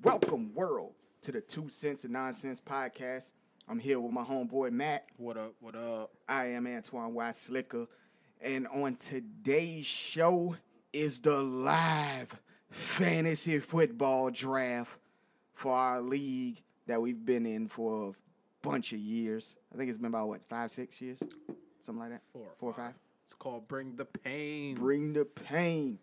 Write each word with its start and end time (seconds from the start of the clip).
Welcome, 0.00 0.54
world, 0.54 0.92
to 1.22 1.32
the 1.32 1.40
Two 1.40 1.68
Cents 1.68 2.04
and 2.04 2.12
Nonsense 2.12 2.60
podcast. 2.60 3.32
I'm 3.68 3.80
here 3.80 3.98
with 3.98 4.12
my 4.12 4.22
homeboy 4.22 4.70
Matt. 4.70 5.06
What 5.16 5.36
up? 5.36 5.54
What 5.58 5.74
up? 5.74 6.12
I 6.28 6.46
am 6.50 6.68
Antoine 6.68 7.14
Y. 7.14 7.30
Slicker. 7.32 7.86
And 8.40 8.68
on 8.68 8.94
today's 8.94 9.86
show 9.86 10.54
is 10.92 11.18
the 11.18 11.42
live 11.42 12.40
fantasy 12.70 13.58
football 13.58 14.30
draft 14.30 14.98
for 15.54 15.74
our 15.74 16.00
league 16.00 16.62
that 16.86 17.02
we've 17.02 17.24
been 17.24 17.44
in 17.44 17.66
for 17.66 18.10
a 18.10 18.12
bunch 18.62 18.92
of 18.92 19.00
years. 19.00 19.56
I 19.74 19.78
think 19.78 19.88
it's 19.88 19.98
been 19.98 20.06
about, 20.06 20.28
what, 20.28 20.44
five, 20.44 20.70
six 20.70 21.00
years? 21.00 21.18
Something 21.80 22.02
like 22.02 22.10
that? 22.10 22.22
Four. 22.32 22.46
Four 22.60 22.70
or 22.70 22.74
five? 22.74 22.94
It's 23.24 23.34
called 23.34 23.66
Bring 23.66 23.96
the 23.96 24.04
Pain. 24.04 24.76
Bring 24.76 25.12
the 25.12 25.24
pain. 25.24 25.98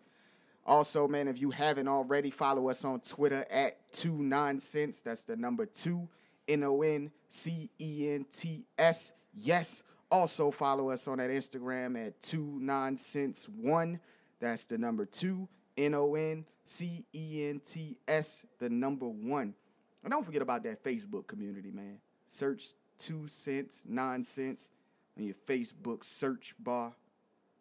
Also, 0.66 1.06
man, 1.06 1.28
if 1.28 1.40
you 1.40 1.52
haven't 1.52 1.86
already, 1.86 2.30
follow 2.30 2.68
us 2.68 2.84
on 2.84 3.00
Twitter 3.00 3.46
at 3.50 3.92
two 3.92 4.20
nonsense. 4.20 5.00
That's 5.00 5.22
the 5.22 5.36
number 5.36 5.64
two 5.64 6.08
N 6.48 6.64
O 6.64 6.82
N 6.82 7.12
C 7.28 7.70
E 7.80 8.10
N 8.10 8.26
T 8.30 8.64
S. 8.76 9.12
Yes. 9.32 9.84
Also 10.10 10.50
follow 10.50 10.90
us 10.90 11.06
on 11.08 11.18
that 11.18 11.30
Instagram 11.30 12.04
at 12.04 12.20
two 12.20 12.58
nonsense 12.60 13.48
one. 13.48 14.00
That's 14.40 14.64
the 14.64 14.76
number 14.76 15.04
two 15.04 15.48
N 15.76 15.94
O 15.94 16.14
N 16.16 16.44
C 16.64 17.04
E 17.14 17.48
N 17.48 17.60
T 17.60 17.96
S. 18.08 18.44
The 18.58 18.68
number 18.68 19.06
one. 19.06 19.54
And 20.02 20.10
don't 20.10 20.24
forget 20.24 20.42
about 20.42 20.64
that 20.64 20.82
Facebook 20.82 21.28
community, 21.28 21.70
man. 21.70 21.98
Search 22.28 22.64
two 22.98 23.28
cents 23.28 23.82
nonsense 23.86 24.70
on 25.16 25.24
your 25.24 25.34
Facebook 25.48 26.04
search 26.04 26.54
bar 26.58 26.92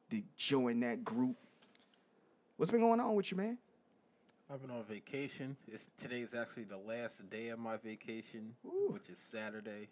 to 0.10 0.22
join 0.38 0.80
that 0.80 1.04
group. 1.04 1.38
What's 2.58 2.72
been 2.72 2.80
going 2.80 3.02
on 3.02 3.16
with 3.16 3.32
you, 3.32 3.38
man? 3.38 3.58
I've 4.50 4.62
been 4.62 4.72
on 4.72 4.86
vacation. 4.86 5.58
It's 5.68 5.90
today's 5.98 6.34
actually 6.34 6.64
the 6.64 6.78
last 6.78 7.30
day 7.30 7.50
of 7.50 7.60
my 7.60 7.76
vacation, 7.76 8.54
Ooh. 8.66 8.92
which 8.92 9.10
is 9.10 9.18
Saturday. 9.18 9.90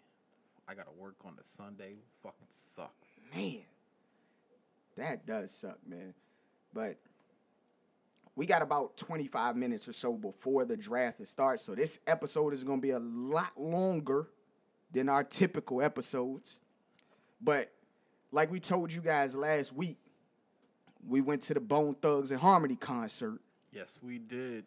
I 0.66 0.74
gotta 0.74 0.92
work 0.96 1.16
on 1.26 1.34
the 1.36 1.44
Sunday. 1.44 1.96
Fucking 2.22 2.46
sucks. 2.48 3.08
Man, 3.34 3.60
that 4.96 5.26
does 5.26 5.50
suck, 5.50 5.78
man. 5.86 6.14
But 6.72 6.96
we 8.34 8.46
got 8.46 8.62
about 8.62 8.96
25 8.96 9.56
minutes 9.56 9.86
or 9.86 9.92
so 9.92 10.14
before 10.14 10.64
the 10.64 10.76
draft 10.76 11.26
starts. 11.26 11.62
So 11.62 11.74
this 11.74 11.98
episode 12.06 12.54
is 12.54 12.64
going 12.64 12.78
to 12.80 12.82
be 12.82 12.90
a 12.90 12.98
lot 12.98 13.52
longer 13.56 14.28
than 14.90 15.08
our 15.08 15.22
typical 15.22 15.82
episodes. 15.82 16.60
But 17.40 17.70
like 18.32 18.50
we 18.50 18.58
told 18.58 18.92
you 18.92 19.02
guys 19.02 19.34
last 19.34 19.72
week, 19.72 19.98
we 21.08 21.20
went 21.20 21.42
to 21.42 21.54
the 21.54 21.60
Bone 21.60 21.94
Thugs-n-Harmony 21.94 22.76
concert. 22.76 23.40
Yes, 23.72 23.98
we 24.02 24.18
did. 24.18 24.64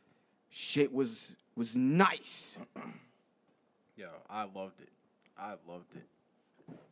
Shit 0.50 0.94
was 0.94 1.36
was 1.56 1.76
nice. 1.76 2.58
Yo, 3.96 4.10
I 4.30 4.44
loved 4.44 4.82
it. 4.82 4.90
I 5.38 5.56
loved 5.68 5.96
it. 5.96 6.06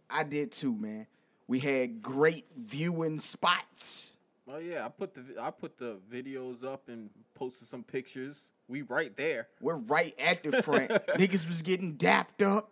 I 0.10 0.24
did 0.24 0.52
too, 0.52 0.74
man. 0.74 1.08
We 1.48 1.60
had 1.60 2.02
great 2.02 2.46
viewing 2.58 3.20
spots. 3.20 4.16
Oh 4.52 4.58
yeah, 4.58 4.86
I 4.86 4.90
put 4.90 5.14
the 5.14 5.24
I 5.42 5.52
put 5.52 5.78
the 5.78 5.98
videos 6.12 6.64
up 6.64 6.88
and 6.88 7.09
posted 7.34 7.68
some 7.68 7.84
pictures. 7.84 8.52
We 8.68 8.82
right 8.82 9.16
there 9.16 9.48
We're 9.62 9.76
right 9.76 10.16
at 10.20 10.44
the 10.44 10.64
front. 10.64 10.90
Niggas 11.18 11.48
was 11.48 11.62
getting 11.62 11.94
dapped 11.94 12.42
up 12.42 12.72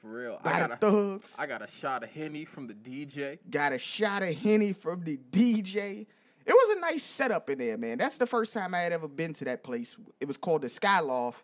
for 0.00 0.08
real. 0.08 0.40
by 0.42 0.52
I 0.52 0.60
the 0.60 0.68
got 0.68 0.72
a 0.72 0.76
thugs. 0.76 1.36
I 1.38 1.46
got 1.46 1.62
a 1.62 1.66
shot 1.66 2.02
of 2.02 2.10
henny 2.10 2.44
from 2.44 2.66
the 2.66 2.74
DJ. 2.74 3.38
got 3.50 3.72
a 3.72 3.78
shot 3.78 4.22
of 4.22 4.34
Henny 4.36 4.72
from 4.72 5.04
the 5.04 5.18
DJ. 5.30 6.06
It 6.46 6.52
was 6.52 6.76
a 6.76 6.80
nice 6.80 7.02
setup 7.04 7.50
in 7.50 7.58
there, 7.58 7.76
man. 7.76 7.98
That's 7.98 8.16
the 8.16 8.26
first 8.26 8.52
time 8.52 8.74
I 8.74 8.80
had 8.80 8.92
ever 8.92 9.06
been 9.08 9.34
to 9.34 9.44
that 9.44 9.62
place. 9.62 9.96
It 10.20 10.26
was 10.26 10.36
called 10.36 10.62
the 10.62 10.68
Skyloft 10.68 11.34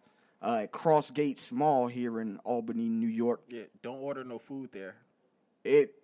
uh, 0.43 0.61
at 0.63 0.73
Crossgates 0.73 1.53
Mall 1.53 1.87
here 1.87 2.19
in 2.21 2.39
Albany, 2.45 2.89
New 2.89 3.07
York. 3.07 3.43
Yeah, 3.49 3.65
don't 3.83 3.99
order 3.99 4.25
no 4.25 4.39
food 4.39 4.71
there. 4.73 4.97
It 5.65 5.95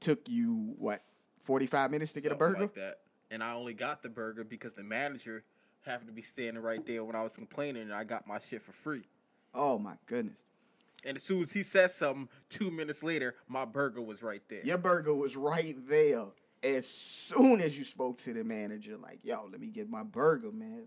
took 0.00 0.28
you, 0.28 0.74
what, 0.78 1.02
45 1.38 1.90
minutes 1.90 2.12
to 2.12 2.20
get 2.20 2.30
a 2.30 2.34
burger? 2.34 2.60
like 2.62 2.74
that. 2.74 2.98
And 3.30 3.42
I 3.42 3.54
only 3.54 3.74
got 3.74 4.02
the 4.02 4.08
burger 4.08 4.44
because 4.44 4.74
the 4.74 4.82
manager 4.82 5.44
happened 5.84 6.08
to 6.08 6.12
be 6.14 6.22
standing 6.22 6.62
right 6.62 6.84
there 6.84 7.02
when 7.04 7.16
I 7.16 7.22
was 7.22 7.36
complaining, 7.36 7.82
and 7.84 7.92
I 7.92 8.04
got 8.04 8.26
my 8.26 8.38
shit 8.38 8.62
for 8.62 8.72
free. 8.72 9.04
Oh, 9.54 9.78
my 9.78 9.94
goodness. 10.06 10.38
And 11.04 11.16
as 11.16 11.22
soon 11.22 11.42
as 11.42 11.52
he 11.52 11.62
said 11.62 11.90
something, 11.90 12.28
two 12.48 12.70
minutes 12.70 13.02
later, 13.02 13.34
my 13.48 13.64
burger 13.64 14.02
was 14.02 14.22
right 14.22 14.42
there. 14.48 14.64
Your 14.64 14.78
burger 14.78 15.14
was 15.14 15.36
right 15.36 15.76
there 15.88 16.26
as 16.62 16.86
soon 16.86 17.60
as 17.60 17.76
you 17.78 17.84
spoke 17.84 18.18
to 18.18 18.34
the 18.34 18.44
manager. 18.44 18.96
Like, 18.96 19.20
yo, 19.22 19.48
let 19.50 19.60
me 19.60 19.68
get 19.68 19.88
my 19.88 20.02
burger, 20.02 20.52
man. 20.52 20.84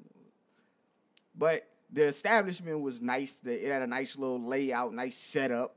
But 1.36 1.68
the 1.92 2.04
establishment 2.06 2.82
was 2.82 3.02
nice. 3.02 3.42
It 3.44 3.68
had 3.68 3.82
a 3.82 3.88
nice 3.88 4.18
little 4.18 4.42
layout, 4.42 4.94
nice 4.94 5.18
setup. 5.18 5.76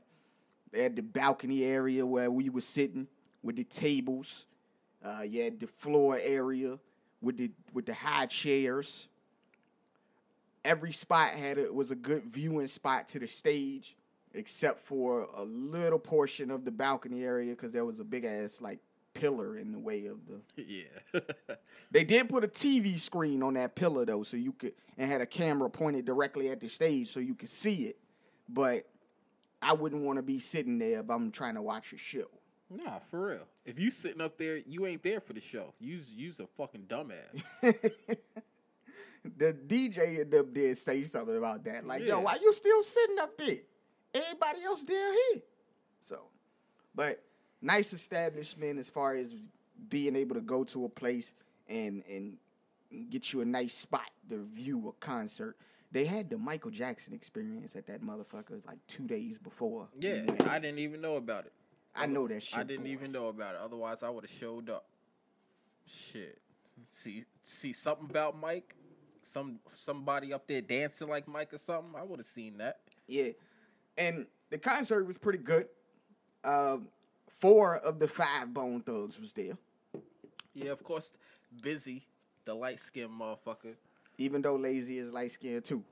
They 0.71 0.83
had 0.83 0.95
the 0.95 1.01
balcony 1.01 1.63
area 1.63 2.05
where 2.05 2.29
we 2.29 2.49
were 2.49 2.61
sitting 2.61 3.07
with 3.41 3.55
the 3.55 3.63
tables. 3.63 4.45
Uh, 5.03 5.21
you 5.21 5.43
had 5.43 5.59
the 5.59 5.67
floor 5.67 6.19
area 6.21 6.79
with 7.21 7.37
the 7.37 7.51
with 7.73 7.85
the 7.85 7.93
high 7.93 8.25
chairs. 8.25 9.07
Every 10.65 10.91
spot 10.91 11.29
had 11.31 11.57
a, 11.57 11.71
was 11.71 11.91
a 11.91 11.95
good 11.95 12.25
viewing 12.25 12.67
spot 12.67 13.07
to 13.09 13.19
the 13.19 13.27
stage, 13.27 13.95
except 14.33 14.81
for 14.81 15.27
a 15.35 15.43
little 15.43 15.99
portion 15.99 16.51
of 16.51 16.65
the 16.65 16.71
balcony 16.71 17.23
area 17.23 17.51
because 17.51 17.71
there 17.71 17.85
was 17.85 17.99
a 17.99 18.03
big 18.03 18.25
ass 18.25 18.61
like 18.61 18.79
pillar 19.13 19.57
in 19.57 19.71
the 19.71 19.79
way 19.79 20.05
of 20.05 20.17
the. 20.27 20.63
yeah. 21.13 21.19
They 21.89 22.03
did 22.03 22.27
put 22.27 22.43
a 22.43 22.49
TV 22.49 22.99
screen 22.99 23.41
on 23.41 23.53
that 23.53 23.75
pillar 23.75 24.03
though, 24.03 24.23
so 24.23 24.35
you 24.35 24.51
could 24.51 24.73
and 24.97 25.09
had 25.09 25.21
a 25.21 25.25
camera 25.25 25.69
pointed 25.69 26.03
directly 26.03 26.49
at 26.49 26.59
the 26.59 26.67
stage 26.67 27.07
so 27.07 27.21
you 27.21 27.33
could 27.33 27.47
see 27.47 27.85
it. 27.85 27.97
But 28.49 28.87
I 29.61 29.71
wouldn't 29.71 30.03
want 30.03 30.17
to 30.17 30.23
be 30.23 30.37
sitting 30.39 30.79
there 30.79 30.99
if 30.99 31.09
I'm 31.09 31.31
trying 31.31 31.55
to 31.55 31.61
watch 31.61 31.93
a 31.93 31.97
show. 31.97 32.27
nah, 32.69 32.99
for 33.09 33.27
real. 33.27 33.47
If 33.65 33.79
you 33.79 33.89
sitting 33.89 34.19
up 34.19 34.37
there, 34.37 34.57
you 34.57 34.85
ain't 34.85 35.01
there 35.01 35.21
for 35.21 35.31
the 35.31 35.39
show. 35.39 35.73
You's 35.79 36.11
you's 36.11 36.41
a 36.41 36.47
fucking 36.57 36.87
dumbass. 36.89 37.41
the 39.37 39.53
DJ 39.53 40.29
them 40.29 40.51
did 40.51 40.77
say 40.77 41.03
something 41.03 41.37
about 41.37 41.63
that. 41.63 41.87
Like, 41.87 42.05
yo, 42.05 42.19
why 42.19 42.37
you 42.41 42.51
still 42.51 42.83
sitting 42.83 43.19
up 43.19 43.37
there? 43.37 43.59
Everybody 44.13 44.63
else 44.63 44.83
down 44.83 45.13
here. 45.31 45.41
So, 46.01 46.21
but 46.95 47.23
nice 47.61 47.93
establishment 47.93 48.79
as 48.79 48.89
far 48.89 49.15
as 49.15 49.35
being 49.89 50.15
able 50.15 50.35
to 50.35 50.41
go 50.41 50.63
to 50.65 50.85
a 50.85 50.89
place 50.89 51.33
and 51.67 52.03
and 52.09 52.37
get 53.09 53.33
you 53.33 53.41
a 53.41 53.45
nice 53.45 53.73
spot 53.73 54.09
to 54.29 54.43
view 54.45 54.87
a 54.89 55.05
concert. 55.05 55.57
They 55.91 56.05
had 56.05 56.29
the 56.29 56.37
Michael 56.37 56.71
Jackson 56.71 57.13
experience 57.13 57.75
at 57.75 57.87
that 57.87 58.01
motherfucker 58.01 58.65
like 58.65 58.79
two 58.87 59.07
days 59.07 59.37
before. 59.37 59.87
yeah. 59.99 60.23
I 60.47 60.59
didn't 60.59 60.79
even 60.79 61.01
know 61.01 61.15
about 61.15 61.45
it. 61.45 61.53
I 61.95 62.05
know 62.05 62.27
that 62.27 62.43
shit. 62.43 62.57
I 62.57 62.63
didn't 62.63 62.83
boy. 62.83 62.91
even 62.91 63.11
know 63.11 63.27
about 63.27 63.55
it. 63.55 63.61
Otherwise, 63.63 64.03
I 64.03 64.09
would 64.09 64.23
have 64.23 64.37
showed 64.37 64.69
up. 64.69 64.85
Shit. 65.85 66.39
See, 66.89 67.25
see 67.41 67.73
something 67.73 68.09
about 68.09 68.39
Mike. 68.39 68.75
Some 69.23 69.59
somebody 69.73 70.33
up 70.33 70.47
there 70.47 70.61
dancing 70.61 71.09
like 71.09 71.27
Mike 71.27 71.53
or 71.53 71.57
something. 71.57 71.93
I 71.97 72.03
would 72.03 72.19
have 72.19 72.25
seen 72.27 72.57
that. 72.59 72.79
Yeah, 73.07 73.29
and 73.97 74.25
the 74.49 74.57
concert 74.57 75.05
was 75.05 75.17
pretty 75.17 75.39
good. 75.39 75.67
Um, 76.43 76.87
four 77.39 77.77
of 77.77 77.99
the 77.99 78.07
five 78.07 78.53
Bone 78.53 78.81
Thugs 78.81 79.19
was 79.19 79.33
there. 79.33 79.57
Yeah, 80.53 80.71
of 80.71 80.83
course. 80.83 81.11
Bizzy, 81.61 82.03
the 82.45 82.53
light 82.53 82.79
skinned 82.79 83.11
motherfucker. 83.11 83.75
even 84.17 84.41
though 84.41 84.57
Layzie 84.57 84.97
is 84.97 85.11
light 85.11 85.31
skinned 85.31 85.63
too. 85.65 85.83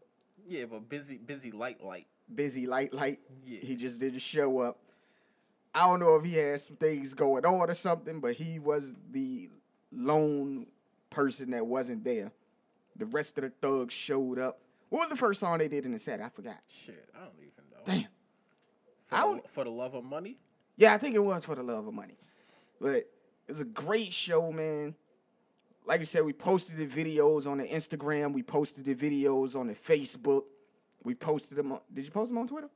Yeah, 0.47 0.65
but 0.65 0.88
Bizzy, 0.89 1.19
Bizzy 1.19 1.53
light, 1.53 1.83
light. 1.83 2.07
Bizzy 2.33 2.67
light 2.67 2.94
light. 2.94 3.19
Yeah. 3.45 3.59
He 3.61 3.75
just 3.75 3.99
didn't 3.99 4.19
show 4.19 4.59
up. 4.59 4.77
I 5.73 5.88
don't 5.88 5.99
know 5.99 6.15
if 6.15 6.23
he 6.23 6.35
had 6.35 6.61
some 6.61 6.77
things 6.77 7.13
going 7.13 7.45
on 7.45 7.69
or 7.69 7.73
something, 7.73 8.19
but 8.21 8.33
he 8.35 8.59
was 8.59 8.94
the 9.11 9.49
lone 9.91 10.67
person 11.09 11.51
that 11.51 11.65
wasn't 11.65 12.03
there. 12.03 12.31
The 12.95 13.05
rest 13.05 13.38
of 13.38 13.44
the 13.44 13.49
thugs 13.61 13.94
showed 13.94 14.39
up. 14.39 14.59
What 14.89 15.01
was 15.01 15.09
the 15.09 15.17
first 15.17 15.39
song 15.41 15.57
they 15.57 15.67
did 15.67 15.85
in 15.85 15.91
the 15.91 16.00
set? 16.00 16.21
I 16.21 16.30
forgot. 16.30 16.57
Shit, 16.69 17.09
I 17.13 17.19
don't 17.19 17.33
even 17.39 17.50
know. 17.57 17.63
Damn. 17.85 18.03
For, 19.07 19.15
I 19.15 19.21
the, 19.21 19.27
would- 19.27 19.41
for 19.49 19.63
the 19.63 19.69
love 19.69 19.93
of 19.93 20.03
money. 20.03 20.37
Yeah, 20.77 20.93
I 20.93 20.97
think 20.97 21.15
it 21.15 21.23
was 21.23 21.45
for 21.45 21.55
the 21.55 21.63
love 21.63 21.87
of 21.87 21.93
money. 21.93 22.17
But 22.81 22.95
it 22.95 23.07
was 23.47 23.61
a 23.61 23.65
great 23.65 24.11
show, 24.11 24.51
man. 24.51 24.95
Like 25.85 26.01
I 26.01 26.03
said, 26.03 26.25
we 26.25 26.33
posted 26.33 26.77
the 26.77 26.87
videos 26.87 27.47
on 27.47 27.59
the 27.59 27.65
Instagram. 27.65 28.33
We 28.33 28.43
posted 28.43 28.85
the 28.85 28.95
videos 28.95 29.55
on 29.55 29.67
the 29.67 29.73
Facebook. 29.75 30.43
We 31.03 31.13
posted 31.13 31.57
them 31.57 31.71
on. 31.71 31.79
Did 31.93 32.05
you 32.05 32.11
post 32.11 32.29
them 32.31 32.39
on 32.39 32.47
Twitter? 32.47 32.69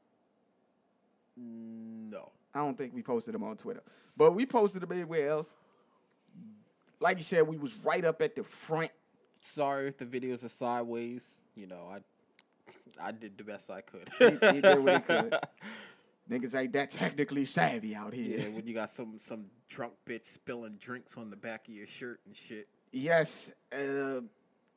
No. 1.35 2.31
I 2.53 2.59
don't 2.59 2.77
think 2.77 2.94
we 2.94 3.01
posted 3.01 3.33
them 3.33 3.44
on 3.44 3.57
Twitter, 3.57 3.83
but 4.17 4.31
we 4.33 4.45
posted 4.45 4.81
them 4.81 4.91
everywhere 4.91 5.29
else. 5.29 5.53
Like 7.00 7.17
you 7.17 7.23
said, 7.23 7.47
we 7.47 7.57
was 7.57 7.77
right 7.83 8.03
up 8.03 8.21
at 8.21 8.35
the 8.35 8.44
front. 8.44 8.91
Sorry 9.41 9.88
if 9.88 9.97
the 9.97 10.06
videos 10.06 10.44
are 10.44 10.50
sideways. 10.50 11.41
You 11.56 11.67
know, 11.67 11.88
I 11.91 12.00
I 13.01 13.12
did 13.12 13.38
the 13.38 13.44
best 13.44 13.69
I 13.69 13.81
could. 13.81 14.09
He, 14.18 14.25
he 14.25 14.62
did 14.62 14.83
what 14.83 14.94
he 14.95 15.00
could. 15.01 15.36
Niggas 16.30 16.56
ain't 16.56 16.74
that 16.74 16.91
technically 16.91 17.45
savvy 17.45 17.95
out 17.95 18.13
here. 18.13 18.39
yeah, 18.39 18.50
when 18.50 18.68
you 18.68 18.74
got 18.75 18.91
some 18.91 19.18
some 19.18 19.45
drunk 19.68 19.94
bitch 20.06 20.25
spilling 20.25 20.77
drinks 20.80 21.18
on 21.18 21.31
the 21.31 21.36
back 21.36 21.68
of 21.68 21.74
your 21.74 21.88
shirt 21.88 22.19
and 22.27 22.36
shit. 22.36 22.68
Yes, 22.91 23.51
uh, 23.74 24.21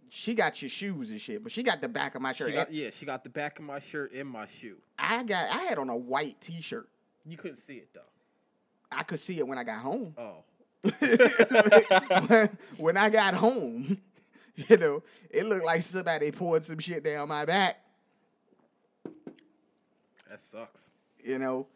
she 0.08 0.34
got 0.34 0.60
your 0.62 0.68
shoes 0.70 1.10
and 1.10 1.20
shit, 1.20 1.42
but 1.42 1.52
she 1.52 1.62
got 1.62 1.80
the 1.80 1.88
back 1.88 2.14
of 2.14 2.22
my 2.22 2.32
shirt. 2.32 2.48
She 2.48 2.54
got, 2.54 2.72
yeah, 2.72 2.90
she 2.90 3.04
got 3.06 3.22
the 3.22 3.30
back 3.30 3.58
of 3.58 3.64
my 3.64 3.78
shirt 3.78 4.12
and 4.14 4.28
my 4.28 4.46
shoe. 4.46 4.76
I 4.98 5.22
got 5.24 5.50
I 5.50 5.64
had 5.64 5.78
on 5.78 5.88
a 5.90 5.96
white 5.96 6.40
t-shirt. 6.40 6.88
You 7.26 7.36
couldn't 7.36 7.56
see 7.56 7.76
it 7.76 7.88
though. 7.94 8.00
I 8.90 9.02
could 9.04 9.20
see 9.20 9.38
it 9.38 9.46
when 9.46 9.58
I 9.58 9.64
got 9.64 9.78
home. 9.78 10.14
Oh, 10.16 10.44
when, 12.26 12.58
when 12.76 12.96
I 12.96 13.10
got 13.10 13.34
home, 13.34 13.98
you 14.56 14.76
know, 14.76 15.02
it 15.30 15.46
looked 15.46 15.64
like 15.64 15.82
somebody 15.82 16.30
poured 16.30 16.64
some 16.64 16.78
shit 16.78 17.04
down 17.04 17.28
my 17.28 17.44
back. 17.44 17.78
That 20.32 20.40
sucks. 20.40 20.90
You 21.22 21.38
know, 21.38 21.66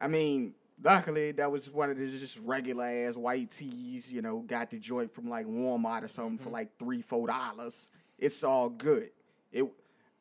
I 0.00 0.06
mean, 0.08 0.54
luckily 0.82 1.32
that 1.32 1.50
was 1.50 1.68
one 1.68 1.90
of 1.90 1.98
the 1.98 2.06
just 2.06 2.38
regular 2.44 2.84
ass 2.86 3.16
white 3.16 3.50
tees. 3.50 4.10
You 4.10 4.22
know, 4.22 4.38
got 4.38 4.70
the 4.70 4.78
joint 4.78 5.12
from 5.12 5.28
like 5.28 5.46
Walmart 5.46 6.04
or 6.04 6.08
something 6.08 6.38
for 6.38 6.50
like 6.50 6.78
three, 6.78 7.02
four 7.02 7.26
dollars. 7.26 7.88
It's 8.18 8.42
all 8.44 8.68
good. 8.70 9.10
It. 9.52 9.66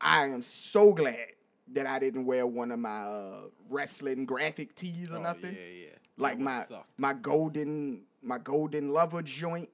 I 0.01 0.25
am 0.25 0.41
so 0.41 0.91
glad 0.91 1.27
that 1.71 1.85
I 1.85 1.99
didn't 1.99 2.25
wear 2.25 2.45
one 2.45 2.71
of 2.71 2.79
my 2.79 3.03
uh, 3.03 3.35
wrestling 3.69 4.25
graphic 4.25 4.75
tees 4.75 5.13
or 5.13 5.17
Oh, 5.17 5.21
nothing. 5.21 5.53
Yeah, 5.55 5.83
yeah. 5.83 5.89
Like 6.17 6.39
my 6.39 6.63
sucked. 6.63 6.89
my 6.97 7.13
golden 7.13 8.01
my 8.21 8.37
golden 8.39 8.91
lover 8.91 9.21
joint, 9.21 9.69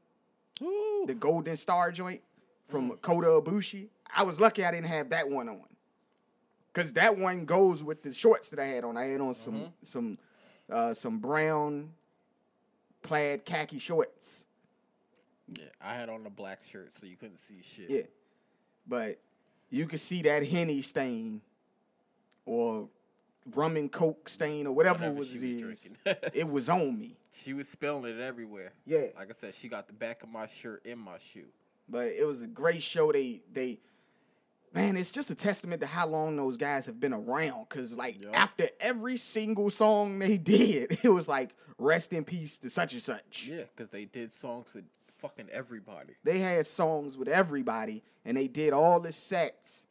Ooh. 0.61 1.05
the 1.07 1.13
golden 1.15 1.55
star 1.55 1.91
joint 1.91 2.21
from 2.67 2.91
Mm. 2.91 3.01
Kota 3.01 3.27
Ibushi. 3.27 3.87
I 4.15 4.23
was 4.23 4.39
lucky 4.39 4.63
I 4.65 4.71
didn't 4.71 4.87
have 4.87 5.09
that 5.09 5.29
one 5.29 5.49
on. 5.49 5.61
Cause 6.73 6.93
that 6.93 7.17
one 7.17 7.45
goes 7.45 7.83
with 7.83 8.03
the 8.03 8.13
shorts 8.13 8.49
that 8.49 8.59
I 8.59 8.65
had 8.65 8.83
on. 8.83 8.95
I 8.95 9.05
had 9.05 9.21
on 9.21 9.33
some 9.33 9.53
Mm-hmm. 9.55 9.65
some 9.83 10.17
uh, 10.71 10.93
some 10.93 11.17
brown 11.19 11.89
plaid 13.01 13.43
khaki 13.45 13.79
shorts. 13.79 14.45
Yeah, 15.47 15.65
I 15.81 15.95
had 15.95 16.09
on 16.09 16.25
a 16.25 16.29
black 16.29 16.59
shirt, 16.71 16.93
so 16.93 17.07
you 17.07 17.15
couldn't 17.15 17.37
see 17.37 17.61
shit. 17.63 17.89
Yeah. 17.89 18.01
But 18.87 19.19
you 19.71 19.87
could 19.87 19.99
see 19.99 20.21
that 20.23 20.45
henny 20.45 20.81
stain 20.83 21.41
or 22.45 22.87
rum 23.55 23.75
and 23.77 23.91
coke 23.91 24.29
stain 24.29 24.67
or 24.67 24.73
whatever, 24.75 24.99
Whatever 25.11 25.15
it 25.15 25.17
was, 25.19 25.33
it 25.33 25.65
was 25.65 25.85
is. 25.85 25.89
it 26.33 26.49
was 26.49 26.69
on 26.69 26.99
me. 26.99 27.15
She 27.33 27.53
was 27.53 27.67
spilling 27.67 28.05
it 28.05 28.19
everywhere. 28.21 28.73
Yeah. 28.85 29.05
Like 29.17 29.29
I 29.29 29.33
said, 29.33 29.55
she 29.55 29.69
got 29.69 29.87
the 29.87 29.93
back 29.93 30.21
of 30.21 30.29
my 30.29 30.45
shirt 30.45 30.85
in 30.85 30.99
my 30.99 31.17
shoe. 31.33 31.47
But 31.87 32.07
it 32.09 32.25
was 32.27 32.43
a 32.43 32.47
great 32.47 32.83
show. 32.83 33.11
They 33.11 33.41
they 33.51 33.79
man, 34.73 34.97
it's 34.97 35.11
just 35.11 35.29
a 35.31 35.35
testament 35.35 35.81
to 35.81 35.87
how 35.87 36.07
long 36.07 36.35
those 36.35 36.57
guys 36.57 36.85
have 36.85 36.99
been 36.99 37.13
around. 37.13 37.67
Cause 37.69 37.93
like 37.93 38.23
Yup. 38.23 38.35
after 38.35 38.69
every 38.79 39.17
single 39.17 39.69
song 39.69 40.19
they 40.19 40.37
did, 40.55 40.99
it 41.03 41.09
was 41.09 41.27
like 41.27 41.51
rest 41.77 42.13
in 42.13 42.23
peace 42.23 42.57
to 42.59 42.69
such 42.69 42.93
and 42.93 43.01
such. 43.01 43.47
Yeah, 43.49 43.63
because 43.75 43.89
they 43.89 44.05
did 44.05 44.31
songs 44.31 44.67
with 44.73 44.85
fucking 45.17 45.49
everybody. 45.51 46.13
They 46.23 46.39
had 46.39 46.65
songs 46.65 47.17
with 47.17 47.27
everybody, 47.27 48.03
and 48.25 48.37
they 48.37 48.47
did 48.47 48.73
all 48.73 48.99
the 48.99 49.11
sets. 49.11 49.85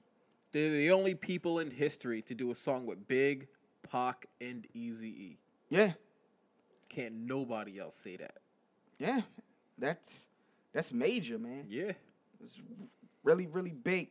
They're 0.52 0.70
the 0.70 0.90
only 0.92 1.14
people 1.14 1.58
in 1.58 1.70
history 1.70 2.22
to 2.22 2.34
do 2.34 2.50
a 2.50 2.54
song 2.54 2.86
with 2.86 3.06
Big, 3.06 3.48
Pac, 3.90 4.26
and 4.40 4.66
Easy 4.72 5.08
E. 5.08 5.38
Yeah, 5.69 5.92
Can't 6.88 7.12
nobody 7.14 7.78
else 7.78 7.94
say 7.94 8.16
that. 8.16 8.38
yeah, 8.98 9.20
that's 9.76 10.25
that's 10.72 10.92
major, 10.92 11.38
man. 11.38 11.66
Yeah. 11.69 11.92
It's 12.40 12.58
really 13.22 13.46
really 13.46 13.72
big, 13.72 14.08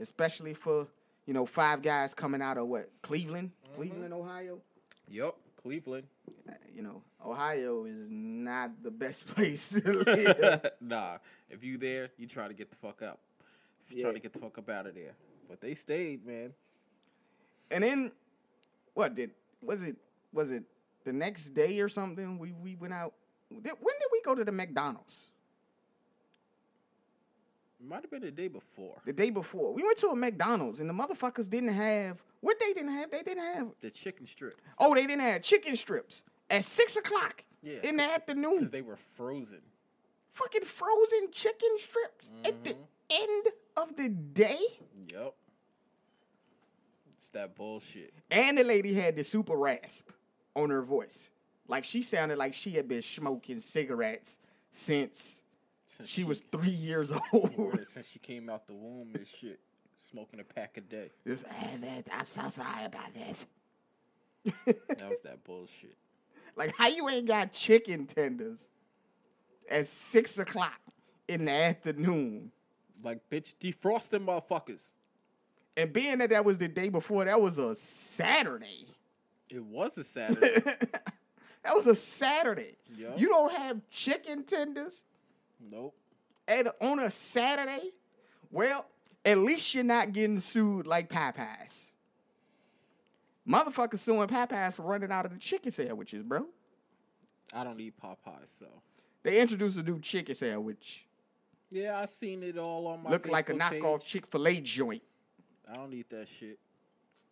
especially 0.00 0.54
for 0.54 0.86
you 1.26 1.34
know 1.34 1.46
five 1.46 1.82
guys 1.82 2.14
coming 2.14 2.42
out 2.42 2.58
of 2.58 2.66
what 2.66 2.90
Cleveland, 3.02 3.50
Cleveland, 3.76 4.12
Ohio. 4.14 4.60
Yup. 5.08 5.36
Cleveland. 5.62 6.06
Uh, 6.48 6.52
You 6.74 6.82
know, 6.82 7.02
Ohio 7.24 7.84
is 7.84 8.06
not 8.08 8.82
the 8.82 8.90
best 8.90 9.26
place 9.34 9.68
to 9.70 9.92
live. 9.92 10.66
nah. 10.80 11.18
If 11.50 11.62
you 11.64 11.76
there, 11.76 12.10
you 12.16 12.26
try 12.26 12.48
to 12.48 12.54
get 12.54 12.70
the 12.70 12.76
fuck 12.76 13.02
out. 13.02 13.18
If 13.84 13.92
you 13.92 13.98
Yeah. 13.98 14.04
try 14.04 14.12
to 14.14 14.18
get 14.20 14.32
the 14.32 14.38
fuck 14.38 14.56
up 14.56 14.68
out 14.70 14.86
of 14.86 14.94
there. 14.94 15.12
But 15.48 15.60
they 15.60 15.74
stayed, 15.74 16.24
man. 16.26 16.54
and 17.70 17.84
then 17.84 18.12
what 18.94 19.14
did 19.14 19.32
was 19.60 19.82
it 19.82 19.96
was 20.32 20.50
it 20.50 20.64
the 21.04 21.12
next 21.12 21.50
day 21.54 21.80
or 21.80 21.88
something? 21.88 22.38
We 22.38 22.52
we 22.52 22.74
went 22.76 22.94
out. 22.94 23.12
When 23.50 23.62
did 23.62 24.08
we 24.12 24.22
go 24.24 24.34
to 24.34 24.44
the 24.44 24.52
McDonald's? 24.52 25.30
Might 27.82 28.02
have 28.02 28.10
been 28.10 28.22
the 28.22 28.30
day 28.30 28.48
before. 28.48 29.00
The 29.06 29.12
day 29.12 29.30
before. 29.30 29.72
We 29.72 29.82
went 29.82 29.96
to 29.98 30.08
a 30.08 30.16
McDonald's 30.16 30.80
and 30.80 30.88
the 30.90 30.94
motherfuckers 30.94 31.48
didn't 31.48 31.72
have 31.72 32.22
what 32.40 32.58
they 32.60 32.72
didn't 32.72 32.92
have. 32.92 33.10
They 33.10 33.22
didn't 33.22 33.42
have. 33.54 33.68
The 33.80 33.90
chicken 33.90 34.26
strips. 34.26 34.56
Oh, 34.78 34.94
they 34.94 35.06
didn't 35.06 35.22
have 35.22 35.42
chicken 35.42 35.76
strips 35.76 36.22
at 36.48 36.64
six 36.64 36.96
o'clock 36.96 37.44
Yeah. 37.62 37.78
in 37.82 37.96
the 37.96 38.02
afternoon. 38.02 38.56
Because 38.56 38.70
they 38.70 38.82
were 38.82 38.98
frozen. 39.14 39.60
Fucking 40.32 40.64
frozen 40.64 41.28
chicken 41.32 41.70
strips 41.78 42.32
at 42.44 42.62
the 42.64 42.70
mm-hmm. 42.70 42.82
end 43.10 43.46
of 43.76 43.96
the 43.96 44.08
day. 44.08 44.58
Yep, 45.12 45.34
It's 47.12 47.30
that 47.30 47.56
bullshit. 47.56 48.12
And 48.30 48.58
the 48.58 48.64
lady 48.64 48.94
had 48.94 49.16
the 49.16 49.24
super 49.24 49.56
rasp 49.56 50.10
on 50.54 50.70
her 50.70 50.82
voice. 50.82 51.28
Like 51.66 51.84
she 51.84 52.02
sounded 52.02 52.38
like 52.38 52.54
she 52.54 52.72
had 52.72 52.88
been 52.88 53.02
smoking 53.02 53.60
cigarettes 53.60 54.38
since 54.72 55.42
Since 56.00 56.10
she 56.10 56.24
was 56.24 56.40
three 56.40 56.70
years 56.70 57.12
old. 57.32 57.78
Since 57.88 58.08
she 58.08 58.18
came 58.18 58.48
out 58.48 58.66
the 58.66 58.72
womb 58.74 59.10
and 59.14 59.26
shit, 59.26 59.60
smoking 60.10 60.40
a 60.40 60.44
pack 60.44 60.76
a 60.78 60.80
day. 60.80 61.10
Just, 61.26 61.44
"Ah, 61.50 61.76
man, 61.78 62.02
I'm 62.12 62.24
so 62.24 62.48
sorry 62.48 62.84
about 62.86 63.12
this. 63.12 63.46
That 64.44 65.10
was 65.10 65.22
that 65.22 65.44
bullshit. 65.44 65.96
Like, 66.56 66.74
how 66.76 66.88
you 66.88 67.08
ain't 67.08 67.28
got 67.28 67.52
chicken 67.52 68.06
tenders 68.06 68.66
at 69.70 69.86
six 69.86 70.36
o'clock 70.36 70.80
in 71.28 71.44
the 71.44 71.52
afternoon? 71.52 72.50
Like, 73.02 73.20
bitch, 73.30 73.54
defrost 73.58 74.10
them 74.10 74.26
motherfuckers. 74.26 74.90
And 75.76 75.92
being 75.92 76.18
that 76.18 76.30
that 76.30 76.44
was 76.44 76.58
the 76.58 76.66
day 76.68 76.88
before, 76.88 77.24
that 77.24 77.40
was 77.40 77.56
a 77.56 77.76
Saturday. 77.76 78.88
It 79.48 79.64
was 79.64 79.96
a 79.96 80.04
Saturday. 80.04 80.60
That 81.62 81.74
was 81.74 81.86
a 81.86 81.94
Saturday. 81.94 82.76
Yeah. 82.96 83.16
You 83.16 83.28
don't 83.28 83.52
have 83.54 83.80
chicken 83.90 84.44
tenders 84.44 85.04
nope. 85.60 85.94
at, 86.46 86.66
on 86.80 86.98
a 86.98 87.10
Saturday? 87.10 87.90
Well, 88.50 88.86
at 89.24 89.38
least 89.38 89.74
you're 89.74 89.84
not 89.84 90.12
getting 90.12 90.40
sued 90.40 90.86
like 90.86 91.08
Popeyes. 91.08 91.90
Motherfuckers 93.48 93.98
suing 93.98 94.28
Popeyes 94.28 94.74
for 94.74 94.82
running 94.82 95.10
out 95.10 95.26
of 95.26 95.32
the 95.32 95.38
chicken 95.38 95.70
sandwiches, 95.70 96.22
bro. 96.22 96.46
I 97.52 97.64
don't 97.64 97.80
eat 97.80 97.94
Popeyes, 98.00 98.58
so. 98.58 98.66
They 99.22 99.40
introduced 99.40 99.78
a 99.78 99.82
new 99.82 99.98
chicken 100.00 100.34
sandwich. 100.34 101.06
Yeah, 101.70 101.98
I 101.98 102.06
seen 102.06 102.42
it 102.42 102.58
all 102.58 102.86
on 102.88 103.02
my 103.02 103.10
Look 103.10 103.28
like 103.28 103.48
a 103.48 103.54
knockoff. 103.54 104.04
Chick 104.04 104.26
fil 104.26 104.48
A 104.48 104.60
joint. 104.60 105.02
I 105.70 105.74
don't 105.74 105.92
eat 105.92 106.10
that 106.10 106.26
shit. 106.28 106.58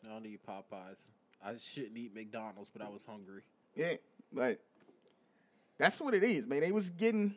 I 0.05 0.13
don't 0.13 0.27
eat 0.27 0.41
Popeyes. 0.47 1.01
I 1.45 1.55
shouldn't 1.57 1.97
eat 1.97 2.15
McDonald's, 2.15 2.71
but 2.73 2.83
I 2.83 2.89
was 2.89 3.05
hungry. 3.05 3.43
Yeah, 3.75 3.95
but 4.33 4.61
that's 5.79 6.01
what 6.01 6.15
it 6.15 6.23
is, 6.23 6.47
man. 6.47 6.61
They 6.61 6.73
was 6.73 6.91
getting, 6.91 7.35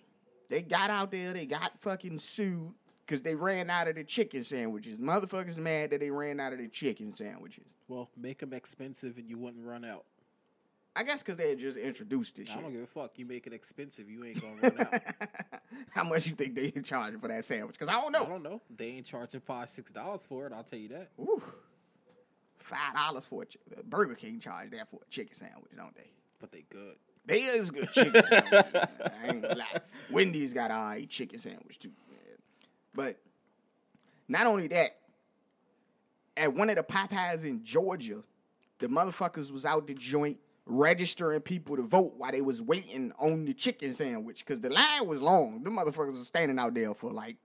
they 0.51 0.61
got 0.61 0.89
out 0.89 1.11
there, 1.11 1.33
they 1.33 1.45
got 1.45 1.79
fucking 1.79 2.19
sued 2.19 2.73
because 3.05 3.21
they 3.21 3.35
ran 3.35 3.69
out 3.69 3.87
of 3.87 3.95
the 3.95 4.03
chicken 4.03 4.43
sandwiches. 4.43 4.99
Motherfuckers 4.99 5.57
mad 5.57 5.91
that 5.91 6.01
they 6.01 6.11
ran 6.11 6.39
out 6.39 6.51
of 6.51 6.59
the 6.59 6.67
chicken 6.67 7.13
sandwiches. 7.13 7.73
Well, 7.87 8.09
make 8.17 8.39
them 8.39 8.53
expensive 8.53 9.17
and 9.17 9.29
you 9.29 9.37
wouldn't 9.37 9.65
run 9.65 9.85
out. 9.85 10.03
I 10.93 11.03
guess 11.03 11.23
because 11.23 11.37
they 11.37 11.49
had 11.49 11.57
just 11.57 11.77
introduced 11.77 12.35
this 12.35 12.49
I 12.49 12.55
shit. 12.55 12.63
don't 12.63 12.73
give 12.73 12.81
a 12.81 12.85
fuck. 12.87 13.17
You 13.17 13.25
make 13.25 13.47
it 13.47 13.53
expensive, 13.53 14.09
you 14.09 14.25
ain't 14.25 14.41
gonna 14.41 14.55
run 14.61 14.81
out. 14.81 15.01
How 15.91 16.03
much 16.03 16.27
you 16.27 16.35
think 16.35 16.53
they 16.53 16.69
charging 16.83 17.21
for 17.21 17.29
that 17.29 17.45
sandwich? 17.45 17.79
Because 17.79 17.87
I 17.87 18.01
don't 18.01 18.11
know. 18.11 18.25
I 18.25 18.27
don't 18.27 18.43
know. 18.43 18.61
They 18.75 18.87
ain't 18.87 19.05
charging 19.05 19.39
five, 19.39 19.69
six 19.69 19.93
dollars 19.93 20.21
for 20.27 20.47
it. 20.47 20.53
I'll 20.53 20.63
tell 20.63 20.79
you 20.79 20.89
that. 20.89 21.11
Ooh, 21.17 21.41
five 22.57 22.93
dollars 22.93 23.23
for 23.23 23.43
a 23.43 23.79
uh, 23.79 23.83
Burger 23.85 24.15
King 24.15 24.41
charge 24.41 24.71
that 24.71 24.91
for 24.91 24.97
a 24.97 25.09
chicken 25.09 25.33
sandwich, 25.33 25.71
don't 25.77 25.95
they? 25.95 26.11
But 26.41 26.51
they 26.51 26.65
good. 26.69 26.95
They 27.25 27.41
is 27.41 27.71
good 27.71 27.89
chicken 27.93 28.23
sandwich. 28.23 28.53
I 28.75 29.27
ain't 29.27 29.41
gonna 29.41 29.55
lie. 29.55 29.81
Wendy's 30.09 30.53
got 30.53 30.71
a 30.71 31.05
chicken 31.05 31.39
sandwich 31.39 31.79
too. 31.79 31.91
Man. 32.09 32.17
But 32.93 33.17
not 34.27 34.47
only 34.47 34.67
that, 34.69 34.97
at 36.35 36.53
one 36.53 36.69
of 36.69 36.75
the 36.75 36.83
Popeyes 36.83 37.43
in 37.45 37.63
Georgia, 37.63 38.23
the 38.79 38.87
motherfuckers 38.87 39.51
was 39.51 39.65
out 39.65 39.87
the 39.87 39.93
joint 39.93 40.37
registering 40.65 41.41
people 41.41 41.75
to 41.75 41.81
vote 41.83 42.13
while 42.17 42.31
they 42.31 42.41
was 42.41 42.61
waiting 42.61 43.11
on 43.19 43.45
the 43.45 43.53
chicken 43.53 43.93
sandwich 43.93 44.43
because 44.45 44.61
the 44.61 44.69
line 44.69 45.05
was 45.07 45.21
long. 45.21 45.63
The 45.63 45.69
motherfuckers 45.69 46.17
was 46.17 46.27
standing 46.27 46.57
out 46.57 46.73
there 46.73 46.93
for 46.93 47.11
like 47.11 47.37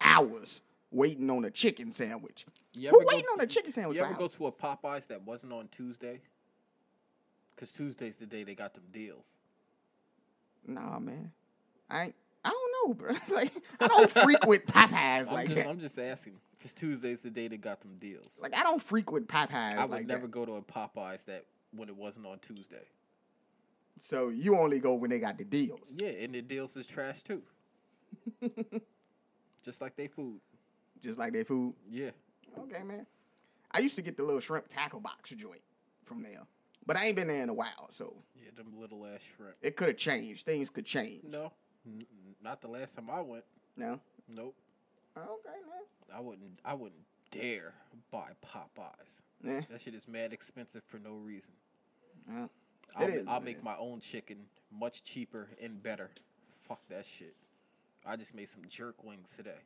hours 0.00 0.60
waiting 0.90 1.28
on 1.30 1.44
a 1.44 1.50
chicken 1.50 1.92
sandwich. 1.92 2.46
You 2.72 2.90
Who 2.90 3.00
ever 3.00 3.22
go- 3.22 3.32
on 3.32 3.40
a 3.40 3.46
chicken 3.46 3.72
sandwich? 3.72 3.96
You 3.96 4.04
ever 4.04 4.14
go 4.14 4.28
to 4.28 4.46
a 4.46 4.52
Popeyes 4.52 5.06
that 5.08 5.22
wasn't 5.22 5.52
on 5.52 5.68
Tuesday? 5.68 6.20
Because 7.58 7.72
Tuesday's 7.72 8.18
the 8.18 8.26
day 8.26 8.44
they 8.44 8.54
got 8.54 8.74
them 8.74 8.84
deals. 8.92 9.26
Nah, 10.64 11.00
man. 11.00 11.32
I 11.90 12.04
ain't, 12.04 12.14
I 12.44 12.50
don't 12.50 12.88
know, 12.88 12.94
bro. 12.94 13.14
like 13.34 13.52
I 13.80 13.88
don't 13.88 14.08
frequent 14.08 14.64
Popeyes 14.66 15.26
I'm, 15.26 15.34
like 15.34 15.46
just, 15.46 15.56
that. 15.56 15.66
I'm 15.66 15.80
just 15.80 15.98
asking. 15.98 16.34
Because 16.56 16.72
Tuesday's 16.72 17.22
the 17.22 17.30
day 17.30 17.48
they 17.48 17.56
got 17.56 17.80
them 17.80 17.96
deals. 17.98 18.38
Like 18.40 18.54
I 18.54 18.62
don't 18.62 18.80
frequent 18.80 19.26
Popeyes 19.26 19.76
I 19.76 19.84
would 19.84 19.90
like 19.90 20.06
never 20.06 20.22
that. 20.22 20.30
go 20.30 20.46
to 20.46 20.54
a 20.54 20.62
Popeyes 20.62 21.24
that 21.24 21.46
when 21.72 21.88
it 21.88 21.96
wasn't 21.96 22.26
on 22.26 22.38
Tuesday. 22.38 22.86
So 24.00 24.28
you 24.28 24.56
only 24.56 24.78
go 24.78 24.94
when 24.94 25.10
they 25.10 25.18
got 25.18 25.36
the 25.36 25.44
deals. 25.44 25.80
Yeah, 25.96 26.10
and 26.10 26.32
the 26.32 26.42
deals 26.42 26.76
is 26.76 26.86
trash 26.86 27.22
too. 27.22 27.42
just 29.64 29.80
like 29.80 29.96
they 29.96 30.06
food. 30.06 30.40
just 31.02 31.18
like 31.18 31.32
their 31.32 31.44
food. 31.44 31.74
Yeah. 31.90 32.10
Okay, 32.56 32.84
man. 32.84 33.06
I 33.72 33.80
used 33.80 33.96
to 33.96 34.02
get 34.02 34.16
the 34.16 34.22
little 34.22 34.40
shrimp 34.40 34.68
tackle 34.68 35.00
box 35.00 35.30
joint 35.30 35.60
from 36.04 36.22
there, 36.22 36.42
but 36.88 36.96
I 36.96 37.04
ain't 37.06 37.14
been 37.16 37.28
there 37.28 37.42
in 37.42 37.48
a 37.48 37.54
while, 37.54 37.86
so 37.90 38.16
Yeah, 38.34 38.50
them 38.56 38.72
little 38.80 39.06
ass 39.06 39.20
shrimp. 39.36 39.54
it 39.62 39.76
could 39.76 39.88
have 39.88 39.96
changed. 39.96 40.44
Things 40.44 40.70
could 40.70 40.84
change. 40.86 41.22
No, 41.24 41.52
n- 41.86 42.02
not 42.42 42.60
the 42.60 42.68
last 42.68 42.96
time 42.96 43.08
I 43.10 43.20
went. 43.20 43.44
No. 43.76 44.00
Nope. 44.28 44.56
Okay, 45.16 45.24
man. 45.46 46.16
I 46.16 46.20
wouldn't. 46.20 46.58
I 46.64 46.74
wouldn't 46.74 47.02
dare 47.30 47.74
buy 48.10 48.30
Popeyes. 48.44 49.22
Yeah. 49.44 49.60
That 49.70 49.80
shit 49.80 49.94
is 49.94 50.08
mad 50.08 50.32
expensive 50.32 50.82
for 50.84 50.98
no 50.98 51.12
reason. 51.12 51.52
Well, 52.28 52.50
I'll, 52.96 53.04
It 53.06 53.10
is 53.14 53.24
I'll 53.28 53.40
make 53.40 53.62
my 53.62 53.76
own 53.76 54.00
chicken 54.00 54.46
much 54.72 55.04
cheaper 55.04 55.48
and 55.62 55.82
better. 55.82 56.10
Fuck 56.66 56.80
that 56.88 57.04
shit. 57.06 57.34
I 58.06 58.16
just 58.16 58.34
made 58.34 58.48
some 58.48 58.62
jerk 58.68 59.04
wings 59.04 59.32
today. 59.36 59.60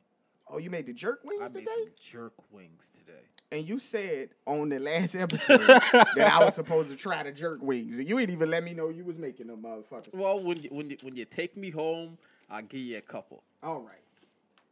Oh, 0.48 0.58
you 0.58 0.70
made 0.70 0.86
the 0.86 0.92
jerk 0.92 1.20
wings 1.24 1.42
I 1.42 1.48
made 1.48 1.60
today? 1.60 1.72
some 1.76 1.92
jerk 2.00 2.34
wings 2.50 2.90
today. 2.96 3.20
And 3.50 3.68
you 3.68 3.78
said 3.78 4.30
on 4.46 4.68
the 4.68 4.78
last 4.78 5.14
episode 5.18 5.66
that 5.66 6.32
I 6.32 6.44
was 6.44 6.54
supposed 6.54 6.90
to 6.90 6.96
try 6.96 7.22
the 7.22 7.32
jerk 7.32 7.62
wings. 7.62 7.98
And 7.98 8.08
you 8.08 8.18
ain't 8.18 8.30
even 8.30 8.50
let 8.50 8.62
me 8.62 8.74
know 8.74 8.88
you 8.88 9.04
was 9.04 9.18
making 9.18 9.46
them 9.46 9.62
motherfuckers. 9.62 10.14
Well, 10.14 10.42
when 10.42 10.62
you, 10.62 10.70
when 10.70 10.90
you, 10.90 10.96
when 11.02 11.16
you 11.16 11.24
take 11.24 11.56
me 11.56 11.70
home, 11.70 12.18
I'll 12.50 12.62
give 12.62 12.80
you 12.80 12.98
a 12.98 13.02
couple. 13.02 13.42
All 13.62 13.80
right. 13.80 13.96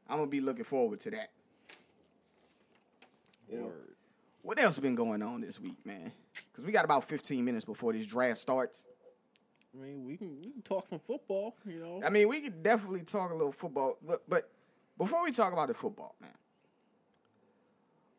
I'm 0.08 0.18
gonna 0.18 0.30
be 0.30 0.40
looking 0.40 0.64
forward 0.64 1.00
to 1.00 1.10
that. 1.12 1.30
Word. 3.48 3.94
What 4.42 4.60
else 4.60 4.78
been 4.78 4.94
going 4.94 5.22
on 5.22 5.40
this 5.40 5.60
week, 5.60 5.84
man? 5.84 6.12
Because 6.50 6.64
we 6.64 6.72
got 6.72 6.84
about 6.84 7.04
15 7.04 7.44
minutes 7.44 7.64
before 7.64 7.92
this 7.92 8.06
draft 8.06 8.40
starts. 8.40 8.84
I 9.74 9.82
mean, 9.82 10.04
we 10.04 10.16
can 10.16 10.36
we 10.42 10.50
can 10.50 10.62
talk 10.62 10.86
some 10.86 11.00
football. 11.00 11.56
You 11.66 11.80
know. 11.80 12.02
I 12.04 12.10
mean, 12.10 12.28
we 12.28 12.40
could 12.40 12.62
definitely 12.62 13.02
talk 13.02 13.30
a 13.30 13.34
little 13.34 13.52
football, 13.52 13.98
but 14.04 14.22
but 14.28 14.50
before 15.00 15.22
we 15.24 15.32
talk 15.32 15.54
about 15.54 15.68
the 15.68 15.74
football, 15.74 16.14
man, 16.20 16.28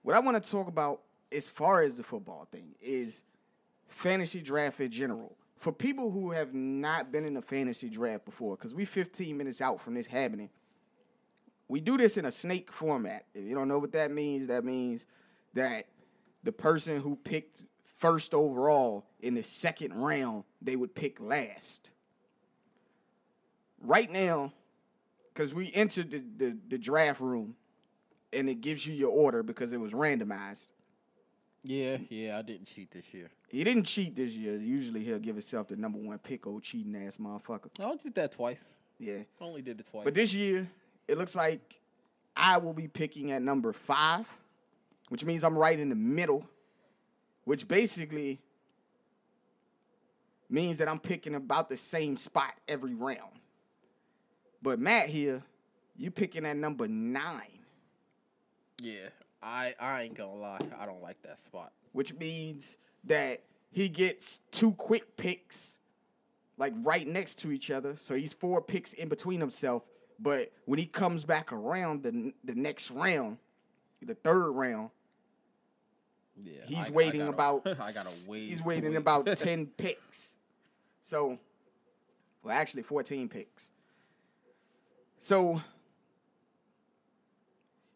what 0.01 0.15
I 0.15 0.19
want 0.19 0.43
to 0.43 0.51
talk 0.51 0.67
about 0.67 1.01
as 1.31 1.47
far 1.47 1.83
as 1.83 1.93
the 1.93 2.01
football 2.01 2.47
thing 2.51 2.73
is 2.81 3.21
fantasy 3.87 4.41
draft 4.41 4.79
in 4.79 4.89
general. 4.89 5.37
For 5.57 5.71
people 5.71 6.09
who 6.09 6.31
have 6.31 6.55
not 6.55 7.11
been 7.11 7.23
in 7.23 7.37
a 7.37 7.41
fantasy 7.43 7.87
draft 7.87 8.25
before, 8.25 8.55
because 8.55 8.73
we're 8.73 8.87
15 8.87 9.37
minutes 9.37 9.61
out 9.61 9.79
from 9.79 9.93
this 9.93 10.07
happening, 10.07 10.49
we 11.67 11.81
do 11.81 11.99
this 11.99 12.17
in 12.17 12.25
a 12.25 12.31
snake 12.31 12.71
format. 12.71 13.25
If 13.35 13.45
you 13.45 13.53
don't 13.53 13.67
know 13.67 13.77
what 13.77 13.91
that 13.91 14.09
means, 14.09 14.47
that 14.47 14.65
means 14.65 15.05
that 15.53 15.85
the 16.43 16.51
person 16.51 16.99
who 16.99 17.15
picked 17.15 17.61
first 17.99 18.33
overall 18.33 19.05
in 19.19 19.35
the 19.35 19.43
second 19.43 19.93
round, 19.93 20.45
they 20.59 20.75
would 20.75 20.95
pick 20.95 21.19
last 21.19 21.91
right 23.83 24.11
now, 24.11 24.53
because 25.33 25.53
we 25.53 25.71
entered 25.73 26.11
the, 26.11 26.23
the, 26.37 26.57
the 26.69 26.77
draft 26.77 27.21
room 27.21 27.55
and 28.33 28.49
it 28.49 28.61
gives 28.61 28.85
you 28.85 28.93
your 28.93 29.11
order 29.11 29.43
because 29.43 29.73
it 29.73 29.79
was 29.79 29.91
randomized. 29.91 30.67
Yeah, 31.63 31.97
yeah. 32.09 32.37
I 32.37 32.41
didn't 32.41 32.65
cheat 32.65 32.91
this 32.91 33.13
year. 33.13 33.29
He 33.47 33.63
didn't 33.63 33.83
cheat 33.83 34.15
this 34.15 34.31
year. 34.31 34.55
Usually 34.57 35.03
he'll 35.03 35.19
give 35.19 35.35
himself 35.35 35.67
the 35.67 35.75
number 35.75 35.99
one 35.99 36.17
pick, 36.17 36.47
old 36.47 36.63
cheating 36.63 36.95
ass 36.95 37.17
motherfucker. 37.17 37.69
I 37.79 37.83
only 37.83 37.97
did 38.03 38.15
that 38.15 38.31
twice. 38.31 38.71
Yeah. 38.97 39.19
I 39.39 39.43
only 39.43 39.61
did 39.61 39.79
it 39.79 39.85
twice. 39.89 40.03
But 40.03 40.15
this 40.15 40.33
year, 40.33 40.67
it 41.07 41.17
looks 41.17 41.35
like 41.35 41.79
I 42.35 42.57
will 42.57 42.73
be 42.73 42.87
picking 42.87 43.31
at 43.31 43.41
number 43.41 43.73
five, 43.73 44.27
which 45.09 45.23
means 45.23 45.43
I'm 45.43 45.57
right 45.57 45.79
in 45.79 45.89
the 45.89 45.95
middle, 45.95 46.47
which 47.43 47.67
basically 47.67 48.39
means 50.49 50.77
that 50.79 50.87
I'm 50.87 50.99
picking 50.99 51.35
about 51.35 51.69
the 51.69 51.77
same 51.77 52.17
spot 52.17 52.53
every 52.67 52.93
round. 52.93 53.40
But 54.61 54.79
Matt 54.79 55.09
here, 55.09 55.41
you 55.97 56.11
picking 56.11 56.45
at 56.45 56.55
number 56.57 56.87
nine, 56.87 57.59
yeah, 58.81 59.09
I 59.41 59.73
I 59.79 60.03
ain't 60.03 60.15
gonna 60.15 60.35
lie. 60.35 60.59
I 60.79 60.85
don't 60.85 61.01
like 61.01 61.21
that 61.23 61.39
spot. 61.39 61.71
which 61.93 62.13
means 62.13 62.77
that 63.05 63.41
he 63.71 63.89
gets 63.89 64.39
two 64.51 64.71
quick 64.73 65.17
picks, 65.17 65.77
like 66.57 66.73
right 66.83 67.07
next 67.07 67.39
to 67.39 67.51
each 67.51 67.69
other. 67.71 67.95
So 67.95 68.15
he's 68.15 68.33
four 68.33 68.61
picks 68.61 68.93
in 68.93 69.09
between 69.09 69.39
himself. 69.39 69.83
But 70.19 70.51
when 70.65 70.77
he 70.77 70.85
comes 70.85 71.25
back 71.25 71.51
around 71.51 72.03
the 72.03 72.33
the 72.43 72.53
next 72.55 72.91
round, 72.91 73.37
the 74.01 74.13
third 74.15 74.51
round, 74.51 74.91
Yeah, 76.41 76.61
he's 76.67 76.87
I- 76.87 76.91
I 76.91 76.91
waiting 76.91 77.19
gotta- 77.21 77.31
about 77.33 77.61
I 77.67 77.91
gotta 77.91 78.15
wait. 78.27 78.49
He's 78.49 78.63
waiting 78.63 78.95
about 78.95 79.25
ten 79.37 79.65
picks. 79.67 80.35
So, 81.03 81.39
well, 82.43 82.53
actually, 82.55 82.83
fourteen 82.83 83.27
picks. 83.27 83.71
So, 85.21 85.61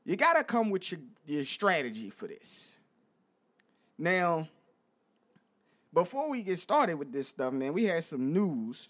you 0.05 0.15
gotta 0.15 0.43
come 0.43 0.69
with 0.69 0.91
your 0.91 1.01
your 1.25 1.43
strategy 1.43 2.11
for 2.11 2.27
this. 2.27 2.77
Now, 3.97 4.47
before 5.91 6.29
we 6.29 6.43
get 6.43 6.59
started 6.59 6.95
with 6.95 7.11
this 7.11 7.27
stuff, 7.27 7.51
man, 7.51 7.73
we 7.73 7.85
had 7.85 8.03
some 8.03 8.31
news 8.31 8.89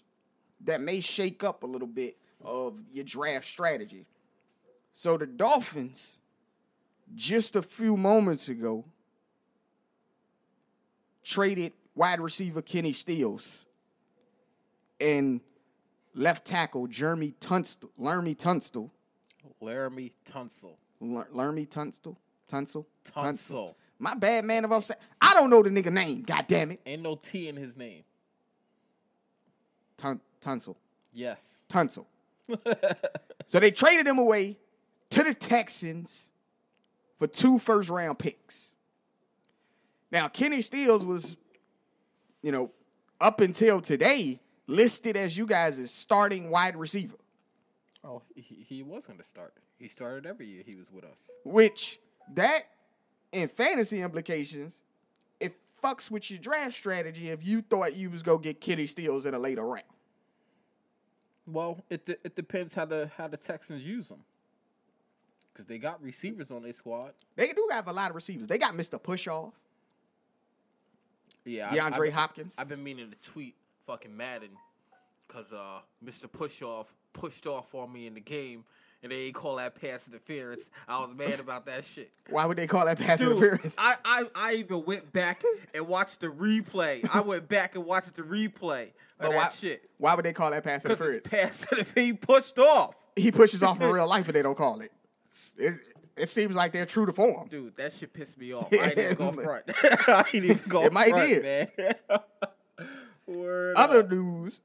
that 0.64 0.82
may 0.82 1.00
shake 1.00 1.42
up 1.44 1.62
a 1.62 1.66
little 1.66 1.88
bit 1.88 2.18
of 2.44 2.78
your 2.92 3.04
draft 3.04 3.46
strategy. 3.46 4.04
So 4.92 5.16
the 5.16 5.26
Dolphins, 5.26 6.18
just 7.14 7.56
a 7.56 7.62
few 7.62 7.96
moments 7.96 8.50
ago, 8.50 8.84
traded 11.24 11.72
wide 11.94 12.20
receiver 12.20 12.60
Kenny 12.60 12.92
Stills 12.92 13.64
and 15.00 15.40
left 16.16 16.44
tackle 16.46 16.86
Jeremy 16.88 17.34
Tunstall, 17.38 17.90
Laremy 18.00 18.36
Tunstall, 18.36 18.90
Laremy 19.62 20.10
Tunstall. 20.24 20.78
Ler- 20.98 21.28
Lermy 21.34 21.68
Tunstall, 21.68 22.16
Tunstall, 22.48 22.86
Tunsil. 23.04 23.74
My 23.98 24.14
bad, 24.14 24.46
man. 24.46 24.64
I'm 24.64 24.80
saying 24.82 24.98
I 25.20 25.34
don't 25.34 25.50
know 25.50 25.62
the 25.62 25.68
nigga 25.68 25.92
name, 25.92 26.22
god 26.22 26.46
damn 26.48 26.70
it, 26.72 26.80
Ain't 26.86 27.02
no 27.02 27.16
T 27.16 27.48
in 27.48 27.56
his 27.56 27.76
name. 27.76 28.02
Tun- 29.98 30.20
Tunsil, 30.40 30.74
Yes. 31.12 31.62
Tunsil. 31.68 32.06
so 33.46 33.60
they 33.60 33.70
traded 33.70 34.06
him 34.06 34.18
away 34.18 34.56
to 35.10 35.22
the 35.22 35.34
Texans 35.34 36.30
for 37.18 37.26
two 37.26 37.58
first 37.58 37.88
round 37.90 38.18
picks. 38.18 38.72
Now 40.10 40.28
Kenny 40.28 40.62
Stills 40.62 41.04
was, 41.04 41.36
you 42.42 42.52
know, 42.52 42.70
up 43.20 43.40
until 43.40 43.80
today 43.80 44.40
listed 44.66 45.16
as 45.16 45.36
you 45.36 45.46
guys' 45.46 45.78
as 45.78 45.90
starting 45.90 46.50
wide 46.50 46.76
receiver. 46.76 47.16
Oh, 48.04 48.22
he, 48.34 48.64
he 48.68 48.82
was 48.82 49.06
gonna 49.06 49.24
start. 49.24 49.54
He 49.78 49.88
started 49.88 50.26
every 50.26 50.46
year 50.46 50.62
he 50.64 50.74
was 50.74 50.90
with 50.90 51.04
us. 51.04 51.30
which 51.44 51.98
that 52.34 52.62
in 53.32 53.48
fantasy 53.48 54.00
implications, 54.00 54.80
it 55.40 55.54
fucks 55.82 56.10
with 56.10 56.30
your 56.30 56.38
draft 56.38 56.74
strategy 56.74 57.28
if 57.30 57.44
you 57.44 57.62
thought 57.62 57.94
you 57.96 58.10
was 58.10 58.22
gonna 58.22 58.38
get 58.38 58.60
Kitty 58.60 58.86
Steals 58.86 59.26
in 59.26 59.34
a 59.34 59.38
later 59.38 59.64
round. 59.64 59.84
Well, 61.46 61.84
it 61.90 62.06
de- 62.06 62.18
it 62.24 62.34
depends 62.34 62.74
how 62.74 62.86
the 62.86 63.10
how 63.16 63.28
the 63.28 63.36
Texans 63.36 63.84
use 63.84 64.08
them. 64.08 64.24
Cause 65.54 65.64
they 65.66 65.78
got 65.78 66.02
receivers 66.02 66.50
on 66.50 66.62
their 66.64 66.74
squad. 66.74 67.12
They 67.34 67.52
do 67.54 67.66
have 67.70 67.88
a 67.88 67.92
lot 67.92 68.10
of 68.10 68.14
receivers. 68.16 68.46
They 68.46 68.58
got 68.58 68.74
Mr. 68.74 69.00
Pushoff, 69.00 69.52
Yeah, 71.46 71.70
DeAndre 71.74 72.08
I've, 72.08 72.12
Hopkins. 72.12 72.54
I've 72.58 72.68
been 72.68 72.84
meaning 72.84 73.10
to 73.10 73.18
tweet 73.30 73.54
fucking 73.86 74.16
Madden, 74.16 74.50
cause 75.28 75.52
uh, 75.52 75.80
Mr. 76.04 76.26
Pushoff 76.30 76.86
pushed 77.12 77.46
off 77.46 77.74
on 77.74 77.92
me 77.92 78.06
in 78.06 78.14
the 78.14 78.20
game, 78.20 78.64
and 79.02 79.12
they 79.12 79.30
call 79.30 79.56
that 79.56 79.80
pass 79.80 80.08
interference. 80.08 80.70
I 80.88 80.98
was 81.00 81.10
mad 81.16 81.40
about 81.40 81.66
that 81.66 81.84
shit. 81.84 82.10
Why 82.28 82.44
would 82.46 82.56
they 82.58 82.66
call 82.66 82.84
that 82.86 82.98
pass 82.98 83.18
Dude, 83.18 83.32
interference? 83.36 83.74
I, 83.78 83.94
I 84.04 84.24
I 84.34 84.54
even 84.54 84.84
went 84.84 85.12
back 85.12 85.42
and 85.74 85.86
watched 85.86 86.20
the 86.20 86.26
replay. 86.28 87.08
I 87.12 87.20
went 87.20 87.48
back 87.48 87.74
and 87.74 87.84
watched 87.84 88.14
the 88.16 88.22
replay 88.22 88.88
of 88.88 88.92
But 89.18 89.30
that 89.30 89.36
why, 89.36 89.48
shit. 89.48 89.88
why 89.98 90.14
would 90.14 90.24
they 90.24 90.32
call 90.32 90.50
that 90.50 90.64
pass 90.64 90.84
interference? 90.84 91.28
pass 91.30 91.62
interference. 91.72 91.92
He 91.94 92.12
pushed 92.12 92.58
off. 92.58 92.94
he 93.14 93.30
pushes 93.32 93.62
off 93.62 93.80
in 93.80 93.88
real 93.92 94.08
life 94.08 94.26
and 94.26 94.34
they 94.34 94.42
don't 94.42 94.56
call 94.58 94.80
it. 94.80 94.92
It, 95.58 95.74
it 96.16 96.28
seems 96.30 96.54
like 96.56 96.72
they're 96.72 96.86
true 96.86 97.04
to 97.06 97.12
form. 97.12 97.48
Dude, 97.48 97.76
that 97.76 97.92
shit 97.92 98.12
pissed 98.12 98.38
me 98.38 98.52
off. 98.54 98.68
I 98.72 98.76
ain't 98.76 98.98
even 98.98 99.14
go 99.16 99.32
front. 99.32 99.64
I 100.08 100.24
ain't 100.32 100.44
even 100.44 100.60
go 100.68 100.82
It 100.84 100.92
might 100.92 101.10
front, 101.10 101.42
man. 101.42 101.68
Word 103.26 103.76
Other 103.76 104.00
up. 104.00 104.10
news. 104.10 104.60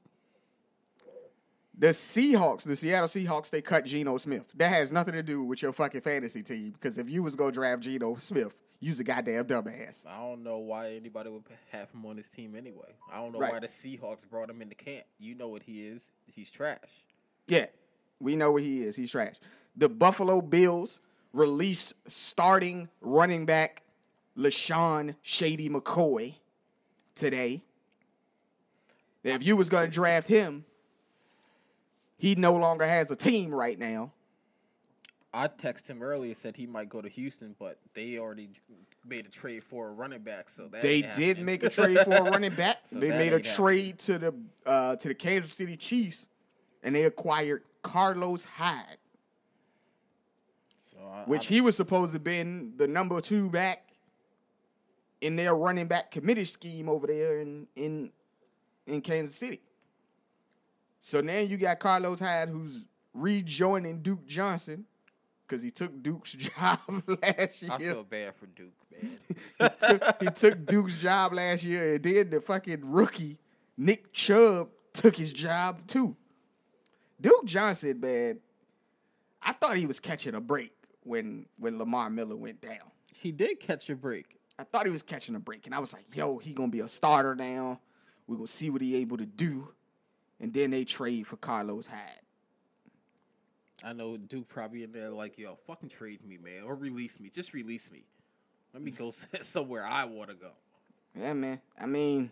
The 1.76 1.88
Seahawks, 1.88 2.62
the 2.62 2.76
Seattle 2.76 3.08
Seahawks, 3.08 3.50
they 3.50 3.62
cut 3.62 3.84
Geno 3.86 4.16
Smith. 4.18 4.44
That 4.54 4.68
has 4.68 4.92
nothing 4.92 5.14
to 5.14 5.22
do 5.22 5.42
with 5.42 5.62
your 5.62 5.72
fucking 5.72 6.02
fantasy 6.02 6.42
team 6.42 6.70
because 6.72 6.96
if 6.98 7.08
you 7.10 7.22
was 7.22 7.34
gonna 7.34 7.50
draft 7.50 7.82
Geno 7.82 8.14
Smith, 8.16 8.54
you's 8.78 9.00
a 9.00 9.04
goddamn 9.04 9.46
dumbass. 9.46 10.06
I 10.06 10.18
don't 10.18 10.44
know 10.44 10.58
why 10.58 10.92
anybody 10.92 11.30
would 11.30 11.42
have 11.72 11.90
him 11.90 12.04
on 12.06 12.18
his 12.18 12.28
team 12.28 12.54
anyway. 12.54 12.94
I 13.10 13.16
don't 13.16 13.32
know 13.32 13.40
Right. 13.40 13.52
why 13.54 13.58
the 13.60 13.66
Seahawks 13.68 14.28
brought 14.28 14.50
him 14.50 14.62
into 14.62 14.74
camp. 14.76 15.06
You 15.18 15.34
know 15.34 15.48
what 15.48 15.62
he 15.64 15.86
is. 15.86 16.10
He's 16.26 16.50
trash. 16.50 17.04
Yeah, 17.48 17.66
we 18.20 18.36
know 18.36 18.52
what 18.52 18.62
he 18.62 18.82
is. 18.84 18.94
He's 18.96 19.10
trash. 19.10 19.36
The 19.74 19.88
Buffalo 19.88 20.40
Bills 20.40 21.00
released 21.32 21.94
starting 22.06 22.90
running 23.00 23.46
back 23.46 23.82
LeSean 24.36 25.16
Shady 25.22 25.68
McCoy 25.68 26.34
today. 27.14 27.64
Now, 29.24 29.34
if 29.34 29.42
you 29.44 29.56
was 29.56 29.68
gonna 29.68 29.88
draft 29.88 30.28
him, 30.28 30.64
he 32.16 32.34
no 32.34 32.54
longer 32.56 32.86
has 32.86 33.10
a 33.10 33.16
team 33.16 33.54
right 33.54 33.78
now. 33.78 34.12
I 35.34 35.48
texted 35.48 35.86
him 35.88 36.02
earlier 36.02 36.34
said 36.34 36.56
he 36.56 36.66
might 36.66 36.90
go 36.90 37.00
to 37.00 37.08
Houston, 37.08 37.56
but 37.58 37.78
they 37.94 38.18
already 38.18 38.50
made 39.04 39.24
a 39.24 39.30
trade 39.30 39.64
for 39.64 39.88
a 39.88 39.92
running 39.92 40.20
back, 40.20 40.50
so 40.50 40.68
that 40.68 40.82
They 40.82 41.00
did 41.00 41.08
happening. 41.38 41.44
make 41.46 41.62
a 41.62 41.70
trade 41.70 41.98
for 42.00 42.14
a 42.14 42.22
running 42.30 42.54
back. 42.54 42.80
So 42.84 42.98
they 42.98 43.08
made 43.08 43.32
a 43.32 43.40
trade 43.40 43.98
to 44.00 44.18
the 44.18 44.34
uh, 44.66 44.96
to 44.96 45.08
the 45.08 45.14
Kansas 45.14 45.52
City 45.52 45.76
Chiefs, 45.76 46.26
and 46.82 46.94
they 46.94 47.04
acquired 47.04 47.62
Carlos 47.82 48.44
Hyde, 48.44 48.98
So 50.90 50.98
I, 51.00 51.22
which 51.24 51.50
I, 51.50 51.54
he 51.54 51.60
was 51.62 51.76
supposed 51.76 52.12
to 52.12 52.18
been 52.18 52.74
the 52.76 52.86
number 52.86 53.20
two 53.22 53.48
back 53.48 53.88
in 55.22 55.36
their 55.36 55.54
running 55.54 55.86
back 55.86 56.10
committee 56.10 56.44
scheme 56.44 56.88
over 56.90 57.06
there 57.06 57.40
in 57.40 57.66
in 57.74 58.10
in 58.86 59.00
Kansas 59.00 59.36
City. 59.36 59.60
So 61.00 61.20
now 61.20 61.38
you 61.38 61.56
got 61.56 61.78
Carlos 61.78 62.20
Hyde 62.20 62.48
who's 62.48 62.84
rejoining 63.12 64.02
Duke 64.02 64.26
Johnson 64.26 64.86
because 65.46 65.62
he 65.62 65.70
took 65.70 66.02
Duke's 66.02 66.32
job 66.32 66.78
last 67.06 67.62
year. 67.62 67.72
I 67.72 67.78
feel 67.78 68.04
bad 68.04 68.34
for 68.36 68.46
Duke, 68.46 68.72
man. 68.90 69.18
he, 69.80 69.86
took, 69.86 70.22
he 70.22 70.26
took 70.30 70.66
Duke's 70.66 70.96
job 70.96 71.34
last 71.34 71.64
year, 71.64 71.94
and 71.94 72.02
then 72.02 72.30
the 72.30 72.40
fucking 72.40 72.80
rookie 72.82 73.38
Nick 73.76 74.12
Chubb 74.12 74.68
took 74.92 75.16
his 75.16 75.32
job 75.32 75.86
too. 75.86 76.16
Duke 77.20 77.44
Johnson, 77.44 78.00
man, 78.00 78.38
I 79.42 79.52
thought 79.52 79.76
he 79.76 79.86
was 79.86 80.00
catching 80.00 80.34
a 80.34 80.40
break 80.40 80.72
when 81.04 81.46
when 81.58 81.78
Lamar 81.78 82.10
Miller 82.10 82.36
went 82.36 82.60
down. 82.60 82.90
he 83.12 83.32
did 83.32 83.60
catch 83.60 83.90
a 83.90 83.96
break. 83.96 84.38
I 84.58 84.64
thought 84.64 84.86
he 84.86 84.92
was 84.92 85.02
catching 85.02 85.34
a 85.34 85.40
break, 85.40 85.66
and 85.66 85.74
I 85.74 85.78
was 85.78 85.92
like, 85.92 86.04
"Yo, 86.14 86.38
he 86.38 86.52
gonna 86.52 86.68
be 86.68 86.80
a 86.80 86.88
starter 86.88 87.34
now. 87.34 87.80
We 88.32 88.38
gonna 88.38 88.48
see 88.48 88.70
what 88.70 88.82
he 88.82 88.96
able 88.96 89.18
to 89.18 89.26
do." 89.26 89.68
And 90.40 90.52
then 90.52 90.70
they 90.70 90.84
trade 90.84 91.26
for 91.26 91.36
Carlos 91.36 91.86
Hyde. 91.86 92.22
I 93.84 93.92
know 93.92 94.16
Duke 94.16 94.48
probably 94.48 94.84
in 94.84 94.92
there 94.92 95.10
like, 95.10 95.38
yo, 95.38 95.56
fucking 95.66 95.88
trade 95.88 96.24
me, 96.24 96.38
man, 96.38 96.64
or 96.64 96.74
release 96.74 97.18
me. 97.18 97.30
Just 97.30 97.52
release 97.52 97.90
me. 97.90 98.04
Let 98.72 98.82
me 98.82 98.90
go 98.90 99.12
somewhere 99.42 99.86
I 99.86 100.04
want 100.04 100.30
to 100.30 100.36
go. 100.36 100.50
Yeah, 101.18 101.32
man. 101.32 101.60
I 101.78 101.86
mean, 101.86 102.30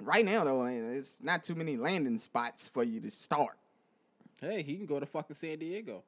right 0.00 0.24
now 0.24 0.44
though, 0.44 0.64
it's 0.64 1.22
not 1.22 1.44
too 1.44 1.54
many 1.54 1.76
landing 1.76 2.18
spots 2.18 2.68
for 2.68 2.82
you 2.82 3.00
to 3.00 3.10
start. 3.10 3.58
Hey, 4.40 4.62
he 4.62 4.76
can 4.76 4.86
go 4.86 5.00
to 5.00 5.06
fucking 5.06 5.36
San 5.36 5.58
Diego. 5.58 6.02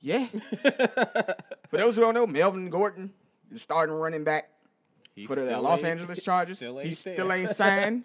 Yeah. 0.00 0.26
For 1.70 1.76
those 1.76 1.96
who 1.96 2.02
don't 2.02 2.14
know, 2.14 2.26
Melvin 2.26 2.70
Gordon 2.70 3.12
is 3.52 3.62
starting 3.62 3.94
running 3.96 4.24
back 4.24 4.50
He 5.18 5.26
for 5.26 5.34
the 5.34 5.60
Los 5.60 5.82
Angeles 5.84 6.22
Chargers. 6.24 6.58
Still 6.58 6.78
he 6.78 6.92
still 6.92 7.28
there. 7.28 7.36
ain't 7.38 7.48
signed, 7.62 8.04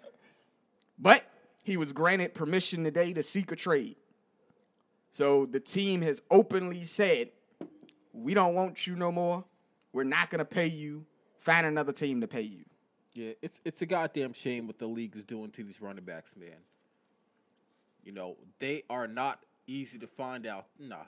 but 0.98 1.24
he 1.62 1.76
was 1.76 1.92
granted 1.92 2.34
permission 2.34 2.84
today 2.84 3.12
to 3.12 3.22
seek 3.22 3.52
a 3.52 3.56
trade. 3.56 3.96
So 5.12 5.46
the 5.46 5.60
team 5.60 6.02
has 6.02 6.22
openly 6.30 6.84
said, 6.84 7.30
"We 8.12 8.34
don't 8.34 8.54
want 8.54 8.86
you 8.86 8.96
no 8.96 9.12
more. 9.12 9.44
We're 9.92 10.04
not 10.04 10.30
gonna 10.30 10.44
pay 10.44 10.66
you. 10.66 11.06
Find 11.38 11.66
another 11.66 11.92
team 11.92 12.20
to 12.20 12.26
pay 12.26 12.42
you." 12.42 12.64
Yeah, 13.14 13.32
it's 13.40 13.60
it's 13.64 13.80
a 13.80 13.86
goddamn 13.86 14.32
shame 14.32 14.66
what 14.66 14.78
the 14.78 14.88
league 14.88 15.14
is 15.14 15.24
doing 15.24 15.50
to 15.52 15.62
these 15.62 15.80
running 15.80 16.04
backs, 16.04 16.34
man. 16.36 16.64
You 18.02 18.12
know, 18.12 18.36
they 18.58 18.82
are 18.90 19.06
not 19.06 19.38
easy 19.68 19.98
to 20.00 20.06
find 20.08 20.46
out. 20.46 20.66
Nah, 20.80 21.04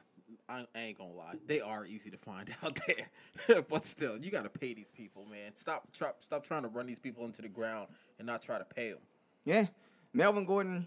I, 0.49 0.65
I 0.75 0.81
ain't 0.81 0.99
gonna 0.99 1.13
lie. 1.13 1.35
They 1.47 1.61
are 1.61 1.85
easy 1.85 2.11
to 2.11 2.17
find 2.19 2.49
out 2.63 2.79
there. 2.87 3.63
but 3.69 3.83
still, 3.83 4.17
you 4.19 4.31
gotta 4.31 4.49
pay 4.49 4.75
these 4.75 4.91
people, 4.91 5.25
man. 5.31 5.53
Stop 5.55 5.93
try, 5.93 6.11
stop 6.21 6.45
trying 6.45 6.63
to 6.63 6.69
run 6.69 6.87
these 6.87 6.99
people 6.99 7.25
into 7.25 7.43
the 7.43 7.49
ground 7.49 7.89
and 8.19 8.27
not 8.27 8.43
try 8.43 8.59
to 8.59 8.65
pay 8.65 8.91
them. 8.91 9.01
Yeah, 9.45 9.67
Melvin 10.13 10.45
Gordon. 10.45 10.87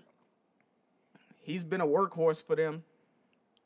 He's 1.42 1.64
been 1.64 1.82
a 1.82 1.88
workhorse 1.88 2.46
for 2.46 2.56
them. 2.56 2.84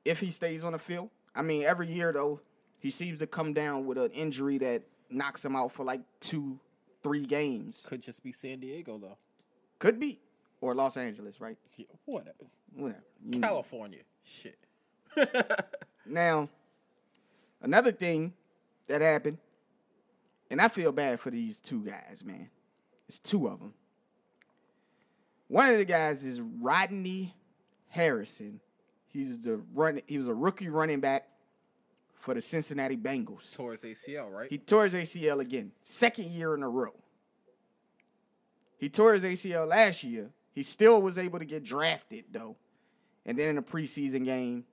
If 0.06 0.20
he 0.20 0.32
stays 0.32 0.64
on 0.64 0.74
the 0.74 0.80
field, 0.80 1.10
I 1.36 1.42
mean, 1.42 1.64
every 1.64 1.92
year 1.92 2.12
though, 2.12 2.42
he 2.80 2.92
seems 2.92 3.20
to 3.20 3.28
come 3.28 3.54
down 3.54 3.86
with 3.86 3.98
an 3.98 4.12
injury 4.12 4.58
that 4.60 4.84
knocks 5.10 5.44
him 5.44 5.56
out 5.56 5.72
for 5.72 5.84
like 5.84 6.02
two, 6.20 6.60
three 7.02 7.26
games. 7.26 7.84
Could 7.88 8.02
just 8.02 8.24
be 8.24 8.32
San 8.32 8.60
Diego 8.60 8.98
though. 8.98 9.18
Could 9.80 10.00
be, 10.00 10.20
or 10.62 10.76
Los 10.76 10.98
Angeles, 10.98 11.42
right? 11.42 11.58
Yeah, 11.76 11.86
whatever. 12.06 12.46
Whatever. 12.76 13.04
You 13.26 13.40
know. 13.40 13.48
California. 13.48 14.00
Shit. 14.24 14.58
Now, 16.06 16.50
another 17.62 17.92
thing 17.92 18.34
that 18.88 19.02
happened, 19.02 19.38
and 20.50 20.62
I 20.62 20.68
feel 20.68 20.92
bad 20.92 21.20
for 21.20 21.32
these 21.32 21.60
two 21.60 21.84
guys, 21.84 22.24
man. 22.24 22.50
It's 23.08 23.20
two 23.20 23.48
of 23.48 23.60
them. 23.60 23.74
One 25.48 25.72
of 25.72 25.78
the 25.78 25.86
guys 25.86 26.24
is 26.24 26.42
Rodney 26.42 27.36
Harrison. 27.90 28.60
He's 29.08 29.44
the 29.44 29.62
run. 29.74 30.02
He 30.08 30.18
was 30.18 30.28
a 30.28 30.34
rookie 30.34 30.70
running 30.70 31.00
back 31.00 31.28
for 32.16 32.34
the 32.34 32.42
Cincinnati 32.42 32.98
Bengals. 32.98 33.54
Towards 33.54 33.84
ACL, 33.84 34.32
right? 34.32 34.50
He 34.50 34.58
tore 34.58 34.86
his 34.86 34.94
ACL 34.94 35.40
again, 35.40 35.72
second 35.84 36.32
year 36.32 36.54
in 36.54 36.64
a 36.64 36.70
row. 36.70 36.94
He 38.78 38.90
tore 38.90 39.14
his 39.14 39.24
ACL 39.24 39.68
last 39.68 40.04
year. 40.04 40.32
He 40.54 40.64
still 40.64 41.02
was 41.02 41.18
able 41.18 41.40
to 41.40 41.46
get 41.46 41.64
drafted 41.64 42.26
though, 42.32 42.58
and 43.26 43.38
then 43.38 43.50
in 43.50 43.58
a 43.58 43.64
preseason 43.64 44.26
game 44.26 44.66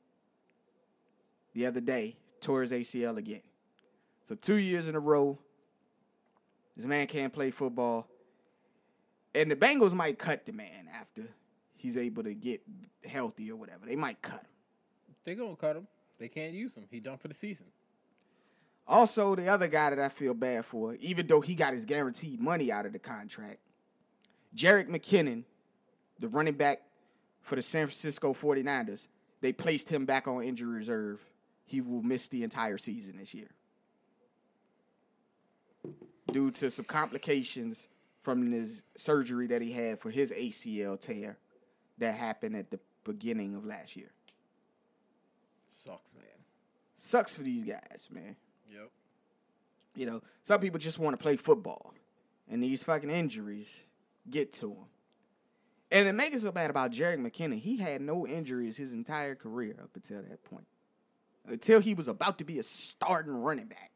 the 1.54 1.66
other 1.66 1.80
day, 1.80 2.16
tore 2.40 2.62
his 2.62 2.72
ACL 2.72 3.16
again. 3.16 3.42
So 4.28 4.34
two 4.34 4.56
years 4.56 4.88
in 4.88 4.94
a 4.94 5.00
row, 5.00 5.38
this 6.76 6.86
man 6.86 7.06
can't 7.06 7.32
play 7.32 7.50
football, 7.50 8.06
and 9.34 9.50
the 9.50 9.56
Bengals 9.56 9.92
might 9.92 10.18
cut 10.18 10.46
the 10.46 10.52
man 10.52 10.88
after 10.92 11.28
he's 11.76 11.96
able 11.96 12.22
to 12.22 12.34
get 12.34 12.62
healthy 13.04 13.50
or 13.50 13.56
whatever. 13.56 13.86
They 13.86 13.96
might 13.96 14.22
cut 14.22 14.40
him. 14.40 14.46
They're 15.24 15.34
gonna 15.34 15.56
cut 15.56 15.76
him. 15.76 15.86
They 16.18 16.28
can't 16.28 16.52
use 16.52 16.74
him. 16.74 16.84
He 16.90 17.00
done 17.00 17.18
for 17.18 17.28
the 17.28 17.34
season. 17.34 17.66
Also, 18.86 19.34
the 19.36 19.46
other 19.46 19.68
guy 19.68 19.90
that 19.90 20.00
I 20.00 20.08
feel 20.08 20.34
bad 20.34 20.64
for, 20.64 20.94
even 20.96 21.26
though 21.26 21.40
he 21.40 21.54
got 21.54 21.74
his 21.74 21.84
guaranteed 21.84 22.40
money 22.40 22.72
out 22.72 22.86
of 22.86 22.92
the 22.92 22.98
contract, 22.98 23.58
Jerick 24.54 24.88
McKinnon, 24.88 25.44
the 26.18 26.28
running 26.28 26.54
back 26.54 26.82
for 27.40 27.56
the 27.56 27.62
San 27.62 27.86
Francisco 27.86 28.34
49ers, 28.34 29.06
they 29.40 29.52
placed 29.52 29.88
him 29.88 30.06
back 30.06 30.26
on 30.26 30.42
injury 30.42 30.76
reserve. 30.76 31.24
He 31.70 31.80
will 31.80 32.02
miss 32.02 32.26
the 32.26 32.42
entire 32.42 32.78
season 32.78 33.16
this 33.16 33.32
year 33.32 33.50
due 36.32 36.50
to 36.50 36.68
some 36.68 36.84
complications 36.84 37.86
from 38.22 38.50
his 38.50 38.82
surgery 38.96 39.46
that 39.46 39.62
he 39.62 39.70
had 39.70 40.00
for 40.00 40.10
his 40.10 40.32
ACL 40.32 41.00
tear 41.00 41.38
that 41.98 42.16
happened 42.16 42.56
at 42.56 42.72
the 42.72 42.80
beginning 43.04 43.54
of 43.54 43.64
last 43.64 43.94
year. 43.94 44.10
Sucks, 45.84 46.12
man. 46.12 46.24
Sucks 46.96 47.36
for 47.36 47.44
these 47.44 47.62
guys, 47.62 48.08
man. 48.10 48.34
Yep. 48.72 48.90
You 49.94 50.06
know, 50.06 50.22
some 50.42 50.60
people 50.60 50.80
just 50.80 50.98
want 50.98 51.16
to 51.16 51.22
play 51.22 51.36
football, 51.36 51.94
and 52.50 52.60
these 52.60 52.82
fucking 52.82 53.10
injuries 53.10 53.78
get 54.28 54.52
to 54.54 54.70
them. 54.70 54.86
And 55.92 56.08
it 56.08 56.14
makes 56.14 56.34
it 56.34 56.40
so 56.40 56.50
bad 56.50 56.68
about 56.68 56.90
Jerick 56.90 57.20
McKinnon. 57.20 57.60
He 57.60 57.76
had 57.76 58.00
no 58.00 58.26
injuries 58.26 58.76
his 58.76 58.92
entire 58.92 59.36
career 59.36 59.76
up 59.80 59.90
until 59.94 60.22
that 60.22 60.42
point, 60.42 60.66
until 61.50 61.80
he 61.80 61.94
was 61.94 62.08
about 62.08 62.38
to 62.38 62.44
be 62.44 62.58
a 62.58 62.62
starting 62.62 63.32
running 63.32 63.66
back. 63.66 63.90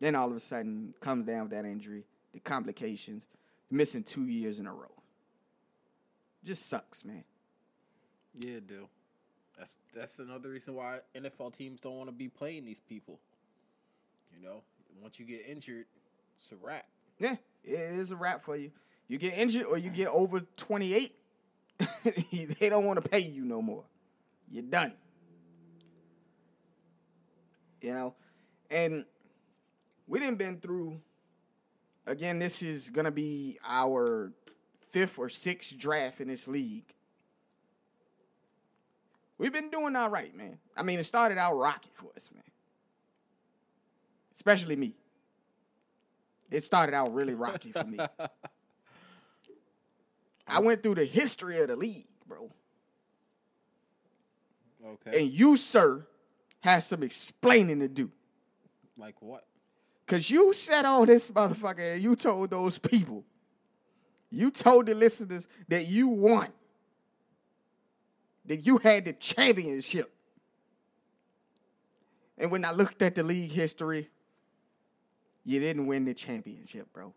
Then 0.00 0.14
all 0.14 0.30
of 0.30 0.36
a 0.36 0.40
sudden 0.40 0.94
comes 1.00 1.26
down 1.26 1.42
with 1.42 1.50
that 1.50 1.64
injury, 1.64 2.04
the 2.32 2.40
complications, 2.40 3.26
missing 3.70 4.02
two 4.02 4.26
years 4.26 4.58
in 4.58 4.66
a 4.66 4.72
row. 4.72 4.90
Just 6.42 6.68
sucks, 6.68 7.04
man. 7.04 7.24
Yeah, 8.34 8.54
it 8.54 8.66
do. 8.66 8.88
That's 9.58 9.76
that's 9.94 10.18
another 10.18 10.48
reason 10.48 10.74
why 10.74 11.00
NFL 11.14 11.54
teams 11.54 11.80
don't 11.80 11.96
want 11.96 12.08
to 12.08 12.12
be 12.12 12.28
playing 12.28 12.64
these 12.64 12.80
people. 12.88 13.18
You 14.34 14.42
know, 14.42 14.62
once 15.02 15.18
you 15.18 15.26
get 15.26 15.44
injured, 15.46 15.84
it's 16.38 16.50
a 16.52 16.56
wrap. 16.56 16.86
Yeah, 17.18 17.36
it 17.64 17.98
is 17.98 18.10
a 18.10 18.16
wrap 18.16 18.42
for 18.42 18.56
you. 18.56 18.70
You 19.08 19.18
get 19.18 19.34
injured 19.34 19.66
or 19.66 19.76
you 19.76 19.90
get 19.90 20.06
over 20.08 20.40
28, 20.56 21.14
they 22.60 22.68
don't 22.68 22.84
want 22.84 23.02
to 23.02 23.08
pay 23.08 23.18
you 23.18 23.44
no 23.44 23.60
more. 23.60 23.84
You're 24.50 24.64
done. 24.64 24.92
You 27.80 27.94
know, 27.94 28.14
and 28.70 29.04
we 30.06 30.20
didn't 30.20 30.38
been 30.38 30.58
through. 30.58 31.00
Again, 32.06 32.38
this 32.38 32.62
is 32.62 32.90
gonna 32.90 33.10
be 33.10 33.58
our 33.64 34.32
fifth 34.90 35.18
or 35.18 35.28
sixth 35.28 35.76
draft 35.78 36.20
in 36.20 36.28
this 36.28 36.48
league. 36.48 36.94
We've 39.38 39.52
been 39.52 39.70
doing 39.70 39.96
all 39.96 40.10
right, 40.10 40.36
man. 40.36 40.58
I 40.76 40.82
mean, 40.82 40.98
it 40.98 41.04
started 41.04 41.38
out 41.38 41.56
rocky 41.56 41.88
for 41.94 42.10
us, 42.14 42.28
man. 42.34 42.42
Especially 44.34 44.76
me. 44.76 44.94
It 46.50 46.64
started 46.64 46.94
out 46.94 47.14
really 47.14 47.34
rocky 47.34 47.72
for 47.72 47.84
me. 47.84 47.98
I 50.46 50.60
went 50.60 50.82
through 50.82 50.96
the 50.96 51.04
history 51.04 51.60
of 51.60 51.68
the 51.68 51.76
league, 51.76 52.08
bro. 52.26 52.50
Okay. 54.84 55.22
And 55.22 55.32
you, 55.32 55.56
sir, 55.56 56.06
has 56.60 56.86
some 56.86 57.02
explaining 57.02 57.80
to 57.80 57.88
do. 57.88 58.10
like 58.96 59.20
what? 59.20 59.44
Cause 60.06 60.28
you 60.28 60.52
said 60.52 60.84
all 60.84 61.06
this 61.06 61.30
motherfucker 61.30 61.94
and 61.94 62.02
you 62.02 62.16
told 62.16 62.50
those 62.50 62.78
people, 62.78 63.24
you 64.28 64.50
told 64.50 64.86
the 64.86 64.94
listeners 64.94 65.46
that 65.68 65.86
you 65.86 66.08
won 66.08 66.48
that 68.50 68.66
you 68.66 68.78
had 68.78 69.04
the 69.04 69.12
championship. 69.12 70.12
And 72.36 72.50
when 72.50 72.64
I 72.64 72.72
looked 72.72 73.00
at 73.00 73.14
the 73.14 73.22
league 73.22 73.52
history, 73.52 74.10
you 75.44 75.60
didn't 75.60 75.86
win 75.86 76.04
the 76.04 76.14
championship, 76.14 76.92
bro. 76.92 77.14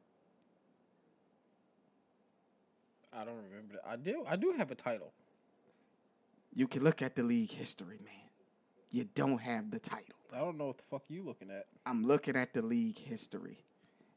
I 3.12 3.26
don't 3.26 3.36
remember. 3.36 3.74
That. 3.74 3.82
I 3.88 3.96
do. 3.96 4.24
I 4.28 4.36
do 4.36 4.54
have 4.56 4.70
a 4.70 4.76
title. 4.76 5.12
You 6.54 6.68
can 6.68 6.84
look 6.84 7.02
at 7.02 7.16
the 7.16 7.24
league 7.24 7.52
history, 7.52 8.00
man. 8.04 8.14
You 8.92 9.06
don't 9.16 9.40
have 9.40 9.72
the 9.72 9.80
title. 9.80 10.16
I 10.32 10.40
don't 10.40 10.58
know 10.58 10.68
what 10.68 10.78
the 10.78 10.84
fuck 10.90 11.04
you 11.10 11.24
looking 11.24 11.50
at. 11.50 11.66
I'm 11.86 12.06
looking 12.06 12.36
at 12.36 12.54
the 12.54 12.62
league 12.62 13.00
history, 13.00 13.66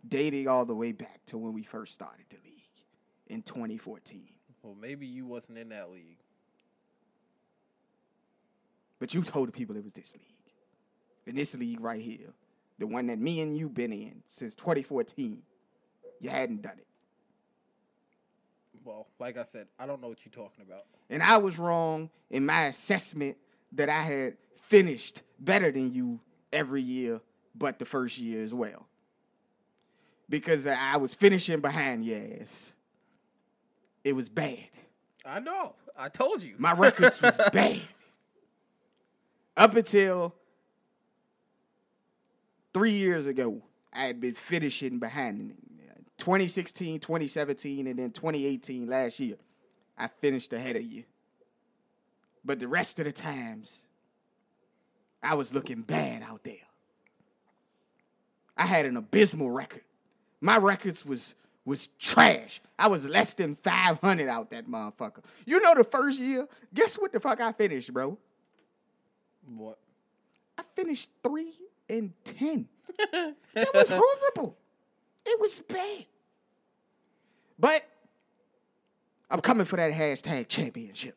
dating 0.07 0.49
all 0.49 0.65
the 0.67 0.75
way 0.75 0.93
back 0.93 1.21
to 1.27 1.39
when 1.39 1.55
we 1.55 1.63
first 1.63 1.95
started 1.95 2.27
the 2.29 2.37
league 2.45 2.85
in 3.27 3.43
2014. 3.43 4.29
Well, 4.63 4.77
maybe 4.79 5.07
you 5.07 5.27
wasn't 5.27 5.59
in 5.59 5.71
that 5.71 5.91
league. 5.91 6.19
But 8.99 9.15
you 9.15 9.23
told 9.23 9.49
the 9.49 9.53
people 9.53 9.77
it 9.77 9.85
was 9.85 9.93
this 9.93 10.13
league. 10.15 10.23
And 11.27 11.39
this 11.39 11.55
league 11.55 11.81
right 11.81 12.01
here, 12.01 12.35
the 12.79 12.87
one 12.87 13.07
that 13.07 13.19
me 13.19 13.41
and 13.41 13.57
you 13.57 13.69
been 13.69 13.93
in 13.93 14.23
since 14.29 14.55
2014, 14.55 15.43
you 16.21 16.31
hadn't 16.31 16.63
done 16.63 16.79
it. 16.79 16.87
Well, 18.87 19.09
like 19.19 19.37
I 19.37 19.43
said, 19.43 19.67
I 19.81 19.87
don't 19.87 20.01
know 20.01 20.07
what 20.07 20.19
you're 20.25 20.33
talking 20.33 20.65
about. 20.65 20.83
And 21.11 21.21
I 21.21 21.39
was 21.39 21.59
wrong 21.59 22.09
in 22.31 22.47
my 22.47 22.67
assessment 22.67 23.37
that 23.73 23.89
I 23.89 24.01
had 24.01 24.37
finished 24.63 25.23
better 25.41 25.73
than 25.73 25.93
you 25.93 26.21
every 26.53 26.83
year, 26.83 27.21
but 27.53 27.81
the 27.81 27.85
first 27.85 28.17
year 28.17 28.45
as 28.45 28.55
well. 28.55 28.87
Because 30.31 30.69
I 30.69 30.99
was 30.99 31.15
finishing 31.15 31.61
behind 31.61 32.05
your 32.05 32.21
ass. 32.41 32.73
It 34.05 34.15
was 34.15 34.29
bad. 34.29 34.69
I 35.25 35.41
know. 35.41 35.75
I 35.99 36.09
told 36.09 36.43
you. 36.43 36.55
My 36.57 36.73
records 36.73 37.21
was 37.21 37.37
bad. 37.53 37.81
Up 39.57 39.75
until 39.75 40.33
three 42.73 42.93
years 42.93 43.27
ago, 43.27 43.63
I 43.93 44.05
had 44.05 44.21
been 44.21 44.35
finishing 44.35 45.01
behind 45.01 45.41
him. 45.41 45.66
2016, 46.19 47.01
2017, 47.01 47.87
and 47.87 47.99
then 47.99 48.11
2018 48.11 48.89
last 48.89 49.21
year. 49.21 49.37
I 49.99 50.09
finished 50.09 50.53
ahead 50.53 50.77
of 50.77 50.83
you. 50.83 51.05
But 52.45 52.61
the 52.61 52.69
rest 52.69 52.99
of 52.99 53.07
the 53.07 53.13
times, 53.13 53.83
I 55.23 55.35
was 55.35 55.53
looking 55.53 55.83
bad 55.83 56.23
out 56.23 56.45
there. 56.45 56.55
I 58.57 58.67
had 58.67 58.87
an 58.87 58.97
abysmal 58.97 59.51
record. 59.51 59.83
My 60.41 60.57
records 60.57 61.05
was 61.05 61.35
was 61.65 61.89
trash. 61.99 62.61
I 62.79 62.87
was 62.87 63.05
less 63.05 63.35
than 63.35 63.57
500 63.57 64.29
out 64.29 64.51
that 64.51 64.69
motherfucker. 64.69 65.23
You 65.45 65.61
know 65.61 65.75
the 65.75 65.83
first 65.83 66.19
year, 66.21 66.47
guess 66.73 66.95
what 66.95 67.13
the 67.13 67.19
fuck 67.19 67.41
I 67.41 67.51
finished, 67.51 67.93
bro? 67.93 68.17
What? 69.53 69.79
I 70.57 70.63
finished 70.77 71.11
3 71.25 71.53
and 71.89 72.13
10. 72.25 72.69
that 73.13 73.75
was 73.75 73.91
horrible. 73.91 74.57
It 75.27 75.41
was 75.41 75.61
bad. 75.61 76.07
But 77.59 77.83
I'm 79.29 79.41
coming 79.41 79.67
for 79.67 79.77
that 79.77 79.93
hashtag 79.93 80.49
championship. 80.49 81.17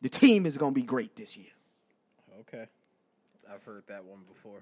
The 0.00 0.08
team 0.08 0.46
is 0.46 0.56
going 0.56 0.72
to 0.72 0.80
be 0.80 0.86
great 0.86 1.16
this 1.16 1.36
year. 1.36 1.52
Okay. 2.40 2.66
I've 3.52 3.62
heard 3.64 3.84
that 3.88 4.04
one 4.04 4.20
before. 4.32 4.60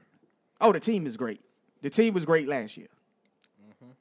Oh, 0.60 0.72
the 0.72 0.80
team 0.80 1.06
is 1.06 1.16
great. 1.16 1.40
The 1.82 1.90
team 1.90 2.14
was 2.14 2.26
great 2.26 2.46
last 2.46 2.76
year. 2.76 2.88
Mm-hmm. 3.62 3.92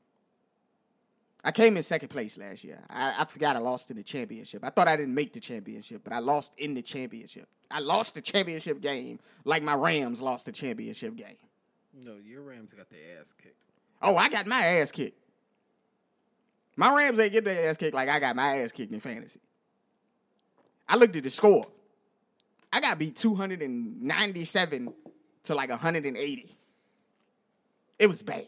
I 1.44 1.52
came 1.52 1.78
in 1.78 1.84
second 1.84 2.10
place 2.10 2.38
last 2.38 2.64
year. 2.64 2.80
I, 2.90 3.16
I 3.20 3.26
forgot 3.26 3.56
I 3.56 3.60
lost 3.60 3.90
in 3.92 3.98
the 3.98 4.04
championship. 4.04 4.64
I 4.64 4.70
thought 4.70 4.88
I 4.88 4.98
didn't 4.98 5.16
make 5.16 5.34
the 5.34 5.40
championship, 5.40 6.02
but 6.04 6.12
I 6.12 6.20
lost 6.20 6.52
in 6.58 6.74
the 6.74 6.82
championship. 6.82 7.48
I 7.72 7.80
lost 7.80 8.16
the 8.16 8.22
championship 8.22 8.82
game 8.82 9.20
like 9.46 9.64
my 9.64 9.76
Rams 9.76 10.22
lost 10.22 10.46
the 10.46 10.52
championship 10.52 11.16
game. 11.16 11.38
No, 11.94 12.16
your 12.24 12.42
Rams 12.42 12.74
got 12.74 12.90
their 12.90 13.20
ass 13.20 13.34
kicked. 13.42 13.56
Oh, 14.02 14.16
I 14.16 14.30
got 14.30 14.48
my 14.48 14.66
ass 14.66 14.92
kicked. 14.92 15.18
My 16.76 16.96
Rams 16.96 17.20
ain't 17.20 17.34
get 17.34 17.44
their 17.44 17.70
ass 17.70 17.78
kicked 17.78 17.94
like 17.94 18.08
I 18.08 18.20
got 18.20 18.36
my 18.36 18.60
ass 18.60 18.72
kicked 18.72 18.94
in 18.94 19.00
fantasy. 19.00 19.42
I 20.88 20.96
looked 20.96 21.16
at 21.16 21.24
the 21.24 21.30
score. 21.30 21.68
I 22.72 22.80
got 22.80 22.98
beat 22.98 23.16
297 23.16 24.94
to 25.44 25.56
like 25.56 25.70
180. 25.70 26.58
It 27.98 28.08
was 28.08 28.22
bad. 28.22 28.48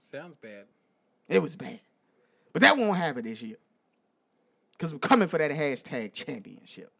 Sounds 0.00 0.36
bad. 0.40 0.64
It 1.28 1.40
was 1.40 1.54
bad. 1.54 1.80
But 2.52 2.62
that 2.62 2.76
won't 2.76 2.96
happen 2.96 3.22
this 3.22 3.40
year. 3.42 3.58
Because 4.72 4.92
we're 4.92 4.98
coming 4.98 5.28
for 5.28 5.38
that 5.38 5.50
hashtag 5.50 6.12
championship. 6.12 6.90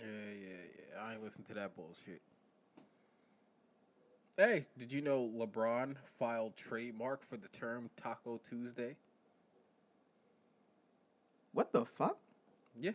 Yeah, 0.00 0.06
yeah, 0.06 0.48
yeah. 0.94 1.02
I 1.04 1.12
ain't 1.12 1.22
listen 1.22 1.44
to 1.44 1.54
that 1.54 1.76
bullshit. 1.76 2.22
Hey, 4.36 4.66
did 4.76 4.90
you 4.90 5.00
know 5.00 5.30
LeBron 5.36 5.94
filed 6.18 6.56
trademark 6.56 7.24
for 7.28 7.36
the 7.36 7.46
term 7.48 7.88
Taco 7.96 8.40
Tuesday? 8.48 8.96
What 11.52 11.72
the 11.72 11.84
fuck? 11.84 12.18
Yeah. 12.74 12.90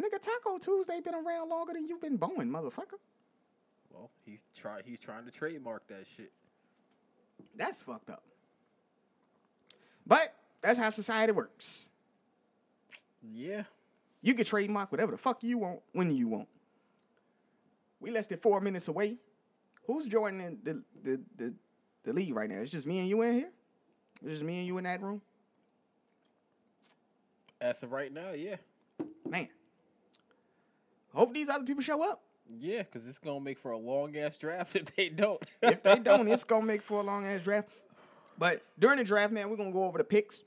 Nigga, 0.00 0.18
Taco 0.18 0.56
Tuesday 0.58 1.00
been 1.00 1.14
around 1.14 1.50
longer 1.50 1.74
than 1.74 1.86
you've 1.86 2.00
been 2.00 2.16
bowing, 2.16 2.48
motherfucker. 2.48 2.98
Well, 3.90 4.10
he 4.24 4.40
try 4.56 4.80
he's 4.82 4.98
trying 4.98 5.26
to 5.26 5.30
trademark 5.30 5.86
that 5.88 6.06
shit. 6.16 6.32
That's 7.54 7.82
fucked 7.82 8.08
up. 8.08 8.22
But 10.06 10.34
that's 10.62 10.78
how 10.78 10.88
society 10.88 11.32
works. 11.32 11.90
Yeah. 13.22 13.64
You 14.22 14.32
can 14.32 14.46
trademark 14.46 14.90
whatever 14.90 15.12
the 15.12 15.18
fuck 15.18 15.42
you 15.42 15.58
want 15.58 15.80
when 15.92 16.16
you 16.16 16.28
want. 16.28 16.48
We 18.00 18.10
less 18.10 18.26
than 18.26 18.38
four 18.38 18.62
minutes 18.62 18.88
away. 18.88 19.18
Who's 19.86 20.06
joining 20.06 20.58
the 20.62 20.82
the 21.02 21.20
the, 21.36 21.54
the 22.04 22.12
league 22.12 22.34
right 22.34 22.48
now? 22.48 22.56
It's 22.56 22.70
just 22.70 22.86
me 22.86 22.98
and 23.00 23.08
you 23.08 23.22
in 23.22 23.34
here. 23.34 23.50
It's 24.22 24.32
just 24.32 24.44
me 24.44 24.58
and 24.58 24.66
you 24.66 24.78
in 24.78 24.84
that 24.84 25.02
room. 25.02 25.20
As 27.60 27.82
of 27.82 27.92
right 27.92 28.12
now, 28.12 28.32
yeah. 28.32 28.56
Man, 29.28 29.48
hope 31.14 31.32
these 31.32 31.48
other 31.48 31.64
people 31.64 31.82
show 31.82 32.02
up. 32.02 32.22
Yeah, 32.58 32.82
because 32.82 33.06
it's 33.06 33.18
going 33.18 33.38
to 33.38 33.44
make 33.44 33.58
for 33.58 33.70
a 33.70 33.78
long 33.78 34.16
ass 34.16 34.36
draft 34.36 34.74
if 34.76 34.94
they 34.96 35.08
don't. 35.08 35.42
If 35.62 35.82
they 35.82 35.98
don't, 36.02 36.28
it's 36.28 36.44
gonna 36.44 36.64
make 36.64 36.82
for 36.82 37.00
a 37.00 37.02
long 37.02 37.26
ass 37.26 37.42
draft. 37.42 37.68
But 38.38 38.62
during 38.78 38.98
the 38.98 39.04
draft, 39.04 39.32
man, 39.32 39.48
we're 39.50 39.56
gonna 39.56 39.72
go 39.72 39.84
over 39.84 39.98
the 39.98 40.04
picks. 40.04 40.42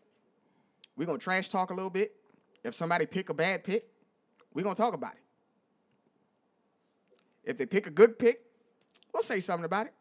We're 0.97 1.05
gonna 1.05 1.17
trash 1.17 1.49
talk 1.49 1.71
a 1.71 1.73
little 1.73 1.89
bit. 1.89 2.13
If 2.63 2.73
somebody 2.75 3.05
pick 3.05 3.29
a 3.29 3.33
bad 3.33 3.63
pick, 3.63 3.87
we're 4.53 4.63
gonna 4.63 4.75
talk 4.75 4.93
about 4.93 5.13
it. 5.13 5.21
If 7.43 7.57
they 7.57 7.65
pick 7.65 7.85
a 7.87 7.91
good 7.91 8.17
pick, 8.17 8.41
we'll 9.15 9.23
say 9.23 9.39
something 9.39 9.63
about 9.63 9.85
it. 9.87 9.93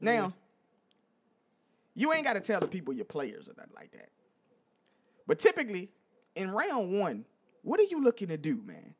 Now, 0.00 0.32
you 1.94 2.12
ain't 2.12 2.24
gotta 2.24 2.40
tell 2.40 2.60
the 2.60 2.66
people 2.66 2.94
your 2.94 3.04
players 3.04 3.46
or 3.48 3.52
nothing 3.56 3.74
like 3.76 3.92
that. 3.92 4.08
But 5.26 5.38
typically, 5.38 5.90
in 6.34 6.50
round 6.50 6.98
one, 6.98 7.26
what 7.62 7.78
are 7.78 7.84
you 7.84 8.02
looking 8.02 8.28
to 8.28 8.36
do, 8.38 8.60
man? 8.64 8.94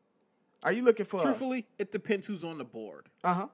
Are 0.62 0.72
you 0.72 0.83
looking 0.83 1.07
for 1.07 1.20
Truthfully, 1.22 1.66
it 1.78 1.92
depends 1.92 2.26
who's 2.26 2.44
on 2.44 2.59
the 2.59 2.64
board. 2.64 3.09
uh 3.24 3.35
huh. 3.35 3.46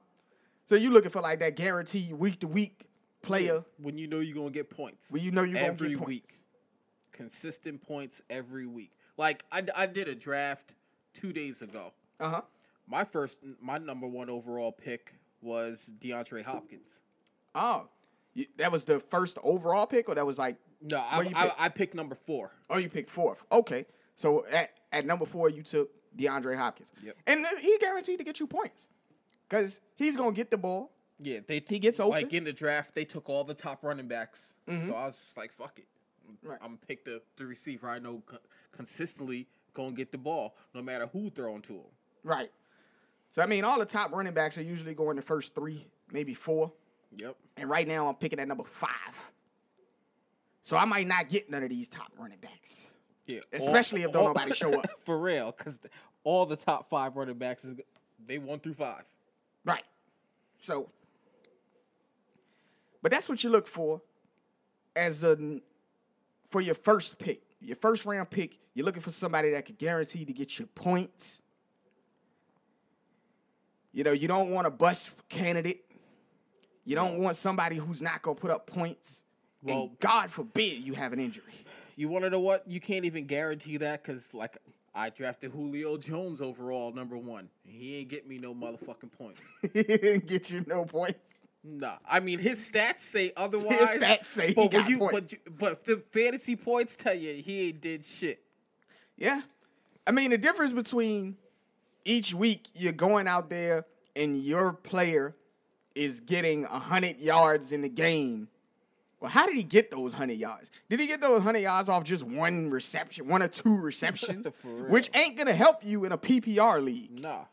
So 0.67 0.75
you 0.75 0.91
looking 0.91 1.11
for 1.11 1.21
like 1.21 1.39
that 1.39 1.55
guaranteed 1.55 2.13
week 2.13 2.39
to 2.41 2.47
week 2.47 2.87
player 3.21 3.63
When 3.77 3.97
you 3.97 4.07
know 4.07 4.19
you're 4.19 4.35
going 4.35 4.47
to 4.47 4.53
get 4.53 4.69
points. 4.69 5.11
When 5.11 5.21
you 5.21 5.31
know 5.31 5.43
you're 5.43 5.55
gonna 5.55 5.65
every 5.67 5.89
get 5.89 5.97
points. 5.97 6.07
week. 6.07 6.29
Consistent 7.11 7.81
points 7.81 8.21
every 8.29 8.65
week. 8.65 8.91
Like, 9.17 9.43
I, 9.51 9.63
I 9.75 9.85
did 9.85 10.07
a 10.07 10.15
draft 10.15 10.75
two 11.13 11.33
days 11.33 11.61
ago. 11.61 11.93
Uh 12.21 12.29
huh. 12.29 12.41
My 12.91 13.05
first, 13.05 13.39
my 13.61 13.77
number 13.77 14.05
one 14.05 14.29
overall 14.29 14.73
pick 14.73 15.13
was 15.41 15.89
DeAndre 16.01 16.43
Hopkins. 16.43 16.99
Oh, 17.55 17.87
you, 18.33 18.47
that 18.57 18.69
was 18.71 18.83
the 18.83 18.99
first 18.99 19.37
overall 19.43 19.85
pick, 19.87 20.09
or 20.09 20.15
that 20.15 20.25
was 20.25 20.37
like 20.37 20.57
No, 20.81 20.97
I, 20.99 21.31
I? 21.33 21.51
I 21.65 21.69
picked 21.69 21.95
number 21.95 22.15
four. 22.15 22.51
oh 22.69 22.77
you 22.77 22.89
picked 22.89 23.09
fourth. 23.09 23.43
Okay, 23.51 23.85
so 24.17 24.45
at 24.51 24.71
at 24.91 25.05
number 25.05 25.25
four 25.25 25.49
you 25.49 25.63
took 25.63 25.89
DeAndre 26.17 26.57
Hopkins. 26.57 26.89
Yep. 27.01 27.15
and 27.27 27.45
uh, 27.45 27.49
he 27.61 27.77
guaranteed 27.79 28.19
to 28.19 28.25
get 28.25 28.39
you 28.41 28.47
points 28.47 28.89
because 29.47 29.79
he's 29.95 30.17
gonna 30.17 30.33
get 30.33 30.51
the 30.51 30.57
ball. 30.57 30.91
Yeah, 31.23 31.39
they 31.47 31.63
He 31.65 31.79
gets 31.79 31.99
open. 31.99 32.11
like 32.23 32.33
in 32.33 32.43
the 32.43 32.53
draft. 32.53 32.93
They 32.95 33.05
took 33.05 33.29
all 33.29 33.43
the 33.45 33.53
top 33.53 33.83
running 33.83 34.07
backs, 34.09 34.53
so 34.67 34.93
I 34.93 35.05
was 35.05 35.15
just 35.17 35.37
like, 35.37 35.53
"Fuck 35.53 35.79
it, 35.79 35.87
Right. 36.43 36.57
I'm 36.61 36.67
gonna 36.75 36.79
pick 36.87 37.05
the 37.05 37.21
the 37.37 37.45
receiver 37.45 37.87
I 37.89 37.99
know 37.99 38.21
co- 38.25 38.37
consistently 38.71 39.47
gonna 39.73 39.91
get 39.93 40.11
the 40.11 40.17
ball, 40.17 40.55
no 40.73 40.81
matter 40.81 41.07
who 41.07 41.29
throwing 41.29 41.61
to 41.63 41.73
him." 41.73 41.91
Right. 42.23 42.51
So 43.31 43.41
I 43.41 43.45
mean, 43.45 43.63
all 43.63 43.79
the 43.79 43.85
top 43.85 44.11
running 44.11 44.33
backs 44.33 44.57
are 44.57 44.61
usually 44.63 44.93
going 44.93 45.15
the 45.15 45.21
first 45.21 45.55
three, 45.55 45.87
maybe 46.11 46.33
four, 46.33 46.71
Yep. 47.17 47.35
and 47.57 47.69
right 47.69 47.87
now 47.87 48.07
I'm 48.07 48.15
picking 48.15 48.39
at 48.39 48.47
number 48.47 48.63
five. 48.65 49.31
So 50.63 50.77
I 50.77 50.85
might 50.85 51.07
not 51.07 51.27
get 51.29 51.49
none 51.49 51.63
of 51.63 51.69
these 51.69 51.87
top 51.89 52.11
running 52.17 52.37
backs. 52.39 52.87
Yeah, 53.25 53.39
Especially 53.53 54.03
if 54.03 54.11
don't 54.11 54.25
nobody 54.25 54.53
show 54.53 54.77
up. 54.79 54.87
for 55.05 55.17
real, 55.17 55.53
because 55.57 55.79
all 56.23 56.45
the 56.45 56.55
top 56.55 56.89
five 56.89 57.15
running 57.15 57.37
backs 57.37 57.63
is 57.63 57.75
they 58.25 58.37
one 58.37 58.59
through 58.59 58.73
five. 58.75 59.03
Right. 59.65 59.83
So, 60.59 60.89
but 63.01 63.11
that's 63.11 63.27
what 63.29 63.43
you 63.43 63.49
look 63.49 63.67
for 63.67 64.01
as 64.95 65.23
a 65.23 65.59
for 66.49 66.61
your 66.61 66.75
first 66.75 67.17
pick, 67.17 67.41
your 67.61 67.77
first 67.77 68.05
round 68.05 68.29
pick, 68.29 68.57
you're 68.73 68.85
looking 68.85 69.01
for 69.01 69.11
somebody 69.11 69.51
that 69.51 69.65
could 69.65 69.77
guarantee 69.77 70.25
to 70.25 70.33
get 70.33 70.59
you 70.59 70.65
points. 70.67 71.41
You 73.93 74.03
know, 74.03 74.11
you 74.11 74.27
don't 74.27 74.51
want 74.51 74.67
a 74.67 74.71
bust 74.71 75.11
candidate. 75.29 75.83
You 76.85 76.95
don't 76.95 77.19
want 77.19 77.35
somebody 77.35 77.75
who's 77.75 78.01
not 78.01 78.21
gonna 78.21 78.35
put 78.35 78.51
up 78.51 78.67
points. 78.67 79.21
Well- 79.61 79.83
and 79.83 79.99
God 79.99 80.31
forbid 80.31 80.83
you 80.83 80.93
have 80.93 81.13
an 81.13 81.19
injury. 81.19 81.53
You 81.95 82.09
want 82.09 82.23
to 82.23 82.29
know 82.29 82.39
what? 82.39 82.67
You 82.67 82.79
can't 82.79 83.05
even 83.05 83.27
guarantee 83.27 83.77
that 83.77 84.01
because, 84.01 84.33
like, 84.33 84.57
I 84.95 85.09
drafted 85.09 85.51
Julio 85.51 85.97
Jones 85.97 86.41
overall 86.41 86.91
number 86.91 87.17
one. 87.17 87.49
He 87.63 87.97
ain't 87.97 88.09
get 88.09 88.27
me 88.27 88.37
no 88.39 88.53
motherfucking 88.53 89.11
points. 89.17 89.43
he 89.73 89.83
didn't 89.83 90.27
get 90.27 90.49
you 90.49 90.65
no 90.67 90.85
points. 90.85 91.19
Nah, 91.63 91.97
I 92.09 92.19
mean 92.19 92.39
his 92.39 92.59
stats 92.69 92.99
say 92.99 93.31
otherwise. 93.37 93.77
His 93.77 94.01
stats 94.01 94.25
say 94.25 94.47
he 94.47 94.53
but 94.55 94.71
got 94.71 94.89
you, 94.89 94.97
points. 94.97 95.13
but 95.13 95.31
you, 95.31 95.37
but 95.59 95.85
the 95.85 96.03
fantasy 96.11 96.55
points 96.55 96.95
tell 96.95 97.13
you 97.13 97.35
he 97.35 97.67
ain't 97.67 97.81
did 97.81 98.03
shit. 98.03 98.41
Yeah. 99.15 99.41
I 100.07 100.11
mean, 100.11 100.31
the 100.31 100.39
difference 100.39 100.73
between 100.73 101.37
each 102.05 102.33
week 102.33 102.67
you're 102.73 102.93
going 102.93 103.27
out 103.27 103.49
there 103.49 103.85
and 104.15 104.37
your 104.37 104.73
player 104.73 105.35
is 105.95 106.19
getting 106.19 106.63
100 106.63 107.19
yards 107.19 107.71
in 107.71 107.81
the 107.81 107.89
game. 107.89 108.47
Well, 109.19 109.29
how 109.29 109.45
did 109.45 109.55
he 109.55 109.63
get 109.63 109.91
those 109.91 110.13
100 110.13 110.33
yards? 110.33 110.71
Did 110.89 110.99
he 110.99 111.05
get 111.07 111.21
those 111.21 111.39
100 111.39 111.59
yards 111.59 111.89
off 111.89 112.03
just 112.03 112.23
one 112.23 112.69
reception, 112.71 113.27
one 113.27 113.43
or 113.43 113.47
two 113.47 113.75
receptions? 113.81 114.47
Which 114.63 115.09
ain't 115.13 115.35
going 115.37 115.47
to 115.47 115.53
help 115.53 115.85
you 115.85 116.05
in 116.05 116.11
a 116.11 116.17
PPR 116.17 116.83
league. 116.83 117.21
Nah. 117.21 117.45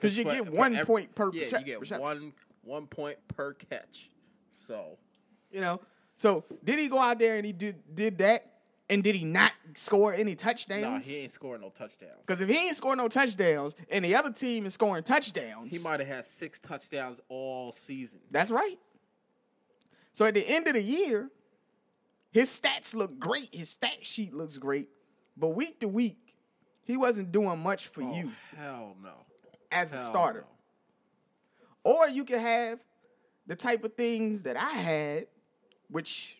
Cuz 0.00 0.16
you 0.16 0.22
For- 0.24 0.30
get 0.30 0.46
one 0.52 0.76
ev- 0.76 0.86
point 0.86 1.14
per 1.14 1.32
Yeah, 1.32 1.58
you 1.58 1.64
get 1.64 1.80
reception. 1.80 2.02
one 2.02 2.32
one 2.62 2.86
point 2.86 3.18
per 3.28 3.54
catch. 3.54 4.10
So 4.50 4.98
You 5.50 5.60
know? 5.60 5.80
So, 6.18 6.44
did 6.64 6.78
he 6.80 6.88
go 6.88 6.98
out 6.98 7.18
there 7.20 7.36
and 7.36 7.46
he 7.46 7.52
did, 7.52 7.76
did 7.94 8.18
that? 8.18 8.57
And 8.90 9.04
did 9.04 9.14
he 9.14 9.24
not 9.24 9.52
score 9.74 10.14
any 10.14 10.34
touchdowns? 10.34 10.82
nah, 10.82 10.98
he 11.00 11.18
ain't 11.18 11.32
scoring 11.32 11.60
no 11.60 11.68
touchdowns. 11.68 12.20
Because 12.26 12.40
if 12.40 12.48
he 12.48 12.56
ain't 12.56 12.76
scoring 12.76 12.98
no 12.98 13.08
touchdowns 13.08 13.74
and 13.90 14.04
the 14.04 14.14
other 14.14 14.32
team 14.32 14.64
is 14.64 14.74
scoring 14.74 15.02
touchdowns, 15.02 15.70
He 15.70 15.78
might 15.78 16.00
have 16.00 16.08
had 16.08 16.24
six 16.24 16.58
touchdowns 16.58 17.20
all 17.28 17.70
season. 17.72 18.20
That's 18.30 18.50
right. 18.50 18.78
So 20.14 20.24
at 20.24 20.34
the 20.34 20.48
end 20.48 20.66
of 20.68 20.74
the 20.74 20.82
year, 20.82 21.30
his 22.30 22.48
stats 22.48 22.94
look 22.94 23.18
great. 23.18 23.54
His 23.54 23.68
stat 23.70 23.98
sheet 24.06 24.32
looks 24.32 24.56
great. 24.56 24.88
But 25.36 25.48
week 25.48 25.80
to 25.80 25.88
week, 25.88 26.34
he 26.84 26.96
wasn't 26.96 27.30
doing 27.30 27.58
much 27.60 27.86
for 27.88 28.02
oh, 28.02 28.14
you 28.14 28.32
Hell 28.56 28.96
no. 29.02 29.12
as 29.70 29.92
a 29.92 29.98
starter. 29.98 30.46
no. 31.84 31.92
Or 31.92 32.08
you 32.08 32.24
could 32.24 32.40
have 32.40 32.80
the 33.46 33.54
type 33.54 33.84
of 33.84 33.94
things 33.94 34.42
that 34.42 34.56
I 34.56 34.70
had, 34.70 35.26
which 35.88 36.37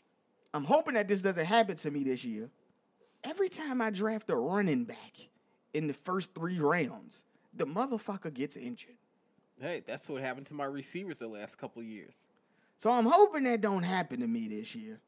I'm 0.59 0.65
hoping 0.65 0.95
that 0.95 1.07
this 1.07 1.23
doesn't 1.23 1.45
happen 1.45 1.77
to 1.77 1.91
me 1.93 2.03
this 2.03 2.25
year. 2.25 2.51
Every 3.23 3.49
time 3.49 3.81
I 3.81 3.91
draft 3.91 4.29
a 4.29 4.35
running 4.35 4.87
back 4.87 5.29
in 5.73 5.87
the 5.87 5.95
first 5.95 6.35
three 6.35 6.59
rounds, 6.59 7.23
the 7.55 7.65
motherfucker 7.65 8.35
gets 8.35 8.57
injured. 8.57 8.97
Hey, 9.61 9.85
that's 9.87 10.09
what 10.09 10.21
happened 10.21 10.47
to 10.47 10.55
my 10.55 10.65
receivers 10.65 11.21
the 11.21 11.29
last 11.29 11.59
couple 11.59 11.81
years. 11.81 12.27
So 12.77 12.91
I'm 12.91 13.07
hoping 13.07 13.45
that 13.45 13.61
don't 13.61 13.85
happen 13.85 14.19
to 14.19 14.27
me 14.27 14.49
this 14.49 14.75
year. 14.75 14.99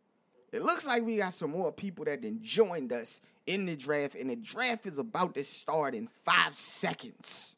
It 0.52 0.62
looks 0.62 0.86
like 0.86 1.02
we 1.02 1.16
got 1.16 1.34
some 1.34 1.50
more 1.50 1.72
people 1.72 2.04
that 2.04 2.22
then 2.22 2.38
joined 2.40 2.92
us 2.92 3.20
in 3.44 3.66
the 3.66 3.74
draft, 3.74 4.14
and 4.14 4.30
the 4.30 4.36
draft 4.36 4.86
is 4.86 5.00
about 5.00 5.34
to 5.34 5.42
start 5.42 5.96
in 5.96 6.06
five 6.24 6.54
seconds. 6.54 7.56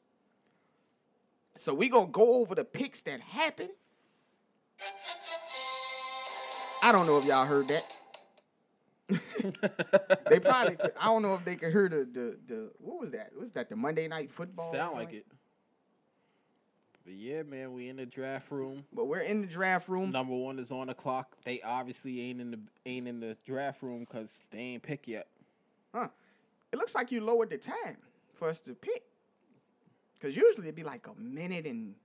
So 1.57 1.75
we 1.75 1.91
gonna 1.91 2.07
go 2.07 2.41
over 2.41 2.55
the 2.55 2.65
picks 2.65 3.03
that 3.03 3.21
happened. 3.21 3.69
I 6.83 6.93
don't 6.93 7.07
know 7.07 7.19
if 7.19 7.25
y'all 7.25 7.47
heard 7.47 7.69
that. 7.69 7.85
they 10.31 10.41
probably 10.41 10.77
could, 10.77 10.93
I 10.99 11.07
don't 11.07 11.23
know 11.23 11.35
if 11.35 11.45
they 11.45 11.55
could 11.57 11.73
hear 11.73 11.89
the 11.89 11.99
the, 11.99 12.37
the 12.47 12.71
what 12.79 13.01
was 13.01 13.11
that? 13.13 13.31
Was 13.39 13.53
that 13.53 13.69
the 13.69 13.77
Monday 13.77 14.09
night 14.09 14.31
football? 14.31 14.73
Sound 14.73 14.97
like 14.97 15.13
it. 15.13 15.27
But 17.05 17.15
yeah, 17.15 17.43
man, 17.43 17.73
we 17.73 17.89
in 17.89 17.97
the 17.97 18.07
draft 18.07 18.51
room. 18.51 18.85
But 18.93 19.07
we're 19.07 19.21
in 19.21 19.41
the 19.43 19.47
draft 19.47 19.89
room. 19.89 20.11
Number 20.13 20.35
one 20.35 20.59
is 20.59 20.71
on 20.71 20.87
the 20.87 20.95
clock. 20.95 21.37
They 21.45 21.61
obviously 21.63 22.21
ain't 22.21 22.41
in 22.41 22.51
the 22.53 22.59
ain't 22.87 23.07
in 23.09 23.21
the 23.21 23.37
draft 23.45 23.83
room 23.83 24.01
because 24.01 24.43
they 24.51 24.59
ain't 24.59 24.83
pick 24.83 25.07
yet. 25.09 25.27
Huh. 25.95 26.09
It 26.73 26.77
looks 26.79 26.95
like 26.95 27.13
you 27.13 27.21
lowered 27.21 27.51
the 27.51 27.59
time 27.59 27.99
for 28.35 28.49
us 28.49 28.61
to 28.61 28.75
pick. 28.75 29.03
Because 30.15 30.37
usually 30.37 30.69
it'd 30.69 30.77
be 30.77 30.85
like 30.85 31.07
a 31.09 31.21
minute 31.21 31.67
and, 31.67 31.97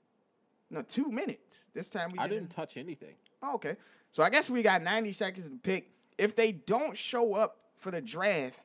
no, 0.71 0.81
two 0.81 1.09
minutes. 1.09 1.65
This 1.73 1.87
time 1.87 2.11
we 2.11 2.19
I 2.19 2.27
didn't. 2.27 2.49
didn't 2.49 2.55
touch 2.55 2.75
anything. 2.75 3.13
Oh, 3.43 3.55
okay. 3.55 3.77
So 4.17 4.23
I 4.23 4.32
guess 4.32 4.49
we 4.49 4.63
got 4.63 4.82
90 4.82 5.12
seconds 5.12 5.47
to 5.47 5.56
pick. 5.58 5.91
If 6.17 6.36
they 6.36 6.51
don't 6.51 6.97
show 6.97 7.36
up 7.36 7.58
for 7.75 7.91
the 7.91 8.01
draft, 8.01 8.60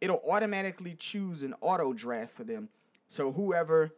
it'll 0.00 0.22
automatically 0.30 0.94
choose 0.96 1.42
an 1.42 1.54
auto 1.60 1.92
draft 1.92 2.32
for 2.34 2.44
them. 2.44 2.68
So 3.08 3.32
whoever 3.32 3.90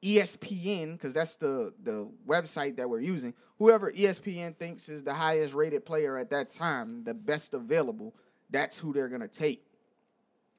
ESPN, 0.00 0.92
because 0.92 1.12
that's 1.12 1.34
the 1.34 1.74
the 1.82 2.08
website 2.24 2.76
that 2.76 2.88
we're 2.88 3.00
using, 3.00 3.34
whoever 3.58 3.90
ESPN 3.90 4.56
thinks 4.56 4.88
is 4.88 5.02
the 5.02 5.14
highest 5.14 5.54
rated 5.54 5.84
player 5.84 6.16
at 6.16 6.30
that 6.30 6.50
time, 6.50 7.02
the 7.02 7.12
best 7.12 7.52
available, 7.52 8.14
that's 8.48 8.78
who 8.78 8.92
they're 8.92 9.08
gonna 9.08 9.26
take. 9.26 9.66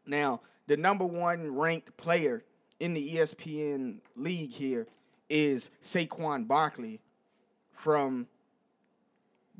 Now, 0.05 0.41
the 0.67 0.75
number 0.75 1.05
one 1.05 1.55
ranked 1.55 1.95
player 1.95 2.43
in 2.81 2.93
the 2.93 3.15
ESPN 3.15 3.99
league 4.13 4.51
here 4.51 4.87
is 5.29 5.69
Saquon 5.81 6.49
Barkley 6.49 6.99
from 7.71 8.27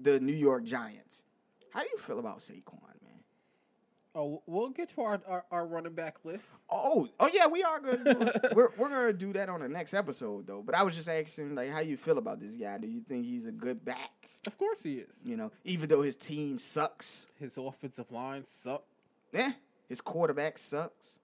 the 0.02 0.20
New 0.20 0.34
York 0.34 0.64
Giants. 0.64 1.24
How 1.74 1.82
do 1.82 1.88
you 1.92 1.98
feel 1.98 2.20
about 2.20 2.40
Saquon, 2.40 2.82
man? 3.02 3.20
Oh, 4.14 4.42
we'll 4.46 4.70
get 4.70 4.94
to 4.96 5.02
our, 5.02 5.22
our, 5.26 5.46
our 5.52 5.66
running 5.66 5.94
back 5.94 6.18
list. 6.24 6.46
Oh, 6.70 7.08
oh 7.20 7.30
yeah, 7.34 7.48
we 7.48 7.64
are 7.64 7.80
gonna 7.80 8.04
do 8.04 8.32
we're 8.54 8.70
we're 8.78 8.90
gonna 8.90 9.14
do 9.14 9.32
that 9.34 9.48
on 9.48 9.62
the 9.62 9.70
next 9.70 9.94
episode 9.94 10.48
though. 10.48 10.62
But 10.62 10.76
I 10.76 10.84
was 10.84 10.96
just 10.96 11.08
asking 11.08 11.56
like 11.56 11.72
how 11.72 11.80
you 11.80 11.96
feel 11.96 12.18
about 12.18 12.40
this 12.40 12.56
guy. 12.56 12.78
Do 12.78 12.88
you 12.88 13.02
think 13.02 13.26
he's 13.26 13.46
a 13.46 13.52
good 13.52 13.86
back? 13.86 14.12
Of 14.46 14.58
course 14.58 14.84
he 14.84 14.96
is. 14.96 15.22
You 15.24 15.38
know, 15.38 15.52
even 15.64 15.88
though 15.88 16.02
his 16.02 16.16
team 16.16 16.60
sucks. 16.60 17.28
His 17.40 17.58
offensive 17.58 18.12
line 18.12 18.44
sucks. 18.44 18.84
Yeah. 19.32 19.52
His 19.88 20.02
quarterback 20.02 20.58
sucks. 20.58 21.20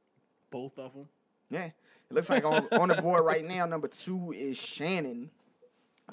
Both 0.49 0.79
of 0.79 0.93
them. 0.93 1.07
Yeah. 1.49 1.65
It 2.09 2.13
looks 2.13 2.29
like 2.29 2.45
on, 2.45 2.67
on 2.71 2.87
the 2.87 3.01
board 3.01 3.25
right 3.25 3.43
now, 3.43 3.65
number 3.65 3.89
two 3.89 4.31
is 4.33 4.57
Shannon. 4.57 5.29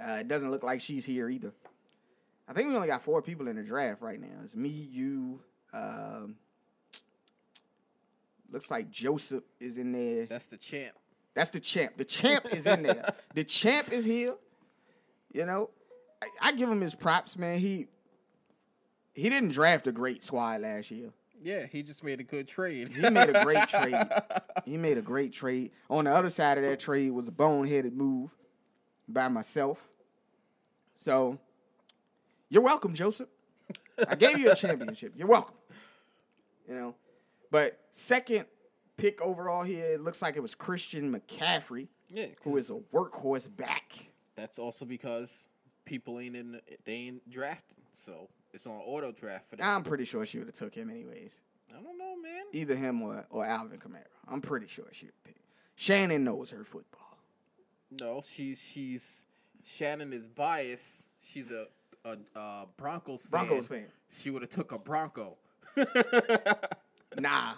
Uh, 0.01 0.15
it 0.15 0.29
doesn't 0.29 0.51
look 0.51 0.65
like 0.65 0.81
she's 0.81 1.05
here 1.05 1.29
either. 1.29 1.53
I 2.47 2.53
think 2.53 2.69
we 2.69 2.77
only 2.77 2.89
got 2.89 3.03
four 3.03 3.23
people 3.23 3.49
in 3.49 3.57
the 3.57 3.63
draft 3.63 4.03
right 4.03 4.21
now. 4.21 4.41
It's 4.43 4.55
me, 4.55 4.69
you. 4.69 5.41
Um, 5.73 6.37
looks 8.51 8.71
like 8.71 8.91
Joseph 8.91 9.45
is 9.61 9.79
in 9.79 9.93
there. 9.93 10.27
That's 10.27 10.47
the 10.47 10.57
champ. 10.57 10.95
That's 11.35 11.51
the 11.51 11.61
champ. 11.61 11.97
The 11.97 12.05
champ 12.05 12.47
is 12.53 12.67
in 12.67 12.83
there. 12.83 13.15
the 13.35 13.45
champ 13.45 13.93
is 13.93 14.05
here. 14.05 14.35
You 15.33 15.47
know, 15.47 15.71
I, 16.23 16.49
I 16.49 16.53
give 16.53 16.71
him 16.71 16.81
his 16.81 16.95
props, 16.95 17.37
man. 17.37 17.59
He 17.59 17.89
he 19.15 19.29
didn't 19.29 19.51
draft 19.51 19.87
a 19.87 19.93
great 19.93 20.23
squad 20.23 20.61
last 20.61 20.91
year. 20.91 21.11
Yeah, 21.43 21.67
he 21.67 21.83
just 21.83 22.03
made 22.03 22.21
a 22.21 22.25
good 22.25 22.49
trade. 22.49 22.89
He 22.89 23.11
made 23.11 23.29
a 23.31 23.45
great 23.45 23.69
trade. 23.69 23.95
He 24.65 24.79
made 24.79 24.97
a 24.97 25.03
great 25.03 25.35
trade. 25.35 25.73
On 25.91 26.07
the 26.07 26.11
other 26.11 26.31
side 26.31 26.57
of 26.57 26.65
that 26.65 26.81
trade 26.81 27.11
was 27.11 27.29
a 27.29 27.31
boneheaded 27.31 27.93
move 27.93 28.31
by 29.07 29.29
myself. 29.29 29.79
So, 30.95 31.39
you're 32.55 32.63
welcome, 32.63 32.95
Joseph. 32.95 33.29
I 34.09 34.15
gave 34.15 34.39
you 34.39 34.53
a 34.53 34.55
championship. 34.55 35.15
You're 35.17 35.27
welcome. 35.27 35.57
You 36.69 36.75
know, 36.77 36.95
but 37.51 37.81
second 37.91 38.47
pick 38.97 39.21
overall 39.21 39.65
here, 39.65 39.87
it 39.87 40.01
looks 40.01 40.23
like 40.23 40.37
it 40.37 40.41
was 40.41 40.55
Christian 40.55 41.13
McCaffrey, 41.13 41.89
yeah, 42.09 42.27
who 42.43 42.57
is 42.57 42.71
a 42.71 42.79
workhorse 42.95 43.55
back. 43.55 44.07
that's 44.37 44.57
also 44.57 44.85
because 44.85 45.47
people 45.85 46.21
ain't 46.21 46.37
in. 46.37 46.61
They 46.85 46.93
ain't 46.93 47.29
drafted, 47.29 47.79
so 47.93 48.29
it's 48.53 48.69
on 48.69 48.75
auto 48.75 49.11
draft 49.11 49.51
for 49.51 49.57
them. 49.57 49.67
I'm 49.69 49.83
pretty 49.83 50.05
sure 50.05 50.25
she 50.25 50.39
would 50.39 50.47
have 50.47 50.57
took 50.57 50.77
him 50.77 50.91
anyways. 50.91 51.41
I 51.77 51.83
don't 51.83 51.99
know, 51.99 52.15
man. 52.23 52.45
Either 52.53 52.77
him 52.77 53.03
or, 53.03 53.27
or 53.31 53.45
Alvin 53.45 53.81
Kamara. 53.81 54.05
I'm 54.29 54.41
pretty 54.41 54.69
sure 54.69 54.85
she 54.93 55.07
would 55.07 55.25
pick. 55.25 55.37
Shannon 55.75 56.23
knows 56.23 56.51
her 56.51 56.63
football. 56.63 57.19
No, 57.91 58.23
she's 58.25 58.61
she's 58.61 59.25
Shannon 59.65 60.13
is 60.13 60.29
biased. 60.29 61.09
She's 61.21 61.51
a 61.51 61.67
a, 62.05 62.17
uh 62.39 62.65
Broncos 62.77 63.23
fan. 63.23 63.31
Broncos 63.31 63.67
fan. 63.67 63.87
She 64.21 64.31
would 64.31 64.43
have 64.43 64.51
took 64.51 64.73
a 64.73 64.79
Bronco. 64.79 65.37
Nah, 67.19 67.53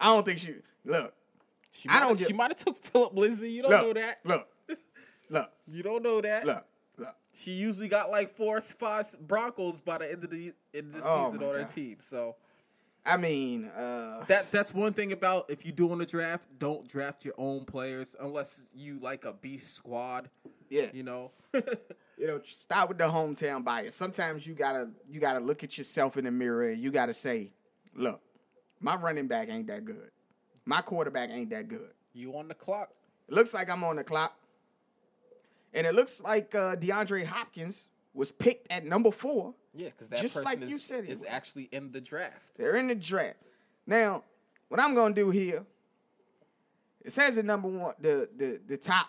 I 0.00 0.06
don't 0.06 0.24
think 0.24 0.38
she. 0.38 0.54
Look, 0.84 1.12
She 1.70 1.88
I 1.90 1.92
might 1.94 2.00
don't 2.00 2.18
have- 2.18 2.26
She 2.26 2.32
might 2.32 2.50
have 2.52 2.64
took 2.64 2.82
Phillip 2.84 3.14
Lindsay. 3.14 3.50
You 3.52 3.62
don't 3.62 3.70
look, 3.70 3.82
know 3.96 4.00
that. 4.00 4.18
look, 4.24 4.48
look, 5.28 5.52
You 5.70 5.82
don't 5.82 6.02
know 6.02 6.20
that. 6.22 6.46
look, 6.46 6.64
look. 6.96 7.14
She 7.34 7.50
usually 7.52 7.88
got 7.88 8.10
like 8.10 8.34
four, 8.34 8.60
five 8.62 9.14
Broncos 9.20 9.82
by 9.82 9.98
the 9.98 10.10
end 10.10 10.24
of 10.24 10.30
the 10.30 10.54
end 10.72 10.94
of 10.94 11.02
the 11.02 11.06
Oh 11.06 11.30
season 11.32 11.46
on 11.46 11.54
her 11.54 11.64
team. 11.64 11.96
So 12.00 12.36
I 13.04 13.18
mean, 13.18 13.66
uh, 13.66 14.24
that 14.28 14.50
that's 14.50 14.72
one 14.72 14.94
thing 14.94 15.12
about 15.12 15.50
if 15.50 15.66
you 15.66 15.72
do 15.72 15.92
in 15.92 16.00
a 16.00 16.06
draft, 16.06 16.46
don't 16.58 16.88
draft 16.88 17.26
your 17.26 17.34
own 17.36 17.66
players 17.66 18.16
unless 18.18 18.62
you 18.74 18.98
like 19.00 19.26
a 19.26 19.34
beast 19.34 19.74
squad. 19.74 20.30
Yeah. 20.74 20.86
You 20.92 21.02
know. 21.04 21.30
you 21.54 22.26
know, 22.26 22.40
start 22.44 22.88
with 22.88 22.98
the 22.98 23.04
hometown 23.04 23.64
bias. 23.64 23.94
Sometimes 23.94 24.46
you 24.46 24.54
gotta 24.54 24.88
you 25.08 25.20
gotta 25.20 25.40
look 25.40 25.62
at 25.62 25.78
yourself 25.78 26.16
in 26.16 26.24
the 26.24 26.30
mirror 26.30 26.68
and 26.70 26.82
you 26.82 26.90
gotta 26.90 27.14
say, 27.14 27.52
look, 27.94 28.20
my 28.80 28.96
running 28.96 29.28
back 29.28 29.48
ain't 29.48 29.68
that 29.68 29.84
good. 29.84 30.10
My 30.64 30.80
quarterback 30.80 31.30
ain't 31.30 31.50
that 31.50 31.68
good. 31.68 31.90
you 32.12 32.36
on 32.36 32.48
the 32.48 32.54
clock. 32.54 32.90
It 33.28 33.34
looks 33.34 33.54
like 33.54 33.70
I'm 33.70 33.84
on 33.84 33.96
the 33.96 34.04
clock. 34.04 34.36
And 35.72 35.86
it 35.86 35.94
looks 35.94 36.20
like 36.20 36.54
uh, 36.54 36.76
DeAndre 36.76 37.26
Hopkins 37.26 37.88
was 38.14 38.30
picked 38.30 38.70
at 38.70 38.84
number 38.84 39.10
four. 39.10 39.54
Yeah, 39.76 39.88
because 39.88 40.08
that 40.08 40.20
Just 40.20 40.34
person 40.34 40.44
like 40.44 40.62
is, 40.62 40.70
you 40.70 40.78
said 40.78 41.04
it 41.04 41.10
is 41.10 41.20
was. 41.20 41.28
actually 41.28 41.68
in 41.72 41.90
the 41.92 42.00
draft. 42.00 42.36
They're 42.56 42.76
in 42.76 42.86
the 42.88 42.94
draft. 42.94 43.36
Now, 43.86 44.22
what 44.68 44.80
I'm 44.80 44.94
gonna 44.94 45.14
do 45.14 45.30
here, 45.30 45.64
it 47.04 47.12
says 47.12 47.34
the 47.34 47.42
number 47.42 47.68
one, 47.68 47.94
the 48.00 48.28
the 48.36 48.60
the 48.66 48.76
top 48.76 49.08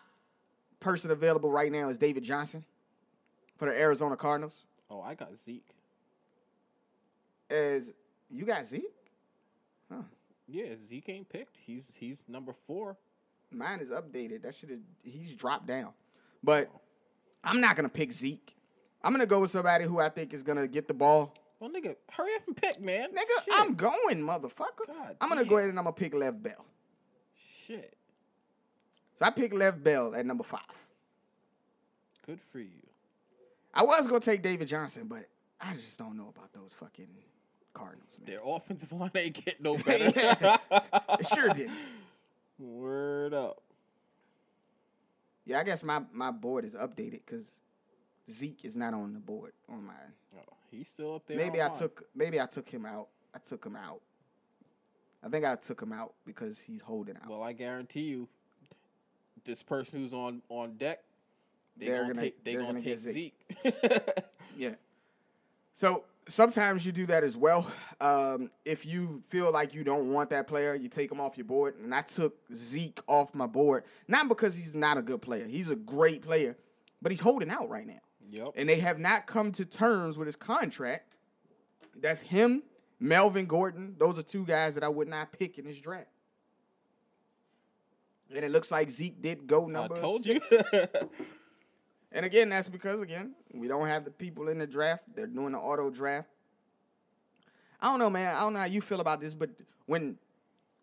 person 0.86 1.10
available 1.10 1.50
right 1.52 1.72
now 1.72 1.90
is 1.90 1.98
David 1.98 2.24
Johnson 2.24 2.64
for 3.58 3.68
the 3.68 3.78
Arizona 3.78 4.16
Cardinals. 4.16 4.66
Oh, 4.92 5.02
I 5.02 5.16
got 5.16 5.36
Zeke. 5.36 5.76
As 7.50 7.92
you 8.30 8.46
got 8.46 8.68
Zeke? 8.68 8.84
Huh. 9.92 10.04
Yeah, 10.48 10.76
Zeke 10.88 11.10
ain't 11.10 11.28
picked. 11.28 11.58
He's 11.66 11.90
he's 11.96 12.22
number 12.28 12.54
four. 12.68 12.98
Mine 13.52 13.80
is 13.80 13.90
updated. 13.90 14.44
That 14.44 14.54
should 14.54 14.70
have 14.70 14.80
he's 15.04 15.34
dropped 15.34 15.66
down. 15.66 15.90
But 16.44 16.70
I'm 17.44 17.60
not 17.60 17.76
gonna 17.76 17.90
pick 17.90 18.14
Zeke. 18.14 18.56
I'm 19.04 19.12
gonna 19.12 19.26
go 19.26 19.40
with 19.40 19.50
somebody 19.50 19.86
who 19.86 20.00
I 20.00 20.10
think 20.10 20.36
is 20.36 20.44
gonna 20.44 20.68
get 20.68 20.88
the 20.88 20.94
ball. 20.94 21.34
Well, 21.60 21.72
nigga, 21.72 21.96
hurry 22.12 22.36
up 22.36 22.44
and 22.46 22.56
pick, 22.56 22.80
man. 22.80 23.10
Nigga, 23.10 23.44
Shit. 23.44 23.54
I'm 23.54 23.74
going, 23.74 24.22
motherfucker. 24.22 24.86
God 24.86 25.16
I'm 25.20 25.30
gonna 25.30 25.42
damn. 25.42 25.50
go 25.50 25.58
ahead 25.58 25.70
and 25.70 25.80
I'm 25.80 25.86
gonna 25.86 25.94
pick 25.94 26.14
Lev 26.14 26.44
Bell. 26.44 26.64
Shit. 27.66 27.98
So 29.16 29.26
I 29.26 29.30
picked 29.30 29.54
Lev 29.54 29.84
Bell 29.84 30.14
at 30.16 30.26
number 30.26 30.44
five. 30.44 30.62
Good 32.26 32.40
for 32.52 32.60
you. 32.60 32.70
I 33.74 33.84
was 33.84 34.08
gonna 34.08 34.20
take 34.20 34.42
David 34.42 34.68
Johnson, 34.68 35.08
but 35.08 35.28
I 35.60 35.74
just 35.74 35.98
don't 35.98 36.18
know 36.18 36.34
about 36.36 36.54
those 36.54 36.74
fucking 36.74 37.08
Cardinals, 37.74 38.18
man. 38.20 38.28
Their 38.36 38.42
offensive 38.46 38.92
line 38.92 39.12
ain't 39.16 39.46
getting 39.46 39.64
no 39.64 39.78
better. 39.86 40.12
It 41.20 41.28
sure 41.28 41.50
did. 41.50 41.70
Word 42.58 43.34
up. 43.34 43.62
Yeah, 45.46 45.60
I 45.60 45.64
guess 45.64 45.84
my, 45.84 46.02
my 46.12 46.32
board 46.32 46.66
is 46.66 46.74
updated 46.74 47.20
because 47.26 47.52
Zeke 48.32 48.64
is 48.66 48.76
not 48.76 48.94
on 48.94 49.14
the 49.14 49.20
board 49.20 49.52
on 49.70 49.86
mine. 49.86 49.96
Oh, 50.38 50.54
he's 50.72 50.88
still 50.88 51.16
up 51.16 51.28
there. 51.28 51.38
Maybe 51.38 51.62
I 51.62 51.70
took 51.70 52.06
maybe 52.16 52.42
I 52.42 52.46
took 52.48 52.70
him 52.70 52.86
out. 52.86 53.08
I 53.34 53.40
took 53.40 53.66
him 53.66 53.76
out. 53.76 54.02
I 55.24 55.30
think 55.30 55.44
I 55.46 55.56
took 55.56 55.82
him 55.82 55.92
out 55.92 56.14
because 56.26 56.60
he's 56.60 56.82
holding 56.82 57.18
out. 57.18 57.30
Well, 57.30 57.44
I 57.44 57.54
guarantee 57.54 58.02
you, 58.04 58.28
this 59.46 59.64
person 59.64 60.00
who's 60.02 60.14
on 60.14 60.42
on 60.50 60.74
deck, 60.78 61.02
they 61.78 61.88
They're 61.88 62.02
gonna, 62.02 62.14
gonna- 62.14 62.22
take 62.26 62.44
they 62.44 62.52
they're 62.54 62.62
gonna, 62.62 62.74
gonna 62.82 62.84
take 62.84 63.04
get 63.04 63.14
Zeke. 63.14 64.26
Yeah. 64.58 64.76
So 65.74 66.06
sometimes 66.30 66.86
you 66.86 66.92
do 66.94 67.06
that 67.08 67.24
as 67.26 67.36
well. 67.36 67.70
Um, 68.00 68.50
if 68.64 68.86
you 68.86 69.22
feel 69.28 69.52
like 69.52 69.74
you 69.74 69.84
don't 69.84 70.12
want 70.14 70.30
that 70.30 70.48
player, 70.48 70.74
you 70.76 70.88
take 70.88 71.12
him 71.12 71.20
off 71.20 71.38
your 71.38 71.46
board. 71.46 71.76
And 71.84 71.94
I 71.94 72.02
took 72.02 72.38
Zeke 72.54 73.02
off 73.08 73.36
my 73.36 73.48
board, 73.48 73.84
not 74.08 74.30
because 74.30 74.56
he's 74.56 74.74
not 74.76 74.98
a 74.98 75.02
good 75.02 75.22
player. 75.22 75.46
He's 75.46 75.70
a 75.70 75.76
great 75.76 76.22
player, 76.22 76.56
but 77.02 77.12
he's 77.12 77.20
holding 77.20 77.50
out 77.50 77.70
right 77.70 77.86
now. 77.86 78.00
yep. 78.32 78.54
And 78.56 78.70
they 78.70 78.80
have 78.80 78.98
not 79.00 79.28
come 79.28 79.52
to 79.54 79.66
terms 79.66 80.18
with 80.18 80.28
his 80.28 80.38
contract. 80.38 81.14
That's 82.00 82.22
him, 82.22 82.64
Melvin 83.00 83.46
Gordon. 83.46 83.96
Those 83.98 84.18
are 84.18 84.24
two 84.24 84.46
guys 84.46 84.76
that 84.76 84.84
I 84.86 84.90
would 84.90 85.10
not 85.10 85.34
pick 85.34 85.58
in 85.58 85.66
this 85.66 85.80
draft. 85.80 86.08
And 88.36 88.46
it 88.46 88.52
looks 88.52 88.72
like 88.72 88.90
Zeke 88.90 89.22
did 89.22 89.48
go 89.48 89.68
numbers. 89.68 90.00
I 90.00 90.02
number 90.02 90.02
told 90.02 90.24
six. 90.24 90.46
you. 90.52 90.88
And 92.16 92.26
again, 92.26 92.48
that's 92.48 92.70
because 92.70 93.02
again, 93.02 93.34
we 93.54 93.68
don't 93.68 93.88
have 93.88 94.06
the 94.06 94.10
people 94.10 94.48
in 94.48 94.58
the 94.58 94.66
draft. 94.66 95.04
They're 95.14 95.28
doing 95.28 95.52
the 95.52 95.58
auto 95.58 95.90
draft. 95.90 96.30
I 97.82 97.90
don't 97.90 98.00
know, 98.00 98.10
man. 98.10 98.34
I 98.34 98.40
don't 98.40 98.54
know 98.54 98.60
how 98.60 98.66
you 98.66 98.80
feel 98.80 99.02
about 99.02 99.20
this, 99.20 99.34
but 99.34 99.50
when 99.86 100.18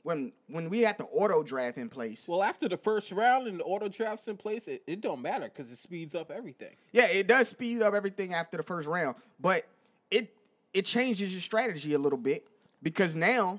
when 0.03 0.33
when 0.49 0.69
we 0.69 0.83
had 0.83 0.99
the 0.99 1.05
auto 1.05 1.43
draft 1.43 1.79
in 1.79 1.89
place, 1.89 2.29
well, 2.29 2.43
after 2.43 2.69
the 2.69 2.77
first 2.77 3.11
round 3.13 3.47
and 3.49 3.61
the 3.61 3.65
auto 3.65 3.89
drafts 3.89 4.29
in 4.29 4.37
place, 4.37 4.69
it, 4.69 4.83
it 4.87 5.01
don't 5.01 5.23
matter 5.23 5.47
because 5.47 5.73
it 5.73 5.79
speeds 5.79 6.15
up 6.15 6.31
everything. 6.31 6.77
yeah, 6.93 7.07
it 7.07 7.27
does 7.27 7.49
speed 7.49 7.81
up 7.81 7.95
everything 7.95 8.35
after 8.35 8.59
the 8.59 8.63
first 8.63 8.87
round, 8.87 9.17
but 9.41 9.67
it 10.11 10.37
it 10.75 10.85
changes 10.85 11.33
your 11.33 11.41
strategy 11.41 11.95
a 11.95 11.99
little 11.99 12.19
bit 12.19 12.47
because 12.83 13.17
now 13.17 13.59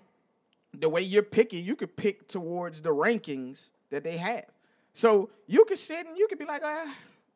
the 0.76 0.90
way 0.90 1.02
you're 1.02 1.24
picking, 1.24 1.66
you 1.66 1.76
could 1.76 1.96
pick 1.96 2.28
towards 2.28 2.82
the 2.82 2.90
rankings 2.92 3.70
that 3.94 4.04
they 4.04 4.18
have. 4.18 4.46
So 4.94 5.30
you 5.48 5.66
could 5.66 5.78
sit 5.78 6.06
and 6.06 6.18
you 6.18 6.28
could 6.28 6.38
be 6.40 6.46
like, 6.46 6.62
ah, 6.64 6.94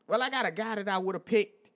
well, 0.08 0.22
I 0.22 0.30
got 0.30 0.46
a 0.46 0.52
guy 0.52 0.76
that 0.76 0.88
I 0.88 0.98
would 0.98 1.15
have 1.15 1.26
picked 1.26 1.70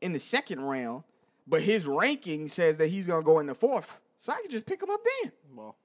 in 0.00 0.12
the 0.12 0.18
second 0.18 0.60
round, 0.60 1.04
but 1.46 1.62
his 1.62 1.86
ranking 1.86 2.48
says 2.48 2.76
that 2.78 2.88
he's 2.88 3.06
gonna 3.06 3.22
go 3.22 3.38
in 3.38 3.46
the 3.46 3.54
fourth. 3.54 4.00
So 4.18 4.32
I 4.32 4.40
can 4.40 4.50
just 4.50 4.66
pick 4.66 4.82
him 4.82 4.90
up 4.90 5.00
then. 5.22 5.32
Well, 5.54 5.76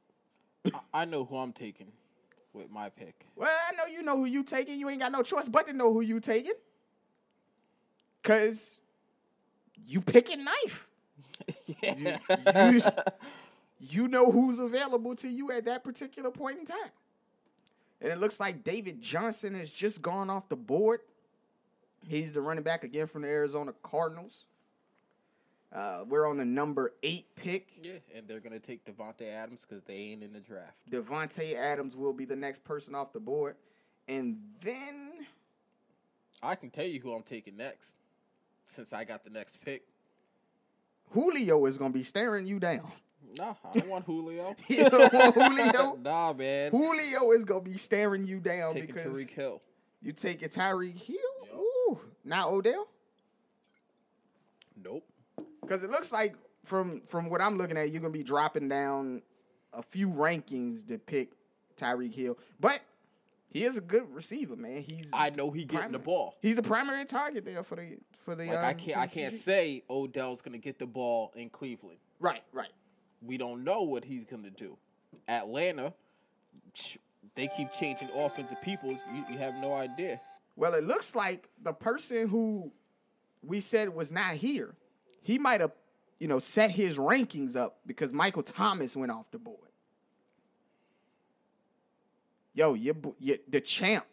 I, 0.94 1.06
know 1.06 1.26
who 1.26 1.38
I'm 1.38 1.54
taking 1.54 1.92
with 2.54 2.70
my 2.70 2.90
pick. 2.90 3.26
Well, 3.36 3.50
I 3.50 3.76
know 3.76 3.86
you 3.86 4.04
know 4.04 4.18
who 4.18 4.26
you 4.26 4.44
taking. 4.44 4.80
You 4.80 4.90
ain't 4.90 5.00
got 5.00 5.12
no 5.12 5.24
choice 5.24 5.50
but 5.50 5.68
to 5.68 5.74
know 5.74 5.92
who 5.92 6.02
you 6.02 6.20
taking. 6.20 6.54
Cause 8.24 8.80
you 9.86 10.02
picking 10.02 10.44
knife. 10.44 10.88
You, 11.68 12.18
you, 12.56 12.82
you 13.80 14.08
know 14.08 14.32
who's 14.32 14.60
available 14.60 15.16
to 15.16 15.28
you 15.30 15.52
at 15.52 15.66
that 15.66 15.84
particular 15.84 16.32
point 16.32 16.60
in 16.60 16.66
time. 16.66 16.92
And 18.02 18.12
it 18.12 18.20
looks 18.20 18.40
like 18.40 18.64
David 18.64 19.02
Johnson 19.02 19.56
has 19.56 19.72
just 19.72 20.02
gone 20.02 20.30
off 20.30 20.50
the 20.50 20.56
board. 20.56 21.02
He's 22.08 22.32
the 22.32 22.42
running 22.42 22.64
back 22.64 22.84
again 22.84 23.08
from 23.08 23.24
the 23.24 23.28
Arizona 23.28 23.74
Cardinals. 23.82 24.46
Uh, 25.74 26.06
we're 26.08 26.26
on 26.26 26.38
the 26.38 26.46
number 26.46 26.94
eight 27.04 27.26
pick. 27.36 27.68
Yeah, 27.82 27.94
and 28.16 28.28
they're 28.28 28.40
gonna 28.40 28.60
take 28.60 28.86
Davante 28.86 29.30
Adams 29.30 29.66
because 29.68 29.84
they 29.84 29.96
ain't 29.96 30.24
in 30.24 30.32
the 30.32 30.40
draft. 30.40 30.78
Davante 30.90 31.56
Adams 31.56 31.96
will 31.96 32.14
be 32.14 32.24
the 32.24 32.36
next 32.36 32.64
person 32.64 32.96
off 32.96 33.12
the 33.12 33.20
board. 33.20 33.56
And 34.08 34.38
then 34.62 35.28
I 36.42 36.56
can 36.56 36.70
tell 36.70 36.86
you 36.86 37.02
who 37.02 37.14
I'm 37.14 37.24
taking 37.24 37.58
next, 37.58 37.98
since 38.66 38.94
I 38.94 39.04
got 39.04 39.24
the 39.24 39.30
next 39.30 39.60
pick. 39.62 39.84
Julio 41.12 41.66
is 41.66 41.78
going 41.78 41.92
to 41.92 41.98
be 41.98 42.04
staring 42.04 42.46
you 42.46 42.60
down. 42.60 42.92
Nah, 43.38 43.56
I 43.64 43.80
don't 43.80 43.90
want 43.90 44.06
Julio. 44.06 44.56
You 44.68 44.90
don't 44.90 45.14
want 45.14 45.36
Julio? 45.36 45.96
nah, 46.04 46.34
man. 46.34 46.72
Julio 46.72 47.32
is 47.32 47.46
going 47.46 47.64
to 47.64 47.70
be 47.70 47.78
staring 47.78 48.26
you 48.26 48.40
down 48.40 48.74
Taking 48.74 48.88
because 48.88 49.12
Tyreek 49.12 49.30
Hill. 49.30 49.62
you 50.02 50.12
take 50.12 50.42
a 50.42 50.50
Tyreek 50.50 50.98
Hill. 50.98 51.18
Yup. 51.46 51.56
Ooh, 51.56 52.00
now 52.24 52.50
Odell? 52.50 52.88
Nope. 54.84 55.04
Because 55.62 55.84
it 55.84 55.90
looks 55.90 56.12
like 56.12 56.36
from 56.64 57.02
from 57.02 57.30
what 57.30 57.42
I'm 57.42 57.58
looking 57.58 57.78
at, 57.78 57.92
you're 57.92 58.02
going 58.02 58.14
to 58.14 58.18
be 58.18 58.24
dropping 58.24 58.70
down 58.70 59.22
a 59.74 59.82
few 59.82 60.10
rankings 60.10 60.88
to 60.88 60.98
pick 60.98 61.32
Tyreek 61.76 62.14
Hill. 62.14 62.38
But 62.60 62.82
he 63.50 63.64
is 63.64 63.78
a 63.78 63.82
good 63.82 64.14
receiver, 64.14 64.56
man. 64.56 64.84
He's 64.84 65.08
I 65.14 65.30
know 65.30 65.52
he 65.52 65.66
getting 65.66 65.92
the 65.92 66.00
ball. 66.00 66.36
He's 66.42 66.56
the 66.56 66.64
primary 66.64 67.06
target 67.06 67.46
there 67.46 67.64
for 67.64 67.76
the 67.76 67.98
for 68.20 68.36
the. 68.36 68.46
Like 68.46 68.58
I 68.58 68.72
um, 68.72 68.78
can't, 68.78 68.94
for 68.94 69.00
I 69.00 69.08
can't 69.08 69.34
say 69.34 69.84
Odell's 69.90 70.42
gonna 70.42 70.58
get 70.58 70.80
the 70.80 70.86
ball 70.86 71.32
in 71.36 71.50
Cleveland. 71.50 72.00
Right, 72.20 72.44
right. 72.52 72.72
We 73.22 73.38
don't 73.38 73.64
know 73.64 73.82
what 73.82 74.06
he's 74.06 74.26
gonna 74.26 74.50
do. 74.50 74.78
Atlanta, 75.28 75.94
they 77.36 77.50
keep 77.56 77.72
changing 77.72 78.10
offensive 78.16 78.62
people. 78.62 78.92
You, 78.92 79.26
you 79.32 79.38
have 79.38 79.56
no 79.56 79.74
idea. 79.74 80.22
Well, 80.56 80.74
it 80.74 80.84
looks 80.84 81.16
like 81.16 81.48
the 81.62 81.74
person 81.74 82.28
who 82.28 82.72
we 83.44 83.60
said 83.60 83.94
was 83.94 84.12
not 84.12 84.34
here, 84.34 84.76
he 85.22 85.38
might 85.38 85.62
have, 85.62 85.72
you 86.20 86.28
know, 86.28 86.40
set 86.40 86.72
his 86.72 86.98
rankings 86.98 87.56
up 87.56 87.80
because 87.86 88.12
Michael 88.12 88.44
Thomas 88.44 88.96
went 88.96 89.12
off 89.12 89.30
the 89.32 89.38
board. 89.38 89.60
Yo, 92.54 92.74
your, 92.74 92.96
the 93.48 93.62
champ 93.62 94.06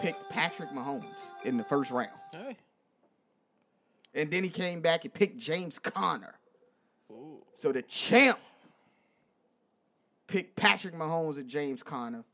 picked 0.00 0.30
Patrick 0.30 0.70
Mahomes 0.70 1.32
in 1.44 1.56
the 1.56 1.64
first 1.64 1.90
round. 1.90 2.10
Hey, 2.32 2.56
And 4.14 4.30
then 4.30 4.44
he 4.44 4.50
came 4.50 4.80
back 4.80 5.04
and 5.04 5.12
picked 5.12 5.38
James 5.38 5.78
Conner. 5.78 6.39
So 7.52 7.72
the 7.72 7.82
champ 7.82 8.38
picked 10.26 10.56
Patrick 10.56 10.94
Mahomes 10.94 11.36
and 11.36 11.48
James 11.48 11.82
Conner. 11.82 12.24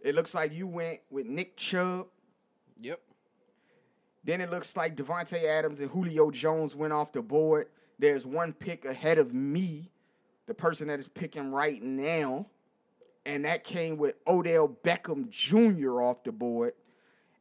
It 0.00 0.14
looks 0.14 0.34
like 0.34 0.52
you 0.52 0.66
went 0.66 1.00
with 1.10 1.26
Nick 1.26 1.56
Chubb. 1.56 2.08
yep. 2.78 3.00
Then 4.22 4.40
it 4.40 4.50
looks 4.50 4.76
like 4.76 4.96
Davante 4.96 5.44
Adams 5.44 5.80
and 5.80 5.90
Julio 5.90 6.30
Jones 6.30 6.74
went 6.74 6.92
off 6.92 7.12
the 7.12 7.22
board. 7.22 7.68
There's 7.98 8.26
one 8.26 8.52
pick 8.52 8.84
ahead 8.84 9.18
of 9.18 9.32
me, 9.32 9.90
the 10.46 10.54
person 10.54 10.88
that 10.88 10.98
is 10.98 11.08
picking 11.08 11.50
right 11.50 11.82
now. 11.82 12.46
And 13.26 13.44
that 13.44 13.64
came 13.64 13.96
with 13.96 14.16
Odell 14.26 14.68
Beckham 14.68 15.30
Jr. 15.30 16.02
off 16.02 16.22
the 16.24 16.32
board. 16.32 16.74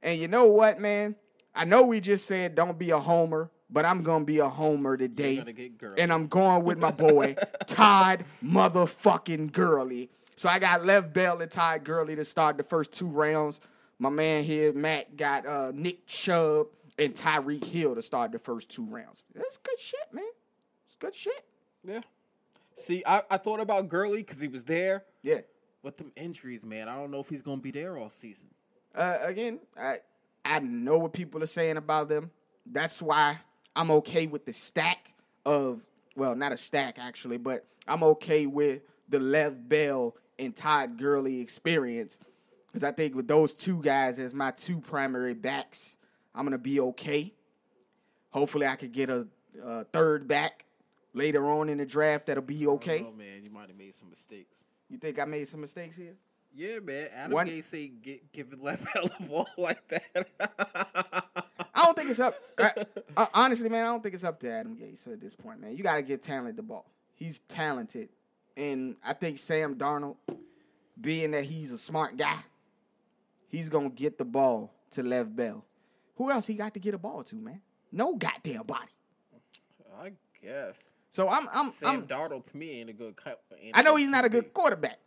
And 0.01 0.19
you 0.19 0.27
know 0.27 0.45
what, 0.45 0.79
man? 0.79 1.15
I 1.55 1.65
know 1.65 1.83
we 1.83 1.99
just 1.99 2.25
said 2.25 2.55
don't 2.55 2.79
be 2.79 2.91
a 2.91 2.99
homer, 2.99 3.49
but 3.73 3.85
I'm 3.85 4.03
to 4.21 4.25
be 4.25 4.37
a 4.37 4.47
homer 4.47 4.95
today. 4.95 5.37
gonna. 5.37 5.95
And 5.97 6.13
I'm 6.13 6.27
going 6.27 6.63
with 6.63 6.77
my 6.77 6.91
boy, 6.91 7.35
Todd 7.67 8.23
motherfucking 8.43 9.51
Gurley. 9.51 10.11
So 10.35 10.47
I 10.47 10.59
got 10.59 10.85
Lev 10.85 11.11
Bell 11.11 11.41
and 11.41 11.51
Todd 11.51 11.83
Gurley 11.83 12.15
to 12.15 12.23
start 12.23 12.57
the 12.57 12.63
first 12.63 12.91
two 12.91 13.07
rounds. 13.07 13.59
My 13.97 14.09
man 14.09 14.43
here, 14.43 14.71
Matt, 14.73 15.17
got 15.17 15.45
uh, 15.47 15.71
Nick 15.73 16.05
Chubb 16.05 16.67
and 16.99 17.15
Tyreek 17.15 17.63
Hill 17.65 17.95
to 17.95 18.01
start 18.01 18.31
the 18.31 18.39
first 18.39 18.69
two 18.69 18.85
rounds. 18.85 19.23
That's 19.33 19.57
good 19.57 19.79
shit, 19.79 20.13
man. 20.13 20.23
It's 20.85 20.95
good 20.95 21.15
shit. 21.15 21.45
Yeah. 21.83 22.01
See, 22.77 23.03
I, 23.07 23.23
I 23.29 23.37
thought 23.37 23.59
about 23.59 23.89
Gurley 23.89 24.17
because 24.17 24.39
he 24.39 24.47
was 24.47 24.65
there. 24.65 25.03
Yeah. 25.23 25.41
But 25.83 25.97
them 25.97 26.11
injuries, 26.15 26.63
man, 26.65 26.87
I 26.87 26.95
don't 26.95 27.11
know 27.11 27.19
if 27.19 27.27
he's 27.27 27.41
gonna 27.41 27.57
be 27.57 27.71
there 27.71 27.97
all 27.97 28.09
season. 28.09 28.49
Uh, 28.95 29.17
again, 29.23 29.59
I 29.77 29.97
I 30.45 30.59
know 30.59 30.99
what 30.99 31.13
people 31.13 31.41
are 31.41 31.47
saying 31.47 31.77
about 31.77 32.09
them. 32.09 32.31
That's 32.65 33.01
why 33.01 33.39
I'm 33.75 33.91
okay 33.91 34.27
with 34.27 34.45
the 34.45 34.53
stack 34.53 35.13
of 35.45 35.81
well, 36.15 36.35
not 36.35 36.51
a 36.51 36.57
stack 36.57 36.97
actually, 36.99 37.37
but 37.37 37.65
I'm 37.87 38.03
okay 38.03 38.45
with 38.45 38.81
the 39.09 39.19
Lev 39.19 39.67
Bell 39.67 40.15
and 40.37 40.55
Todd 40.55 40.97
Gurley 40.97 41.39
experience 41.39 42.17
because 42.67 42.83
I 42.83 42.91
think 42.91 43.15
with 43.15 43.27
those 43.27 43.53
two 43.53 43.81
guys 43.81 44.19
as 44.19 44.33
my 44.33 44.51
two 44.51 44.79
primary 44.79 45.33
backs, 45.33 45.97
I'm 46.33 46.45
gonna 46.45 46.57
be 46.57 46.79
okay. 46.79 47.33
Hopefully, 48.31 48.65
I 48.65 48.75
could 48.75 48.91
get 48.91 49.09
a, 49.09 49.27
a 49.63 49.83
third 49.85 50.27
back 50.27 50.65
later 51.13 51.49
on 51.49 51.69
in 51.69 51.77
the 51.77 51.85
draft 51.85 52.25
that'll 52.27 52.43
be 52.43 52.65
oh, 52.65 52.73
okay. 52.73 53.05
Oh 53.07 53.11
man, 53.11 53.43
you 53.43 53.49
might 53.49 53.67
have 53.67 53.77
made 53.77 53.93
some 53.93 54.09
mistakes. 54.09 54.65
You 54.89 54.97
think 54.97 55.19
I 55.19 55.25
made 55.25 55.47
some 55.47 55.61
mistakes 55.61 55.95
here? 55.95 56.15
Yeah, 56.55 56.79
man. 56.79 57.09
Adam 57.15 57.31
One- 57.31 57.47
Gase 57.47 57.63
say 57.63 57.87
get, 57.87 58.61
left 58.61 58.85
Bell 58.93 59.09
the 59.19 59.25
ball 59.25 59.47
like 59.57 59.87
that. 59.87 61.45
I 61.73 61.83
don't 61.83 61.97
think 61.97 62.09
it's 62.09 62.19
up. 62.19 62.35
I, 62.59 62.71
uh, 63.17 63.25
honestly, 63.33 63.69
man, 63.69 63.85
I 63.85 63.89
don't 63.89 64.03
think 64.03 64.15
it's 64.15 64.23
up 64.23 64.39
to 64.41 64.51
Adam 64.51 64.75
Gase 64.75 65.11
at 65.11 65.19
this 65.19 65.35
point, 65.35 65.59
man. 65.59 65.75
You 65.75 65.83
got 65.83 65.95
to 65.95 66.01
give 66.03 66.21
talent 66.21 66.55
the 66.55 66.63
ball. 66.63 66.85
He's 67.15 67.39
talented, 67.47 68.09
and 68.55 68.95
I 69.03 69.13
think 69.13 69.39
Sam 69.39 69.75
Darnold, 69.75 70.17
being 70.99 71.31
that 71.31 71.45
he's 71.45 71.71
a 71.71 71.77
smart 71.77 72.17
guy, 72.17 72.37
he's 73.49 73.69
gonna 73.69 73.89
get 73.89 74.17
the 74.17 74.25
ball 74.25 74.73
to 74.91 75.03
Lev 75.03 75.35
Bell. 75.35 75.65
Who 76.15 76.31
else 76.31 76.45
he 76.45 76.55
got 76.55 76.73
to 76.75 76.79
get 76.79 76.93
a 76.93 76.97
ball 76.97 77.23
to, 77.23 77.35
man? 77.35 77.61
No 77.91 78.15
goddamn 78.15 78.63
body. 78.63 78.91
I 79.99 80.11
guess. 80.41 80.93
So 81.09 81.29
I'm, 81.29 81.47
I'm, 81.53 81.69
Sam 81.69 81.89
I'm 81.89 82.07
Darnold 82.07 82.49
to 82.51 82.57
me 82.57 82.79
ain't 82.79 82.89
a 82.89 82.93
good. 82.93 83.15
ain't 83.61 83.77
I 83.77 83.83
know 83.83 83.95
he's 83.95 84.09
not 84.09 84.25
a 84.25 84.29
good 84.29 84.53
quarterback. 84.53 84.99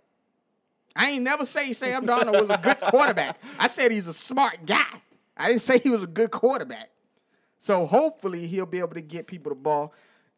I 0.95 1.11
ain't 1.11 1.25
never 1.25 1.45
say 1.45 1.73
Sam 1.73 2.07
Darnold 2.07 2.41
was 2.41 2.51
a 2.51 2.59
good 2.59 2.81
quarterback. 2.81 3.39
I 3.59 3.69
said 3.69 3.91
he's 3.91 4.07
a 4.07 4.15
smart 4.15 4.65
guy. 4.65 5.03
I 5.37 5.49
didn't 5.49 5.63
say 5.63 5.79
he 5.79 5.91
was 5.91 6.03
a 6.03 6.07
good 6.07 6.31
quarterback. 6.31 6.91
So 7.59 7.87
hopefully 7.87 8.47
he'll 8.47 8.67
be 8.67 8.79
able 8.79 8.95
to 8.95 9.01
get 9.01 9.27
people 9.27 9.51
the 9.51 9.57
ball. 9.57 9.93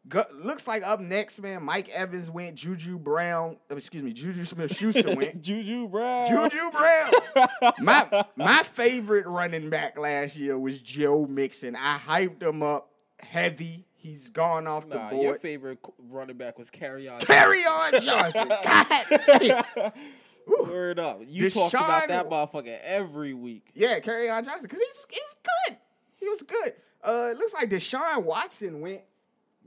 Go, 0.07 0.23
looks 0.33 0.67
like 0.67 0.81
up 0.81 0.99
next, 1.01 1.39
man, 1.41 1.61
Mike 1.63 1.89
Evans 1.89 2.31
went, 2.31 2.55
Juju 2.55 2.97
Brown, 2.97 3.57
excuse 3.69 4.01
me, 4.01 4.13
Juju 4.13 4.45
Smith 4.45 4.75
Schuster 4.75 5.13
went. 5.15 5.41
Juju 5.43 5.87
Brown. 5.89 6.25
Juju 6.27 6.71
Brown. 6.71 7.73
my 7.79 8.25
my 8.35 8.63
favorite 8.63 9.27
running 9.27 9.69
back 9.69 9.97
last 9.99 10.37
year 10.37 10.57
was 10.57 10.81
Joe 10.81 11.25
Mixon. 11.25 11.75
I 11.75 11.97
hyped 11.97 12.41
him 12.41 12.63
up 12.63 12.89
heavy. 13.19 13.85
He's 13.93 14.29
gone 14.29 14.65
off 14.65 14.87
Nah, 14.87 15.09
the 15.09 15.15
board. 15.15 15.23
your 15.25 15.39
favorite 15.39 15.79
running 16.09 16.37
back 16.37 16.57
was 16.57 16.71
Kerryon. 16.71 17.19
Carry 17.19 17.59
on 17.63 17.99
Johnson. 18.01 18.47
God 18.63 19.93
Word 20.59 20.99
up. 20.99 21.21
You 21.25 21.49
talked 21.49 21.73
about 21.73 22.07
that 22.07 22.25
motherfucker 22.29 22.77
every 22.83 23.33
week. 23.33 23.69
Yeah, 23.73 23.99
Kerryon 23.99 24.43
Johnson 24.45 24.63
because 24.63 24.79
he's 24.79 25.05
he 25.09 25.19
was 25.21 25.35
good. 25.67 25.77
He 26.15 26.27
was 26.29 26.41
good. 26.43 26.73
Uh, 27.03 27.29
it 27.31 27.37
looks 27.37 27.53
like 27.53 27.69
Deshaun 27.69 28.23
Watson 28.23 28.81
went 28.81 29.01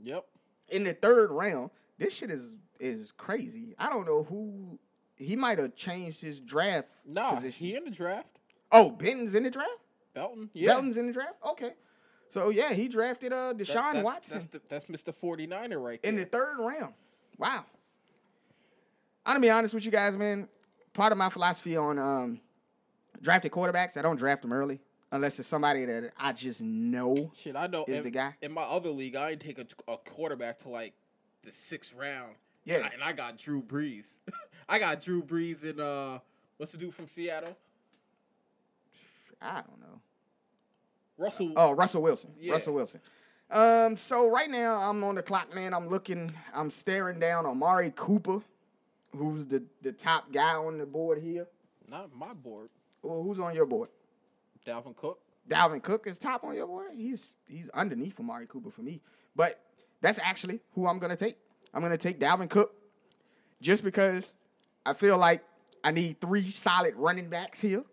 Yep. 0.03 0.25
in 0.69 0.83
the 0.83 0.93
third 0.93 1.31
round. 1.31 1.69
This 1.97 2.15
shit 2.15 2.29
is 2.31 2.55
is 2.79 3.11
crazy. 3.11 3.75
I 3.79 3.89
don't 3.89 4.05
know 4.05 4.23
who 4.23 4.77
he 5.15 5.35
might 5.35 5.57
have 5.59 5.75
changed 5.75 6.21
his 6.21 6.39
draft 6.39 6.89
Nah, 7.05 7.35
position. 7.35 7.67
he 7.67 7.75
in 7.75 7.85
the 7.85 7.91
draft. 7.91 8.39
oh, 8.71 8.91
Benton's 8.91 9.35
in 9.35 9.43
the 9.43 9.49
draft. 9.51 9.69
Belton. 10.13 10.49
Yeah. 10.53 10.73
Belton's 10.73 10.97
in 10.97 11.07
the 11.07 11.13
draft. 11.13 11.35
Okay, 11.51 11.71
so 12.29 12.49
yeah, 12.49 12.73
he 12.73 12.87
drafted 12.87 13.31
uh 13.33 13.53
That- 13.53 13.57
Deshaun 13.57 14.03
Watson 14.03 14.35
That's, 14.35 14.47
the, 14.47 14.61
that's 14.69 14.85
Mr. 14.85 15.13
49er 15.13 15.81
right 15.83 16.01
there. 16.01 16.09
in 16.09 16.17
the 16.17 16.25
third 16.25 16.57
round. 16.59 16.93
Wow. 17.37 17.65
I'm 19.25 19.35
gonna 19.35 19.39
be 19.39 19.49
honest 19.49 19.73
with 19.73 19.85
you 19.85 19.91
guys, 19.91 20.17
man. 20.17 20.49
Part 20.93 21.11
of 21.11 21.17
my 21.17 21.29
philosophy 21.29 21.75
on 21.75 21.97
um, 21.97 22.39
drafted 23.21 23.51
quarterbacks, 23.51 23.97
I 23.97 24.01
don't 24.01 24.15
draft 24.15 24.43
them 24.43 24.53
early 24.53 24.79
unless 25.11 25.39
it's 25.39 25.47
somebody 25.47 25.85
that 25.85 26.11
I 26.17 26.33
just 26.33 26.61
know. 26.61 27.31
Shit, 27.35 27.55
I 27.55 27.67
know. 27.67 27.85
is 27.87 27.99
in, 27.99 28.03
the 28.03 28.11
guy. 28.11 28.35
in 28.41 28.51
my 28.51 28.63
other 28.63 28.89
league, 28.89 29.15
I 29.15 29.29
didn't 29.29 29.41
take 29.41 29.59
a, 29.59 29.91
a 29.91 29.97
quarterback 29.97 30.59
to 30.59 30.69
like 30.69 30.93
the 31.43 31.51
sixth 31.51 31.93
round. 31.93 32.35
Yeah. 32.65 32.77
and 32.77 32.85
I, 32.85 32.89
and 32.89 33.03
I 33.03 33.13
got 33.13 33.37
Drew 33.37 33.61
Brees. 33.61 34.19
I 34.69 34.79
got 34.79 35.01
Drew 35.01 35.21
Brees 35.21 35.63
and 35.63 35.79
uh, 35.79 36.19
what's 36.57 36.71
the 36.71 36.77
dude 36.77 36.95
from 36.95 37.07
Seattle? 37.07 37.55
I 39.41 39.55
don't 39.55 39.79
know. 39.79 39.99
Russell. 41.17 41.51
Oh, 41.55 41.71
Russell 41.73 42.01
Wilson. 42.01 42.31
Yeah. 42.39 42.53
Russell 42.53 42.73
Wilson. 42.73 43.01
Um, 43.51 43.97
so 43.97 44.31
right 44.31 44.49
now 44.49 44.77
I'm 44.77 45.03
on 45.03 45.15
the 45.15 45.21
clock, 45.21 45.53
man. 45.53 45.73
I'm 45.73 45.87
looking, 45.87 46.33
I'm 46.53 46.69
staring 46.69 47.19
down 47.19 47.45
Amari 47.45 47.91
Cooper, 47.95 48.41
who's 49.15 49.47
the, 49.47 49.63
the 49.81 49.91
top 49.91 50.31
guy 50.31 50.55
on 50.55 50.77
the 50.77 50.85
board 50.85 51.21
here. 51.21 51.47
Not 51.89 52.15
my 52.15 52.33
board. 52.33 52.69
Well, 53.01 53.21
who's 53.21 53.39
on 53.39 53.53
your 53.55 53.65
board? 53.65 53.89
Dalvin 54.65 54.95
Cook. 54.95 55.19
Dalvin 55.49 55.83
Cook 55.83 56.07
is 56.07 56.17
top 56.17 56.43
on 56.43 56.55
your 56.55 56.67
board. 56.67 56.91
He's 56.95 57.33
he's 57.47 57.69
underneath 57.69 58.19
Amari 58.19 58.47
Cooper 58.47 58.71
for 58.71 58.81
me. 58.81 59.01
But 59.35 59.59
that's 60.01 60.19
actually 60.19 60.61
who 60.73 60.87
I'm 60.87 60.99
gonna 60.99 61.17
take. 61.17 61.37
I'm 61.73 61.81
gonna 61.81 61.97
take 61.97 62.19
Dalvin 62.19 62.49
Cook 62.49 62.73
just 63.61 63.83
because 63.83 64.31
I 64.85 64.93
feel 64.93 65.17
like 65.17 65.43
I 65.83 65.91
need 65.91 66.21
three 66.21 66.49
solid 66.49 66.95
running 66.95 67.29
backs 67.29 67.59
here. 67.59 67.83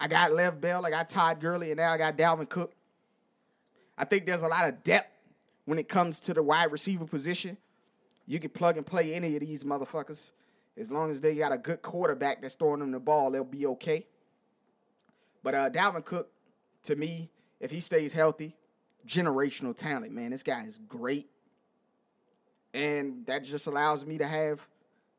I 0.00 0.08
got 0.08 0.32
Lev 0.32 0.60
Bell, 0.60 0.86
I 0.86 0.90
got 0.90 1.10
Todd 1.10 1.40
Gurley, 1.40 1.70
and 1.70 1.76
now 1.76 1.92
I 1.92 1.98
got 1.98 2.16
Dalvin 2.16 2.48
Cook. 2.48 2.72
I 3.98 4.04
think 4.06 4.24
there's 4.24 4.42
a 4.42 4.48
lot 4.48 4.66
of 4.66 4.82
depth 4.82 5.14
when 5.66 5.78
it 5.78 5.88
comes 5.88 6.20
to 6.20 6.32
the 6.32 6.42
wide 6.42 6.72
receiver 6.72 7.04
position. 7.04 7.58
You 8.26 8.40
can 8.40 8.50
plug 8.50 8.78
and 8.78 8.86
play 8.86 9.12
any 9.12 9.34
of 9.34 9.40
these 9.40 9.64
motherfuckers. 9.64 10.30
As 10.76 10.90
long 10.90 11.10
as 11.10 11.20
they 11.20 11.34
got 11.34 11.52
a 11.52 11.58
good 11.58 11.82
quarterback 11.82 12.40
that's 12.40 12.54
throwing 12.54 12.80
them 12.80 12.92
the 12.92 13.00
ball, 13.00 13.30
they'll 13.30 13.44
be 13.44 13.66
okay. 13.66 14.06
But 15.42 15.54
uh, 15.54 15.70
Dalvin 15.70 16.04
Cook, 16.04 16.30
to 16.84 16.96
me, 16.96 17.30
if 17.60 17.70
he 17.70 17.80
stays 17.80 18.12
healthy, 18.12 18.56
generational 19.06 19.76
talent, 19.76 20.12
man. 20.12 20.30
This 20.30 20.42
guy 20.42 20.64
is 20.64 20.78
great. 20.88 21.28
And 22.72 23.26
that 23.26 23.44
just 23.44 23.66
allows 23.66 24.04
me 24.04 24.18
to 24.18 24.26
have 24.26 24.66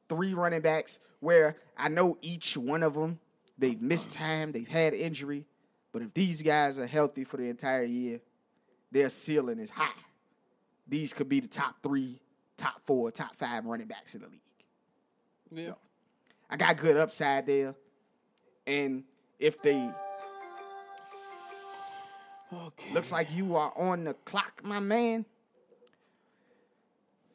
three 0.07 0.33
running 0.33 0.61
backs 0.61 0.99
where 1.19 1.57
I 1.77 1.89
know 1.89 2.17
each 2.21 2.57
one 2.57 2.83
of 2.83 2.93
them, 2.93 3.19
they've 3.57 3.81
missed 3.81 4.11
time, 4.11 4.51
they've 4.51 4.67
had 4.67 4.93
injury. 4.93 5.45
But 5.91 6.01
if 6.01 6.13
these 6.13 6.41
guys 6.41 6.77
are 6.77 6.87
healthy 6.87 7.23
for 7.23 7.37
the 7.37 7.49
entire 7.49 7.83
year, 7.83 8.21
their 8.91 9.09
ceiling 9.09 9.59
is 9.59 9.69
high. 9.69 9.89
These 10.87 11.13
could 11.13 11.29
be 11.29 11.39
the 11.39 11.47
top 11.47 11.75
three, 11.83 12.21
top 12.57 12.81
four, 12.85 13.11
top 13.11 13.35
five 13.35 13.65
running 13.65 13.87
backs 13.87 14.15
in 14.15 14.21
the 14.21 14.27
league. 14.27 14.41
Yeah. 15.51 15.73
I 16.49 16.57
got 16.57 16.77
good 16.77 16.97
upside 16.97 17.45
there. 17.45 17.75
And 18.65 19.03
if 19.39 19.61
they 19.61 19.89
Okay. 22.53 22.93
Looks 22.93 23.11
like 23.11 23.31
you 23.31 23.55
are 23.55 23.71
on 23.77 24.03
the 24.03 24.13
clock, 24.13 24.61
my 24.63 24.79
man. 24.79 25.25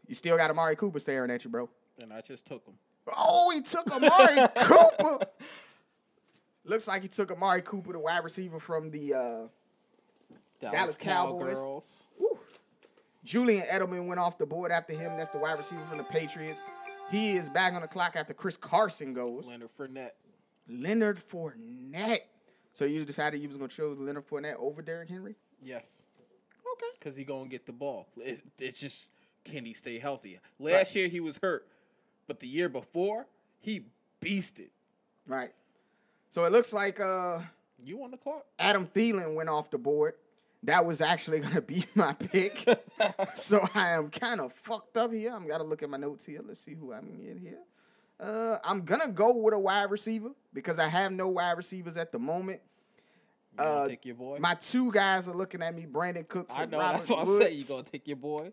You 0.06 0.14
still 0.14 0.36
got 0.36 0.50
Amari 0.50 0.76
Cooper 0.76 1.00
staring 1.00 1.30
at 1.30 1.42
you, 1.42 1.50
bro. 1.50 1.68
And 2.02 2.12
I 2.12 2.20
just 2.20 2.44
took 2.46 2.64
him. 2.66 2.74
Oh, 3.16 3.50
he 3.50 3.62
took 3.62 3.90
Amari 3.90 4.46
Cooper. 4.56 5.26
Looks 6.64 6.86
like 6.86 7.02
he 7.02 7.08
took 7.08 7.30
Amari 7.32 7.62
Cooper, 7.62 7.92
the 7.92 7.98
wide 7.98 8.24
receiver 8.24 8.60
from 8.60 8.90
the 8.90 9.14
uh, 9.14 9.18
Dallas, 10.60 10.72
Dallas 10.72 10.96
Cowboys. 10.98 11.54
Cowgirls. 11.54 12.02
Julian 13.24 13.64
Edelman 13.66 14.06
went 14.06 14.20
off 14.20 14.38
the 14.38 14.46
board 14.46 14.70
after 14.70 14.92
him. 14.92 15.16
That's 15.16 15.30
the 15.30 15.38
wide 15.38 15.58
receiver 15.58 15.84
from 15.88 15.98
the 15.98 16.04
Patriots. 16.04 16.60
He 17.10 17.36
is 17.36 17.48
back 17.48 17.74
on 17.74 17.82
the 17.82 17.88
clock 17.88 18.16
after 18.16 18.34
Chris 18.34 18.56
Carson 18.56 19.14
goes. 19.14 19.46
Leonard 19.46 19.70
Fournette. 19.78 20.10
Leonard 20.68 21.20
Fournette. 21.30 22.22
So 22.74 22.84
you 22.84 23.04
decided 23.04 23.40
you 23.40 23.48
was 23.48 23.56
gonna 23.56 23.68
choose 23.68 23.98
Leonard 23.98 24.26
Fournette 24.26 24.56
over 24.58 24.82
Derrick 24.82 25.08
Henry? 25.08 25.36
Yes. 25.62 26.02
Okay. 26.74 26.86
Because 26.98 27.16
he 27.16 27.24
going 27.24 27.44
to 27.44 27.48
get 27.48 27.64
the 27.64 27.72
ball. 27.72 28.08
It, 28.18 28.42
it's 28.58 28.78
just, 28.80 29.10
can 29.44 29.64
he 29.64 29.72
stay 29.72 29.98
healthy? 29.98 30.38
Last 30.58 30.94
year, 30.94 31.08
he 31.08 31.20
was 31.20 31.38
hurt. 31.40 31.66
But 32.26 32.40
the 32.40 32.48
year 32.48 32.68
before, 32.68 33.26
he 33.60 33.86
beasted. 34.20 34.70
Right. 35.26 35.52
So 36.30 36.44
it 36.44 36.52
looks 36.52 36.72
like 36.72 37.00
uh 37.00 37.40
You 37.82 38.02
on 38.02 38.10
the 38.10 38.16
clock? 38.16 38.44
Adam 38.58 38.86
Thielen 38.88 39.34
went 39.34 39.48
off 39.48 39.70
the 39.70 39.78
board. 39.78 40.14
That 40.66 40.84
was 40.84 41.00
actually 41.00 41.40
gonna 41.46 41.62
be 41.62 41.86
my 41.94 42.12
pick. 42.12 42.68
so 43.36 43.66
I 43.74 43.90
am 43.90 44.10
kind 44.10 44.40
of 44.40 44.52
fucked 44.52 44.96
up 44.96 45.12
here. 45.12 45.32
I'm 45.32 45.48
gotta 45.48 45.64
look 45.64 45.82
at 45.82 45.88
my 45.88 45.96
notes 45.96 46.26
here. 46.26 46.40
Let's 46.46 46.60
see 46.60 46.74
who 46.74 46.92
I'm 46.92 47.08
in 47.08 47.38
here. 47.38 47.58
Uh, 48.18 48.58
I'm 48.64 48.82
gonna 48.82 49.08
go 49.08 49.36
with 49.36 49.54
a 49.54 49.58
wide 49.58 49.90
receiver 49.90 50.30
because 50.52 50.78
I 50.78 50.88
have 50.88 51.12
no 51.12 51.28
wide 51.28 51.56
receivers 51.56 51.96
at 51.96 52.12
the 52.12 52.18
moment. 52.18 52.60
Uh, 53.58 53.88
take 53.88 54.04
your 54.04 54.16
boy? 54.16 54.38
My 54.40 54.54
two 54.54 54.90
guys 54.92 55.28
are 55.28 55.34
looking 55.34 55.62
at 55.62 55.74
me, 55.74 55.86
Brandin 55.90 56.28
Cooks 56.28 56.54
I 56.54 56.64
and 56.64 56.72
know. 56.72 56.78
Robert 56.78 56.98
That's 56.98 57.10
what 57.10 57.20
I'm 57.20 57.40
saying. 57.40 57.58
You 57.58 57.64
to 57.64 57.82
take 57.82 58.06
your 58.06 58.16
boy? 58.16 58.52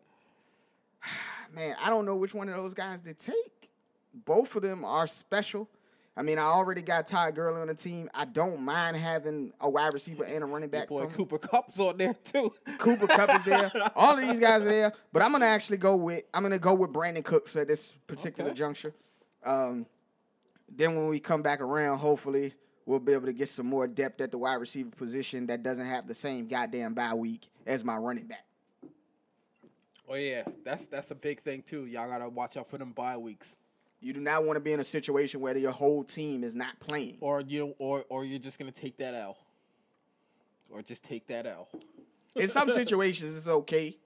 Man, 1.54 1.76
I 1.84 1.90
don't 1.90 2.06
know 2.06 2.16
which 2.16 2.34
one 2.34 2.48
of 2.48 2.56
those 2.56 2.74
guys 2.74 3.02
to 3.02 3.14
take. 3.14 3.70
Both 4.14 4.56
of 4.56 4.62
them 4.62 4.86
are 4.86 5.08
special. 5.08 5.68
I 6.16 6.22
mean, 6.22 6.38
I 6.38 6.44
already 6.44 6.82
got 6.84 7.08
Ty 7.08 7.32
Gurley 7.32 7.60
on 7.62 7.68
the 7.68 7.74
team. 7.74 8.08
I 8.14 8.26
don't 8.26 8.62
mind 8.62 8.96
having 8.98 9.52
a 9.60 9.68
wide 9.70 9.94
receiver 9.94 10.24
and 10.24 10.44
a 10.44 10.46
running 10.46 10.70
back. 10.70 10.88
Boy, 10.90 11.06
from- 11.06 11.14
Cooper 11.14 11.40
Kupp's 11.40 11.80
on 11.80 11.98
there 11.98 12.14
too. 12.24 12.54
Cooper 12.78 13.08
Kupp 13.08 13.34
is 13.36 13.44
there. 13.44 13.72
All 13.96 14.18
of 14.18 14.22
these 14.22 14.40
guys 14.40 14.62
are 14.62 14.66
there. 14.66 14.94
But 15.12 15.24
I'm 15.24 15.32
gonna 15.32 15.46
actually 15.46 15.78
go 15.78 15.96
with 15.96 16.24
I'm 16.34 16.44
gonna 16.44 16.60
go 16.60 16.74
with 16.76 16.92
Brandin 16.92 17.24
Cooks 17.26 17.56
at 17.56 17.68
this 17.68 17.96
particular 18.06 18.52
Okay. 18.52 18.60
juncture. 18.60 18.94
Um, 19.44 19.88
then 20.70 20.96
when 20.96 21.08
we 21.08 21.20
come 21.20 21.42
back 21.42 21.62
around, 21.62 21.98
hopefully 21.98 22.54
we'll 22.86 23.00
be 23.00 23.14
able 23.14 23.26
to 23.26 23.34
get 23.34 23.50
some 23.50 23.66
more 23.66 23.88
depth 23.88 24.22
at 24.22 24.30
the 24.32 24.38
wide 24.38 24.56
receiver 24.56 24.90
position 24.92 25.48
that 25.48 25.64
doesn't 25.64 25.86
have 25.86 26.06
the 26.08 26.14
same 26.16 26.48
goddamn 26.48 26.94
bye 26.94 27.14
week 27.16 27.48
as 27.66 27.84
my 27.84 27.96
running 27.98 28.28
back. 28.28 28.46
Oh 30.08 30.16
yeah, 30.16 30.44
that's 30.64 30.86
that's 30.86 31.10
a 31.10 31.16
big 31.16 31.42
thing 31.42 31.64
too. 31.64 31.86
Y'all 31.86 32.08
gotta 32.08 32.30
watch 32.30 32.56
out 32.56 32.70
for 32.70 32.78
them 32.78 32.92
bye 32.92 33.18
weeks, 33.18 33.58
You 34.04 34.12
do 34.14 34.20
not 34.20 34.44
want 34.44 34.58
to 34.58 34.60
be 34.60 34.74
in 34.74 34.80
a 34.82 34.84
situation 34.84 35.40
where 35.40 35.58
your 35.58 35.72
whole 35.72 36.04
team 36.04 36.44
is 36.44 36.54
not 36.54 36.78
playing. 36.80 37.18
or 37.22 37.42
you 37.42 37.74
or 37.80 38.04
or 38.10 38.26
you're 38.26 38.38
just 38.40 38.60
gonna 38.60 38.72
take 38.72 38.98
that 38.98 39.14
L, 39.14 39.38
or 40.70 40.82
just 40.82 41.04
take 41.04 41.26
that 41.28 41.46
L. 41.46 41.70
in 42.36 42.48
some 42.50 42.70
situations 42.70 43.38
it's 43.38 43.48
okay. 43.48 43.98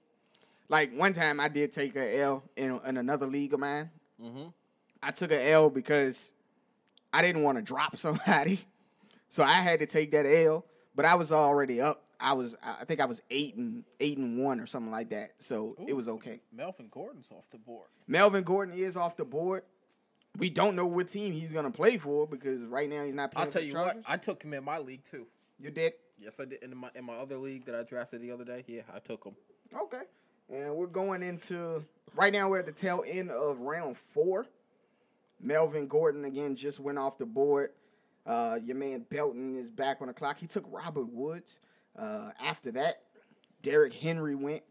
Like 0.68 0.92
one 0.96 1.14
time 1.14 1.40
I 1.40 1.48
did 1.48 1.72
take 1.72 1.96
a 1.96 2.18
L 2.20 2.42
in, 2.56 2.78
in 2.86 2.96
another 2.96 3.26
league 3.26 3.54
of 3.54 3.60
mine. 3.60 3.90
Mhm. 4.22 4.52
I 5.02 5.10
took 5.10 5.32
a 5.32 5.50
L 5.50 5.68
because 5.70 6.30
I 7.12 7.22
didn't 7.22 7.42
want 7.42 7.56
to 7.58 7.62
drop 7.62 7.96
somebody, 8.06 8.60
so 9.28 9.42
I 9.42 9.54
had 9.54 9.80
to 9.80 9.86
take 9.86 10.12
that 10.12 10.26
L. 10.26 10.64
But 10.94 11.06
I 11.06 11.14
was 11.16 11.32
already 11.32 11.80
up. 11.80 12.04
I 12.20 12.34
was 12.34 12.54
I 12.62 12.84
think 12.84 13.00
I 13.00 13.04
was 13.06 13.20
eight 13.30 13.56
and 13.56 13.82
eight 13.98 14.18
and 14.18 14.38
one 14.38 14.60
or 14.60 14.66
something 14.66 14.92
like 14.92 15.10
that. 15.10 15.32
So 15.38 15.74
it 15.88 15.94
was 15.94 16.08
okay. 16.08 16.40
Melvin 16.52 16.88
Gordon's 16.90 17.28
off 17.32 17.44
the 17.50 17.58
board. 17.58 17.88
Melvin 18.06 18.44
Gordon 18.44 18.74
is 18.78 18.96
off 18.96 19.16
the 19.16 19.24
board. 19.24 19.62
We 20.38 20.50
don't 20.50 20.76
know 20.76 20.86
what 20.86 21.08
team 21.08 21.32
he's 21.32 21.52
gonna 21.52 21.70
play 21.70 21.98
for 21.98 22.26
because 22.26 22.62
right 22.62 22.88
now 22.88 23.04
he's 23.04 23.14
not 23.14 23.32
playing. 23.32 23.46
I'll 23.46 23.52
tell 23.52 23.62
you 23.62 23.74
what, 23.74 23.98
I 24.06 24.16
took 24.16 24.42
him 24.42 24.54
in 24.54 24.64
my 24.64 24.78
league 24.78 25.02
too. 25.04 25.26
you 25.58 25.70
did. 25.70 25.94
Yes, 26.20 26.40
I 26.40 26.44
did 26.44 26.62
in 26.62 26.76
my 26.76 26.90
in 26.94 27.04
my 27.04 27.14
other 27.14 27.36
league 27.38 27.66
that 27.66 27.74
I 27.74 27.82
drafted 27.82 28.22
the 28.22 28.30
other 28.30 28.44
day. 28.44 28.64
Yeah, 28.66 28.82
I 28.94 29.00
took 29.00 29.24
him. 29.24 29.34
Okay. 29.76 30.02
And 30.50 30.74
we're 30.76 30.86
going 30.86 31.22
into 31.22 31.84
right 32.14 32.32
now 32.32 32.48
we're 32.48 32.60
at 32.60 32.66
the 32.66 32.72
tail 32.72 33.04
end 33.06 33.30
of 33.30 33.60
round 33.60 33.96
four. 33.98 34.46
Melvin 35.40 35.86
Gordon 35.86 36.24
again 36.24 36.56
just 36.56 36.80
went 36.80 36.98
off 36.98 37.18
the 37.18 37.26
board. 37.26 37.70
Uh, 38.26 38.58
your 38.64 38.76
man 38.76 39.04
Belton 39.08 39.56
is 39.56 39.70
back 39.70 39.98
on 40.00 40.08
the 40.08 40.14
clock. 40.14 40.38
He 40.38 40.46
took 40.46 40.64
Robert 40.70 41.08
Woods. 41.12 41.60
Uh, 41.98 42.30
after 42.44 42.70
that, 42.72 43.02
Derrick 43.62 43.92
Henry 43.94 44.34
went. 44.34 44.62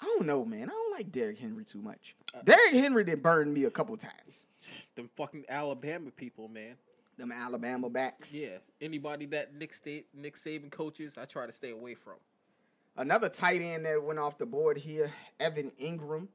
I 0.00 0.06
don't 0.06 0.26
know, 0.26 0.44
man. 0.44 0.64
I 0.64 0.72
don't 0.72 0.92
like 0.92 1.12
Derrick 1.12 1.38
Henry 1.38 1.64
too 1.64 1.80
much. 1.80 2.14
Derrick 2.44 2.72
Henry 2.72 3.04
did 3.04 3.22
burn 3.22 3.52
me 3.52 3.64
a 3.64 3.70
couple 3.70 3.96
times. 3.96 4.44
Them 4.96 5.10
fucking 5.16 5.44
Alabama 5.48 6.10
people, 6.10 6.48
man. 6.48 6.76
Them 7.16 7.30
Alabama 7.32 7.88
backs. 7.88 8.34
Yeah, 8.34 8.58
anybody 8.80 9.26
that 9.26 9.54
Nick 9.54 9.72
State 9.72 10.06
Nick 10.14 10.36
Saban 10.36 10.70
coaches, 10.70 11.16
I 11.16 11.24
try 11.26 11.46
to 11.46 11.52
stay 11.52 11.70
away 11.70 11.94
from. 11.94 12.14
Another 12.96 13.28
tight 13.28 13.60
end 13.60 13.86
that 13.86 14.02
went 14.02 14.18
off 14.18 14.38
the 14.38 14.46
board 14.46 14.78
here, 14.78 15.12
Evan 15.40 15.72
Engram, 15.82 16.28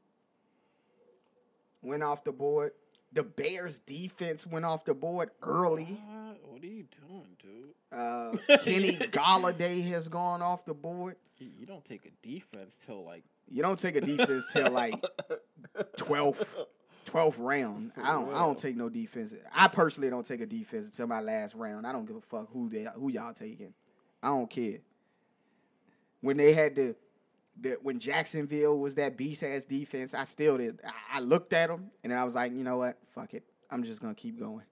went 1.81 2.03
off 2.03 2.23
the 2.23 2.31
board. 2.31 2.71
The 3.11 3.23
Bears 3.23 3.79
defense 3.79 4.45
went 4.45 4.65
off 4.65 4.85
the 4.85 4.93
board 4.93 5.31
early. 5.41 5.99
Uh, 6.09 6.33
what 6.43 6.61
are 6.63 6.67
you 6.67 6.85
doing, 7.07 7.35
dude? 7.41 7.73
Uh, 7.91 8.57
Kenny 8.63 8.97
Golladay 8.97 9.83
has 9.89 10.07
gone 10.07 10.41
off 10.41 10.63
the 10.65 10.75
board. 10.75 11.15
You, 11.39 11.49
you 11.59 11.65
don't 11.65 11.83
take 11.83 12.05
a 12.05 12.11
defense 12.27 12.77
till 12.85 13.03
like 13.03 13.23
You 13.49 13.63
don't 13.63 13.79
take 13.79 13.95
a 13.95 14.01
defense 14.01 14.45
till 14.53 14.69
like 14.71 14.93
12th, 15.97 16.65
12th 17.05 17.35
round. 17.37 17.91
I 17.97 18.13
oh, 18.13 18.25
don't. 18.25 18.33
I 18.33 18.39
don't 18.39 18.57
take 18.57 18.75
no 18.75 18.89
defense. 18.89 19.33
I 19.53 19.67
personally 19.67 20.09
don't 20.09 20.25
take 20.25 20.41
a 20.41 20.45
defense 20.45 20.87
until 20.87 21.07
my 21.07 21.21
last 21.21 21.55
round. 21.55 21.87
I 21.87 21.91
don't 21.91 22.05
give 22.05 22.15
a 22.15 22.21
fuck 22.21 22.49
who 22.51 22.69
they 22.69 22.87
who 22.95 23.09
y'all 23.09 23.33
taking. 23.33 23.73
I 24.21 24.27
don't 24.27 24.49
care. 24.49 24.79
When 26.21 26.37
they 26.37 26.53
had 26.53 26.75
the, 26.75 26.95
the 27.59 27.77
when 27.81 27.99
Jacksonville 27.99 28.77
was 28.77 28.95
that 28.95 29.17
beast 29.17 29.43
ass 29.43 29.65
defense, 29.65 30.13
I 30.13 30.25
still 30.25 30.57
did. 30.57 30.79
I, 31.11 31.21
looked 31.21 31.53
at 31.53 31.69
them 31.69 31.91
and 32.03 32.11
then 32.11 32.19
I 32.19 32.23
was 32.25 32.35
like, 32.35 32.51
you 32.51 32.63
know 32.63 32.77
what? 32.77 32.97
Fuck 33.15 33.33
it. 33.33 33.43
I'm 33.71 33.83
just 33.83 34.01
gonna 34.01 34.15
keep 34.15 34.39
going. 34.39 34.65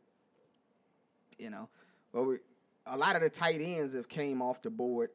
You 1.38 1.52
know, 1.52 1.70
but 2.12 2.24
we, 2.24 2.38
a 2.86 2.98
lot 2.98 3.16
of 3.16 3.22
the 3.22 3.30
tight 3.30 3.62
ends 3.62 3.94
have 3.94 4.10
came 4.10 4.42
off 4.42 4.62
the 4.62 4.70
board. 4.70 5.12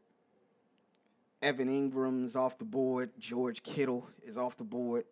Evan 1.43 1.69
Engram's 1.69 2.37
off 2.37 2.59
the 2.59 2.65
board. 2.65 3.11
George 3.19 3.63
Kittle 3.63 4.07
is 4.25 4.39
off 4.39 4.57
the 4.57 4.65
board. 4.65 5.05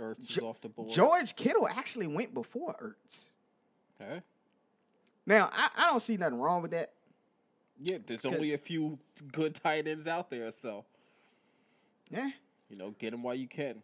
Ertz 0.00 0.26
Jo- 0.26 0.48
off 0.48 0.60
the 0.60 0.68
board. 0.68 0.90
George 0.90 1.34
Kittle 1.36 1.68
actually 1.68 2.06
went 2.06 2.32
before 2.34 2.74
Ertz. 2.82 3.30
Okay. 4.00 4.22
Now, 5.26 5.50
I, 5.52 5.68
I 5.76 5.86
don't 5.90 6.00
see 6.00 6.16
nothing 6.16 6.38
wrong 6.38 6.62
with 6.62 6.70
that. 6.70 6.92
Yeah, 7.80 7.98
there's 8.06 8.24
only 8.24 8.54
a 8.54 8.58
few 8.58 8.98
good 9.32 9.54
tight 9.56 9.86
ends 9.86 10.06
out 10.06 10.30
there, 10.30 10.50
so 10.50 10.84
Yeah. 12.10 12.30
you 12.68 12.76
know, 12.76 12.90
get 12.98 13.10
them 13.12 13.22
while 13.22 13.34
you 13.34 13.46
can. 13.48 13.82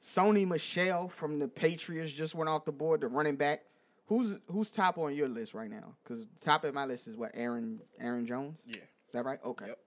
Sony 0.00 0.46
Michel 0.46 1.08
from 1.08 1.38
the 1.38 1.48
Patriots 1.48 2.12
just 2.12 2.34
went 2.34 2.48
off 2.48 2.64
the 2.64 2.72
board, 2.72 3.00
the 3.00 3.08
running 3.08 3.36
back. 3.36 3.62
Who's 4.06 4.38
who's 4.52 4.70
top 4.70 4.98
on 4.98 5.14
your 5.14 5.28
list 5.28 5.52
right 5.52 5.68
now? 5.70 5.94
Because 6.04 6.26
top 6.40 6.62
of 6.64 6.72
my 6.74 6.84
list 6.84 7.08
is 7.08 7.16
what 7.16 7.32
Aaron 7.34 7.80
Aaron 7.98 8.24
Jones. 8.24 8.56
Yeah. 8.66 8.76
Is 9.06 9.12
that 9.12 9.24
right? 9.24 9.40
Okay. 9.44 9.66
Yep. 9.66 9.78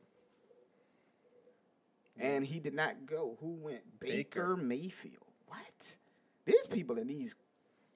And 2.19 2.45
he 2.45 2.59
did 2.59 2.73
not 2.73 3.05
go. 3.05 3.37
Who 3.39 3.51
went? 3.53 3.99
Baker, 3.99 4.17
Baker. 4.17 4.55
Mayfield. 4.57 5.23
What? 5.49 5.95
These 6.45 6.67
people 6.67 6.97
in 6.97 7.07
these 7.07 7.35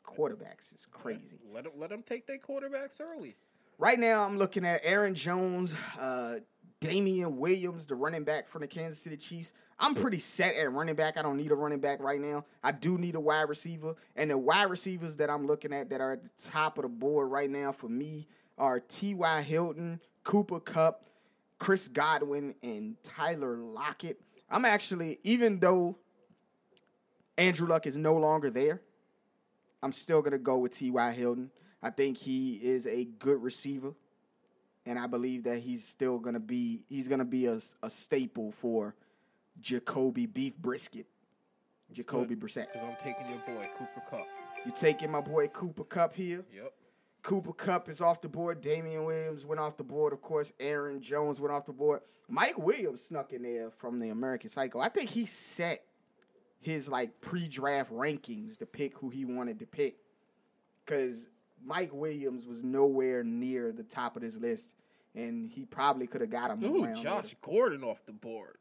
quarterbacks 0.06 0.74
is 0.76 0.86
crazy. 0.92 1.40
Let 1.54 1.64
them 1.64 1.74
let 1.78 1.90
them 1.90 2.04
take 2.04 2.28
their 2.28 2.38
quarterbacks 2.38 3.00
early. 3.00 3.36
Right 3.78 4.00
now, 4.00 4.24
I'm 4.24 4.38
looking 4.38 4.66
at 4.66 4.82
Aaron 4.84 5.16
Jones, 5.16 5.76
uh, 6.00 6.36
Damien 6.80 7.38
Williams, 7.38 7.86
the 7.86 7.96
running 7.96 8.24
back 8.24 8.48
from 8.48 8.62
the 8.62 8.68
Kansas 8.68 9.00
City 9.00 9.18
Chiefs. 9.18 9.54
I'm 9.80 9.96
pretty 9.96 10.20
set 10.20 10.56
at 10.56 10.72
running 10.72 10.96
back. 10.96 11.18
I 11.18 11.22
don't 11.22 11.38
need 11.38 11.52
a 11.52 11.56
running 11.56 11.80
back 11.80 12.02
right 12.02 12.20
now. 12.20 12.46
I 12.64 12.72
do 12.72 12.98
need 12.98 13.16
a 13.16 13.20
wide 13.20 13.50
receiver. 13.50 13.96
And 14.16 14.30
the 14.30 14.38
wide 14.38 14.70
receivers 14.70 15.16
that 15.18 15.30
I'm 15.30 15.48
looking 15.48 15.74
at 15.74 15.90
that 15.90 16.02
are 16.02 16.14
at 16.14 16.24
the 16.24 16.50
top 16.52 16.78
of 16.78 16.84
the 16.84 16.90
board 16.90 17.32
right 17.32 17.50
now 17.50 17.72
for 17.72 17.90
me 17.90 18.28
are 18.58 18.80
T.Y. 18.80 19.42
Hilton, 19.42 20.00
Cooper 20.24 20.60
Kupp, 20.60 21.10
Chris 21.58 21.88
Godwin, 21.88 22.54
and 22.62 22.96
Tyler 23.04 23.58
Lockett. 23.58 24.22
I'm 24.50 24.66
actually, 24.66 25.20
even 25.24 25.60
though 25.60 25.98
Andrew 27.38 27.68
Luck 27.68 27.88
is 27.88 27.98
no 27.98 28.16
longer 28.16 28.50
there, 28.50 28.82
I'm 29.82 29.92
still 29.92 30.22
gonna 30.22 30.38
go 30.38 30.58
with 30.58 30.76
T.Y. 30.78 31.12
Hilton. 31.12 31.52
I 31.82 31.90
think 31.90 32.18
he 32.18 32.56
is 32.56 32.88
a 32.88 33.04
good 33.04 33.42
receiver, 33.44 33.94
and 34.86 34.98
I 34.98 35.08
believe 35.08 35.44
that 35.44 35.60
he's 35.60 35.86
still 35.86 36.20
gonna 36.20 36.40
be 36.40 36.84
he's 36.90 37.08
gonna 37.08 37.26
be 37.26 37.48
a, 37.48 37.60
a 37.82 37.90
staple 37.90 38.52
for 38.52 38.96
Jacoby 39.60 40.26
Beef 40.26 40.56
Brisket, 40.58 41.08
Jacoby 41.92 42.36
Brissett. 42.36 42.68
Because 42.72 42.88
I'm 42.90 42.96
taking 43.04 43.30
your 43.30 43.40
boy 43.40 43.68
Cooper 43.78 44.04
Kupp. 44.10 44.28
You 44.66 44.72
taking 44.74 45.12
my 45.12 45.22
boy 45.22 45.48
Cooper 45.48 45.84
Kupp 45.84 46.16
here? 46.16 46.46
Yep. 46.54 46.74
Cooper 47.22 47.54
Kupp 47.54 47.90
is 47.90 48.02
off 48.02 48.22
the 48.22 48.30
board. 48.30 48.62
Damien 48.62 49.06
Williams 49.06 49.46
went 49.46 49.60
off 49.60 49.78
the 49.78 49.84
board. 49.84 50.14
Of 50.14 50.22
course, 50.22 50.52
Aaron 50.60 51.02
Jones 51.02 51.40
went 51.40 51.54
off 51.54 51.66
the 51.66 51.74
board. 51.74 52.02
Mike 52.30 52.58
Williams 52.58 53.04
snuck 53.04 53.34
in 53.34 53.44
there 53.44 53.72
from 53.72 54.00
the 54.00 54.10
American 54.10 54.50
Psycho. 54.50 54.80
I 54.80 54.90
think 54.90 55.10
he 55.10 55.26
set 55.26 55.84
his 56.64 56.88
like 56.88 57.22
pre-draft 57.22 57.92
rankings 57.92 58.58
to 58.58 58.66
pick 58.66 58.98
who 58.98 59.10
he 59.10 59.26
wanted 59.26 59.60
to 59.60 59.66
pick. 59.66 59.98
Cause 60.86 61.28
Mike 61.64 61.94
Williams 61.94 62.46
was 62.46 62.64
nowhere 62.64 63.24
near 63.24 63.72
the 63.72 63.84
top 63.84 64.16
of 64.16 64.22
this 64.22 64.36
list. 64.36 64.70
And 65.16 65.50
he 65.52 65.66
probably 65.66 66.08
could 66.08 66.22
have 66.22 66.32
got 66.32 66.52
him 66.52 66.64
Ooh. 66.64 66.96
Josh 66.96 67.26
later. 67.26 67.38
Gordon 67.42 67.84
off 67.84 68.04
the 68.06 68.14
board. 68.14 68.58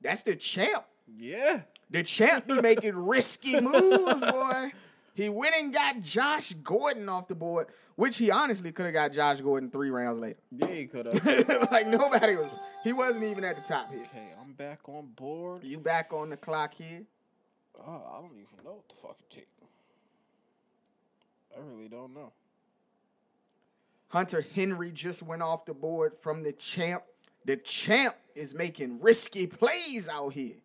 That's 0.00 0.22
the 0.22 0.34
champ. 0.34 0.84
Yeah. 1.18 1.62
The 1.90 2.02
champ 2.02 2.46
be 2.46 2.60
making 2.60 2.96
risky 3.06 3.60
moves, 3.60 4.20
boy. 4.20 4.72
He 5.14 5.28
went 5.28 5.54
and 5.56 5.72
got 5.72 6.00
Josh 6.00 6.54
Gordon 6.54 7.08
off 7.08 7.28
the 7.28 7.34
board, 7.34 7.68
which 7.96 8.16
he 8.16 8.30
honestly 8.30 8.72
could 8.72 8.86
have 8.86 8.94
got 8.94 9.12
Josh 9.12 9.40
Gordon 9.40 9.70
three 9.70 9.90
rounds 9.90 10.18
later. 10.20 10.38
Yeah, 10.50 10.66
he 10.68 10.86
could 10.86 11.06
have. 11.06 11.68
like 11.70 11.86
nobody 11.86 12.36
was. 12.36 12.50
He 12.82 12.92
wasn't 12.92 13.24
even 13.24 13.44
at 13.44 13.56
the 13.56 13.62
top 13.62 13.90
here. 13.90 14.02
okay, 14.02 14.28
I'm 14.40 14.52
back 14.52 14.88
on 14.88 15.08
board. 15.14 15.64
You 15.64 15.78
back 15.78 16.12
on 16.12 16.30
the 16.30 16.36
clock 16.36 16.74
here. 16.74 17.02
Oh, 17.78 18.02
I 18.10 18.20
don't 18.20 18.32
even 18.32 18.64
know 18.64 18.72
what 18.72 18.88
the 18.88 18.94
fuck 19.02 19.16
to 19.18 19.36
take. 19.36 19.48
I 21.56 21.60
really 21.60 21.88
don't 21.88 22.14
know. 22.14 22.32
Hunter 24.08 24.44
Henry 24.54 24.90
just 24.90 25.22
went 25.22 25.42
off 25.42 25.64
the 25.64 25.74
board 25.74 26.16
from 26.16 26.42
the 26.42 26.52
champ. 26.52 27.04
The 27.44 27.56
champ 27.56 28.16
is 28.34 28.54
making 28.54 29.00
risky 29.00 29.46
plays 29.46 30.08
out 30.08 30.32
here. 30.32 30.56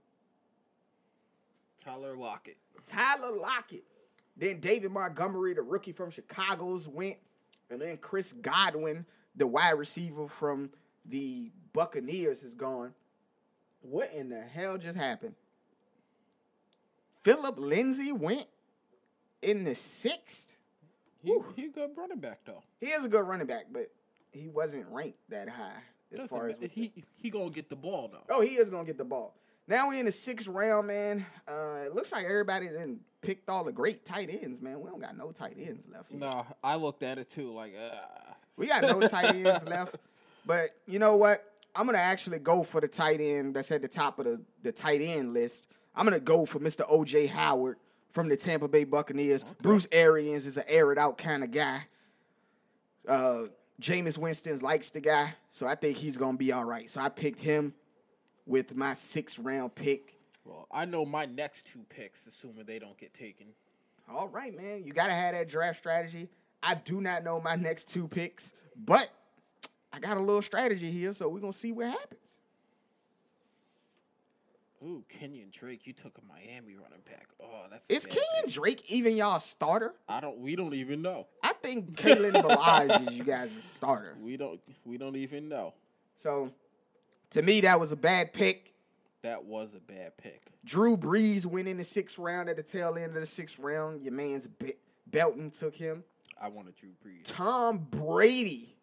Tyler 1.83 2.15
Lockett. 2.15 2.57
Tyler 2.87 3.35
Lockett. 3.35 3.83
Then 4.37 4.59
David 4.59 4.91
Montgomery, 4.91 5.53
the 5.53 5.61
rookie 5.61 5.91
from 5.91 6.11
Chicago's 6.11 6.87
went. 6.87 7.17
And 7.69 7.81
then 7.81 7.97
Chris 7.97 8.33
Godwin, 8.33 9.05
the 9.35 9.47
wide 9.47 9.71
receiver 9.71 10.27
from 10.27 10.71
the 11.07 11.51
Buccaneers, 11.73 12.43
is 12.43 12.53
gone. 12.53 12.93
What 13.81 14.11
in 14.13 14.29
the 14.29 14.41
hell 14.41 14.77
just 14.77 14.97
happened? 14.97 15.35
Phillip 17.23 17.57
Lindsay 17.57 18.11
went 18.11 18.47
in 19.41 19.63
the 19.63 19.75
sixth. 19.75 20.55
He 21.23 21.35
he 21.55 21.65
a 21.65 21.69
good 21.69 21.91
running 21.97 22.19
back 22.19 22.39
though. 22.45 22.63
He 22.79 22.87
is 22.87 23.03
a 23.03 23.09
good 23.09 23.27
running 23.27 23.47
back, 23.47 23.65
but 23.71 23.91
he 24.31 24.47
wasn't 24.47 24.85
ranked 24.89 25.17
that 25.29 25.49
high 25.49 25.79
as 26.11 26.17
Doesn't 26.19 26.27
far 26.29 26.49
as 26.49 26.55
ma- 26.57 26.61
with 26.63 26.71
he 26.71 26.91
he 27.17 27.29
gonna 27.29 27.49
get 27.49 27.69
the 27.69 27.75
ball 27.75 28.09
though. 28.11 28.23
Oh, 28.29 28.41
he 28.41 28.55
is 28.55 28.69
gonna 28.69 28.85
get 28.85 28.97
the 28.97 29.05
ball. 29.05 29.33
Now 29.67 29.87
we're 29.87 29.99
in 29.99 30.05
the 30.05 30.11
sixth 30.11 30.47
round, 30.47 30.85
man. 30.87 31.25
Uh, 31.47 31.85
it 31.87 31.95
looks 31.95 32.11
like 32.11 32.25
everybody 32.25 32.67
then 32.67 32.99
picked 33.21 33.49
all 33.49 33.63
the 33.63 33.71
great 33.71 34.05
tight 34.05 34.29
ends, 34.29 34.61
man. 34.61 34.79
We 34.79 34.89
don't 34.89 35.01
got 35.01 35.17
no 35.17 35.31
tight 35.31 35.57
ends 35.59 35.83
left. 35.91 36.11
Here. 36.11 36.19
Nah, 36.19 36.43
I 36.63 36.75
looked 36.75 37.01
at 37.01 37.17
it 37.17 37.29
too. 37.31 37.51
Like, 37.51 37.73
uh, 37.75 38.33
We 38.55 38.67
got 38.67 38.83
no 38.83 39.07
tight 39.07 39.35
ends 39.35 39.65
left. 39.65 39.95
But 40.45 40.71
you 40.87 40.99
know 40.99 41.15
what? 41.15 41.43
I'm 41.75 41.85
gonna 41.85 41.97
actually 41.97 42.39
go 42.39 42.63
for 42.63 42.79
the 42.79 42.87
tight 42.87 43.19
end 43.19 43.55
that's 43.55 43.71
at 43.71 43.81
the 43.81 43.87
top 43.87 44.19
of 44.19 44.25
the, 44.25 44.41
the 44.63 44.71
tight 44.71 45.01
end 45.01 45.33
list. 45.33 45.67
I'm 45.95 46.05
gonna 46.05 46.19
go 46.19 46.45
for 46.45 46.59
Mr. 46.59 46.89
OJ 46.89 47.29
Howard 47.29 47.77
from 48.11 48.29
the 48.29 48.37
Tampa 48.37 48.67
Bay 48.67 48.85
Buccaneers. 48.85 49.43
Bruce 49.61 49.87
Arians 49.91 50.45
is 50.45 50.55
an 50.57 50.63
air 50.67 50.91
it 50.91 50.97
out 50.97 51.17
kind 51.17 51.43
of 51.43 51.51
guy. 51.51 51.87
Uh 53.07 53.45
Jameis 53.81 54.17
Winston 54.17 54.57
likes 54.59 54.89
the 54.89 55.01
guy, 55.01 55.33
so 55.51 55.67
I 55.67 55.75
think 55.75 55.97
he's 55.97 56.15
gonna 56.15 56.37
be 56.37 56.51
all 56.53 56.63
right. 56.63 56.89
So 56.89 57.01
I 57.01 57.09
picked 57.09 57.41
him 57.41 57.73
with 58.45 58.75
my 58.75 58.93
sixth 58.93 59.37
round 59.39 59.75
pick. 59.75 60.15
well, 60.45 60.67
I 60.71 60.85
know 60.85 61.03
my 61.03 61.25
next 61.25 61.65
two 61.65 61.83
picks, 61.89 62.25
assuming 62.25 62.65
they 62.65 62.79
don't 62.79 62.97
get 62.97 63.13
taken. 63.13 63.47
All 64.07 64.29
right, 64.29 64.55
man. 64.55 64.83
You 64.85 64.93
gotta 64.93 65.11
have 65.11 65.33
that 65.33 65.49
draft 65.49 65.79
strategy. 65.79 66.29
I 66.63 66.75
do 66.75 67.01
not 67.01 67.23
know 67.23 67.41
my 67.41 67.55
next 67.55 67.89
two 67.89 68.07
picks, 68.07 68.53
but 68.77 69.09
I 69.95 69.99
got 69.99 70.17
a 70.17 70.19
little 70.19 70.41
strategy 70.41 70.91
here, 70.91 71.13
so 71.13 71.29
we're 71.29 71.39
gonna 71.39 71.53
see 71.53 71.71
what 71.71 71.87
happens. 71.87 72.19
Ooh, 74.83 75.03
Kenyan 75.09 75.51
Drake, 75.51 75.87
you 75.87 75.93
took 75.93 76.17
a 76.17 76.21
Miami 76.27 76.75
running 76.75 76.99
back. 77.05 77.27
Oh, 77.41 77.63
that's. 77.71 77.89
Is 77.89 78.05
Kenyan. 78.05 78.51
Drake 78.53 78.83
even 78.91 79.15
y'all 79.15 79.39
starter? 79.39 79.93
I 80.09 80.19
don't. 80.19 80.39
We 80.39 80.57
don't 80.57 80.73
even 80.73 81.01
know. 81.01 81.27
I 81.41 81.53
think 81.53 81.95
Kalen 82.01 82.33
Ballage 82.33 83.07
is 83.09 83.17
you 83.17 83.23
guys' 83.23 83.51
starter. 83.63 84.17
We 84.21 84.35
don't. 84.35 84.59
We 84.83 84.97
don't 84.97 85.15
even 85.15 85.47
know. 85.47 85.73
So 86.17 86.51
to 87.31 87.41
me, 87.41 87.61
that 87.61 87.79
was 87.79 87.93
a 87.93 87.95
bad 87.97 88.33
pick. 88.33 88.73
That 89.21 89.45
was 89.45 89.69
a 89.75 89.79
bad 89.79 90.17
pick. 90.17 90.41
Drew 90.65 90.97
Brees 90.97 91.45
went 91.45 91.69
in 91.69 91.77
the 91.77 91.83
sixth 91.85 92.19
round 92.19 92.49
at 92.49 92.57
the 92.57 92.63
tail 92.63 92.95
end 92.95 93.15
of 93.15 93.21
the 93.21 93.25
sixth 93.25 93.59
round. 93.59 94.03
Your 94.03 94.13
man's 94.13 94.45
Be- 94.45 94.73
Belton 95.07 95.51
took 95.51 95.75
him. 95.75 96.03
I 96.39 96.49
wanted 96.49 96.75
Drew 96.75 96.89
Brees. 97.03 97.21
Tom 97.23 97.87
Brady 97.89 98.74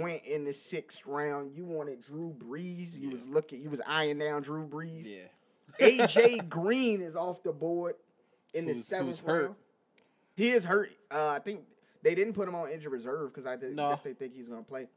went 0.00 0.24
in 0.24 0.44
the 0.44 0.52
sixth 0.52 1.06
round. 1.06 1.52
You 1.54 1.64
wanted 1.64 2.02
Drew 2.02 2.34
Brees. 2.36 2.98
You 2.98 3.10
was 3.10 3.26
looking. 3.26 3.62
You 3.62 3.70
was 3.70 3.80
eyeing 3.86 4.18
down 4.18 4.42
Drew 4.42 4.66
Brees. 4.66 5.06
Yeah. 5.08 5.86
AJ 6.06 6.48
Green 6.48 7.00
is 7.00 7.14
off 7.16 7.42
the 7.42 7.52
board 7.52 7.94
in 8.54 8.66
the 8.66 8.74
seventh 8.74 9.08
who's 9.08 9.20
hurt? 9.20 9.42
round. 9.44 9.54
He 10.36 10.48
is 10.50 10.64
hurt. 10.64 10.90
Uh, 11.10 11.28
I 11.28 11.38
think 11.38 11.60
they 12.02 12.14
didn't 12.14 12.32
put 12.34 12.48
him 12.48 12.54
on 12.54 12.70
injured 12.70 12.92
reserve 12.92 13.32
because 13.32 13.46
I 13.46 13.56
did, 13.56 13.76
No. 13.76 13.90
guess 13.90 14.00
they 14.00 14.14
think 14.14 14.34
he's 14.34 14.48
gonna 14.48 14.62
play. 14.62 14.88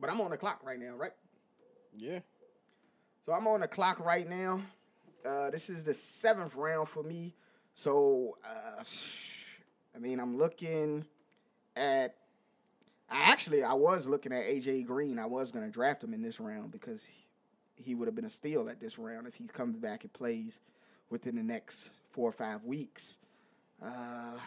But 0.00 0.10
I'm 0.10 0.20
on 0.20 0.30
the 0.30 0.36
clock 0.36 0.60
right 0.64 0.78
now, 0.78 0.94
right? 0.96 1.12
Yeah. 1.96 2.20
So 3.24 3.32
I'm 3.32 3.46
on 3.48 3.60
the 3.60 3.68
clock 3.68 3.98
right 4.04 4.28
now. 4.28 4.60
Uh, 5.24 5.50
this 5.50 5.68
is 5.68 5.82
the 5.82 5.94
seventh 5.94 6.54
round 6.54 6.88
for 6.88 7.02
me. 7.02 7.34
So 7.74 8.36
uh, 8.44 8.82
I 9.94 9.98
mean, 9.98 10.20
I'm 10.20 10.38
looking 10.38 11.04
at. 11.76 12.14
I 13.10 13.30
actually 13.30 13.62
I 13.62 13.72
was 13.74 14.06
looking 14.06 14.32
at 14.32 14.44
AJ 14.44 14.86
Green. 14.86 15.18
I 15.18 15.26
was 15.26 15.50
gonna 15.50 15.70
draft 15.70 16.02
him 16.02 16.12
in 16.12 16.22
this 16.22 16.40
round 16.40 16.72
because 16.72 17.04
he, 17.04 17.82
he 17.82 17.94
would 17.94 18.08
have 18.08 18.14
been 18.14 18.24
a 18.24 18.30
steal 18.30 18.68
at 18.68 18.80
this 18.80 18.98
round 18.98 19.26
if 19.26 19.34
he 19.34 19.44
comes 19.44 19.76
back 19.76 20.02
and 20.02 20.12
plays 20.12 20.58
within 21.10 21.36
the 21.36 21.42
next 21.42 21.90
four 22.10 22.28
or 22.28 22.32
five 22.32 22.64
weeks. 22.64 23.18
Uh, 23.82 24.38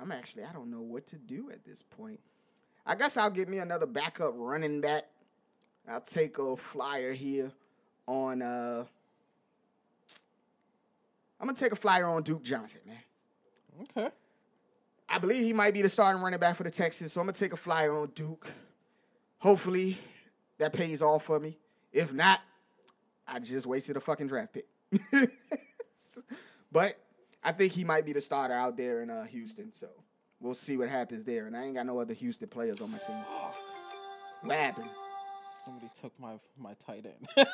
I'm 0.00 0.12
actually 0.12 0.44
I 0.44 0.52
don't 0.52 0.70
know 0.70 0.80
what 0.80 1.06
to 1.08 1.16
do 1.16 1.50
at 1.50 1.64
this 1.64 1.82
point. 1.82 2.20
I 2.86 2.94
guess 2.94 3.16
I'll 3.16 3.30
get 3.30 3.48
me 3.48 3.58
another 3.58 3.86
backup 3.86 4.32
running 4.36 4.80
back. 4.80 5.06
I'll 5.88 6.00
take 6.00 6.38
a 6.38 6.56
flyer 6.56 7.12
here 7.12 7.50
on 8.06 8.42
uh 8.42 8.84
I'm 11.40 11.46
gonna 11.46 11.58
take 11.58 11.72
a 11.72 11.76
flyer 11.76 12.06
on 12.06 12.22
Duke 12.22 12.42
Johnson, 12.42 12.80
man. 12.86 12.96
Okay. 13.82 14.10
I 15.08 15.18
believe 15.18 15.44
he 15.44 15.52
might 15.52 15.72
be 15.72 15.82
the 15.82 15.88
starting 15.88 16.20
running 16.22 16.38
back 16.38 16.56
for 16.56 16.64
the 16.64 16.70
Texans, 16.70 17.12
so 17.12 17.20
I'm 17.20 17.26
gonna 17.26 17.36
take 17.36 17.52
a 17.52 17.56
flyer 17.56 17.96
on 17.96 18.08
Duke. 18.14 18.52
Hopefully 19.38 19.98
that 20.58 20.72
pays 20.72 21.00
off 21.00 21.24
for 21.24 21.40
me. 21.40 21.58
If 21.92 22.12
not, 22.12 22.40
I 23.26 23.38
just 23.38 23.66
wasted 23.66 23.96
a 23.96 24.00
fucking 24.00 24.26
draft 24.26 24.52
pick. 24.52 24.66
but 26.72 26.98
I 27.42 27.52
think 27.52 27.72
he 27.72 27.84
might 27.84 28.04
be 28.04 28.12
the 28.12 28.20
starter 28.20 28.54
out 28.54 28.76
there 28.76 29.02
in 29.02 29.10
uh, 29.10 29.24
Houston, 29.24 29.72
so 29.74 29.88
we'll 30.40 30.54
see 30.54 30.76
what 30.76 30.88
happens 30.88 31.24
there. 31.24 31.46
And 31.46 31.56
I 31.56 31.64
ain't 31.64 31.76
got 31.76 31.86
no 31.86 32.00
other 32.00 32.14
Houston 32.14 32.48
players 32.48 32.80
on 32.80 32.90
my 32.90 32.98
team. 32.98 33.24
What 34.42 34.56
happened? 34.56 34.90
Somebody 35.64 35.90
took 36.00 36.18
my 36.18 36.34
my 36.56 36.74
tight 36.86 37.06
end. 37.06 37.46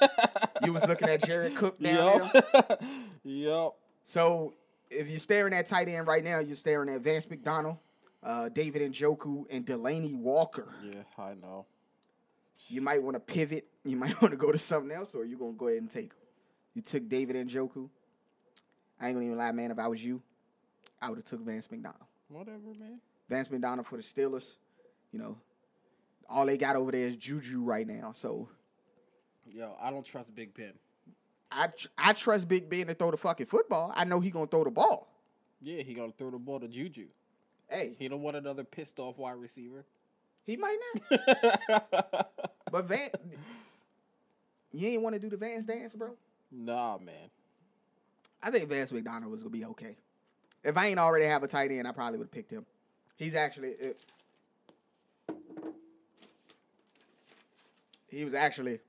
You 0.65 0.73
was 0.73 0.87
looking 0.87 1.09
at 1.09 1.25
Jared 1.25 1.57
Cook 1.57 1.81
down 1.81 2.31
there. 2.33 2.43
Yup. 2.53 2.83
yup. 3.25 3.77
So 4.05 4.55
if 4.95 5.09
you're 5.09 5.19
staring 5.19 5.53
at 5.53 5.67
tight 5.67 5.89
end 5.89 6.07
right 6.07 6.23
now, 6.23 6.39
you're 6.39 6.57
staring 6.57 6.89
at 6.89 7.01
Vance 7.01 7.29
McDonald, 7.29 7.79
uh, 8.23 8.49
David 8.49 8.93
Njoku, 8.93 9.45
and 9.51 9.67
Delanie 9.67 10.17
Walker. 10.17 10.73
Yeah, 10.83 11.03
I 11.19 11.35
know. 11.35 11.67
You 12.69 12.81
might 12.81 13.03
want 13.03 13.15
to 13.15 13.21
pivot. 13.21 13.67
You 13.85 13.97
might 13.97 14.21
want 14.23 14.33
to 14.33 14.39
go 14.39 14.53
to 14.53 14.59
something 14.59 14.91
else, 14.91 15.15
or 15.15 15.25
you're 15.25 15.39
gonna 15.39 15.53
go 15.53 15.69
ahead 15.69 15.83
and 15.83 15.91
take 15.91 16.05
him. 16.05 16.19
You 16.75 16.83
took 16.83 17.09
David 17.09 17.37
Njoku. 17.49 17.89
I 19.01 19.09
ain't 19.09 19.17
gonna 19.17 19.27
even 19.27 19.39
lie, 19.39 19.53
man. 19.53 19.71
If 19.71 19.79
I 19.79 19.89
was 19.89 20.05
you, 20.05 20.23
I 21.01 21.09
would 21.09 21.19
have 21.19 21.27
took 21.27 21.41
Vance 21.41 21.71
McDonald. 21.71 22.05
Whatever, 22.29 22.75
man. 22.79 23.01
Vance 23.29 23.51
McDonald 23.51 23.87
for 23.87 23.97
the 23.97 24.03
Steelers. 24.03 24.53
You 25.13 25.19
know, 25.19 25.39
all 26.29 26.47
they 26.47 26.57
got 26.57 26.77
over 26.77 26.91
there 26.91 27.07
is 27.07 27.17
Juju 27.17 27.63
right 27.63 27.87
now. 27.87 28.13
So 28.15 28.49
Yo, 29.47 29.77
I 29.81 29.91
don't 29.91 30.05
trust 30.05 30.35
Big 30.35 30.55
Ben. 30.55 30.73
I 31.53 31.69
tr- 31.69 31.89
I 31.97 32.13
trust 32.13 32.49
Big 32.49 32.69
Ben 32.69 32.87
to 32.89 32.95
throw 32.95 33.11
the 33.11 33.17
fucking 33.17 33.47
football. 33.47 33.93
I 33.95 34.05
know 34.05 34.21
he 34.21 34.31
gonna 34.31 34.47
throw 34.47 34.65
the 34.65 34.71
ball. 34.71 35.09
Yeah, 35.63 35.83
he 35.83 35.95
gonna 35.95 36.13
throw 36.17 36.31
the 36.31 36.39
ball 36.39 36.61
to 36.61 36.69
Juju. 36.69 37.07
Hey, 37.69 37.95
He 37.99 38.09
don't 38.09 38.21
want 38.23 38.37
another 38.37 38.65
pissed 38.65 38.99
off 38.99 39.17
wide 39.19 39.37
receiver. 39.37 39.85
he 40.45 40.57
might 40.57 40.79
not. 41.11 42.31
But 42.71 42.87
Van, 42.87 43.11
you 44.73 44.89
ain't 44.89 45.03
want 45.03 45.15
to 45.15 45.21
do 45.21 45.31
the 45.31 45.37
Vance 45.37 45.65
dance, 45.65 45.95
bro. 45.95 46.17
nah, 46.51 46.99
man. 46.99 47.31
I 48.43 48.51
think 48.51 48.69
Vance 48.69 48.91
McDonald 48.91 49.31
was 49.31 49.43
gonna 49.43 49.53
be 49.53 49.65
okay. 49.65 49.97
If 50.65 50.77
I 50.77 50.89
ain't 50.89 50.99
already 50.99 51.25
have 51.27 51.43
a 51.45 51.47
tight 51.47 51.71
end, 51.71 51.87
I 51.87 51.93
probably 51.93 52.19
would 52.19 52.25
have 52.27 52.33
picked 52.33 52.51
him. 52.51 52.67
He's 53.17 53.35
actually 53.37 53.69
it, 53.79 53.97
he 58.09 58.25
was 58.25 58.35
actually 58.35 58.81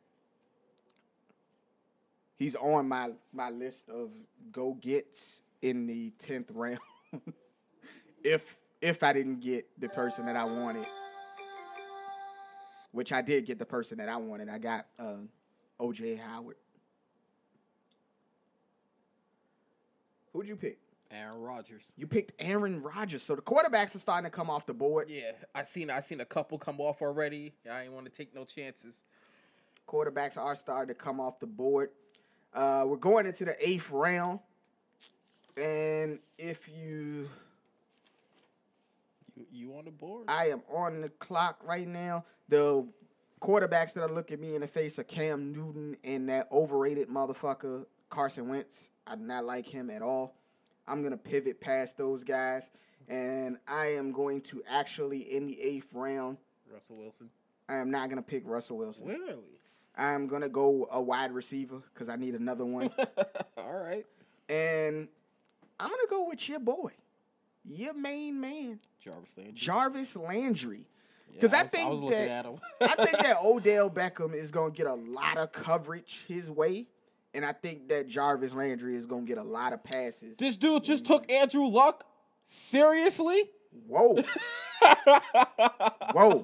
he's 2.36 2.56
on 2.56 2.88
my 2.88 3.12
my 3.34 3.50
list 3.50 3.90
of 3.90 4.12
go 4.52 4.74
gets 4.74 5.42
in 5.62 5.88
the 5.88 6.12
tenth 6.20 6.52
round. 6.52 6.80
if 8.24 8.58
if 8.82 9.04
I 9.04 9.14
didn't 9.14 9.40
get 9.40 9.68
the 9.80 9.90
person 9.90 10.26
that 10.28 10.36
I 10.36 10.46
wanted, 10.46 10.86
which 12.92 13.12
I 13.12 13.22
did 13.22 13.46
get 13.46 13.60
the 13.60 13.66
person 13.66 13.98
that 13.98 14.10
I 14.10 14.18
wanted, 14.18 14.50
I 14.50 14.58
got 14.58 14.86
uh, 15.00 15.18
OJ 15.80 16.20
Howard. 16.20 16.58
Who'd 20.34 20.48
you 20.48 20.58
pick? 20.58 20.80
Aaron 21.12 21.40
Rodgers. 21.40 21.94
You 21.96 22.08
picked 22.08 22.34
Aaron 22.40 22.82
Rodgers. 22.82 23.24
So 23.24 23.36
the 23.36 23.42
quarterbacks 23.42 23.96
are 23.96 24.00
starting 24.00 24.30
to 24.30 24.36
come 24.36 24.50
off 24.50 24.66
the 24.66 24.74
board. 24.74 25.10
Yeah, 25.10 25.32
I 25.54 25.64
seen 25.64 25.90
I 25.90 26.02
seen 26.02 26.20
a 26.20 26.26
couple 26.26 26.58
come 26.58 26.82
off 26.82 27.02
already. 27.02 27.54
I 27.72 27.84
ain't 27.84 27.94
want 27.94 28.06
to 28.06 28.12
take 28.12 28.36
no 28.36 28.44
chances. 28.44 29.04
Quarterbacks 29.88 30.38
are 30.38 30.56
starting 30.56 30.94
to 30.94 31.00
come 31.00 31.20
off 31.20 31.40
the 31.40 31.48
board. 31.48 31.92
Uh, 32.54 32.84
we're 32.88 32.96
going 32.98 33.26
into 33.26 33.46
the 33.46 33.56
eighth 33.68 33.90
round. 33.92 34.40
And 35.58 36.20
if 36.38 36.68
you, 36.70 37.30
You 39.36 39.46
you 39.52 39.74
on 39.78 39.86
the 39.86 39.92
board? 39.92 40.26
I 40.28 40.50
am 40.50 40.62
on 40.70 41.02
the 41.02 41.10
clock 41.10 41.60
right 41.64 41.88
now. 41.88 42.26
The 42.50 42.88
quarterbacks 43.42 43.94
that 43.94 44.04
are 44.04 44.12
looking 44.14 44.40
me 44.40 44.56
in 44.56 44.62
the 44.62 44.68
face 44.68 44.98
are 45.00 45.04
Cam 45.04 45.52
Newton 45.54 45.98
and 46.04 46.30
that 46.30 46.48
overrated 46.52 47.10
motherfucker 47.10 47.86
Carson 48.10 48.48
Wentz. 48.48 48.92
I 49.08 49.16
do 49.16 49.24
not 49.24 49.46
like 49.46 49.68
him 49.68 49.90
at 49.90 50.02
all. 50.02 50.36
I'm 50.88 51.02
gonna 51.04 51.18
pivot 51.18 51.60
past 51.60 51.98
those 51.98 52.24
guys, 52.24 52.70
and 53.08 53.58
I 53.68 53.88
am 53.88 54.12
going 54.12 54.42
to 54.42 54.62
actually 54.70 55.20
in 55.36 55.48
the 55.48 55.60
eighth 55.60 55.90
round. 55.94 56.38
Russell 56.72 56.98
Wilson. 56.98 57.30
I 57.68 57.78
am 57.78 57.90
not 57.90 58.10
gonna 58.10 58.22
pick 58.22 58.44
Russell 58.46 58.78
Wilson. 58.78 59.08
Really? 59.08 59.36
I'm 59.98 60.28
gonna 60.28 60.50
go 60.50 60.88
a 60.92 61.02
wide 61.02 61.32
receiver 61.32 61.82
because 61.94 62.10
I 62.10 62.16
need 62.16 62.36
another 62.36 62.66
one. 62.66 62.90
All 63.58 63.74
right. 63.74 64.06
and 64.50 65.08
I'm 65.80 65.90
gonna 65.90 66.04
go 66.10 66.28
with 66.30 66.48
your 66.48 66.60
boy, 66.60 66.92
your 67.64 67.94
main 67.94 68.40
man, 68.40 68.80
Jarvis 69.00 69.38
Landry. 69.38 69.54
Jarvis 69.54 70.16
Landry. 70.16 70.88
Yeah, 71.30 71.42
Because 71.42 71.54
I, 71.54 71.64
was- 71.64 71.72
think 71.72 71.90
was 71.90 72.12
that. 72.12 72.46
I 72.82 73.06
think 73.06 73.18
that 73.18 73.38
Odell 73.44 73.90
Beckham 73.90 74.34
is 74.34 74.52
gonna 74.52 74.72
get 74.72 74.88
a 74.88 74.94
lot 74.94 75.38
of 75.38 75.52
coverage 75.52 76.26
his 76.28 76.50
way, 76.50 76.88
and 77.34 77.46
I 77.46 77.52
think 77.54 77.90
that 77.90 78.08
Jarvis 78.08 78.54
Landry 78.54 78.96
is 78.96 79.06
gonna 79.06 79.24
get 79.26 79.38
a 79.38 79.44
lot 79.44 79.74
of 79.74 79.84
passes. 79.84 80.38
this 80.38 80.58
dude 80.58 80.84
just 80.84 81.04
mm-hmm. 81.04 81.14
took 81.14 81.32
Andrew 81.32 81.68
Luck. 81.68 82.06
Seriously? 82.48 83.50
Whoa. 83.88 84.22
Whoa. 86.14 86.42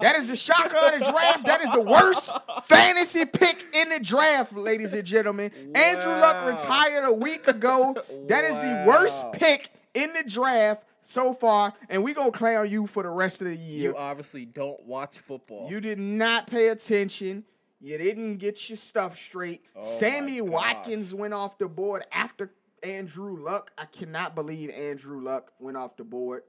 That 0.00 0.16
is 0.16 0.28
the 0.28 0.36
shocker 0.36 0.76
of 0.76 0.98
the 0.98 1.10
draft. 1.10 1.46
That 1.46 1.60
is 1.60 1.70
the 1.70 1.82
worst 1.82 2.32
fantasy 2.64 3.24
pick 3.24 3.66
in 3.74 3.90
the 3.90 4.00
draft, 4.00 4.54
ladies 4.54 4.92
and 4.92 5.04
gentlemen. 5.04 5.50
Andrew 5.74 6.12
Luck 6.12 6.46
retired 6.46 7.04
a 7.04 7.12
week 7.12 7.48
ago. 7.48 7.94
That 8.28 8.44
is 8.44 8.56
the 8.56 8.84
worst 8.86 9.24
pick 9.32 9.70
in 9.94 10.12
the 10.12 10.24
draft 10.28 10.84
so 11.04 11.34
far, 11.34 11.74
and 11.88 12.02
we 12.04 12.14
gonna 12.14 12.30
clown 12.30 12.70
you 12.70 12.86
for 12.86 13.02
the 13.02 13.10
rest 13.10 13.40
of 13.40 13.48
the 13.48 13.56
year. 13.56 13.90
You 13.90 13.96
obviously 13.96 14.44
don't 14.44 14.82
watch 14.84 15.18
football. 15.18 15.68
You 15.68 15.80
did 15.80 15.98
not 15.98 16.46
pay 16.46 16.68
attention. 16.68 17.44
You 17.80 17.98
didn't 17.98 18.36
get 18.36 18.68
your 18.68 18.76
stuff 18.76 19.18
straight. 19.18 19.62
Oh 19.74 19.82
Sammy 19.82 20.40
Watkins 20.40 21.12
went 21.12 21.34
off 21.34 21.58
the 21.58 21.68
board 21.68 22.04
after 22.12 22.52
Andrew 22.84 23.36
Luck. 23.36 23.72
I 23.76 23.86
cannot 23.86 24.34
believe 24.34 24.70
Andrew 24.70 25.20
Luck 25.22 25.52
went 25.58 25.76
off 25.76 25.96
the 25.96 26.04
board. 26.04 26.44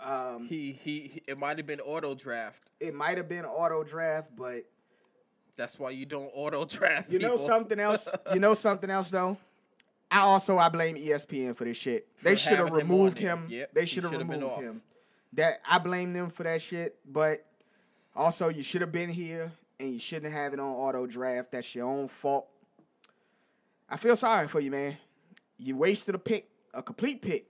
Um, 0.00 0.46
he, 0.46 0.72
he 0.82 1.00
he 1.12 1.22
it 1.26 1.38
might 1.38 1.58
have 1.58 1.66
been 1.66 1.80
auto 1.80 2.14
draft. 2.14 2.58
it 2.80 2.94
might 2.94 3.16
have 3.16 3.28
been 3.28 3.44
auto 3.44 3.82
draft, 3.84 4.28
but 4.36 4.64
That's 5.56 5.78
why 5.78 5.90
you 5.90 6.06
don't 6.06 6.30
auto 6.34 6.64
draft. 6.64 7.10
you 7.10 7.18
know 7.18 7.32
people. 7.32 7.46
something 7.46 7.80
else. 7.80 8.08
You 8.32 8.40
know 8.40 8.54
something 8.54 8.90
else 8.90 9.10
though. 9.10 9.36
I 10.10 10.20
also 10.20 10.56
I 10.58 10.68
blame 10.68 10.96
ESPN 10.96 11.54
for 11.56 11.64
this 11.64 11.76
shit. 11.76 12.06
They 12.22 12.34
should 12.34 12.52
have 12.52 12.68
having 12.68 12.74
him 12.74 12.88
removed 12.88 13.18
him. 13.18 13.46
Yep, 13.48 13.74
they 13.74 13.84
should 13.84 14.04
have 14.04 14.12
should 14.12 14.20
have 14.20 14.28
been 14.30 14.40
removed 14.40 14.62
him. 14.62 14.82
That 15.34 15.60
I 15.68 15.78
blame 15.78 16.12
them 16.14 16.30
for 16.30 16.44
that 16.44 16.62
shit. 16.62 16.96
But 17.06 17.44
also, 18.16 18.48
you 18.48 18.62
should 18.62 18.80
have 18.80 18.90
been 18.92 19.10
here, 19.10 19.52
and 19.78 19.92
you 19.92 19.98
shouldn't 19.98 20.32
have 20.32 20.54
it 20.54 20.60
on 20.60 20.66
auto 20.70 21.06
draft. 21.06 21.52
That's 21.52 21.74
your 21.74 21.86
own 21.86 22.08
fault. 22.08 22.46
I 23.90 23.96
feel 23.96 24.16
sorry 24.16 24.48
for 24.48 24.60
you, 24.60 24.70
man. 24.70 24.96
You 25.58 25.76
wasted 25.76 26.14
a 26.14 26.18
pick, 26.18 26.48
a 26.72 26.82
complete 26.82 27.20
pick, 27.20 27.46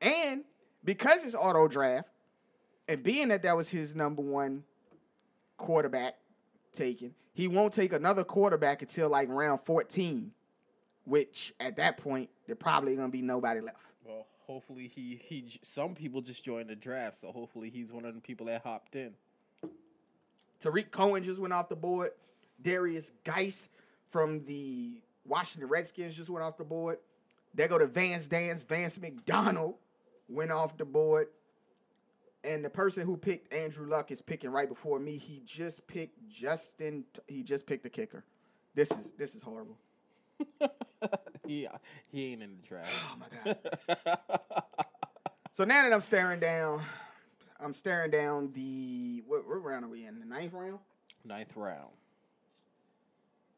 and 0.00 0.44
because 0.86 1.24
it's 1.24 1.34
auto 1.34 1.68
draft, 1.68 2.08
and 2.88 3.02
being 3.02 3.28
that 3.28 3.42
that 3.42 3.56
was 3.56 3.68
his 3.68 3.94
number 3.94 4.22
one 4.22 4.64
quarterback 5.58 6.16
taken, 6.72 7.14
he 7.34 7.46
won't 7.46 7.74
take 7.74 7.92
another 7.92 8.24
quarterback 8.24 8.80
until 8.80 9.10
like 9.10 9.28
round 9.28 9.60
fourteen 9.60 10.32
which 11.06 11.54
at 11.60 11.76
that 11.76 11.96
point 11.96 12.28
there 12.46 12.54
probably 12.54 12.94
gonna 12.94 13.08
be 13.08 13.22
nobody 13.22 13.60
left. 13.60 13.78
Well, 14.04 14.26
hopefully 14.46 14.90
he 14.94 15.20
he. 15.24 15.58
Some 15.62 15.94
people 15.94 16.20
just 16.20 16.44
joined 16.44 16.68
the 16.68 16.76
draft, 16.76 17.20
so 17.20 17.32
hopefully 17.32 17.70
he's 17.70 17.92
one 17.92 18.04
of 18.04 18.14
the 18.14 18.20
people 18.20 18.46
that 18.46 18.62
hopped 18.62 18.94
in. 18.94 19.12
Tarik 20.60 20.90
Cohen 20.90 21.22
just 21.22 21.40
went 21.40 21.54
off 21.54 21.68
the 21.68 21.76
board. 21.76 22.10
Derrius 22.62 23.12
Guice 23.24 23.68
from 24.10 24.44
the 24.44 25.00
Washington 25.24 25.68
Redskins 25.68 26.16
just 26.16 26.30
went 26.30 26.44
off 26.44 26.56
the 26.56 26.64
board. 26.64 26.98
They 27.54 27.68
go 27.68 27.78
to 27.78 27.86
Vance 27.86 28.26
Dance. 28.26 28.62
Vance 28.62 28.98
McDonald 28.98 29.74
went 30.28 30.50
off 30.50 30.76
the 30.76 30.84
board. 30.84 31.28
And 32.44 32.64
the 32.64 32.70
person 32.70 33.04
who 33.04 33.16
picked 33.16 33.52
Andrew 33.52 33.88
Luck 33.88 34.10
is 34.12 34.20
picking 34.20 34.50
right 34.50 34.68
before 34.68 35.00
me. 35.00 35.16
He 35.16 35.42
just 35.44 35.86
picked 35.88 36.28
Justin. 36.28 37.04
He 37.26 37.42
just 37.42 37.66
picked 37.66 37.82
the 37.82 37.90
kicker. 37.90 38.24
This 38.74 38.90
is 38.92 39.10
this 39.18 39.34
is 39.34 39.42
horrible. 39.42 39.78
he 41.46 41.66
he 42.12 42.32
ain't 42.32 42.42
in 42.42 42.56
the 42.56 42.68
draft. 42.68 42.92
Oh 43.10 43.16
my 43.18 43.26
god. 43.44 44.18
so 45.52 45.64
now 45.64 45.82
that 45.82 45.92
I'm 45.92 46.00
staring 46.00 46.38
down, 46.38 46.82
I'm 47.58 47.72
staring 47.72 48.10
down 48.10 48.52
the 48.52 49.24
what, 49.26 49.46
what 49.48 49.64
round 49.64 49.84
are 49.84 49.88
we 49.88 50.06
in? 50.06 50.20
The 50.20 50.26
ninth 50.26 50.52
round. 50.52 50.78
Ninth 51.24 51.56
round. 51.56 51.90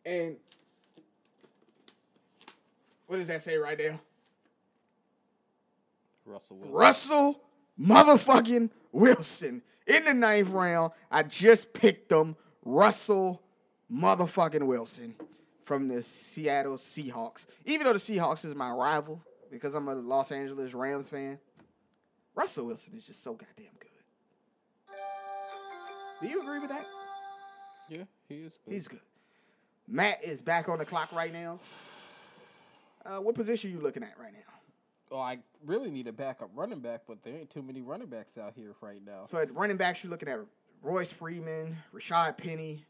And 0.06 0.36
what 3.06 3.16
does 3.16 3.28
that 3.28 3.42
say 3.42 3.56
right 3.56 3.76
there? 3.76 4.00
Russell 6.28 6.56
Wilson. 6.56 6.74
Russell 6.74 7.40
motherfucking 7.80 8.70
Wilson 8.92 9.62
in 9.86 10.04
the 10.04 10.14
ninth 10.14 10.48
round. 10.48 10.92
I 11.10 11.22
just 11.22 11.72
picked 11.72 12.12
him. 12.12 12.36
Russell 12.64 13.42
motherfucking 13.90 14.66
Wilson 14.66 15.14
from 15.64 15.88
the 15.88 16.02
Seattle 16.02 16.76
Seahawks. 16.76 17.46
Even 17.64 17.86
though 17.86 17.92
the 17.92 17.98
Seahawks 17.98 18.44
is 18.44 18.54
my 18.54 18.70
rival 18.70 19.22
because 19.50 19.74
I'm 19.74 19.88
a 19.88 19.94
Los 19.94 20.30
Angeles 20.30 20.74
Rams 20.74 21.08
fan, 21.08 21.38
Russell 22.34 22.66
Wilson 22.66 22.94
is 22.96 23.06
just 23.06 23.22
so 23.22 23.32
goddamn 23.32 23.72
good. 23.78 23.88
Do 26.20 26.28
you 26.28 26.42
agree 26.42 26.58
with 26.58 26.70
that? 26.70 26.86
Yeah, 27.88 28.04
he 28.28 28.36
is 28.36 28.52
good. 28.64 28.72
He's 28.72 28.88
good. 28.88 29.00
Matt 29.86 30.22
is 30.22 30.42
back 30.42 30.68
on 30.68 30.78
the 30.78 30.84
clock 30.84 31.10
right 31.12 31.32
now. 31.32 31.58
Uh, 33.06 33.16
what 33.18 33.34
position 33.34 33.70
are 33.70 33.74
you 33.74 33.80
looking 33.80 34.02
at 34.02 34.18
right 34.20 34.32
now? 34.32 34.57
Oh, 35.10 35.18
I 35.20 35.38
really 35.64 35.90
need 35.90 36.06
a 36.06 36.12
backup 36.12 36.50
running 36.54 36.80
back, 36.80 37.02
but 37.06 37.22
there 37.22 37.34
ain't 37.34 37.50
too 37.50 37.62
many 37.62 37.80
running 37.80 38.08
backs 38.08 38.36
out 38.36 38.52
here 38.54 38.74
right 38.80 39.00
now. 39.04 39.24
So 39.24 39.38
at 39.38 39.54
running 39.54 39.76
backs, 39.76 40.04
you're 40.04 40.10
looking 40.10 40.28
at 40.28 40.38
Royce 40.82 41.12
Freeman, 41.12 41.76
Rashaad 41.94 42.36
Penny. 42.36 42.84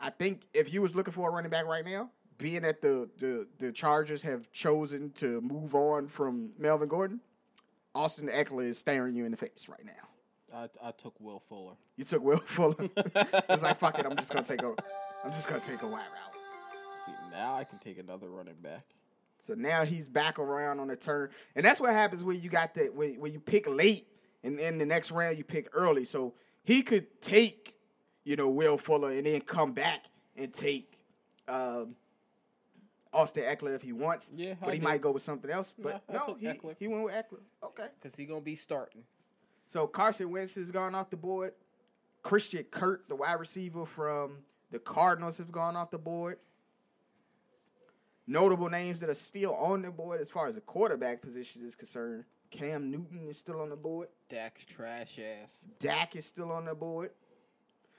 I 0.00 0.10
think 0.10 0.42
if 0.54 0.72
you 0.72 0.80
was 0.80 0.94
looking 0.94 1.12
for 1.12 1.28
a 1.28 1.32
running 1.32 1.50
back 1.50 1.66
right 1.66 1.84
now, 1.84 2.10
being 2.38 2.62
that 2.62 2.80
the 2.80 3.08
the, 3.18 3.46
the 3.58 3.72
Chargers 3.72 4.22
have 4.22 4.50
chosen 4.52 5.10
to 5.12 5.40
move 5.40 5.74
on 5.74 6.08
from 6.08 6.54
Melvin 6.58 6.88
Gordon, 6.88 7.20
Austin 7.94 8.28
Ekeler 8.28 8.70
is 8.70 8.78
staring 8.78 9.14
you 9.14 9.24
in 9.24 9.30
the 9.30 9.36
face 9.36 9.68
right 9.68 9.84
now. 9.84 9.92
I, 10.52 10.88
I 10.88 10.90
took 10.92 11.14
Will 11.20 11.42
Fuller. 11.48 11.74
You 11.96 12.04
took 12.04 12.22
Will 12.22 12.38
Fuller. 12.38 12.88
it's 12.96 13.62
like 13.62 13.76
fuck 13.76 13.98
it, 13.98 14.06
I'm 14.06 14.16
just 14.16 14.32
gonna 14.32 14.46
take 14.46 14.62
a 14.62 14.74
I'm 15.24 15.32
just 15.32 15.48
gonna 15.48 15.60
take 15.60 15.82
a 15.82 15.86
wide 15.86 15.98
route. 15.98 17.04
See, 17.04 17.12
now 17.30 17.56
I 17.56 17.64
can 17.64 17.78
take 17.78 17.98
another 17.98 18.28
running 18.28 18.56
back. 18.62 18.84
So 19.40 19.54
now 19.54 19.84
he's 19.84 20.08
back 20.08 20.38
around 20.38 20.80
on 20.80 20.88
the 20.88 20.96
turn, 20.96 21.30
and 21.56 21.64
that's 21.64 21.80
what 21.80 21.90
happens 21.90 22.22
when 22.22 22.40
you 22.40 22.50
got 22.50 22.74
that 22.74 22.94
when 22.94 23.18
when 23.18 23.32
you 23.32 23.40
pick 23.40 23.68
late, 23.68 24.06
and 24.42 24.58
then 24.58 24.78
the 24.78 24.86
next 24.86 25.10
round 25.10 25.38
you 25.38 25.44
pick 25.44 25.68
early. 25.72 26.04
So 26.04 26.34
he 26.62 26.82
could 26.82 27.20
take, 27.22 27.74
you 28.24 28.36
know, 28.36 28.48
Will 28.50 28.76
Fuller, 28.76 29.12
and 29.12 29.26
then 29.26 29.40
come 29.40 29.72
back 29.72 30.04
and 30.36 30.52
take 30.52 30.98
um, 31.48 31.96
Austin 33.12 33.44
Ekeler 33.44 33.74
if 33.74 33.82
he 33.82 33.92
wants. 33.92 34.30
Yeah, 34.34 34.54
but 34.60 34.74
he 34.74 34.78
did. 34.78 34.84
might 34.84 35.00
go 35.00 35.10
with 35.12 35.22
something 35.22 35.50
else. 35.50 35.72
But 35.78 36.02
I 36.08 36.12
no, 36.12 36.36
he, 36.38 36.46
Ekeler. 36.46 36.76
he 36.78 36.88
went 36.88 37.04
with 37.04 37.14
Ekeler. 37.14 37.40
Okay. 37.64 37.86
Because 38.00 38.16
he 38.16 38.24
going 38.24 38.40
to 38.40 38.44
be 38.44 38.56
starting. 38.56 39.02
So 39.66 39.86
Carson 39.86 40.30
Wentz 40.30 40.54
has 40.56 40.70
gone 40.70 40.94
off 40.94 41.10
the 41.10 41.16
board. 41.16 41.52
Christian 42.22 42.64
Kirk, 42.64 43.08
the 43.08 43.16
wide 43.16 43.40
receiver 43.40 43.86
from 43.86 44.38
the 44.70 44.78
Cardinals, 44.78 45.38
has 45.38 45.48
gone 45.48 45.76
off 45.76 45.90
the 45.90 45.98
board. 45.98 46.38
Notable 48.30 48.70
names 48.70 49.00
that 49.00 49.10
are 49.10 49.14
still 49.14 49.56
on 49.56 49.82
the 49.82 49.90
board 49.90 50.20
as 50.20 50.30
far 50.30 50.46
as 50.46 50.54
the 50.54 50.60
quarterback 50.60 51.20
position 51.20 51.62
is 51.66 51.74
concerned. 51.74 52.22
Cam 52.52 52.88
Newton 52.88 53.26
is 53.28 53.36
still 53.36 53.60
on 53.60 53.70
the 53.70 53.76
board. 53.76 54.06
Dak's 54.28 54.64
trash 54.64 55.18
ass. 55.18 55.66
Dak 55.80 56.14
is 56.14 56.26
still 56.26 56.52
on 56.52 56.64
the 56.64 56.76
board. 56.76 57.10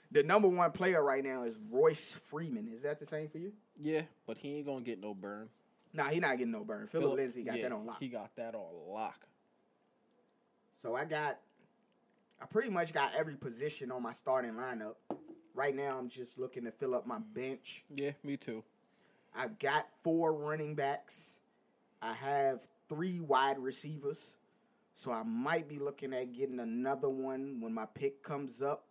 The 0.10 0.24
number 0.24 0.48
one 0.48 0.72
player 0.72 1.04
right 1.04 1.22
now 1.22 1.44
is 1.44 1.60
Royce 1.70 2.14
Freeman. 2.30 2.70
Is 2.74 2.84
that 2.84 2.98
the 2.98 3.06
same 3.06 3.28
for 3.28 3.40
you? 3.40 3.52
Yeah, 3.78 4.04
but 4.26 4.38
he 4.38 4.56
ain't 4.56 4.68
going 4.68 4.86
to 4.86 4.90
get 4.90 5.02
no 5.02 5.14
burn. 5.14 5.50
Nah, 5.92 6.08
he 6.08 6.22
not 6.22 6.38
getting 6.38 6.54
no 6.54 6.64
burn. 6.64 6.88
Phillip 6.88 7.18
Lindsay 7.18 7.44
got 7.44 7.58
yeah, 7.58 7.64
that 7.64 7.72
on 7.74 7.86
lock. 7.86 8.00
He 8.00 8.08
got 8.08 8.34
that 8.38 8.56
on 8.56 8.70
lock. 8.88 9.28
So 10.74 10.96
I 10.96 11.04
got, 11.04 11.40
I 12.42 12.46
pretty 12.46 12.70
much 12.70 12.94
got 12.94 13.14
every 13.18 13.36
position 13.36 13.92
on 13.92 14.02
my 14.02 14.14
starting 14.14 14.54
lineup. 14.54 14.96
Right 15.54 15.76
now, 15.76 15.98
I'm 15.98 16.08
just 16.08 16.40
looking 16.40 16.64
to 16.64 16.72
fill 16.72 16.96
up 16.96 17.06
my 17.06 17.20
bench. 17.20 17.84
Yeah, 17.94 18.12
me 18.24 18.38
too. 18.38 18.64
I've 19.36 19.60
got 19.60 19.88
four 20.04 20.34
running 20.34 20.76
backs. 20.76 21.38
I 22.02 22.14
have 22.14 22.68
three 22.90 23.20
wide 23.20 23.60
receivers. 23.60 24.32
So 24.94 25.12
I 25.12 25.24
might 25.24 25.68
be 25.68 25.80
looking 25.80 26.14
at 26.14 26.34
getting 26.34 26.60
another 26.60 27.10
one 27.10 27.60
when 27.62 27.74
my 27.74 27.86
pick 27.86 28.22
comes 28.22 28.62
up. 28.62 28.86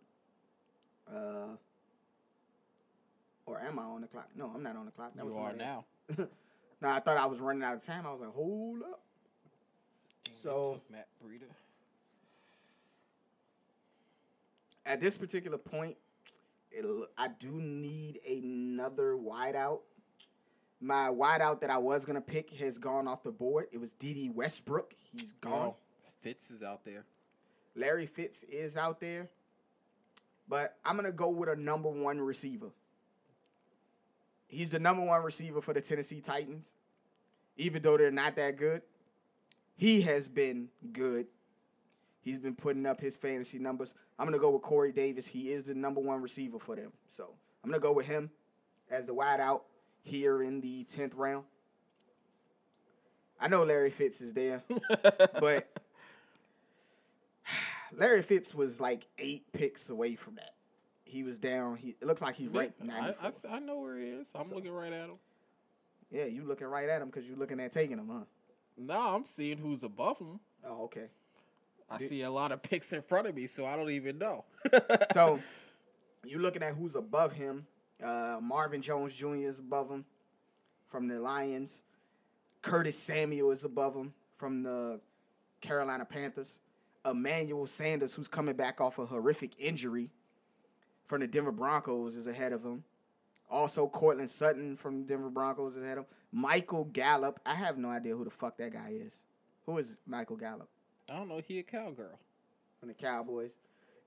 Uh, 1.13 1.55
or 3.45 3.59
am 3.59 3.79
I 3.79 3.83
on 3.83 4.01
the 4.01 4.07
clock? 4.07 4.29
No, 4.35 4.51
I'm 4.53 4.63
not 4.63 4.75
on 4.75 4.85
the 4.85 4.91
clock. 4.91 5.11
That 5.15 5.25
was 5.25 5.35
you 5.35 5.41
are 5.41 5.49
somebody 5.49 5.69
now. 6.17 6.27
No, 6.81 6.89
I 6.89 6.99
thought 6.99 7.17
I 7.17 7.27
was 7.27 7.39
running 7.39 7.61
out 7.61 7.75
of 7.75 7.85
time. 7.85 8.07
I 8.07 8.11
was 8.11 8.21
like, 8.21 8.33
hold 8.33 8.81
up. 8.81 9.01
So- 10.31 10.81
Matt 10.91 11.07
Breida. 11.23 11.43
at 14.85 14.99
this 14.99 15.15
particular 15.15 15.59
point, 15.59 15.95
I 17.17 17.27
do 17.39 17.51
need 17.51 18.19
another 18.27 19.13
wideout. 19.13 19.81
My 20.83 21.09
wideout 21.09 21.61
that 21.61 21.69
I 21.69 21.77
was 21.77 22.05
gonna 22.05 22.21
pick 22.21 22.49
has 22.55 22.79
gone 22.79 23.07
off 23.07 23.21
the 23.21 23.31
board. 23.31 23.67
It 23.71 23.77
was 23.77 23.93
Dede 23.93 24.35
Westbrook. 24.35 24.95
He's 24.97 25.33
gone. 25.33 25.51
Well, 25.51 25.77
Fitz 26.21 26.49
is 26.49 26.63
out 26.63 26.83
there. 26.83 27.05
Larry 27.75 28.07
Fitz 28.07 28.43
is 28.43 28.75
out 28.75 28.99
there, 28.99 29.29
but 30.47 30.77
I'm 30.83 30.95
gonna 30.95 31.11
go 31.11 31.29
with 31.29 31.49
a 31.49 31.55
number 31.55 31.89
one 31.89 32.19
receiver. 32.19 32.71
He's 34.47 34.71
the 34.71 34.79
number 34.79 35.05
one 35.05 35.23
receiver 35.23 35.61
for 35.61 35.73
the 35.73 35.81
Tennessee 35.81 36.19
Titans, 36.19 36.67
even 37.57 37.81
though 37.83 37.95
they're 37.95 38.11
not 38.11 38.35
that 38.35 38.57
good. 38.57 38.81
He 39.77 40.01
has 40.01 40.27
been 40.27 40.69
good. 40.91 41.27
He's 42.21 42.39
been 42.39 42.55
putting 42.55 42.85
up 42.85 42.99
his 42.99 43.15
fantasy 43.15 43.59
numbers. 43.59 43.93
I'm 44.17 44.25
gonna 44.25 44.39
go 44.39 44.49
with 44.49 44.63
Corey 44.63 44.91
Davis. 44.91 45.27
He 45.27 45.51
is 45.51 45.65
the 45.65 45.75
number 45.75 46.01
one 46.01 46.21
receiver 46.21 46.57
for 46.59 46.75
them, 46.75 46.91
so 47.07 47.35
I'm 47.63 47.69
gonna 47.69 47.79
go 47.79 47.93
with 47.93 48.07
him 48.07 48.31
as 48.89 49.05
the 49.05 49.13
wideout 49.13 49.61
here 50.03 50.41
in 50.41 50.61
the 50.61 50.83
tenth 50.85 51.15
round. 51.15 51.43
I 53.39 53.47
know 53.47 53.63
Larry 53.63 53.89
Fitz 53.89 54.21
is 54.21 54.33
there, 54.33 54.61
but 55.39 55.67
Larry 57.93 58.21
Fitz 58.21 58.53
was 58.53 58.79
like 58.79 59.07
eight 59.17 59.51
picks 59.51 59.89
away 59.89 60.15
from 60.15 60.35
that. 60.35 60.53
He 61.03 61.23
was 61.23 61.39
down. 61.39 61.75
He 61.77 61.95
it 61.99 62.05
looks 62.07 62.21
like 62.21 62.35
he's 62.35 62.49
ranked 62.49 62.75
Yeah, 62.79 62.93
ninety 62.93 63.17
I. 63.21 63.27
I, 63.27 63.55
I 63.55 63.59
know 63.59 63.79
where 63.79 63.97
he 63.97 64.05
is. 64.05 64.27
I'm 64.35 64.47
So- 64.47 64.55
looking 64.55 64.71
right 64.71 64.93
at 64.93 65.09
him. 65.09 65.17
Yeah, 66.09 66.25
you 66.25 66.43
looking 66.43 66.67
right 66.67 66.89
at 66.89 67.01
him 67.01 67.07
because 67.07 67.25
you're 67.25 67.37
looking 67.37 67.59
at 67.61 67.71
taking 67.71 67.97
him, 67.97 68.09
huh? 68.11 68.19
No, 68.77 68.99
I'm 69.15 69.25
seeing 69.25 69.57
who's 69.57 69.83
above 69.83 70.19
him. 70.19 70.39
Oh, 70.65 70.83
okay. 70.83 71.05
I 71.89 71.99
see 72.05 72.21
a 72.21 72.31
lot 72.31 72.51
of 72.51 72.61
picks 72.61 72.91
in 72.93 73.01
front 73.01 73.27
of 73.27 73.35
me, 73.35 73.47
so 73.47 73.65
I 73.65 73.75
don't 73.77 73.89
even 73.91 74.17
know. 74.17 74.43
So 75.13 75.39
you're 76.25 76.41
looking 76.41 76.63
at 76.63 76.75
who's 76.75 76.95
above 76.95 77.33
him. 77.33 77.65
Uh, 78.03 78.39
Marvin 78.41 78.81
Jones 78.81 79.13
Jr. 79.13 79.35
is 79.35 79.59
above 79.59 79.89
him 79.89 80.05
from 80.89 81.07
the 81.07 81.19
Lions. 81.19 81.81
Curtis 82.61 82.97
Samuel 82.97 83.51
is 83.51 83.63
above 83.63 83.95
him 83.95 84.13
from 84.37 84.63
the 84.63 84.99
Carolina 85.61 86.05
Panthers. 86.05 86.59
Emmanuel 87.05 87.65
Sanders, 87.65 88.13
who's 88.13 88.27
coming 88.27 88.55
back 88.55 88.79
off 88.79 88.99
a 88.99 89.05
horrific 89.05 89.51
injury 89.57 90.09
from 91.07 91.21
the 91.21 91.27
Denver 91.27 91.51
Broncos, 91.51 92.15
is 92.15 92.27
ahead 92.27 92.53
of 92.53 92.63
him. 92.63 92.83
Also, 93.49 93.87
Courtland 93.87 94.29
Sutton 94.29 94.75
from 94.75 95.03
Denver 95.05 95.29
Broncos 95.29 95.75
is 95.75 95.83
ahead 95.83 95.97
of 95.97 96.03
him. 96.05 96.09
Michael 96.31 96.85
Gallup. 96.85 97.39
I 97.45 97.55
have 97.55 97.77
no 97.77 97.89
idea 97.89 98.15
who 98.15 98.23
the 98.23 98.29
fuck 98.29 98.57
that 98.57 98.71
guy 98.71 98.93
is. 98.93 99.23
Who 99.65 99.77
is 99.77 99.95
Michael 100.05 100.37
Gallup? 100.37 100.69
I 101.09 101.17
don't 101.17 101.27
know. 101.27 101.41
He 101.45 101.59
a 101.59 101.63
cowgirl. 101.63 102.17
from 102.79 102.89
the 102.89 102.95
Cowboys. 102.95 103.51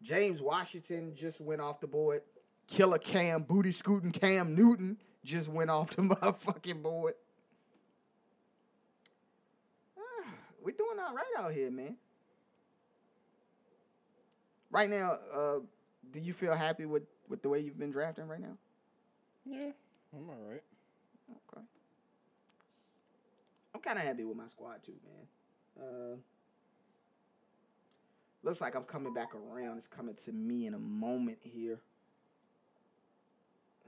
James 0.03 0.41
Washington 0.41 1.13
just 1.15 1.41
went 1.41 1.61
off 1.61 1.81
the 1.81 1.87
board. 1.87 2.23
Killer 2.67 2.99
Cam, 2.99 3.43
booty 3.43 3.73
scooting 3.73 4.13
Cam 4.13 4.55
Newton 4.55 4.99
just 5.25 5.49
went 5.49 5.71
off 5.71 5.91
the 5.91 6.03
motherfucking 6.03 6.83
board. 6.83 7.15
Ah, 9.99 10.31
we're 10.63 10.77
doing 10.77 10.99
all 10.99 11.15
right 11.15 11.25
out 11.39 11.53
here, 11.53 11.71
man. 11.71 11.97
Right 14.71 14.91
now, 14.91 15.19
uh, 15.33 15.59
do 16.11 16.21
you 16.21 16.33
feel 16.33 16.55
happy 16.55 16.85
with, 16.85 17.05
with 17.29 17.43
the 17.43 17.49
way 17.49 17.61
you've 17.61 17.79
been 17.79 17.91
drafting 17.93 18.27
right 18.27 18.41
now? 18.41 18.57
Yeah, 19.45 19.71
I'm 20.13 20.29
all 20.29 20.39
right. 20.49 20.63
Okay. 21.31 21.65
I'm 23.75 23.81
kind 23.81 23.99
of 23.99 24.05
happy 24.05 24.25
with 24.25 24.37
my 24.37 24.47
squad 24.47 24.83
too, 24.83 24.95
man. 25.05 25.87
Uh, 25.87 26.17
looks 28.43 28.61
like 28.61 28.75
I'm 28.75 28.85
coming 28.85 29.15
back 29.15 29.35
around. 29.35 29.77
It's 29.77 29.87
coming 29.87 30.15
to 30.25 30.33
me 30.33 30.67
in 30.67 30.75
a 30.75 30.79
moment 30.79 31.39
here. 31.43 31.81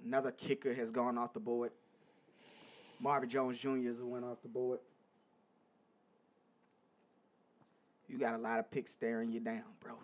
Another 0.05 0.30
kicker 0.30 0.72
has 0.74 0.90
gone 0.90 1.18
off 1.18 1.32
the 1.32 1.40
board. 1.40 1.72
Marvin 3.01 3.28
Jones 3.28 3.59
Jr. 3.59 3.76
has 3.86 4.01
went 4.01 4.24
off 4.24 4.40
the 4.42 4.49
board. 4.49 4.78
You 8.09 8.18
got 8.18 8.34
a 8.34 8.38
lot 8.38 8.59
of 8.61 8.70
picks 8.70 8.92
staring 8.92 9.32
you 9.32 9.40
down, 9.40 9.64
bro. 9.82 9.94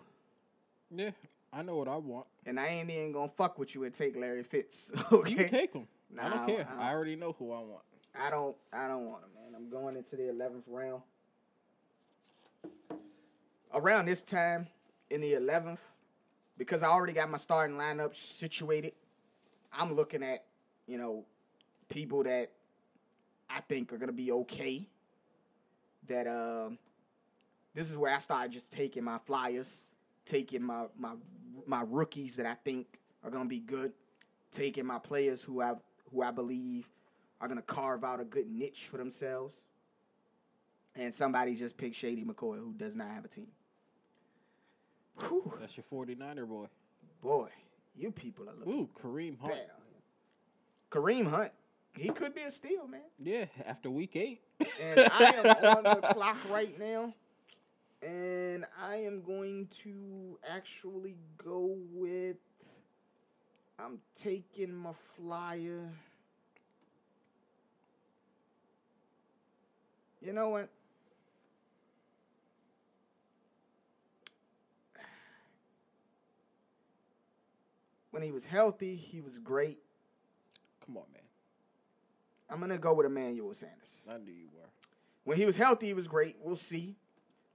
Yeah, 0.95 1.11
I 1.53 1.61
know 1.61 1.77
what 1.77 1.87
I 1.87 1.95
want. 1.95 2.27
And 2.45 2.59
I 2.59 2.67
ain't 2.67 2.89
even 2.89 3.13
gonna 3.13 3.31
fuck 3.35 3.57
with 3.57 3.73
you 3.73 3.85
and 3.85 3.93
take 3.93 4.15
Larry 4.15 4.43
Fitz. 4.43 4.91
You 5.11 5.17
Okay. 5.19 5.35
can 5.35 5.49
take 5.49 5.73
him. 5.73 5.87
I 6.19 6.27
Nah, 6.29 6.45
don't 6.45 6.57
care. 6.57 6.67
I- 6.77 6.89
I 6.89 6.93
already 6.93 7.15
know 7.15 7.33
who 7.39 7.51
I 7.51 7.59
want. 7.61 7.83
I 8.15 8.29
don't 8.29 8.55
I 8.71 8.87
don't 8.87 9.05
want 9.05 9.23
him, 9.23 9.29
man. 9.35 9.55
I'm 9.55 9.69
going 9.69 9.95
into 9.95 10.15
the 10.17 10.29
eleventh 10.29 10.65
round. 10.67 11.01
Around 13.73 14.05
this 14.05 14.21
time 14.21 14.67
in 15.09 15.21
the 15.21 15.33
eleventh, 15.33 15.81
because 16.57 16.83
I 16.83 16.87
already 16.89 17.13
got 17.13 17.29
my 17.31 17.39
starting 17.39 17.75
lineup 17.75 18.15
situated, 18.15 18.93
I'm 19.77 19.93
looking 19.95 20.23
at, 20.23 20.45
you 20.87 20.97
know, 20.97 21.25
people 21.89 22.23
that 22.23 22.51
I 23.49 23.61
think 23.61 23.91
are 23.93 23.97
gonna 23.97 24.11
be 24.11 24.31
okay. 24.31 24.87
That 26.07 26.27
um 26.27 26.77
this 27.73 27.89
is 27.89 27.97
where 27.97 28.13
I 28.13 28.19
started 28.19 28.51
just 28.51 28.71
taking 28.71 29.03
my 29.03 29.17
flyers, 29.25 29.85
taking 30.25 30.63
my 30.63 30.85
my 30.97 31.13
my 31.65 31.83
rookies 31.87 32.35
that 32.37 32.45
I 32.45 32.55
think 32.55 32.99
are 33.23 33.29
gonna 33.31 33.49
be 33.49 33.59
good, 33.59 33.93
taking 34.51 34.85
my 34.85 34.99
players 34.99 35.43
who 35.43 35.61
I 35.61 35.73
who 36.11 36.21
I 36.21 36.31
believe 36.31 36.87
are 37.41 37.47
gonna 37.47 37.61
carve 37.61 38.03
out 38.03 38.19
a 38.19 38.25
good 38.25 38.47
niche 38.49 38.87
for 38.89 38.97
themselves. 38.97 39.63
And 40.95 41.11
somebody 41.13 41.55
just 41.55 41.75
picked 41.75 41.95
Shady 41.95 42.23
McCoy, 42.23 42.59
who 42.59 42.73
does 42.77 42.95
not 42.95 43.07
have 43.09 43.25
a 43.25 43.27
team. 43.27 43.47
Whew, 45.17 45.53
That's 45.59 45.75
your 45.77 45.85
49er 45.91 46.47
boy. 46.47 46.67
boy, 47.21 47.49
you 47.95 48.11
people 48.11 48.49
are 48.49 48.53
looking 48.57 48.73
Ooh, 48.73 48.89
Kareem 49.01 49.39
Hunt. 49.39 49.53
bad. 49.53 49.69
Kareem 50.91 51.29
Hunt, 51.29 51.51
he 51.95 52.09
could 52.09 52.33
be 52.35 52.41
a 52.41 52.51
steal, 52.51 52.87
man. 52.87 53.01
Yeah, 53.19 53.45
after 53.65 53.89
week 53.89 54.15
eight. 54.15 54.41
And 54.81 54.99
I 54.99 55.33
am 55.35 55.45
on 55.77 55.83
the 55.83 56.13
clock 56.13 56.37
right 56.49 56.77
now. 56.79 57.13
And 58.01 58.65
I 58.81 58.97
am 58.97 59.21
going 59.21 59.67
to 59.83 60.37
actually 60.49 61.15
go 61.37 61.77
with. 61.91 62.37
I'm 63.79 63.99
taking 64.17 64.73
my 64.73 64.91
flyer. 65.17 65.89
You 70.21 70.33
know 70.33 70.49
what? 70.49 70.69
When 78.13 78.21
he 78.21 78.31
was 78.31 78.45
healthy, 78.45 78.95
he 78.95 79.21
was 79.21 79.39
great. 79.39 79.79
Come 80.85 80.97
on, 80.97 81.05
man. 81.11 81.23
I'm 82.47 82.59
going 82.59 82.69
to 82.69 82.77
go 82.77 82.93
with 82.93 83.07
Emmanuel 83.07 83.51
Sanders. 83.55 84.03
I 84.07 84.19
knew 84.19 84.31
you 84.31 84.49
were. 84.53 84.69
When 85.23 85.35
he 85.35 85.47
was 85.47 85.57
healthy, 85.57 85.87
he 85.87 85.93
was 85.95 86.07
great. 86.07 86.35
We'll 86.39 86.55
see. 86.55 86.95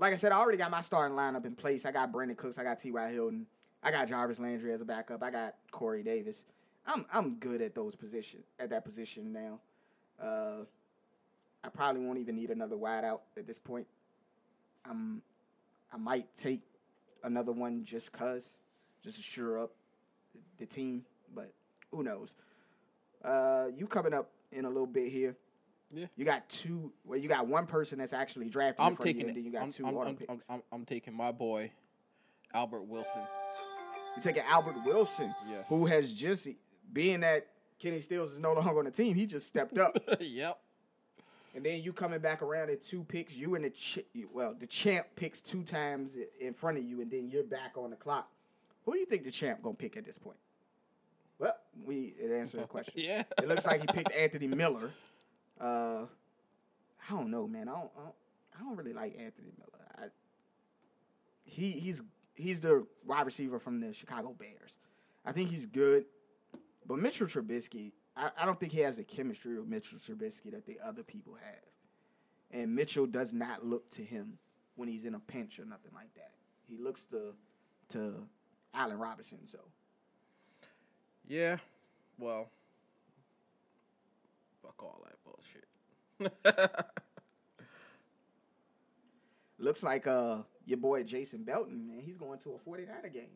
Like 0.01 0.13
I 0.13 0.17
said, 0.17 0.33
I 0.33 0.39
already 0.39 0.59
got 0.59 0.73
my 0.73 0.81
starting 0.81 1.17
lineup 1.17 1.47
in 1.47 1.55
place. 1.55 1.87
I 1.87 1.93
got 1.93 2.11
Brandin 2.11 2.37
Cooks. 2.37 2.59
I 2.59 2.65
got 2.65 2.81
T.Y. 2.81 3.13
Hilton. 3.13 3.47
I 3.85 3.93
got 3.93 4.09
Jarvis 4.09 4.41
Landry 4.41 4.73
as 4.73 4.81
a 4.81 4.85
backup. 4.85 5.23
I 5.23 5.31
got 5.31 5.55
Corey 5.71 6.03
Davis. 6.03 6.43
I'm 6.85 7.07
I'm 7.13 7.37
good 7.37 7.63
at 7.63 7.77
those 7.77 7.95
position 7.95 8.41
at 8.59 8.71
that 8.71 8.85
position 8.85 9.33
now. 9.33 9.61
Uh, 10.21 10.65
I 11.63 11.69
probably 11.69 12.05
won't 12.05 12.19
even 12.19 12.35
need 12.35 12.51
another 12.51 12.75
wideout 12.75 13.21
at 13.37 13.47
this 13.47 13.61
point. 13.61 13.87
I'm 14.85 15.23
I 15.93 15.99
might 15.99 16.35
take 16.35 16.63
another 17.23 17.53
one 17.53 17.85
just 17.85 18.11
cause, 18.11 18.57
just 19.05 19.19
to 19.19 19.23
sure 19.23 19.63
up 19.63 19.71
the, 20.59 20.67
team. 20.67 21.05
But 21.35 21.53
who 21.91 22.03
knows? 22.03 22.35
Uh, 23.25 23.67
you 23.77 23.87
coming 23.87 24.15
up 24.15 24.31
in 24.53 24.65
a 24.65 24.69
little 24.69 24.87
bit 24.87 25.11
here. 25.11 25.37
Yeah. 25.93 26.07
You 26.17 26.25
got 26.25 26.49
two. 26.49 26.93
Well, 27.05 27.19
you 27.19 27.29
got 27.29 27.47
one 27.47 27.67
person 27.67 27.99
that's 27.99 28.13
actually 28.13 28.49
drafted. 28.49 28.85
I'm 28.85 28.91
in 28.93 28.97
front 28.97 29.11
of 29.11 29.17
you, 29.17 29.23
taking 29.23 29.29
and 29.29 29.37
then 29.37 29.45
you 29.45 29.53
got 29.53 29.63
I'm, 29.63 29.71
2 29.71 29.87
I'm, 29.87 29.99
I'm. 30.29 30.41
I'm, 30.51 30.63
I'm, 30.71 30.85
taking 30.85 31.15
my 31.15 31.33
boy, 31.33 31.71
Albert 32.53 32.83
Wilson. 32.83 33.23
you 34.17 34.23
taking 34.23 34.43
Albert 34.43 34.77
Wilson, 34.85 35.35
Yes. 35.49 35.65
who 35.69 35.87
has 35.87 36.13
just 36.13 36.47
being 36.93 37.21
that 37.21 37.47
Kenny 37.79 38.01
Stills 38.01 38.33
is 38.33 38.39
no 38.39 38.53
longer 38.53 38.79
on 38.79 38.85
the 38.85 38.91
team. 38.91 39.15
He 39.15 39.25
just 39.25 39.47
stepped 39.47 39.79
up, 39.79 39.97
yep. 40.21 40.59
and 41.55 41.65
then 41.65 41.83
you 41.83 41.95
coming 41.95 42.19
back 42.21 42.43
around 42.43 42.69
at 42.71 42.83
two 42.83 43.05
picks. 43.05 43.35
You 43.35 43.55
and 43.55 43.65
the 43.65 43.71
ch- 43.71 44.01
well, 44.33 44.55
the 44.59 44.67
champ 44.67 45.07
picks 45.17 45.41
two 45.41 45.63
times 45.63 46.19
in 46.39 46.53
front 46.53 46.77
of 46.77 46.85
you, 46.85 47.01
and 47.01 47.11
then 47.11 47.31
you're 47.31 47.45
back 47.45 47.79
on 47.79 47.91
the 47.91 47.97
clock. 47.97 48.29
Who 48.85 48.93
do 48.93 48.99
you 48.99 49.07
think 49.07 49.25
the 49.25 49.31
champ 49.31 49.63
gonna 49.63 49.75
pick 49.75 49.97
at 49.97 50.05
this 50.05 50.19
point? 50.19 50.37
Well, 51.39 51.55
we 51.85 52.15
it 52.19 52.31
answered 52.31 52.63
the 52.63 52.67
question. 52.67 52.95
Yeah. 52.97 53.23
It 53.39 53.49
looks 53.49 53.67
like 53.67 53.81
he 53.81 53.87
picked 53.87 54.13
Anthony 54.13 54.49
Miller. 54.49 54.91
Uh, 55.61 56.07
I 57.09 57.11
don't 57.11 57.31
know, 57.31 57.47
man. 57.47 57.69
I 57.69 57.73
don't, 57.73 57.91
I 57.97 58.03
don't, 58.03 58.15
I 58.59 58.63
don't 58.65 58.77
really 58.77 58.93
like 58.93 59.17
Anthony 59.19 59.53
Miller. 59.57 59.85
I, 59.97 60.03
he 61.45 61.73
he's 61.73 62.03
he's 62.35 62.61
the 62.61 62.87
wide 63.05 63.27
receiver 63.27 63.59
from 63.59 63.81
the 63.81 63.93
Chicago 63.93 64.35
Bears. 64.39 64.79
I 65.25 65.33
think 65.33 65.51
he's 65.51 65.67
good, 65.67 66.05
but 66.87 66.99
Mitchell 66.99 67.27
Trubisky, 67.27 67.93
I, 68.17 68.31
I 68.41 68.47
don't 68.47 68.59
think 68.59 68.73
he 68.73 68.81
has 68.81 68.97
the 68.97 69.05
chemistry 69.05 69.59
of 69.59 69.69
Mitchell 69.69 69.99
Trubisky 69.99 70.51
that 70.53 70.67
the 70.67 70.79
other 70.85 71.03
people 71.03 71.35
have. 71.35 71.63
And 72.51 72.75
Mitchell 72.75 73.07
does 73.07 73.33
not 73.33 73.65
look 73.67 73.91
to 73.91 74.03
him 74.03 74.39
when 74.77 74.89
he's 74.89 75.05
in 75.05 75.15
a 75.15 75.19
pinch 75.19 75.59
or 75.59 75.65
nothing 75.65 75.93
like 75.95 76.15
that. 76.15 76.33
He 76.67 76.79
looks 76.79 77.05
to 77.07 77.35
to 77.91 78.27
Allen 78.75 78.99
Robinson. 78.99 79.39
So 79.47 79.59
Yeah. 81.29 81.59
Well. 82.19 82.49
Fuck 84.63 84.83
all 84.83 85.05
that 85.05 85.17
bullshit. 85.25 86.75
looks 89.59 89.83
like 89.83 90.07
uh 90.07 90.39
your 90.67 90.79
boy 90.79 91.03
Jason 91.03 91.45
Belton, 91.45 91.87
man, 91.89 92.03
he's 92.05 92.19
going 92.19 92.39
to 92.41 92.51
a 92.51 92.59
49er 92.71 93.13
game 93.13 93.29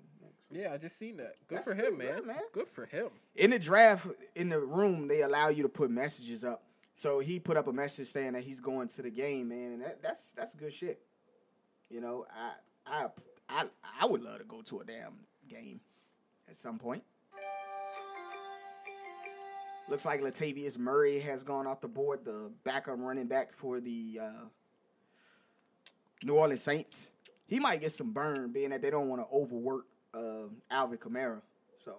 yeah, 0.53 0.73
I 0.73 0.77
just 0.77 0.99
seen 0.99 1.17
that. 1.17 1.37
Good 1.49 1.57
That's 1.57 1.67
for 1.67 1.75
him, 1.75 1.97
man. 1.97 2.17
good, 2.17 2.27
man. 2.27 2.41
Good 2.53 2.69
for 2.69 2.85
him. 2.85 3.09
in 3.35 3.51
the 3.51 3.59
draft 3.59 4.07
in 4.35 4.51
the 4.51 4.61
room 4.61 5.09
they 5.09 5.23
allow 5.23 5.49
you 5.49 5.63
to 5.63 5.69
put 5.69 5.91
messages 5.91 6.45
up 6.45 6.63
so 6.95 7.21
he 7.21 7.39
put 7.39 7.57
up 7.57 7.67
a 7.69 7.73
message 7.73 8.09
saying 8.09 8.35
that 8.35 8.43
he's 8.43 8.61
going 8.61 8.89
to 8.89 9.03
the 9.03 9.11
game 9.11 9.49
man 9.49 9.73
and 9.73 9.83
that, 9.83 10.03
that's 10.03 10.33
that's 10.33 10.55
good 10.55 10.73
shit 10.73 11.01
you 11.91 12.01
know 12.01 12.27
I, 12.35 12.53
I 12.87 13.07
i 13.49 13.65
i 14.01 14.07
would 14.07 14.23
love 14.23 14.39
to 14.39 14.45
go 14.45 14.61
to 14.63 14.81
a 14.81 14.85
damn 14.85 15.15
game 15.49 15.81
at 16.49 16.57
some 16.57 16.79
point 16.79 17.03
looks 19.89 20.05
like 20.05 20.21
latavius 20.21 20.79
murray 20.79 21.19
has 21.21 21.43
gone 21.43 21.67
off 21.67 21.81
the 21.81 21.89
board 21.89 22.25
the 22.25 22.51
backup 22.65 22.97
running 22.99 23.27
back 23.27 23.53
for 23.53 23.81
the 23.81 24.19
uh, 24.23 24.45
new 26.23 26.35
orleans 26.35 26.63
saints 26.63 27.11
he 27.49 27.61
might 27.61 27.83
get 27.83 27.93
some 27.93 28.13
burn, 28.13 28.51
being 28.51 28.71
that 28.71 28.81
they 28.81 28.89
don't 28.89 29.11
want 29.11 29.21
to 29.21 29.27
overwork 29.37 29.85
uh, 30.15 30.45
Alvin 30.71 30.97
Kamara. 30.97 31.43
So 31.85 31.97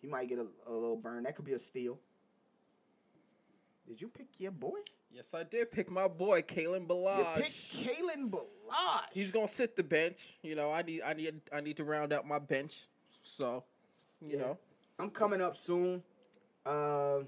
he 0.00 0.06
might 0.08 0.26
get 0.26 0.38
a, 0.38 0.46
a 0.66 0.72
little 0.72 0.96
burn. 0.96 1.24
That 1.24 1.36
could 1.36 1.44
be 1.44 1.52
a 1.52 1.58
steal. 1.58 1.98
Did 3.86 4.00
you 4.00 4.08
pick 4.08 4.28
your 4.38 4.52
boy? 4.52 4.78
Yes, 5.12 5.34
I 5.34 5.42
did 5.42 5.70
pick 5.70 5.90
my 5.90 6.08
boy 6.08 6.40
Kalen 6.40 6.82
You 6.82 6.86
Ballage. 6.86 7.34
picked 7.42 7.74
Kalen 7.86 8.30
Ballage. 8.30 9.04
He's 9.12 9.30
gonna 9.30 9.48
sit 9.48 9.76
the 9.76 9.82
bench. 9.82 10.38
You 10.42 10.54
know, 10.54 10.72
I 10.72 10.80
need, 10.80 11.02
I 11.02 11.12
need, 11.12 11.42
I 11.52 11.60
need 11.60 11.76
to 11.76 11.84
round 11.84 12.14
out 12.14 12.26
my 12.26 12.38
bench. 12.38 12.86
So, 13.22 13.64
you 14.22 14.38
Yeah. 14.38 14.42
know, 14.42 14.58
I'm 14.98 15.10
coming 15.10 15.42
up 15.42 15.56
soon. 15.56 16.02
Uh, 16.66 17.20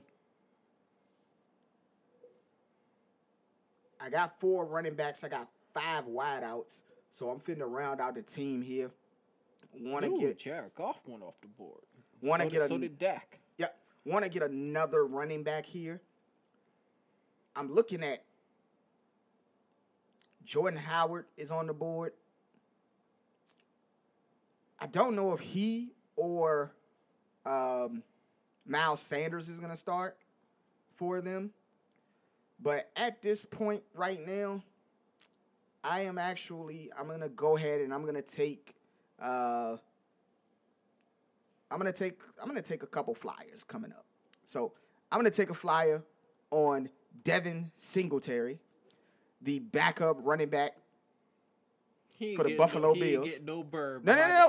I 4.00 4.10
got 4.10 4.38
four 4.40 4.64
running 4.64 4.94
backs. 4.94 5.22
I 5.24 5.28
got 5.28 5.48
five 5.74 6.04
wideouts. 6.04 6.80
So 7.10 7.30
I'm 7.30 7.40
finna 7.40 7.70
round 7.70 8.00
out 8.00 8.14
the 8.14 8.22
team 8.22 8.62
here. 8.62 8.90
Want 9.80 10.04
to 10.04 10.18
get 10.20 10.38
Jared 10.38 10.74
Goff 10.74 10.98
went 11.06 11.22
off 11.22 11.34
the 11.40 11.48
board. 11.48 11.80
Wanna 12.20 12.44
so 12.44 12.50
get 12.50 12.58
did, 12.58 12.64
a- 12.64 12.68
so 12.68 12.78
did 12.78 12.98
Dak. 12.98 13.38
yeah. 13.58 13.68
Want 14.04 14.24
to 14.24 14.30
get 14.30 14.42
another 14.42 15.04
running 15.06 15.42
back 15.42 15.64
here. 15.64 16.00
I'm 17.54 17.70
looking 17.72 18.02
at 18.02 18.24
Jordan 20.44 20.78
Howard 20.78 21.26
is 21.36 21.50
on 21.50 21.66
the 21.66 21.74
board. 21.74 22.12
I 24.80 24.86
don't 24.86 25.14
know 25.14 25.32
if 25.32 25.40
he 25.40 25.92
or 26.16 26.72
um, 27.46 28.02
Miles 28.66 29.00
Sanders 29.00 29.48
is 29.48 29.58
going 29.58 29.70
to 29.70 29.76
start 29.76 30.16
for 30.96 31.20
them. 31.20 31.50
But 32.60 32.90
at 32.96 33.22
this 33.22 33.44
point 33.44 33.82
right 33.94 34.24
now, 34.26 34.62
I 35.82 36.00
am 36.00 36.18
actually 36.18 36.90
I'm 36.96 37.06
going 37.06 37.20
to 37.20 37.28
go 37.28 37.56
ahead 37.56 37.80
and 37.80 37.92
I'm 37.92 38.02
going 38.02 38.14
to 38.14 38.22
take 38.22 38.76
uh, 39.20 39.76
I'm 41.70 41.78
going 41.78 41.92
to 41.92 41.98
take 41.98 42.20
I'm 42.40 42.48
going 42.48 42.60
to 42.60 42.68
take 42.68 42.82
a 42.82 42.86
couple 42.86 43.14
flyers 43.14 43.64
coming 43.66 43.90
up. 43.92 44.04
So, 44.44 44.72
I'm 45.10 45.20
going 45.20 45.30
to 45.30 45.36
take 45.36 45.50
a 45.50 45.54
flyer 45.54 46.02
on 46.50 46.88
Devin 47.24 47.70
Singletary, 47.74 48.58
the 49.40 49.58
backup 49.58 50.18
running 50.20 50.48
back 50.48 50.72
He 52.16 52.36
For 52.36 52.44
the 52.44 52.56
Buffalo 52.56 52.92
no, 52.92 53.00
Bills. 53.00 53.28
no. 53.44 53.62
No, 54.04 54.14
no, 54.14 54.28
no, 54.28 54.44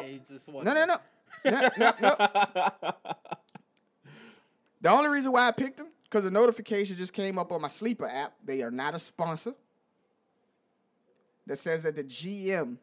no, 0.66 0.74
no, 0.74 0.86
no. 0.86 1.00
no, 1.46 1.70
no, 1.78 1.94
no. 2.02 2.94
The 4.84 4.90
only 4.90 5.10
reason 5.10 5.32
why 5.32 5.48
I 5.48 5.52
picked 5.52 5.78
them 5.78 5.88
because 6.04 6.26
a 6.26 6.30
notification 6.30 6.98
just 6.98 7.14
came 7.14 7.40
up 7.40 7.54
on 7.54 7.62
my 7.62 7.70
sleeper 7.70 8.06
app. 8.06 8.34
They 8.44 8.62
are 8.62 8.70
not 8.70 8.94
a 8.94 9.00
sponsor. 9.00 9.56
That 11.48 11.58
says 11.58 11.84
that 11.84 11.96
the 11.96 12.04
GM 12.04 12.78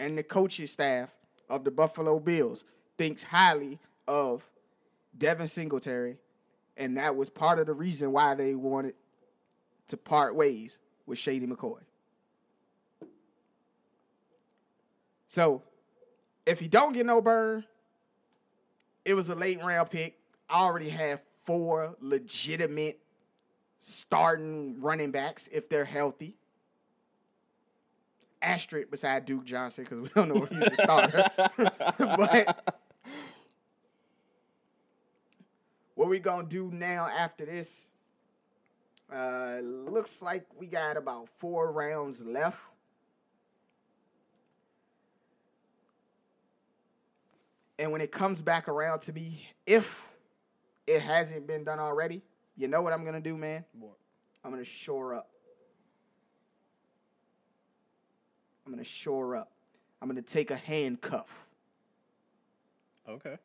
and 0.00 0.18
the 0.18 0.24
coaching 0.24 0.66
staff 0.66 1.16
of 1.48 1.62
the 1.62 1.70
Buffalo 1.70 2.18
Bills 2.18 2.64
thinks 2.98 3.22
highly 3.22 3.78
of 4.08 4.50
Devin 5.16 5.46
Singletary, 5.46 6.16
and 6.76 6.96
that 6.96 7.14
was 7.14 7.30
part 7.30 7.60
of 7.60 7.66
the 7.66 7.72
reason 7.72 8.10
why 8.10 8.34
they 8.34 8.56
wanted 8.56 8.94
to 9.86 9.96
part 9.96 10.34
ways 10.34 10.80
with 11.06 11.18
Shady 11.18 11.46
McCoy. 11.46 11.80
So, 15.28 15.62
if 16.44 16.58
he 16.58 16.66
don't 16.66 16.92
get 16.92 17.06
no 17.06 17.20
burn, 17.20 17.64
it 19.04 19.14
was 19.14 19.28
a 19.28 19.36
late 19.36 19.62
round 19.62 19.90
pick. 19.90 20.18
I 20.50 20.60
already 20.60 20.88
have 20.88 21.22
four 21.48 21.96
legitimate 22.02 23.00
starting 23.80 24.78
running 24.82 25.10
backs 25.10 25.48
if 25.50 25.66
they're 25.66 25.86
healthy. 25.86 26.36
Asterisk 28.42 28.90
beside 28.90 29.24
Duke 29.24 29.46
Johnson 29.46 29.84
because 29.84 30.02
we 30.02 30.08
don't 30.14 30.28
know 30.28 30.44
if 30.44 30.50
he's 30.50 30.78
a 30.78 30.82
starter. 30.82 31.24
but 31.98 32.82
what 35.94 36.10
we 36.10 36.18
gonna 36.18 36.46
do 36.46 36.70
now 36.70 37.06
after 37.06 37.46
this? 37.46 37.88
Uh, 39.10 39.60
looks 39.62 40.20
like 40.20 40.44
we 40.58 40.66
got 40.66 40.98
about 40.98 41.30
four 41.38 41.72
rounds 41.72 42.22
left. 42.22 42.60
And 47.78 47.90
when 47.90 48.02
it 48.02 48.12
comes 48.12 48.42
back 48.42 48.68
around 48.68 49.00
to 49.00 49.14
me, 49.14 49.48
if 49.66 50.07
it 50.88 51.02
hasn't 51.02 51.46
been 51.46 51.64
done 51.64 51.78
already, 51.78 52.22
you 52.56 52.66
know 52.66 52.82
what 52.82 52.92
I'm 52.92 53.04
gonna 53.04 53.20
do, 53.20 53.36
man? 53.36 53.64
What? 53.78 53.96
I'm 54.44 54.50
gonna 54.50 54.64
shore 54.64 55.14
up. 55.14 55.28
I'm 58.66 58.72
gonna 58.72 58.84
shore 58.84 59.36
up. 59.36 59.52
I'm 60.00 60.08
gonna 60.08 60.22
take 60.22 60.50
a 60.50 60.56
handcuff. 60.56 61.46
Okay. 63.08 63.36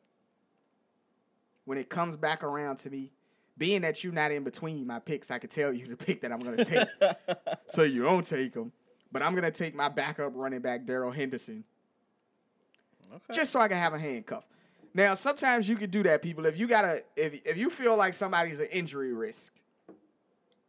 When 1.64 1.78
it 1.78 1.88
comes 1.88 2.16
back 2.16 2.42
around 2.42 2.76
to 2.78 2.90
me, 2.90 3.10
being 3.56 3.82
that 3.82 4.02
you're 4.02 4.12
not 4.12 4.32
in 4.32 4.44
between 4.44 4.86
my 4.86 4.98
picks, 4.98 5.30
I 5.30 5.38
could 5.38 5.50
tell 5.50 5.72
you 5.72 5.86
the 5.86 5.96
pick 6.04 6.20
that 6.22 6.32
I'm 6.32 6.40
gonna 6.40 6.64
take. 6.64 6.88
so 7.66 7.82
you 7.82 8.02
don't 8.02 8.26
take 8.26 8.54
him. 8.54 8.72
But 9.12 9.22
I'm 9.22 9.34
gonna 9.34 9.50
take 9.50 9.74
my 9.74 9.88
backup 9.88 10.32
running 10.34 10.60
back, 10.60 10.86
Darrell 10.86 11.12
Henderson. 11.12 11.64
Okay. 13.14 13.34
just 13.34 13.52
so 13.52 13.60
I 13.60 13.68
can 13.68 13.76
have 13.76 13.94
a 13.94 13.98
handcuff. 13.98 14.44
Now, 14.94 15.14
sometimes 15.14 15.68
you 15.68 15.74
can 15.74 15.90
do 15.90 16.04
that, 16.04 16.22
people. 16.22 16.46
If 16.46 16.56
you 16.56 16.68
gotta, 16.68 17.02
if 17.16 17.34
if 17.44 17.56
you 17.56 17.68
feel 17.68 17.96
like 17.96 18.14
somebody's 18.14 18.60
an 18.60 18.66
injury 18.66 19.12
risk, 19.12 19.52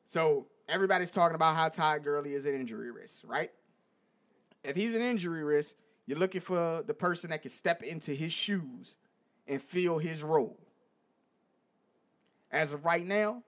so 0.08 0.48
everybody's 0.68 1.12
talking 1.12 1.36
about 1.36 1.56
how 1.56 1.70
Todd 1.70 2.04
Gurley 2.04 2.34
is 2.34 2.46
an 2.46 2.56
injury 2.56 2.90
risk, 2.90 3.22
right? 3.26 3.52
If 4.64 4.76
he's 4.76 4.96
an 4.96 5.04
injury 5.04 5.44
risk, 5.44 5.76
you're 6.08 6.18
looking 6.18 6.42
for 6.42 6.84
the 6.86 6.94
person 6.96 7.30
that 7.30 7.44
can 7.44 7.52
step 7.52 7.84
into 7.84 8.16
his 8.16 8.34
shoes 8.34 8.96
and 9.48 9.62
fill 9.62 10.00
his 10.00 10.24
role. 10.24 10.58
As 12.50 12.72
of 12.72 12.84
right 12.84 13.06
now, 13.06 13.44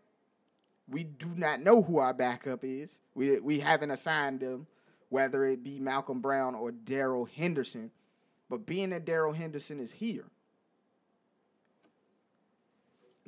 we 0.88 1.04
do 1.04 1.28
not 1.36 1.60
know 1.62 1.82
who 1.82 1.98
our 1.98 2.14
backup 2.14 2.64
is. 2.64 3.02
We 3.16 3.40
we 3.40 3.62
haven't 3.62 3.90
assigned 3.90 4.42
them, 4.42 4.68
whether 5.10 5.44
it 5.46 5.64
be 5.64 5.80
Malcolm 5.80 6.22
Brown 6.22 6.54
or 6.54 6.72
Darrell 6.72 7.26
Henderson. 7.26 7.90
But 8.48 8.68
being 8.68 8.92
that 8.92 9.06
Darrell 9.06 9.34
Henderson 9.34 9.80
is 9.80 9.94
here, 9.94 10.26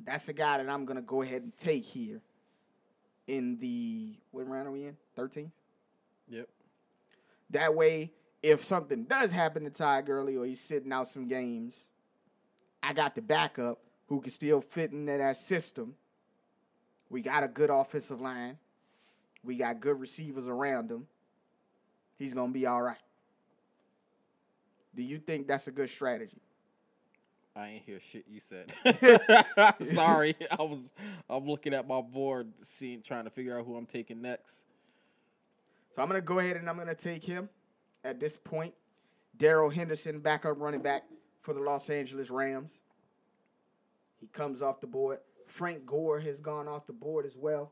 that's 0.06 0.26
the 0.26 0.34
guy 0.34 0.58
that 0.58 0.70
I'm 0.70 0.86
gonna 0.86 1.02
go 1.02 1.22
ahead 1.22 1.42
and 1.44 1.56
take 1.56 1.86
here. 1.86 2.22
In 3.28 3.58
the 3.60 4.16
what 4.32 4.48
round 4.48 4.68
are 4.68 4.72
we 4.72 4.86
in? 4.86 4.98
13th. 5.18 5.52
Yep. 6.30 6.50
That 7.52 7.76
way, 7.76 8.12
if 8.42 8.64
something 8.64 9.04
does 9.04 9.32
happen 9.32 9.64
to 9.66 9.70
Ty 9.70 10.02
Gurley 10.02 10.36
or 10.36 10.46
he's 10.46 10.62
sitting 10.62 10.92
out 10.92 11.08
some 11.08 11.28
games, 11.28 11.88
I 12.82 12.94
got 12.94 13.16
the 13.16 13.22
backup 13.22 13.80
who 14.08 14.22
can 14.22 14.32
still 14.32 14.62
fit 14.62 14.92
into 14.92 15.18
that 15.18 15.38
system. 15.38 15.96
We 17.10 17.22
got 17.22 17.44
a 17.44 17.48
good 17.48 17.70
offensive 17.70 18.22
line. 18.22 18.58
We 19.44 19.58
got 19.58 19.80
good 19.80 20.00
receivers 20.00 20.48
around 20.48 20.92
him. 20.92 21.08
He's 22.18 22.34
gonna 22.34 22.52
be 22.52 22.66
all 22.66 22.82
right. 22.82 22.98
Do 24.96 25.04
you 25.04 25.18
think 25.18 25.48
that's 25.48 25.68
a 25.68 25.72
good 25.72 25.90
strategy? 25.90 26.42
I 27.56 27.68
ain't 27.68 27.84
hear 27.86 28.00
shit 28.00 28.26
you 28.28 28.40
said. 28.40 28.74
Sorry, 29.94 30.36
I 30.52 30.62
was 30.62 30.80
I'm 31.30 31.46
looking 31.46 31.74
at 31.74 31.88
my 31.88 32.02
board, 32.02 32.52
seeing 32.64 33.02
trying 33.02 33.26
to 33.26 33.30
figure 33.30 33.58
out 33.58 33.66
who 33.66 33.76
I'm 33.76 33.86
taking 33.86 34.22
next. 34.22 34.64
So 35.96 36.02
I'm 36.02 36.08
gonna 36.08 36.22
go 36.22 36.40
ahead 36.40 36.58
and 36.58 36.70
I'm 36.70 36.78
gonna 36.78 36.96
take 36.96 37.24
him 37.24 37.50
at 38.04 38.20
this 38.20 38.38
point. 38.38 38.74
Darrell 39.38 39.70
Henderson, 39.70 40.20
backup 40.20 40.60
running 40.60 40.82
back 40.82 41.04
for 41.42 41.54
the 41.54 41.60
Los 41.60 41.90
Angeles 41.90 42.30
Rams. 42.30 42.80
He 44.20 44.28
comes 44.28 44.62
off 44.62 44.82
the 44.82 44.88
board. 44.88 45.20
Frank 45.48 45.86
Gore 45.86 46.20
has 46.20 46.40
gone 46.40 46.68
off 46.68 46.86
the 46.86 46.94
board 46.94 47.26
as 47.26 47.38
well. 47.38 47.72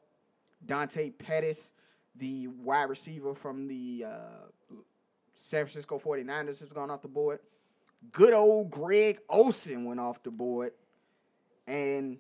Dante 0.66 1.12
Pettis, 1.12 1.72
the 2.16 2.48
wide 2.48 2.90
receiver 2.90 3.36
from 3.36 3.68
the 3.68 4.06
uh, 4.08 4.76
San 5.34 5.66
Francisco 5.66 6.00
49ers, 6.00 6.60
has 6.60 6.70
gone 6.70 6.90
off 6.90 7.02
the 7.02 7.08
board. 7.08 7.40
Good 8.12 8.34
old 8.34 8.72
Greg 8.72 9.20
Olsen 9.30 9.86
went 9.86 10.00
off 10.00 10.24
the 10.24 10.32
board. 10.32 10.72
And 11.66 12.18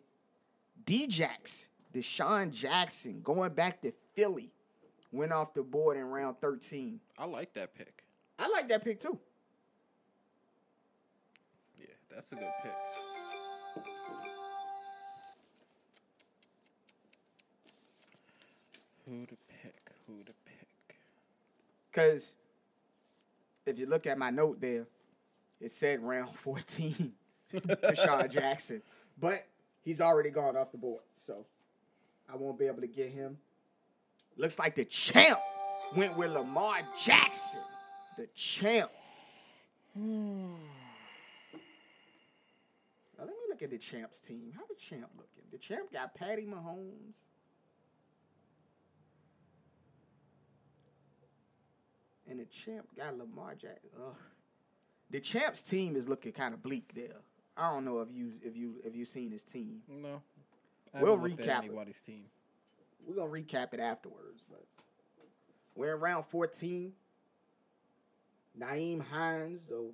Djax, 0.86 1.68
DeSean 1.94 2.52
Jackson, 2.52 3.22
going 3.24 3.54
back 3.54 3.82
to 3.82 3.94
Philly, 4.14 4.52
went 5.12 5.32
off 5.32 5.54
the 5.54 5.64
board 5.64 5.98
in 5.98 6.04
round 6.06 6.40
13. 6.40 7.00
I 7.18 7.26
like 7.26 7.54
that 7.54 7.76
pick. 7.76 8.04
I 8.38 8.50
like 8.50 8.68
that 8.70 8.84
pick 8.84 9.00
too. 9.00 9.18
Yeah, 11.80 11.86
that's 12.14 12.32
a 12.32 12.36
good 12.36 12.52
pick. 12.62 12.74
Who 19.06 19.26
to 19.26 19.38
pick? 19.48 19.92
Who 20.06 20.24
to 20.24 20.34
pick? 20.46 20.98
Because 21.90 22.34
if 23.66 23.80
you 23.80 23.86
look 23.86 24.06
at 24.06 24.18
my 24.18 24.30
note 24.30 24.60
there, 24.60 24.86
it 25.60 25.72
said 25.72 26.02
round 26.02 26.36
14, 26.40 27.14
DeSean 27.54 28.30
Jackson. 28.32 28.82
But 29.20 29.46
he's 29.84 30.02
already 30.02 30.30
gone 30.30 30.56
off 30.56 30.72
the 30.72 30.78
board. 30.78 31.02
So 31.18 31.46
I 32.32 32.36
won't 32.36 32.60
be 32.60 32.66
able 32.68 32.82
to 32.82 32.88
get 32.88 33.10
him. 33.10 33.38
Looks 34.38 34.60
like 34.60 34.76
the 34.76 34.86
champ 34.86 35.40
went 35.96 36.16
with 36.16 36.32
Lamar 36.32 36.80
Jackson. 37.04 37.62
the 38.18 38.28
champ. 38.36 38.92
now 39.96 40.04
let 43.18 43.28
me 43.28 43.34
look 43.50 43.64
at 43.64 43.72
the 43.72 43.80
champ's 43.80 44.20
team. 44.20 44.52
How 44.56 44.62
the 44.70 44.76
champ 44.76 45.10
looking? 45.16 45.44
The 45.52 45.58
champ 45.58 45.92
got 45.92 46.14
Patty 46.14 46.46
Mahomes. 46.46 47.14
And 52.30 52.40
the 52.40 52.46
champ 52.46 52.88
got 52.96 53.18
Lamar 53.18 53.56
Jackson. 53.56 53.90
Ugh. 54.06 54.16
The 55.10 55.20
champ's 55.20 55.62
team 55.62 55.96
is 55.96 56.08
looking 56.10 56.32
kind 56.34 56.54
of 56.54 56.62
bleak 56.62 56.92
there. 56.94 57.22
I 57.56 57.72
don't 57.72 57.86
know 57.86 58.02
if 58.02 58.10
you 58.14 58.34
if 58.44 58.56
you 58.56 58.76
if 58.84 58.96
you 58.96 59.06
seen 59.06 59.32
his 59.32 59.44
team. 59.44 59.82
No. 59.88 60.22
I 60.94 61.02
We'll 61.02 61.18
recap 61.18 61.40
it. 61.40 61.50
anybody's 61.66 62.00
team. 62.02 62.26
We're 63.06 63.16
gonna 63.16 63.30
recap 63.32 63.74
it 63.74 63.80
afterwards, 63.80 64.44
but 64.50 64.66
we're 65.76 65.96
in 65.96 66.02
round 66.02 66.26
14. 66.26 66.92
Nyheim 68.60 69.02
Hines, 69.02 69.66
the 69.66 69.92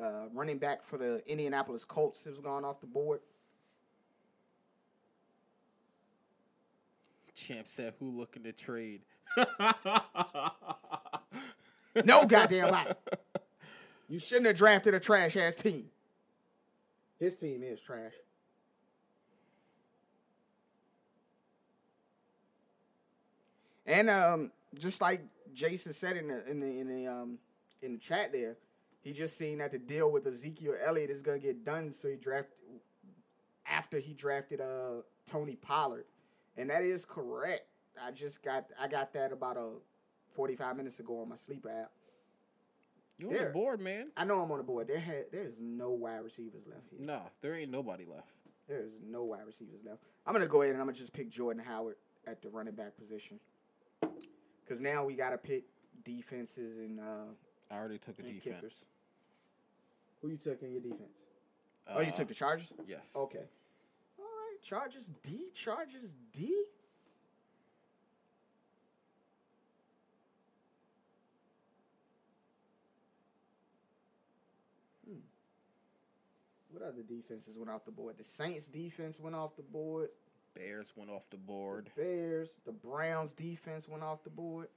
uh, 0.00 0.26
running 0.32 0.58
back 0.58 0.84
for 0.84 0.98
the 0.98 1.22
Indianapolis 1.26 1.84
Colts, 1.84 2.24
has 2.24 2.38
gone 2.38 2.64
off 2.64 2.80
the 2.80 2.86
board. 2.86 3.20
Champ 7.34 7.66
said, 7.68 7.94
"Who 7.98 8.10
looking 8.10 8.44
to 8.44 8.52
trade?" 8.52 9.02
No 12.04 12.24
goddamn 12.24 12.70
lie. 12.70 12.94
You 14.10 14.18
shouldn't 14.18 14.46
have 14.46 14.56
drafted 14.56 14.92
a 14.92 14.98
trash 14.98 15.36
ass 15.36 15.54
team. 15.54 15.84
His 17.20 17.36
team 17.36 17.62
is 17.62 17.80
trash. 17.80 18.12
And 23.86 24.10
um, 24.10 24.50
just 24.76 25.00
like 25.00 25.22
Jason 25.54 25.92
said 25.92 26.16
in 26.16 26.26
the 26.26 26.50
in 26.50 26.58
the 26.58 26.66
in 26.66 26.88
the 26.88 27.06
um 27.10 27.38
in 27.82 27.92
the 27.92 27.98
chat 27.98 28.32
there, 28.32 28.56
he 29.00 29.12
just 29.12 29.38
seen 29.38 29.58
that 29.58 29.70
the 29.70 29.78
deal 29.78 30.10
with 30.10 30.26
Ezekiel 30.26 30.74
Elliott 30.84 31.10
is 31.10 31.22
gonna 31.22 31.38
get 31.38 31.64
done, 31.64 31.92
so 31.92 32.08
he 32.08 32.16
drafted 32.16 32.56
after 33.64 34.00
he 34.00 34.12
drafted 34.12 34.60
uh 34.60 35.02
Tony 35.24 35.54
Pollard, 35.54 36.04
and 36.56 36.68
that 36.70 36.82
is 36.82 37.04
correct. 37.04 37.62
I 38.02 38.10
just 38.10 38.42
got 38.42 38.66
I 38.80 38.88
got 38.88 39.12
that 39.12 39.32
about 39.32 39.56
a 39.56 39.68
forty 40.34 40.56
five 40.56 40.76
minutes 40.76 40.98
ago 40.98 41.20
on 41.20 41.28
my 41.28 41.36
sleeper 41.36 41.70
app. 41.70 41.92
You 43.20 43.26
on 43.28 43.34
There. 43.34 43.44
the 43.46 43.50
board, 43.52 43.80
man? 43.80 44.08
I 44.16 44.24
know 44.24 44.40
I'm 44.40 44.50
on 44.50 44.56
the 44.58 44.64
board. 44.64 44.88
There 44.88 44.98
had 44.98 45.26
there 45.30 45.42
is 45.44 45.60
no 45.60 45.90
wide 45.90 46.24
receivers 46.24 46.62
left 46.66 46.88
here. 46.90 47.00
Nah, 47.04 47.20
there 47.42 47.54
ain't 47.54 47.70
nobody 47.70 48.06
left. 48.06 48.28
There 48.66 48.78
is 48.80 48.92
no 49.06 49.24
wide 49.24 49.44
receivers 49.46 49.80
left. 49.84 49.98
I'm 50.26 50.32
gonna 50.32 50.46
go 50.46 50.62
ahead 50.62 50.72
and 50.74 50.80
I'm 50.80 50.86
gonna 50.86 50.96
just 50.96 51.12
pick 51.12 51.28
Jordan 51.28 51.62
Howard 51.62 51.96
at 52.26 52.40
the 52.40 52.48
running 52.48 52.74
back 52.74 52.96
position. 52.96 53.38
Cause 54.66 54.80
now 54.80 55.04
we 55.04 55.14
gotta 55.14 55.36
pick 55.36 55.64
defenses 56.04 56.78
and 56.78 56.98
uh 57.00 57.24
I 57.70 57.76
already 57.76 57.98
took 57.98 58.18
a 58.18 58.22
defense. 58.22 58.42
kickers. 58.44 58.84
Who 60.22 60.28
you 60.28 60.36
took 60.38 60.62
in 60.62 60.72
your 60.72 60.80
defense? 60.80 61.12
oh, 61.88 62.00
you 62.00 62.08
Uh, 62.08 62.10
took 62.12 62.28
the 62.28 62.34
Chargers? 62.34 62.72
Yes. 62.86 63.12
Okay. 63.16 63.44
All 64.18 64.24
right, 64.24 64.62
Chargers 64.62 65.10
D, 65.22 65.48
Chargers 65.54 66.14
D. 66.32 66.64
What 76.80 76.88
other 76.88 77.02
defenses 77.02 77.58
went 77.58 77.70
off 77.70 77.84
the 77.84 77.90
board? 77.90 78.16
The 78.16 78.24
Saints 78.24 78.66
defense 78.66 79.20
went 79.20 79.36
off 79.36 79.54
the 79.56 79.62
board. 79.62 80.08
Bears 80.54 80.92
went 80.96 81.10
off 81.10 81.28
the 81.30 81.36
board. 81.36 81.90
Bears, 81.94 82.56
the 82.64 82.72
Browns 82.72 83.34
defense 83.34 83.86
went 83.86 84.02
off 84.02 84.24
the 84.24 84.30
board. 84.30 84.68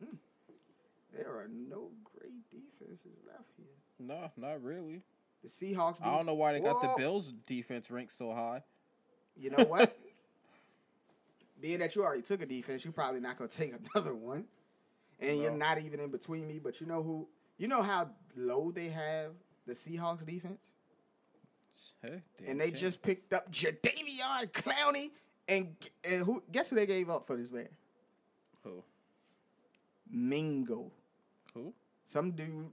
Hmm. 0.00 0.16
There 1.14 1.28
are 1.28 1.48
no 1.48 1.90
great 2.02 2.50
defenses 2.50 3.18
left 3.24 3.50
here. 3.56 3.66
No, 4.00 4.32
not 4.36 4.62
really. 4.64 5.02
The 5.44 5.48
Seahawks. 5.48 6.02
I 6.02 6.14
don't 6.16 6.26
know 6.26 6.34
why 6.34 6.54
they 6.54 6.60
got 6.60 6.82
the 6.82 6.92
Bills 6.96 7.32
defense 7.46 7.88
ranked 7.90 8.12
so 8.12 8.32
high. 8.32 8.62
You 9.36 9.50
know 9.50 9.64
what? 9.64 9.96
Being 11.60 11.78
that 11.78 11.94
you 11.94 12.02
already 12.02 12.22
took 12.22 12.42
a 12.42 12.46
defense, 12.46 12.84
you're 12.84 12.92
probably 12.92 13.20
not 13.20 13.38
gonna 13.38 13.48
take 13.48 13.74
another 13.94 14.14
one, 14.14 14.46
and 15.20 15.38
you're 15.38 15.52
not 15.52 15.78
even 15.80 16.00
in 16.00 16.10
between 16.10 16.48
me. 16.48 16.58
But 16.58 16.80
you 16.80 16.86
know 16.88 17.02
who? 17.04 17.28
You 17.58 17.68
know 17.68 17.82
how 17.82 18.10
low 18.36 18.72
they 18.72 18.88
have 18.88 19.34
the 19.66 19.74
Seahawks 19.74 20.24
defense, 20.24 20.72
and 22.46 22.60
they 22.60 22.70
just 22.70 23.02
picked 23.02 23.32
up 23.32 23.50
Jadeveon 23.50 24.50
Clowney, 24.52 25.10
and 25.48 25.76
and 26.04 26.24
who? 26.24 26.42
Guess 26.50 26.70
who 26.70 26.76
they 26.76 26.86
gave 26.86 27.10
up 27.10 27.26
for 27.26 27.36
this 27.36 27.50
man? 27.50 27.68
who 28.64 28.82
Mingo. 30.10 30.90
who 31.54 31.72
Some 32.06 32.32
dude. 32.32 32.70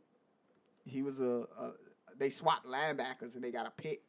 He 0.85 1.03
was 1.03 1.19
a, 1.19 1.45
a. 1.59 1.71
They 2.17 2.29
swapped 2.29 2.65
linebackers 2.65 3.35
and 3.35 3.43
they 3.43 3.51
got 3.51 3.67
a 3.67 3.71
pick. 3.71 4.01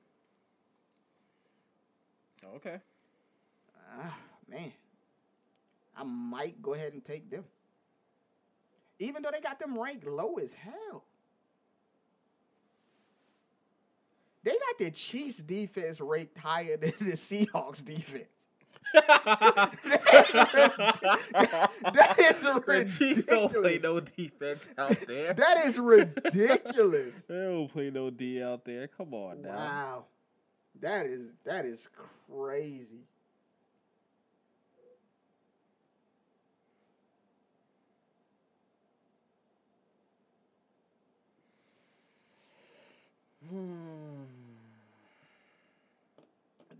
okay. 2.57 2.81
Ah, 3.99 4.17
man. 4.49 4.73
I 5.97 6.03
might 6.05 6.63
go 6.63 6.75
ahead 6.75 6.95
and 6.95 7.05
take 7.05 7.31
them. 7.31 7.45
Even 8.99 9.23
though 9.23 9.31
they 9.31 9.41
got 9.41 9.59
them 9.59 9.79
ranked 9.79 10.07
low 10.07 10.37
as 10.37 10.55
hell. 10.55 11.05
They 14.45 14.51
got 14.51 14.79
the 14.79 14.91
Chiefs 14.91 15.39
defense 15.39 16.01
ranked 16.01 16.37
higher 16.39 16.77
than 16.77 16.93
the 16.99 17.13
Seahawks 17.13 17.85
defense. 17.85 18.25
that 18.93 19.71
is 22.19 22.43
The 22.43 22.97
Chiefs 22.99 23.27
don't 23.27 23.53
play 23.53 23.79
no 23.79 24.01
defense 24.01 24.69
out 24.77 24.97
there. 25.07 25.33
That 25.33 25.65
is 25.65 25.79
ridiculous. 25.79 27.23
they 27.29 27.35
don't 27.35 27.69
play 27.73 27.91
no 27.91 28.11
D 28.11 28.43
out 28.43 28.65
there. 28.65 28.89
Come 28.89 29.15
on 29.15 29.43
now. 29.43 29.55
Wow. 29.55 30.05
That 30.81 31.07
is 31.07 31.31
that 31.45 31.65
is 31.65 31.89
crazy. 32.29 33.07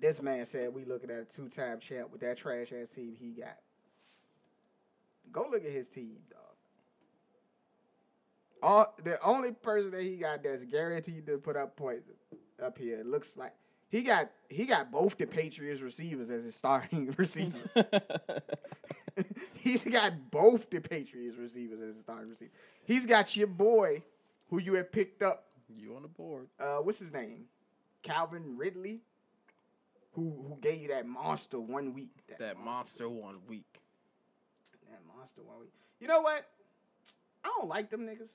This 0.01 0.21
man 0.21 0.45
said 0.47 0.75
we 0.75 0.85
looking 0.85 1.11
at 1.11 1.21
a 1.21 1.25
two-time 1.25 1.79
champ 1.79 2.11
with 2.11 2.21
that 2.23 2.37
trash 2.37 2.73
ass 2.73 2.89
team 2.89 3.15
he 3.19 3.31
got. 3.31 3.59
Go 5.31 5.47
look 5.51 5.65
at 5.65 5.71
his 5.71 5.89
team, 5.89 6.17
dog. 6.31 6.41
All 8.63 8.95
the 9.03 9.21
only 9.23 9.53
person 9.53 9.91
that 9.93 10.03
he 10.03 10.17
got 10.17 10.43
that's 10.43 10.65
guaranteed 10.65 11.27
to 11.27 11.39
put 11.39 11.57
up 11.57 11.77
points 11.77 12.09
up 12.63 12.79
here 12.79 13.01
it 13.01 13.07
looks 13.07 13.37
like 13.37 13.53
he 13.93 14.03
got 14.03 14.31
he 14.49 14.65
got 14.65 14.91
both 14.91 15.19
the 15.19 15.27
Patriots 15.27 15.83
receivers 15.83 16.31
as 16.31 16.45
his 16.45 16.57
starting 16.57 17.15
receivers. 17.19 17.71
He's 19.55 19.85
got 19.85 20.31
both 20.31 20.71
the 20.71 20.81
Patriots 20.81 21.37
receivers 21.37 21.81
as 21.81 21.97
his 21.97 22.01
starting 22.01 22.31
receivers. 22.31 22.55
He's 22.85 23.05
got 23.05 23.37
your 23.37 23.49
boy 23.49 24.03
who 24.49 24.59
you 24.59 24.75
had 24.75 24.93
picked 24.93 25.23
up. 25.23 25.45
You 25.79 25.97
on 25.97 26.03
the 26.03 26.09
board? 26.09 26.49
Uh, 26.59 26.79
what's 26.79 26.99
his 26.99 27.13
name? 27.13 27.45
Calvin 28.03 28.57
Ridley, 28.57 29.01
who 30.13 30.45
who 30.49 30.59
gave 30.61 30.83
you 30.83 30.89
that 30.89 31.07
monster 31.07 31.61
one 31.61 31.95
week. 31.95 32.25
That 32.39 32.59
monster 32.59 33.09
one 33.09 33.37
week. 33.47 33.81
That 34.91 35.01
monster 35.17 35.43
one 35.43 35.61
week. 35.61 35.73
You 36.01 36.09
know 36.09 36.21
what? 36.21 36.45
I 37.45 37.51
don't 37.59 37.69
like 37.69 37.91
them 37.91 38.03
niggas. 38.03 38.31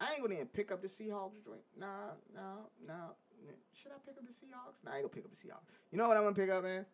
I 0.00 0.12
ain't 0.12 0.22
gonna 0.22 0.34
even 0.34 0.46
pick 0.46 0.70
up 0.70 0.80
the 0.80 0.88
Seahawks 0.88 1.44
joint. 1.44 1.60
Nah, 1.78 1.86
nah, 2.34 2.62
nah. 2.86 2.94
Should 3.74 3.92
I 3.92 3.96
pick 4.04 4.16
up 4.16 4.26
the 4.26 4.32
Seahawks? 4.32 4.84
Nah, 4.84 4.92
I 4.92 4.96
ain't 4.96 5.04
gonna 5.04 5.14
pick 5.14 5.24
up 5.24 5.30
the 5.30 5.36
Seahawks. 5.36 5.66
You 5.90 5.98
know 5.98 6.08
what 6.08 6.16
I'm 6.16 6.22
gonna 6.24 6.34
pick 6.34 6.50
up, 6.50 6.62
man? 6.62 6.86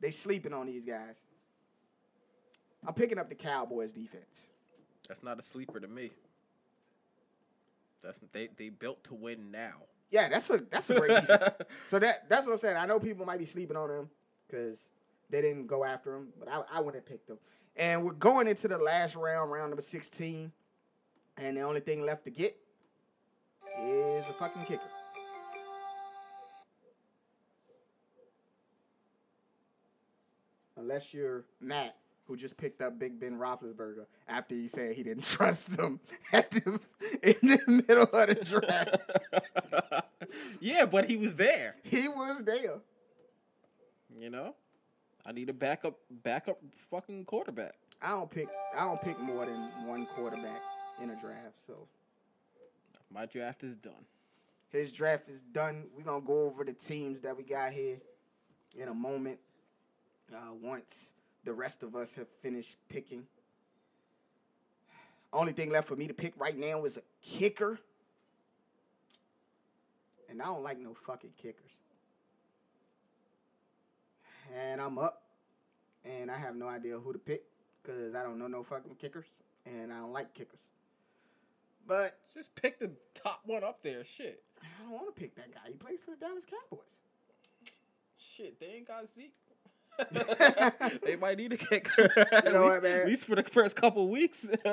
They 0.00 0.10
sleeping 0.10 0.54
on 0.54 0.66
these 0.66 0.84
guys. 0.84 1.22
I'm 2.86 2.94
picking 2.94 3.18
up 3.18 3.28
the 3.28 3.34
Cowboys 3.34 3.92
defense. 3.92 4.46
That's 5.08 5.22
not 5.22 5.38
a 5.38 5.42
sleeper 5.42 5.80
to 5.80 5.88
me. 5.88 6.10
That's 8.02 8.20
they 8.32 8.48
they 8.56 8.68
built 8.70 9.04
to 9.04 9.14
win 9.14 9.50
now. 9.50 9.74
Yeah, 10.10 10.28
that's 10.28 10.50
a 10.50 10.58
that's 10.58 10.90
a 10.90 10.94
great 10.94 11.20
defense. 11.20 11.54
So 11.86 11.98
that 11.98 12.28
that's 12.28 12.46
what 12.46 12.52
I'm 12.52 12.58
saying. 12.58 12.76
I 12.76 12.86
know 12.86 12.98
people 12.98 13.26
might 13.26 13.38
be 13.38 13.44
sleeping 13.44 13.76
on 13.76 13.88
them 13.88 14.10
because 14.46 14.88
they 15.28 15.40
didn't 15.40 15.66
go 15.66 15.84
after 15.84 16.12
them, 16.12 16.28
but 16.38 16.48
I, 16.48 16.62
I 16.72 16.80
wouldn't 16.80 16.96
have 17.02 17.06
picked 17.06 17.28
them. 17.28 17.38
And 17.76 18.04
we're 18.04 18.12
going 18.12 18.48
into 18.48 18.68
the 18.68 18.78
last 18.78 19.14
round, 19.14 19.50
round 19.50 19.70
number 19.70 19.82
16, 19.82 20.50
and 21.36 21.56
the 21.56 21.60
only 21.60 21.80
thing 21.80 22.04
left 22.04 22.24
to 22.24 22.30
get 22.30 22.56
is 23.80 24.28
a 24.28 24.32
fucking 24.38 24.64
kicker. 24.64 24.82
Unless 30.76 31.14
you're 31.14 31.44
Matt, 31.60 31.96
who 32.30 32.36
just 32.36 32.56
picked 32.56 32.80
up 32.80 32.96
Big 32.96 33.18
Ben 33.18 33.36
Roethlisberger 33.36 34.06
after 34.28 34.54
he 34.54 34.68
said 34.68 34.94
he 34.94 35.02
didn't 35.02 35.24
trust 35.36 35.76
him 35.76 35.98
at 36.32 36.48
the, 36.52 36.78
in 37.24 37.34
the 37.42 37.60
middle 37.66 38.04
of 38.04 38.28
the 38.28 38.36
draft. 38.36 40.04
yeah, 40.60 40.86
but 40.86 41.10
he 41.10 41.16
was 41.16 41.34
there. 41.34 41.74
He 41.82 42.06
was 42.06 42.44
there. 42.44 42.78
You 44.16 44.30
know, 44.30 44.54
I 45.26 45.32
need 45.32 45.48
a 45.48 45.52
backup 45.52 45.96
backup 46.22 46.58
fucking 46.88 47.24
quarterback. 47.24 47.74
I 48.00 48.10
don't 48.10 48.30
pick. 48.30 48.46
I 48.76 48.84
don't 48.84 49.02
pick 49.02 49.18
more 49.18 49.44
than 49.46 49.68
one 49.84 50.06
quarterback 50.14 50.62
in 51.02 51.10
a 51.10 51.16
draft. 51.20 51.56
So 51.66 51.88
My 53.12 53.26
draft 53.26 53.64
is 53.64 53.74
done. 53.74 54.04
his 54.68 54.92
draft 54.92 55.28
is 55.28 55.42
done. 55.42 55.86
We're 55.96 56.04
gonna 56.04 56.20
go 56.24 56.44
over 56.44 56.62
the 56.62 56.74
teams 56.74 57.20
that 57.22 57.36
we 57.36 57.42
got 57.42 57.72
here 57.72 57.96
in 58.78 58.86
a 58.86 58.94
moment. 58.94 59.40
Uh, 60.32 60.54
once 60.62 61.10
the 61.44 61.52
rest 61.52 61.82
of 61.82 61.94
us 61.94 62.14
have 62.14 62.28
finished 62.42 62.76
picking. 62.88 63.24
Only 65.32 65.52
thing 65.52 65.70
left 65.70 65.88
for 65.88 65.96
me 65.96 66.06
to 66.08 66.14
pick 66.14 66.34
right 66.36 66.56
now 66.56 66.84
is 66.84 66.96
a 66.96 67.02
kicker. 67.22 67.78
And 70.28 70.40
I 70.40 70.46
don't 70.46 70.62
like 70.62 70.78
no 70.78 70.94
fucking 70.94 71.32
kickers. 71.40 71.72
And 74.56 74.80
I'm 74.80 74.98
up. 74.98 75.22
And 76.04 76.30
I 76.30 76.36
have 76.36 76.56
no 76.56 76.68
idea 76.68 76.98
who 76.98 77.12
to 77.12 77.18
pick 77.18 77.42
because 77.82 78.14
I 78.14 78.22
don't 78.22 78.38
know 78.38 78.46
no 78.46 78.62
fucking 78.62 78.96
kickers. 78.96 79.26
And 79.66 79.92
I 79.92 79.98
don't 79.98 80.12
like 80.12 80.34
kickers. 80.34 80.60
But 81.86 82.18
Just 82.34 82.54
pick 82.54 82.78
the 82.78 82.90
top 83.14 83.40
one 83.44 83.64
up 83.64 83.82
there. 83.82 84.04
Shit. 84.04 84.42
I 84.62 84.82
don't 84.82 84.92
want 84.92 85.14
to 85.14 85.20
pick 85.20 85.34
that 85.36 85.52
guy. 85.52 85.60
He 85.66 85.74
plays 85.74 86.00
for 86.00 86.12
the 86.12 86.16
Dallas 86.16 86.44
Cowboys. 86.44 87.00
Shit, 88.16 88.60
they 88.60 88.66
ain't 88.66 88.86
got 88.86 89.04
Zeke. 89.14 89.34
they 91.04 91.16
might 91.16 91.38
need 91.38 91.52
a 91.52 91.56
kicker. 91.56 92.10
At 92.32 92.46
You 92.46 92.52
know 92.52 92.60
least, 92.62 92.74
what, 92.74 92.82
man? 92.82 93.00
At 93.00 93.06
least 93.06 93.24
for 93.24 93.36
the 93.36 93.42
first 93.42 93.76
couple 93.76 94.08
weeks. 94.08 94.48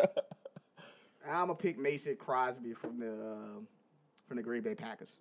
I'm 1.28 1.48
gonna 1.48 1.56
pick 1.56 1.78
Mason 1.78 2.16
Crosby 2.16 2.74
from 2.74 3.00
the 3.00 3.12
uh, 3.12 3.60
from 4.28 4.38
the 4.38 4.44
Green 4.44 4.62
Bay 4.62 4.76
Packers. 4.76 5.20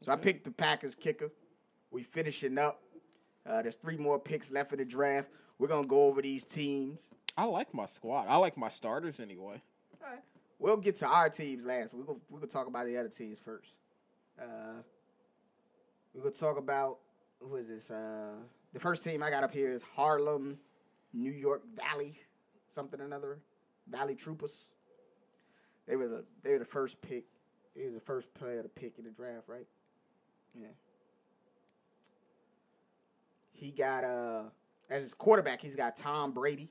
So 0.00 0.10
I 0.12 0.16
picked 0.16 0.44
the 0.44 0.50
Packers 0.50 0.94
kicker. 0.94 1.30
We 1.90 2.02
finishing 2.02 2.58
up. 2.58 2.82
Uh, 3.46 3.62
there's 3.62 3.76
three 3.76 3.96
more 3.96 4.18
picks 4.18 4.50
left 4.50 4.72
in 4.72 4.78
the 4.78 4.84
draft. 4.84 5.28
We're 5.58 5.68
gonna 5.68 5.86
go 5.86 6.06
over 6.06 6.20
these 6.20 6.44
teams. 6.44 7.08
I 7.36 7.44
like 7.44 7.72
my 7.72 7.86
squad. 7.86 8.26
I 8.28 8.36
like 8.36 8.56
my 8.56 8.68
starters 8.68 9.20
anyway. 9.20 9.62
All 10.02 10.10
right. 10.10 10.20
We'll 10.58 10.76
get 10.76 10.96
to 10.96 11.06
our 11.06 11.28
teams 11.28 11.64
last. 11.64 11.94
We're 11.94 12.04
gonna 12.04 12.18
we're 12.28 12.40
gonna 12.40 12.50
talk 12.50 12.66
about 12.66 12.86
the 12.86 12.96
other 12.96 13.08
teams 13.08 13.38
first. 13.38 13.76
Uh, 14.40 14.82
we're 16.12 16.22
gonna 16.22 16.34
talk 16.34 16.58
about 16.58 16.98
who 17.40 17.56
is 17.56 17.68
this? 17.68 17.90
Uh, 17.90 18.32
the 18.74 18.80
first 18.80 19.04
team 19.04 19.22
I 19.22 19.30
got 19.30 19.44
up 19.44 19.52
here 19.52 19.70
is 19.70 19.84
Harlem, 19.94 20.58
New 21.14 21.30
York 21.30 21.62
Valley, 21.78 22.18
something 22.68 23.00
or 23.00 23.04
another, 23.04 23.38
Valley 23.88 24.16
Troopers. 24.16 24.70
They 25.86 25.96
were 25.96 26.08
the 26.08 26.24
they 26.42 26.52
were 26.52 26.58
the 26.58 26.64
first 26.64 27.00
pick. 27.00 27.24
He 27.74 27.84
was 27.84 27.94
the 27.94 28.00
first 28.00 28.34
player 28.34 28.62
to 28.62 28.68
pick 28.68 28.98
in 28.98 29.04
the 29.04 29.10
draft, 29.10 29.48
right? 29.48 29.66
Yeah. 30.54 30.66
He 33.52 33.70
got 33.70 34.04
uh 34.04 34.42
as 34.90 35.02
his 35.02 35.14
quarterback, 35.14 35.60
he's 35.62 35.76
got 35.76 35.96
Tom 35.96 36.32
Brady. 36.32 36.68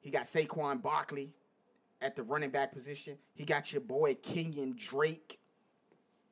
He 0.00 0.10
got 0.10 0.22
Saquon 0.22 0.80
Barkley 0.80 1.34
at 2.00 2.14
the 2.14 2.22
running 2.22 2.50
back 2.50 2.72
position. 2.72 3.18
He 3.34 3.44
got 3.44 3.72
your 3.72 3.82
boy 3.82 4.14
Kenyan 4.14 4.76
Drake. 4.76 5.39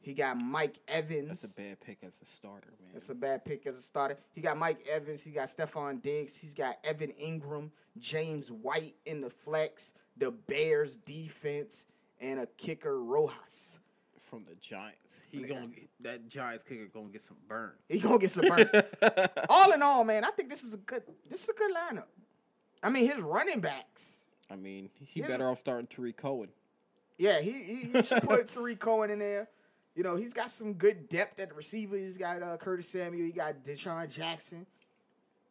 He 0.08 0.14
got 0.14 0.40
Mike 0.40 0.78
Evans. 0.88 1.42
That's 1.42 1.44
a 1.44 1.54
bad 1.54 1.80
pick 1.82 1.98
as 2.02 2.18
a 2.22 2.24
starter, 2.24 2.72
man. 2.80 2.92
That's 2.94 3.10
a 3.10 3.14
bad 3.14 3.44
pick 3.44 3.66
as 3.66 3.76
a 3.76 3.82
starter. 3.82 4.16
He 4.32 4.40
got 4.40 4.56
Mike 4.56 4.78
Evans. 4.90 5.22
He 5.22 5.32
got 5.32 5.48
Stefon 5.48 6.00
Diggs. 6.00 6.34
He's 6.34 6.54
got 6.54 6.78
Evan 6.82 7.12
Engram, 7.22 7.68
James 7.98 8.50
White 8.50 8.94
in 9.04 9.20
the 9.20 9.28
flex, 9.28 9.92
the 10.16 10.30
Bears 10.30 10.96
defense, 10.96 11.84
and 12.22 12.40
a 12.40 12.46
kicker 12.46 12.98
Rojas. 13.02 13.80
From 14.22 14.44
the 14.44 14.54
Giants. 14.62 15.24
He 15.30 15.42
gonna 15.42 15.68
that 16.00 16.26
Giants 16.26 16.64
kicker 16.64 16.86
gonna 16.86 17.08
get 17.08 17.20
some 17.20 17.36
burn. 17.46 17.72
He 17.90 17.98
gonna 17.98 18.16
get 18.16 18.30
some 18.30 18.48
burn. 18.48 18.70
all 19.50 19.72
in 19.72 19.82
all, 19.82 20.04
man, 20.04 20.24
I 20.24 20.30
think 20.30 20.48
this 20.48 20.64
is 20.64 20.72
a 20.72 20.78
good. 20.78 21.02
This 21.28 21.42
is 21.42 21.50
a 21.50 21.52
good 21.52 21.74
lineup. 21.76 22.06
I 22.82 22.88
mean, 22.88 23.06
his 23.06 23.20
running 23.20 23.60
backs. 23.60 24.20
I 24.50 24.56
mean, 24.56 24.88
he 24.94 25.20
Yes. 25.20 25.28
better 25.28 25.50
off 25.50 25.58
starting 25.58 25.86
Tarik 25.86 26.16
Cohen. 26.16 26.48
Yeah, 27.18 27.42
he 27.42 27.52
he, 27.52 27.74
he 27.92 28.02
should 28.02 28.22
put 28.22 28.48
Tarik 28.54 28.78
Cohen 28.78 29.10
in 29.10 29.18
there. 29.18 29.48
You 29.98 30.04
know, 30.04 30.14
he's 30.14 30.32
got 30.32 30.48
some 30.52 30.74
good 30.74 31.08
depth 31.08 31.40
at 31.40 31.48
the 31.48 31.56
receiver. 31.56 31.96
He's 31.96 32.16
got 32.16 32.40
uh, 32.40 32.56
Curtis 32.56 32.88
Samuel. 32.88 33.26
He 33.26 33.32
got 33.32 33.64
DeSean 33.64 34.08
Jackson. 34.08 34.64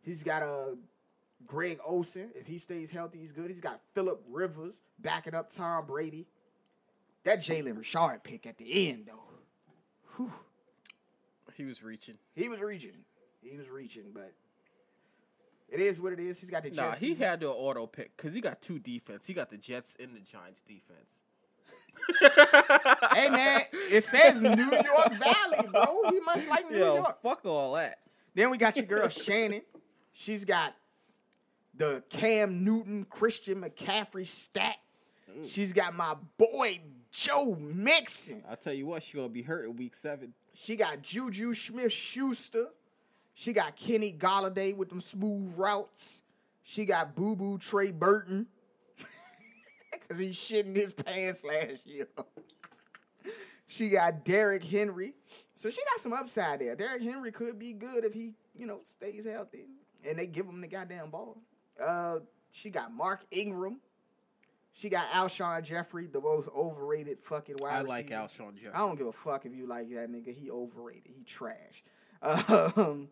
He's 0.03 0.23
got 0.23 0.41
uh, 0.41 0.75
Greg 1.45 1.79
Olsen. 1.85 2.29
If 2.33 2.47
he 2.47 2.57
stays 2.57 2.89
healthy, 2.89 3.19
he's 3.19 3.33
good. 3.33 3.49
He's 3.49 3.59
got 3.59 3.81
Philip 3.93 4.23
Rivers 4.29 4.79
backing 4.99 5.35
up 5.35 5.51
Tom 5.51 5.85
Brady. 5.85 6.27
That 7.25 7.39
Jalen 7.39 7.77
Richard 7.77 8.23
pick 8.23 8.47
at 8.47 8.57
the 8.57 8.89
end, 8.89 9.07
though. 9.07 9.25
Whew. 10.15 10.31
He 11.57 11.65
was 11.65 11.83
reaching. 11.83 12.15
He 12.33 12.47
was 12.47 12.61
reaching. 12.61 13.03
He 13.41 13.57
was 13.57 13.69
reaching, 13.69 14.11
but 14.13 14.31
it 15.67 15.81
is 15.81 15.99
what 15.99 16.13
it 16.13 16.21
is. 16.21 16.39
He's 16.39 16.49
got 16.49 16.63
the 16.63 16.69
Nah, 16.69 16.93
he 16.93 17.15
had 17.15 17.41
to 17.41 17.49
auto 17.49 17.85
pick 17.85 18.15
because 18.15 18.33
he 18.33 18.39
got 18.39 18.61
two 18.61 18.79
defense. 18.79 19.27
He 19.27 19.33
got 19.33 19.49
the 19.49 19.57
Jets 19.57 19.97
and 19.99 20.15
the 20.15 20.21
Giants 20.21 20.61
defense. 20.61 21.23
Hey 23.13 23.29
man, 23.29 23.61
it 23.71 24.03
says 24.03 24.41
New 24.41 24.49
York 24.71 25.13
Valley, 25.19 25.67
bro. 25.71 26.01
He 26.11 26.19
must 26.19 26.49
like 26.49 26.69
New 26.69 26.77
Yo, 26.77 26.95
York. 26.95 27.21
fuck 27.21 27.45
all 27.45 27.73
that. 27.73 27.99
Then 28.35 28.49
we 28.51 28.57
got 28.57 28.75
your 28.75 28.85
girl 28.85 29.07
Shannon. 29.09 29.61
She's 30.13 30.45
got 30.45 30.75
the 31.75 32.03
Cam 32.09 32.63
Newton, 32.63 33.05
Christian 33.09 33.61
McCaffrey 33.61 34.25
stack. 34.25 34.77
Mm. 35.31 35.47
She's 35.47 35.73
got 35.73 35.95
my 35.95 36.15
boy 36.37 36.79
Joe 37.11 37.55
Mixon. 37.59 38.43
I'll 38.49 38.55
tell 38.57 38.73
you 38.73 38.85
what, 38.85 39.03
she 39.03 39.17
gonna 39.17 39.29
be 39.29 39.41
hurt 39.41 39.65
in 39.65 39.75
week 39.75 39.95
seven. 39.95 40.33
She 40.53 40.75
got 40.75 41.01
Juju 41.01 41.53
Smith 41.53 41.91
Schuster. 41.91 42.67
She 43.33 43.53
got 43.53 43.75
Kenny 43.75 44.11
Golladay 44.11 44.75
with 44.75 44.89
them 44.89 45.01
smooth 45.01 45.53
routes. 45.55 46.21
She 46.63 46.85
got 46.85 47.15
Boo 47.15 47.35
Boo 47.35 47.57
Trey 47.59 47.91
Burton. 47.91 48.47
Cause 50.09 50.19
he 50.19 50.29
shitting 50.29 50.75
his 50.75 50.93
pants 50.93 51.43
last 51.43 51.85
year. 51.85 52.07
she 53.67 53.89
got 53.89 54.23
Derrick 54.25 54.63
Henry. 54.63 55.13
So 55.55 55.69
she 55.69 55.81
got 55.91 55.99
some 55.99 56.13
upside 56.13 56.59
there. 56.59 56.75
Derrick 56.75 57.01
Henry 57.01 57.31
could 57.31 57.57
be 57.57 57.73
good 57.73 58.05
if 58.05 58.13
he, 58.13 58.33
you 58.55 58.67
know, 58.67 58.81
stays 58.85 59.25
healthy. 59.25 59.65
And 60.07 60.19
they 60.19 60.27
give 60.27 60.45
him 60.45 60.61
the 60.61 60.67
goddamn 60.67 61.09
ball. 61.09 61.37
Uh, 61.83 62.19
she 62.51 62.69
got 62.69 62.93
Mark 62.93 63.21
Ingram. 63.31 63.79
She 64.73 64.89
got 64.89 65.07
Alshon 65.07 65.63
Jeffery, 65.63 66.05
the 66.05 66.21
most 66.21 66.49
overrated 66.55 67.17
fucking 67.23 67.55
wide 67.59 67.73
I 67.73 67.81
like. 67.81 68.09
Alshon 68.11 68.55
Jeffery. 68.55 68.73
I 68.75 68.79
don't 68.79 68.95
give 68.95 69.07
a 69.07 69.11
fuck 69.11 69.45
if 69.47 69.55
you 69.55 69.65
like 69.65 69.89
that 69.89 70.11
nigga. 70.11 70.35
He 70.35 70.51
overrated. 70.51 71.11
He 71.15 71.23
trash. 71.23 71.83
Um, 72.21 73.09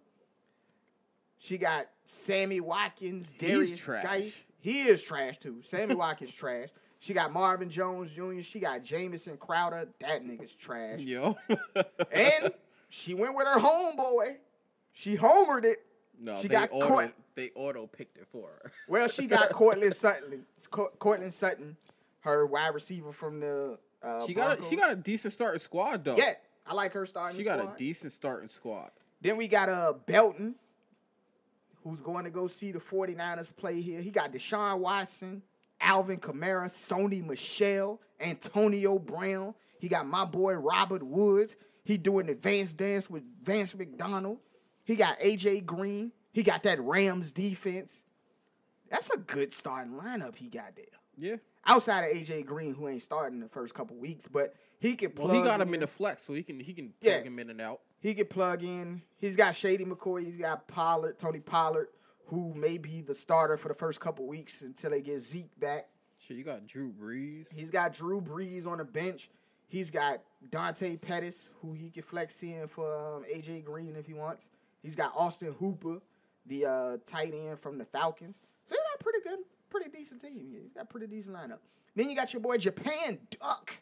she 1.40 1.58
got 1.58 1.88
Sammy 2.06 2.60
Watkins, 2.60 3.34
Derrius. 3.38 4.04
Geis. 4.04 4.46
He 4.66 4.82
is 4.84 5.04
trash 5.04 5.38
too. 5.38 5.58
Sammy 5.62 5.94
Watkins 6.04 6.34
trash. 6.34 6.70
She 6.98 7.14
got 7.14 7.32
Marvin 7.32 7.70
Jones 7.70 8.12
Jr. 8.12 8.42
She 8.42 8.60
got 8.60 8.84
Jamison 8.84 9.38
Crowder. 9.38 9.90
That 10.02 10.24
nigga's 10.26 10.56
trash. 10.56 11.02
Yo, 11.02 11.38
And 12.12 12.52
she 12.90 13.14
went 13.14 13.36
with 13.36 13.46
her 13.46 13.60
homeboy. 13.60 14.38
She 14.92 15.16
homered 15.18 15.66
it. 15.66 15.86
no, 16.20 16.38
she 16.42 16.48
they 16.48 16.56
got 16.56 16.70
auto, 16.72 16.88
Court. 16.88 17.14
they 17.36 17.52
auto 17.54 17.86
picked 17.86 18.18
it 18.18 18.26
for 18.32 18.48
her. 18.48 18.72
Well, 18.88 19.08
she 19.08 19.28
got 19.28 19.50
Courtland 19.52 19.94
Sutton. 19.94 20.48
Co- 20.72 20.92
Courtland 20.98 21.34
Sutton, 21.34 21.78
her 22.22 22.48
wide 22.48 22.74
receiver 22.74 23.12
from 23.12 23.40
the. 23.42 23.78
Uh, 24.02 24.26
She 24.26 24.34
got 24.34 24.58
a, 24.60 24.64
she 24.64 24.76
got 24.76 24.92
a 24.92 24.96
decent 24.96 25.32
starting 25.34 25.60
squad 25.60 26.04
though. 26.06 26.16
Yeah, 26.18 26.34
I 26.66 26.74
like 26.74 26.94
her 26.94 27.06
starting. 27.06 27.40
Squad. 27.40 27.44
She 27.54 27.58
got 27.58 27.60
squad. 27.60 27.76
a 27.76 27.78
decent 27.78 28.12
starting 28.14 28.50
squad. 28.50 28.90
Then 29.22 29.38
we 29.38 29.48
got 29.48 29.70
uh, 29.70 29.94
Belton, 30.08 30.56
who's 31.86 32.02
going 32.02 32.26
to 32.26 32.32
go 32.32 32.48
see 32.48 32.72
the 32.72 32.80
49ers 32.80 33.56
play 33.56 33.80
here. 33.80 34.02
He 34.02 34.10
got 34.10 34.34
Deshaun 34.34 34.80
Watson, 34.80 35.44
Alvin 35.80 36.18
Kamara, 36.20 36.66
Sony 36.66 37.24
Michel, 37.24 38.02
Antonio 38.20 38.98
Brown. 38.98 39.54
He 39.80 39.88
got 39.88 40.08
my 40.08 40.26
boy 40.26 40.54
Robert 40.56 41.04
Woods. 41.04 41.56
He 41.84 41.98
doing 41.98 42.26
the 42.26 42.34
Vance 42.34 42.74
dance 42.74 43.08
with 43.08 43.22
Vance 43.44 43.76
McDonald. 43.76 44.40
He 44.84 44.96
got 44.96 45.20
AJ 45.20 45.66
Green. 45.68 46.12
He 46.34 46.42
got 46.42 46.64
that 46.64 46.82
Rams 46.82 47.32
defense. 47.32 48.04
That's 48.90 49.12
a 49.12 49.18
good 49.18 49.54
starting 49.54 49.94
lineup 49.94 50.36
he 50.36 50.48
got 50.48 50.76
there. 50.76 50.86
Yeah. 51.18 51.36
Outside 51.68 52.06
of 52.06 52.18
AJ 52.18 52.46
Green, 52.48 52.74
who 52.74 52.88
ain't 52.88 53.04
starting 53.04 53.40
the 53.40 53.48
first 53.48 53.76
couple 53.76 53.96
weeks, 53.98 54.28
but 54.28 54.56
he 54.80 54.96
can 54.96 55.12
plug 55.12 55.30
Well, 55.30 55.38
he 55.38 55.44
got 55.48 55.62
him 55.62 55.74
in 55.76 55.82
the 55.82 55.88
flex, 55.88 56.24
so 56.24 56.34
he 56.34 56.42
can 56.42 56.60
he 56.60 56.74
can 56.74 56.94
Yeah. 57.02 57.18
plug 57.18 57.28
him 57.28 57.38
in 57.40 57.50
and 57.52 57.62
out. 57.62 57.82
He 58.06 58.14
could 58.14 58.30
plug 58.30 58.64
in. 58.64 59.02
He's 59.18 59.36
got 59.36 59.56
Shady 59.56 59.84
McCoy. 59.84 60.24
He's 60.24 60.38
got 60.38 60.68
Pollard, 60.68 61.18
Tony 61.18 61.40
Pollard, 61.40 61.88
who 62.28 62.54
may 62.54 62.78
be 62.78 63.02
the 63.02 63.16
starter 63.16 63.58
for 63.58 63.68
the 63.68 63.74
first 63.74 64.00
couple 64.00 64.28
weeks 64.28 64.62
until 64.62 64.92
they 64.92 65.02
get 65.02 65.22
Zeke 65.22 65.60
back. 65.60 65.88
Shit, 66.20 66.38
you 66.38 66.44
got 66.44 66.68
Drew 66.68 66.94
Brees. 66.94 67.48
He's 67.52 67.72
got 67.72 67.94
Drew 67.94 68.22
Brees 68.22 68.68
on 68.68 68.78
the 68.78 68.84
bench. 68.84 69.32
He's 69.68 69.90
got 69.90 70.22
Dante 70.52 70.98
Pettis, 70.98 71.50
who 71.64 71.74
he 71.74 71.90
can 71.90 72.04
flex 72.04 72.44
in 72.44 72.68
for 72.68 72.86
um, 72.86 73.24
AJ 73.24 73.64
Green 73.64 73.96
if 73.96 74.06
he 74.06 74.14
wants. 74.14 74.50
He's 74.84 74.96
got 74.96 75.12
Austin 75.16 75.56
Hooper, 75.58 76.00
the 76.46 76.66
uh, 76.68 76.98
tight 77.08 77.34
end 77.34 77.60
from 77.60 77.80
the 77.80 77.86
Falcons. 77.86 78.40
So 78.66 78.76
he's 78.76 78.84
got 78.84 79.02
a 79.02 79.04
pretty 79.04 79.20
good, 79.24 79.40
pretty 79.72 79.90
decent 79.90 80.22
team. 80.22 80.56
He's 80.62 80.74
got 80.74 80.84
a 80.84 80.86
pretty 80.86 81.08
decent 81.08 81.36
lineup. 81.36 81.58
Then 81.96 82.08
you 82.12 82.16
got 82.16 82.34
your 82.34 82.44
boy 82.44 82.58
Japan 82.58 83.18
Duck. 83.32 83.82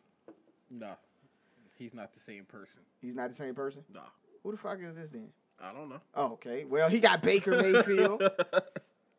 Nah, 0.72 0.96
he's 1.84 1.94
not 1.94 2.14
the 2.14 2.20
same 2.20 2.46
person. 2.46 2.82
He's 3.02 3.16
not 3.16 3.30
the 3.30 3.36
same 3.36 3.54
person. 3.54 3.84
Nah, 3.94 4.02
Who 4.44 4.52
the 4.52 4.58
fuck 4.58 4.80
is 4.82 4.96
this 4.96 5.12
then? 5.12 5.28
I 5.62 5.72
don't 5.72 5.90
know. 5.90 6.02
Oh, 6.16 6.34
okay. 6.34 6.66
Well, 6.66 6.90
he 6.90 7.00
got 7.00 7.22
Baker 7.22 7.62
Mayfield. 7.62 8.24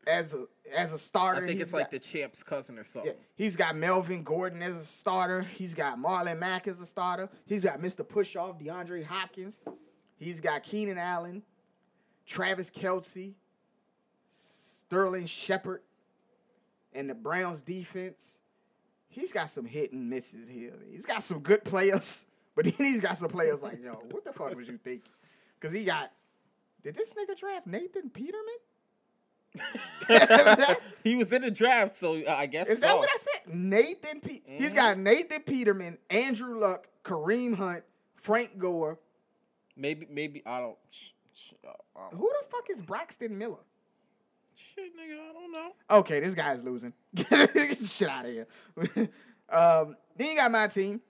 as 0.06 0.34
a 0.34 0.44
as 0.76 0.92
a 0.92 0.98
starter. 0.98 1.44
I 1.44 1.46
think 1.46 1.60
it's 1.60 1.72
like 1.72 1.84
got- 1.84 1.90
the 1.92 1.98
champ's 1.98 2.42
cousin 2.42 2.78
or 2.78 2.84
something. 2.84 3.12
Yeah, 3.12 3.18
he's 3.36 3.56
got 3.56 3.76
Melvin 3.76 4.22
Gordon 4.22 4.62
as 4.62 4.76
a 4.76 4.84
starter. 4.84 5.42
He's 5.42 5.74
got 5.74 5.98
Marlon 5.98 6.38
Mack 6.38 6.66
as 6.66 6.80
a 6.80 6.86
starter. 6.86 7.28
He's 7.46 7.64
got 7.64 7.80
Mr. 7.80 8.06
Pushoff, 8.06 8.60
DeAndre 8.62 9.04
Hopkins. 9.04 9.60
He's 10.16 10.40
got 10.40 10.62
Keenan 10.62 10.98
Allen, 10.98 11.42
Travis 12.26 12.70
Kelce, 12.70 13.34
Sterling 14.32 15.26
Shepard, 15.26 15.80
and 16.92 17.08
the 17.08 17.14
Browns 17.14 17.60
defense. 17.60 18.38
He's 19.08 19.32
got 19.32 19.48
some 19.50 19.64
hit 19.64 19.92
and 19.92 20.10
misses 20.10 20.48
here. 20.48 20.74
He's 20.90 21.06
got 21.06 21.22
some 21.22 21.38
good 21.40 21.64
players, 21.64 22.26
but 22.54 22.64
then 22.64 22.74
he's 22.78 23.00
got 23.00 23.18
some 23.18 23.28
players 23.28 23.62
like, 23.62 23.82
yo, 23.82 23.92
what 24.10 24.24
the 24.24 24.32
fuck 24.32 24.54
was 24.54 24.68
you 24.68 24.78
thinking? 24.78 25.10
Because 25.60 25.74
he 25.74 25.84
got, 25.84 26.10
did 26.82 26.94
this 26.94 27.14
nigga 27.14 27.36
draft 27.36 27.66
Nathan 27.66 28.10
Peterman? 28.10 28.42
He 31.04 31.14
was 31.14 31.32
in 31.32 31.42
the 31.42 31.50
draft, 31.50 31.94
so 31.94 32.16
uh, 32.22 32.30
I 32.32 32.46
guess 32.46 32.68
is 32.68 32.80
so. 32.80 32.86
that 32.86 32.96
what 32.96 33.08
I 33.10 33.16
said? 33.18 33.54
Nathan 33.54 34.20
Pe- 34.20 34.40
He's 34.46 34.68
Mm-hmm. 34.68 34.74
got 34.76 34.98
Nathan 34.98 35.42
Peterman, 35.42 35.98
Andrew 36.10 36.58
Luck, 36.58 36.88
Kareem 37.04 37.54
Hunt, 37.54 37.84
Frank 38.16 38.58
Gore. 38.58 38.98
Maybe, 39.76 40.06
maybe 40.10 40.42
I 40.46 40.60
don't. 40.60 40.76
Sh- 40.90 41.08
sh- 41.34 41.52
uh, 41.66 41.70
I 41.96 42.10
don't- 42.10 42.18
Who 42.20 42.30
the 42.40 42.46
fuck 42.48 42.68
is 42.70 42.80
Braxton 42.82 43.36
Miller? 43.36 43.58
Shit, 44.54 44.92
nigga, 44.96 45.18
I 45.30 45.32
don't 45.32 45.52
know. 45.52 45.72
Okay, 45.98 46.20
this 46.20 46.34
guy's 46.34 46.62
losing. 46.64 46.92
Get 47.14 47.28
the 47.52 47.86
shit 47.86 48.08
out 48.08 48.24
of 48.24 48.30
here. 48.32 48.46
um, 49.50 49.96
then 50.16 50.28
you 50.30 50.36
got 50.36 50.50
my 50.50 50.66
team 50.68 51.00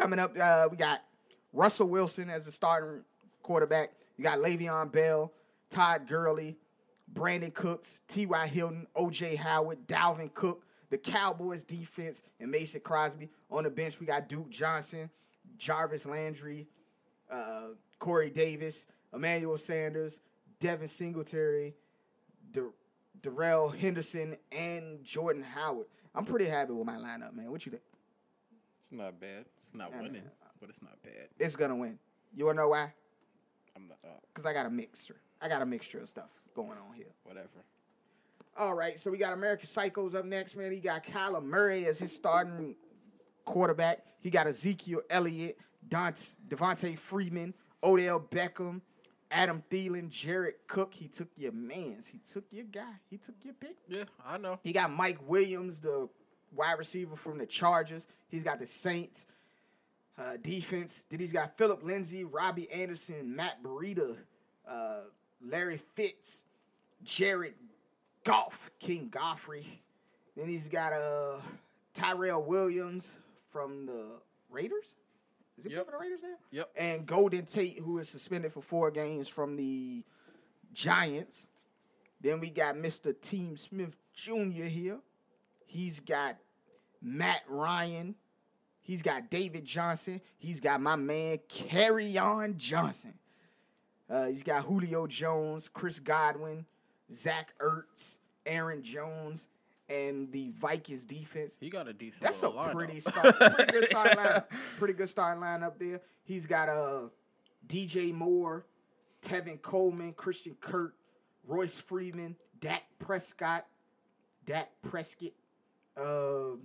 coming 0.00 0.18
up. 0.18 0.36
Uh, 0.38 0.66
we 0.70 0.76
got 0.76 1.02
Russell 1.52 1.88
Wilson 1.88 2.30
as 2.30 2.46
the 2.46 2.50
starting 2.50 3.04
quarterback. 3.42 3.92
You 4.16 4.24
got 4.24 4.38
Le'Veon 4.38 4.90
Bell, 4.90 5.32
Todd 5.68 6.06
Gurley, 6.08 6.56
Brandin 7.12 7.52
Cooks, 7.52 8.00
T.Y. 8.08 8.46
Hilton, 8.46 8.86
O.J. 8.96 9.36
Howard, 9.36 9.86
Dalvin 9.86 10.32
Cook, 10.32 10.64
the 10.88 10.96
Cowboys 10.96 11.64
defense, 11.64 12.22
and 12.38 12.50
Mason 12.50 12.80
Crosby. 12.80 13.28
On 13.50 13.64
the 13.64 13.70
bench, 13.70 14.00
we 14.00 14.06
got 14.06 14.28
Duke 14.28 14.48
Johnson, 14.48 15.10
Jarvis 15.58 16.06
Landry, 16.06 16.66
uh, 17.30 17.68
Corey 17.98 18.30
Davis, 18.30 18.86
Emmanuel 19.12 19.58
Sanders, 19.58 20.20
Devin 20.60 20.88
Singletary, 20.88 21.74
Dar- 22.52 22.72
Darrell 23.20 23.68
Henderson, 23.68 24.36
and 24.50 25.04
Jordan 25.04 25.42
Howard. 25.42 25.86
I'm 26.14 26.24
pretty 26.24 26.46
happy 26.46 26.72
with 26.72 26.86
my 26.86 26.96
lineup, 26.96 27.34
man. 27.34 27.50
What 27.50 27.66
you 27.66 27.72
think? 27.72 27.82
It's 28.90 28.98
not 28.98 29.20
bad. 29.20 29.44
It's 29.56 29.74
not 29.74 29.92
I 29.92 29.96
winning, 29.98 30.12
mean, 30.14 30.22
but 30.60 30.68
it's 30.68 30.82
not 30.82 31.00
bad. 31.02 31.28
It's 31.38 31.54
gonna 31.56 31.76
win. 31.76 31.98
You 32.34 32.46
wanna 32.46 32.62
know 32.62 32.68
why? 32.70 32.92
I'm 33.76 33.86
not. 33.88 33.98
Uh, 34.04 34.08
Because 34.28 34.46
I 34.46 34.52
got 34.52 34.66
a 34.66 34.70
mixture. 34.70 35.16
I 35.40 35.48
got 35.48 35.62
a 35.62 35.66
mixture 35.66 36.00
of 36.00 36.08
stuff 36.08 36.30
going 36.54 36.70
on 36.78 36.94
here. 36.96 37.06
whatever. 37.24 37.48
All 38.56 38.74
right, 38.74 38.98
so 38.98 39.10
we 39.10 39.16
got 39.16 39.32
American 39.32 39.68
Psychos 39.68 40.14
up 40.14 40.24
next, 40.24 40.56
man. 40.56 40.72
He 40.72 40.80
got 40.80 41.04
Kyler 41.06 41.42
Murray 41.42 41.86
as 41.86 41.98
his 42.00 42.12
starting 42.14 42.74
quarterback. 43.44 44.04
He 44.18 44.28
got 44.28 44.46
Ezekiel 44.48 45.02
Elliott, 45.08 45.56
Dante, 45.88 46.20
Devonta 46.48 46.98
Freeman, 46.98 47.54
Odell 47.82 48.20
Beckham, 48.20 48.82
Adam 49.30 49.62
Thielen, 49.70 50.10
Jared 50.10 50.54
Cook. 50.66 50.92
He 50.94 51.06
took 51.06 51.28
your 51.36 51.52
mans. 51.52 52.08
He 52.08 52.18
took 52.18 52.44
your 52.50 52.64
guy. 52.64 52.94
He 53.08 53.16
took 53.18 53.36
your 53.44 53.54
pick. 53.54 53.76
Yeah, 53.88 54.04
I 54.26 54.36
know. 54.36 54.58
He 54.64 54.72
got 54.72 54.90
Mike 54.90 55.26
Williams, 55.26 55.78
the 55.78 56.08
wide 56.54 56.78
receiver 56.78 57.16
from 57.16 57.38
the 57.38 57.46
Chargers. 57.46 58.06
He's 58.28 58.42
got 58.42 58.58
the 58.58 58.66
Saints 58.66 59.24
uh, 60.18 60.36
defense. 60.40 61.04
Then 61.10 61.20
he's 61.20 61.32
got 61.32 61.56
Phillip 61.56 61.82
Lindsay, 61.82 62.24
Robbie 62.24 62.70
Anderson, 62.70 63.34
Matt 63.36 63.62
Breida, 63.62 64.16
uh, 64.68 65.00
Larry 65.42 65.80
Fitz, 65.94 66.44
Jared 67.02 67.54
Goff, 68.24 68.70
King 68.78 69.08
Godfrey. 69.10 69.82
Then 70.36 70.48
he's 70.48 70.68
got 70.68 70.92
uh, 70.92 71.40
Tyrell 71.94 72.42
Williams 72.44 73.12
from 73.50 73.86
the 73.86 74.06
Raiders. 74.50 74.94
Is 75.58 75.66
he 75.66 75.72
Yep. 75.72 75.86
for 75.86 75.92
the 75.92 75.98
Raiders 75.98 76.20
now? 76.22 76.34
Yep. 76.52 76.70
And 76.76 77.06
Golden 77.06 77.44
Tate, 77.46 77.78
who 77.78 77.98
is 77.98 78.08
suspended 78.08 78.52
for 78.52 78.62
four 78.62 78.90
games 78.90 79.28
from 79.28 79.56
the 79.56 80.02
Giants. 80.72 81.48
Then 82.20 82.40
we 82.40 82.50
got 82.50 82.76
Mr. 82.76 83.18
Team 83.18 83.56
Smith 83.56 83.96
Jr. 84.14 84.64
here. 84.64 84.98
He's 85.70 86.00
got 86.00 86.36
Matt 87.00 87.42
Ryan. 87.48 88.16
He's 88.80 89.02
got 89.02 89.30
David 89.30 89.64
Johnson. 89.64 90.20
He's 90.36 90.58
got 90.58 90.80
my 90.80 90.96
man 90.96 91.38
on 92.20 92.58
Johnson. 92.58 93.14
Uh, 94.08 94.26
he's 94.26 94.42
got 94.42 94.64
Julio 94.64 95.06
Jones, 95.06 95.68
Chris 95.68 96.00
Godwin, 96.00 96.66
Zach 97.14 97.54
Ertz, 97.60 98.16
Aaron 98.44 98.82
Jones, 98.82 99.46
and 99.88 100.32
the 100.32 100.50
Vikings 100.58 101.04
defense. 101.04 101.56
He 101.60 101.70
got 101.70 101.86
a 101.86 101.92
decent. 101.92 102.24
That's 102.24 102.42
a 102.42 102.48
lineup. 102.48 102.72
pretty 102.72 102.98
start, 102.98 103.36
pretty 103.38 103.72
good 103.72 103.84
starting 103.84 104.18
lineup. 104.24 104.44
Pretty 104.76 104.94
good 104.94 105.08
starting 105.08 105.40
lineup 105.40 105.78
there. 105.78 106.00
He's 106.24 106.46
got 106.46 106.68
uh, 106.68 107.10
DJ 107.68 108.12
Moore, 108.12 108.66
Tevin 109.22 109.62
Coleman, 109.62 110.14
Christian 110.14 110.56
Kirk, 110.60 110.96
Royce 111.46 111.78
Freeman, 111.78 112.34
Dak 112.58 112.82
Prescott, 112.98 113.66
Dak 114.46 114.68
Prescott, 114.82 115.30
uh, 115.96 116.56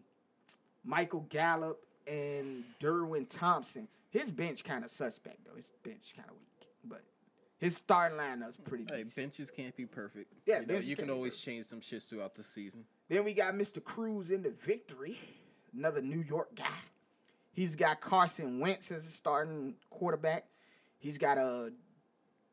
Michael 0.83 1.25
Gallup, 1.29 1.79
and 2.07 2.63
Darwin 2.79 3.25
Thompson. 3.25 3.87
His 4.09 4.31
bench 4.31 4.63
kind 4.63 4.83
of 4.85 4.91
suspect 4.91 5.45
though. 5.45 5.55
His 5.55 5.71
bench 5.83 6.13
kind 6.15 6.29
of 6.29 6.35
weak, 6.35 6.69
but 6.83 7.01
his 7.57 7.75
starting 7.77 8.17
lineup's 8.17 8.57
pretty 8.57 8.85
Hey, 8.89 9.03
decent. 9.03 9.15
benches 9.15 9.51
can't 9.51 9.75
be 9.75 9.85
perfect. 9.85 10.31
Yeah, 10.45 10.59
you, 10.61 10.65
know, 10.67 10.77
you 10.77 10.95
can 10.95 11.09
always 11.09 11.37
change 11.37 11.67
some 11.67 11.81
shits 11.81 12.03
throughout 12.07 12.33
the 12.33 12.43
season. 12.43 12.85
Then 13.09 13.23
we 13.23 13.33
got 13.33 13.53
Mr. 13.55 13.83
Cruz 13.83 14.31
in 14.31 14.43
the 14.43 14.51
victory, 14.51 15.17
another 15.75 16.01
New 16.01 16.21
York 16.21 16.55
guy. 16.55 16.65
He's 17.53 17.75
got 17.75 18.01
Carson 18.01 18.59
Wentz 18.59 18.91
as 18.91 19.05
a 19.05 19.11
starting 19.11 19.75
quarterback. 19.89 20.45
He's 20.99 21.17
got 21.17 21.37
uh, 21.37 21.69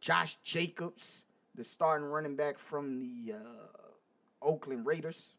Josh 0.01 0.37
Jacobs, 0.43 1.25
the 1.55 1.65
starting 1.65 2.07
running 2.07 2.37
back 2.37 2.59
from 2.59 3.01
the 3.01 3.35
uh, 3.35 3.39
Oakland 4.41 4.87
Raiders. 4.87 5.35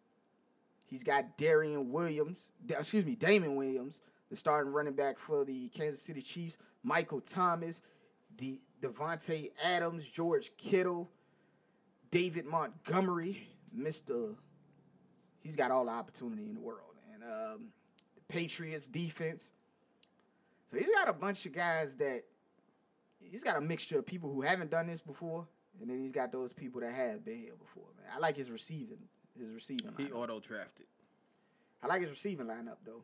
He's 0.94 1.02
got 1.02 1.40
Darian 1.40 1.90
Williams, 1.90 2.50
excuse 2.70 3.04
me, 3.04 3.16
Damien 3.16 3.56
Williams, 3.56 4.00
the 4.30 4.36
starting 4.36 4.72
running 4.72 4.94
back 4.94 5.18
for 5.18 5.44
the 5.44 5.70
Kansas 5.70 6.04
City 6.04 6.22
Chiefs. 6.22 6.56
Michael 6.84 7.20
Thomas, 7.20 7.82
De- 8.36 8.62
Davante 8.80 9.50
Adams, 9.64 10.08
George 10.08 10.52
Kittle, 10.56 11.10
David 12.12 12.46
Montgomery, 12.46 13.48
Mr. 13.76 14.36
He's 15.40 15.56
got 15.56 15.72
all 15.72 15.86
the 15.86 15.92
opportunity 15.92 16.46
in 16.46 16.54
the 16.54 16.62
world. 16.62 16.94
And 17.12 17.24
um, 17.24 17.70
the 18.14 18.22
Patriots 18.32 18.88
defense. 18.88 19.50
So 20.70 20.78
he's 20.78 20.92
got 20.92 21.10
a 21.10 21.14
bunch 21.14 21.48
of 21.48 21.54
guys 21.54 21.96
that 21.96 22.22
he's 23.20 23.44
got 23.44 23.58
a 23.58 23.62
mixture 23.62 23.98
of 23.98 24.06
people 24.06 24.32
who 24.32 24.42
haven't 24.42 24.70
done 24.70 24.86
this 24.86 25.02
before, 25.02 25.48
and 25.82 25.90
then 25.90 26.04
he's 26.04 26.12
got 26.12 26.32
those 26.32 26.54
people 26.54 26.82
that 26.82 26.94
have 26.94 27.26
been 27.26 27.40
here 27.40 27.56
before. 27.60 27.86
Man, 27.98 28.12
I 28.16 28.20
like 28.20 28.38
his 28.38 28.52
receiving, 28.52 29.00
his 29.38 29.50
receiving. 29.50 29.94
He 29.98 30.12
auto 30.12 30.40
drafted. 30.40 30.86
I 31.82 31.88
like 31.88 32.02
his 32.02 32.12
receiving 32.12 32.48
lineup 32.48 32.78
though. 32.86 33.02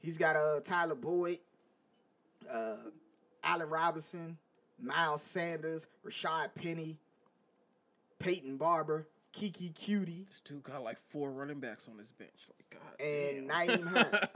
He's 0.00 0.18
got 0.18 0.36
uh 0.36 0.60
Tyler 0.60 0.94
Boyd, 0.94 1.38
uh, 2.50 2.76
Allen 3.42 3.68
Robinson, 3.68 4.38
Miles 4.80 5.22
Sanders, 5.22 5.86
Rashaad 6.06 6.54
Penny, 6.54 6.98
Peyton 8.18 8.56
Barber, 8.56 9.08
Kiki 9.32 9.70
Cutie, 9.70 10.26
This 10.28 10.40
dude 10.40 10.62
got 10.62 10.82
like 10.82 10.98
four 11.10 11.30
running 11.30 11.60
backs 11.60 11.88
on 11.90 11.98
his 11.98 12.10
bench. 12.12 12.48
Like 12.48 12.80
God 12.80 13.06
and 13.06 13.48
damn. 13.48 13.66
Nyheim 13.68 13.86
Hines. 13.88 14.26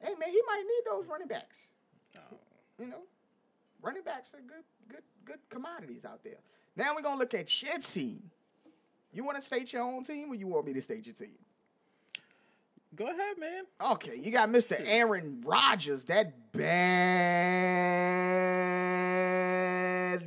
hey 0.00 0.14
man, 0.18 0.30
he 0.30 0.42
might 0.46 0.62
need 0.62 0.82
those 0.90 1.06
running 1.06 1.28
backs. 1.28 1.68
You 2.80 2.86
know, 2.86 3.02
running 3.82 4.04
backs 4.04 4.32
are 4.34 4.40
good, 4.40 4.62
good, 4.88 5.02
good 5.24 5.40
commodities 5.50 6.04
out 6.04 6.22
there. 6.22 6.38
Now 6.76 6.94
we're 6.94 7.02
gonna 7.02 7.18
look 7.18 7.34
at 7.34 7.60
your 7.60 7.78
team. 7.78 8.30
You 9.18 9.24
want 9.24 9.36
to 9.36 9.42
state 9.42 9.72
your 9.72 9.82
own 9.82 10.04
team, 10.04 10.30
or 10.30 10.36
you 10.36 10.46
want 10.46 10.64
me 10.64 10.72
to 10.74 10.80
state 10.80 11.04
your 11.04 11.12
team? 11.16 11.34
Go 12.94 13.06
ahead, 13.06 13.36
man. 13.36 13.64
Okay, 13.94 14.14
you 14.16 14.30
got 14.30 14.48
Mr. 14.48 14.80
Aaron 14.86 15.42
Rodgers, 15.44 16.04
that 16.04 16.52
bad 16.52 16.62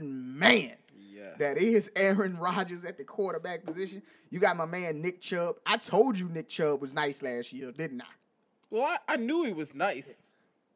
man. 0.01 0.73
Yes. 1.09 1.37
That 1.39 1.55
is 1.57 1.89
Aaron 1.95 2.37
Rodgers 2.37 2.83
at 2.83 2.97
the 2.97 3.05
quarterback 3.05 3.63
position. 3.63 4.01
You 4.29 4.41
got 4.41 4.57
my 4.57 4.65
man 4.65 5.01
Nick 5.01 5.21
Chubb. 5.21 5.55
I 5.65 5.77
told 5.77 6.19
you 6.19 6.27
Nick 6.27 6.49
Chubb 6.49 6.81
was 6.81 6.93
nice 6.93 7.23
last 7.23 7.53
year, 7.53 7.71
didn't 7.71 8.01
I? 8.01 8.05
Well, 8.69 8.83
I, 8.83 8.97
I 9.13 9.15
knew 9.15 9.45
he 9.45 9.53
was 9.53 9.73
nice. 9.73 10.21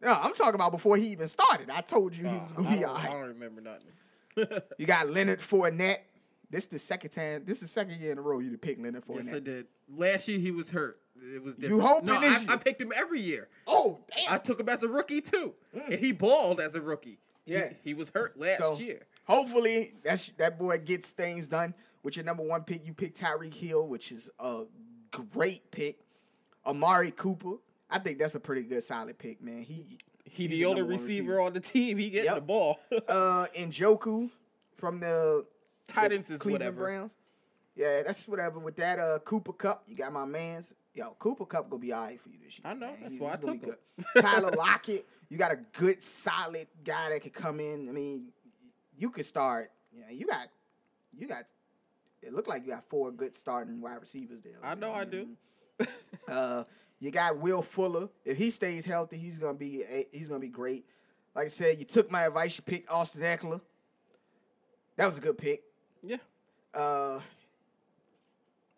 No, 0.02 0.14
I'm 0.14 0.34
talking 0.34 0.56
about 0.56 0.72
before 0.72 0.96
he 0.96 1.08
even 1.08 1.28
started. 1.28 1.70
I 1.70 1.82
told 1.82 2.16
you 2.16 2.28
he 2.30 2.34
was 2.34 2.50
Uh, 2.54 2.62
gonna 2.62 2.72
be 2.72 2.80
don't, 2.80 2.98
I 2.98 3.08
don't 3.08 3.28
remember 3.28 3.60
nothing. 3.60 3.92
You 4.78 4.86
got 4.86 5.10
Leonard 5.10 5.42
Fournette. 5.42 5.98
This 6.50 6.64
is 6.66 6.70
the 6.70 6.80
second 6.80 7.10
time. 7.12 7.44
This 7.46 7.58
is 7.58 7.62
the 7.62 7.68
second 7.68 8.00
year 8.00 8.12
in 8.12 8.18
a 8.18 8.22
row 8.22 8.40
you 8.40 8.52
to 8.52 8.58
pick 8.58 8.78
Leonard 8.82 9.06
Fournette. 9.06 9.26
yes, 9.26 9.34
I 9.34 9.40
did. 9.40 9.68
Last 9.94 10.28
year 10.28 10.40
he 10.40 10.52
was 10.52 10.70
hurt. 10.70 11.00
It 11.34 11.42
was 11.44 11.56
different. 11.56 11.82
hoping 11.82 12.06
no, 12.08 12.20
this 12.20 12.38
I, 12.38 12.42
year? 12.42 12.52
I 12.52 12.56
picked 12.58 12.82
him 12.82 12.92
every 12.96 13.22
year. 13.22 13.48
Oh 13.68 14.00
damn! 14.16 14.34
I 14.34 14.38
took 14.38 14.60
him 14.60 14.70
as 14.70 14.84
a 14.84 14.88
rookie 14.88 15.22
too, 15.22 15.54
and 15.74 16.00
he 16.00 16.12
balled 16.12 16.60
as 16.60 16.76
a 16.76 16.82
rookie. 16.82 17.20
He- 17.46 17.54
Yeah. 17.54 17.70
he, 17.84 17.94
was 17.94 18.10
hurt 18.10 18.38
last 18.40 18.60
So 18.60 18.78
year. 18.78 19.06
hopefully 19.26 19.94
that's 20.04 20.30
that 20.38 20.58
boy 20.60 20.78
gets 20.80 21.12
things 21.12 21.48
done. 21.48 21.74
with 22.04 22.16
your 22.18 22.26
number 22.26 22.44
one 22.44 22.64
pick, 22.64 22.86
you 22.86 22.94
pick 22.94 23.16
Tyreek 23.16 23.54
Hill, 23.54 23.88
which 23.88 24.12
is 24.12 24.30
a 24.40 24.64
great 25.12 25.72
pick. 25.72 26.00
Amari 26.66 27.12
Cooper, 27.12 27.56
I 27.90 28.00
think 28.00 28.18
that's 28.20 28.36
a 28.36 28.40
pretty 28.40 28.64
good 28.64 28.84
solid 28.84 29.18
pick, 29.18 29.42
man. 29.42 29.64
He 29.64 30.00
He 30.26 30.48
the 30.48 30.66
only 30.66 30.82
one 30.84 30.92
receiver, 30.92 31.40
on 31.40 31.54
the 31.54 31.60
team. 31.60 31.98
He 31.98 32.10
getting 32.10 32.26
Yep. 32.26 32.36
the 32.36 32.42
ball. 32.42 32.80
uh 33.08 33.46
and 33.56 33.72
Njoku 33.72 34.30
from 34.76 35.00
the 35.00 35.46
Ends 35.96 36.30
is 36.30 36.40
Cleveland 36.40 36.76
whatever. 36.76 36.98
Browns. 36.98 37.12
Yeah, 37.76 38.04
that's 38.06 38.28
whatever. 38.28 38.60
With 38.60 38.76
that 38.78 39.00
uh 39.00 39.20
Cooper 39.20 39.54
Kupp, 39.54 39.84
you 39.88 39.96
got 39.96 40.12
my 40.14 40.26
man's. 40.26 40.74
Yo, 40.94 41.16
Cooper 41.20 41.46
Kupp 41.46 41.70
gonna 41.70 41.82
be 41.82 41.92
all 41.92 42.06
right 42.06 42.20
for 42.22 42.30
you 42.30 42.38
this 42.44 42.58
year. 42.60 42.72
I 42.72 42.74
know, 42.74 42.88
man. 42.88 42.98
that's 43.02 43.14
He- 43.16 43.20
why 43.20 43.34
I 43.34 43.36
took 43.36 43.62
him. 43.62 43.76
Tyler 44.22 44.52
Lockett, 44.52 45.06
you 45.30 45.38
got 45.38 45.52
a 45.52 45.58
good, 45.78 46.02
solid 46.02 46.68
guy 46.86 47.10
that 47.10 47.22
could 47.22 47.34
come 47.34 47.60
in. 47.60 47.90
I 47.90 47.92
mean, 47.92 48.28
you 48.98 49.10
could 49.10 49.26
start. 49.26 49.72
Yeah, 49.94 50.10
you 50.10 50.26
got, 50.26 50.48
you 51.18 51.28
got. 51.28 51.44
It 52.22 52.34
looked 52.34 52.48
like 52.48 52.64
you 52.66 52.72
got 52.72 52.86
four 52.90 53.12
good 53.12 53.36
starting 53.36 53.82
wide 53.82 54.00
receivers 54.00 54.42
there. 54.42 54.54
I 54.64 54.74
know 54.76 54.94
I 54.94 55.04
do. 55.06 55.28
Uh, 56.28 56.64
you 57.00 57.12
got 57.12 57.38
Will 57.38 57.62
Fuller. 57.62 58.08
If 58.24 58.38
he 58.38 58.50
stays 58.50 58.86
healthy, 58.86 59.18
he's 59.18 59.38
gonna 59.38 59.54
be 59.58 59.84
he's 60.14 60.28
gonna 60.30 60.40
be 60.40 60.48
great. 60.48 60.86
Like 61.36 61.46
I 61.46 61.50
said, 61.50 61.78
you 61.78 61.84
took 61.86 62.10
my 62.10 62.26
advice. 62.26 62.58
You 62.58 62.64
picked 62.64 62.90
Austin 62.90 63.22
Ekeler. 63.22 63.60
That 64.96 65.06
was 65.08 65.18
a 65.18 65.22
good 65.22 65.38
pick. 65.38 65.62
Yeah. 66.06 66.18
Uh, 66.74 67.20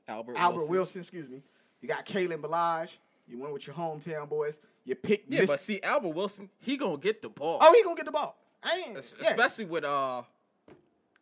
Albert, 0.07 0.35
Albert 0.37 0.57
Wilson. 0.59 0.71
Wilson. 0.71 1.01
excuse 1.01 1.29
me. 1.29 1.41
You 1.81 1.87
got 1.87 2.05
Kalen 2.05 2.39
Ballage. 2.41 2.97
You 3.27 3.37
went 3.39 3.53
with 3.53 3.67
your 3.67 3.75
hometown 3.75 4.27
boys. 4.29 4.59
You 4.85 4.95
picked. 4.95 5.29
Yeah, 5.31 5.41
Miss- 5.41 5.49
but 5.49 5.59
see, 5.61 5.81
Albert 5.81 6.09
Wilson, 6.15 6.49
he 6.59 6.77
gonna 6.77 6.97
get 6.97 7.21
the 7.21 7.29
ball. 7.29 7.57
oh, 7.61 7.73
he 7.73 7.83
gonna 7.83 7.95
get 7.95 8.05
the 8.05 8.11
ball. 8.11 8.37
I 8.63 8.83
ain't, 8.87 8.97
Es- 8.97 9.15
yeah. 9.21 9.27
Especially 9.29 9.65
with 9.65 9.83
uh 9.83 10.21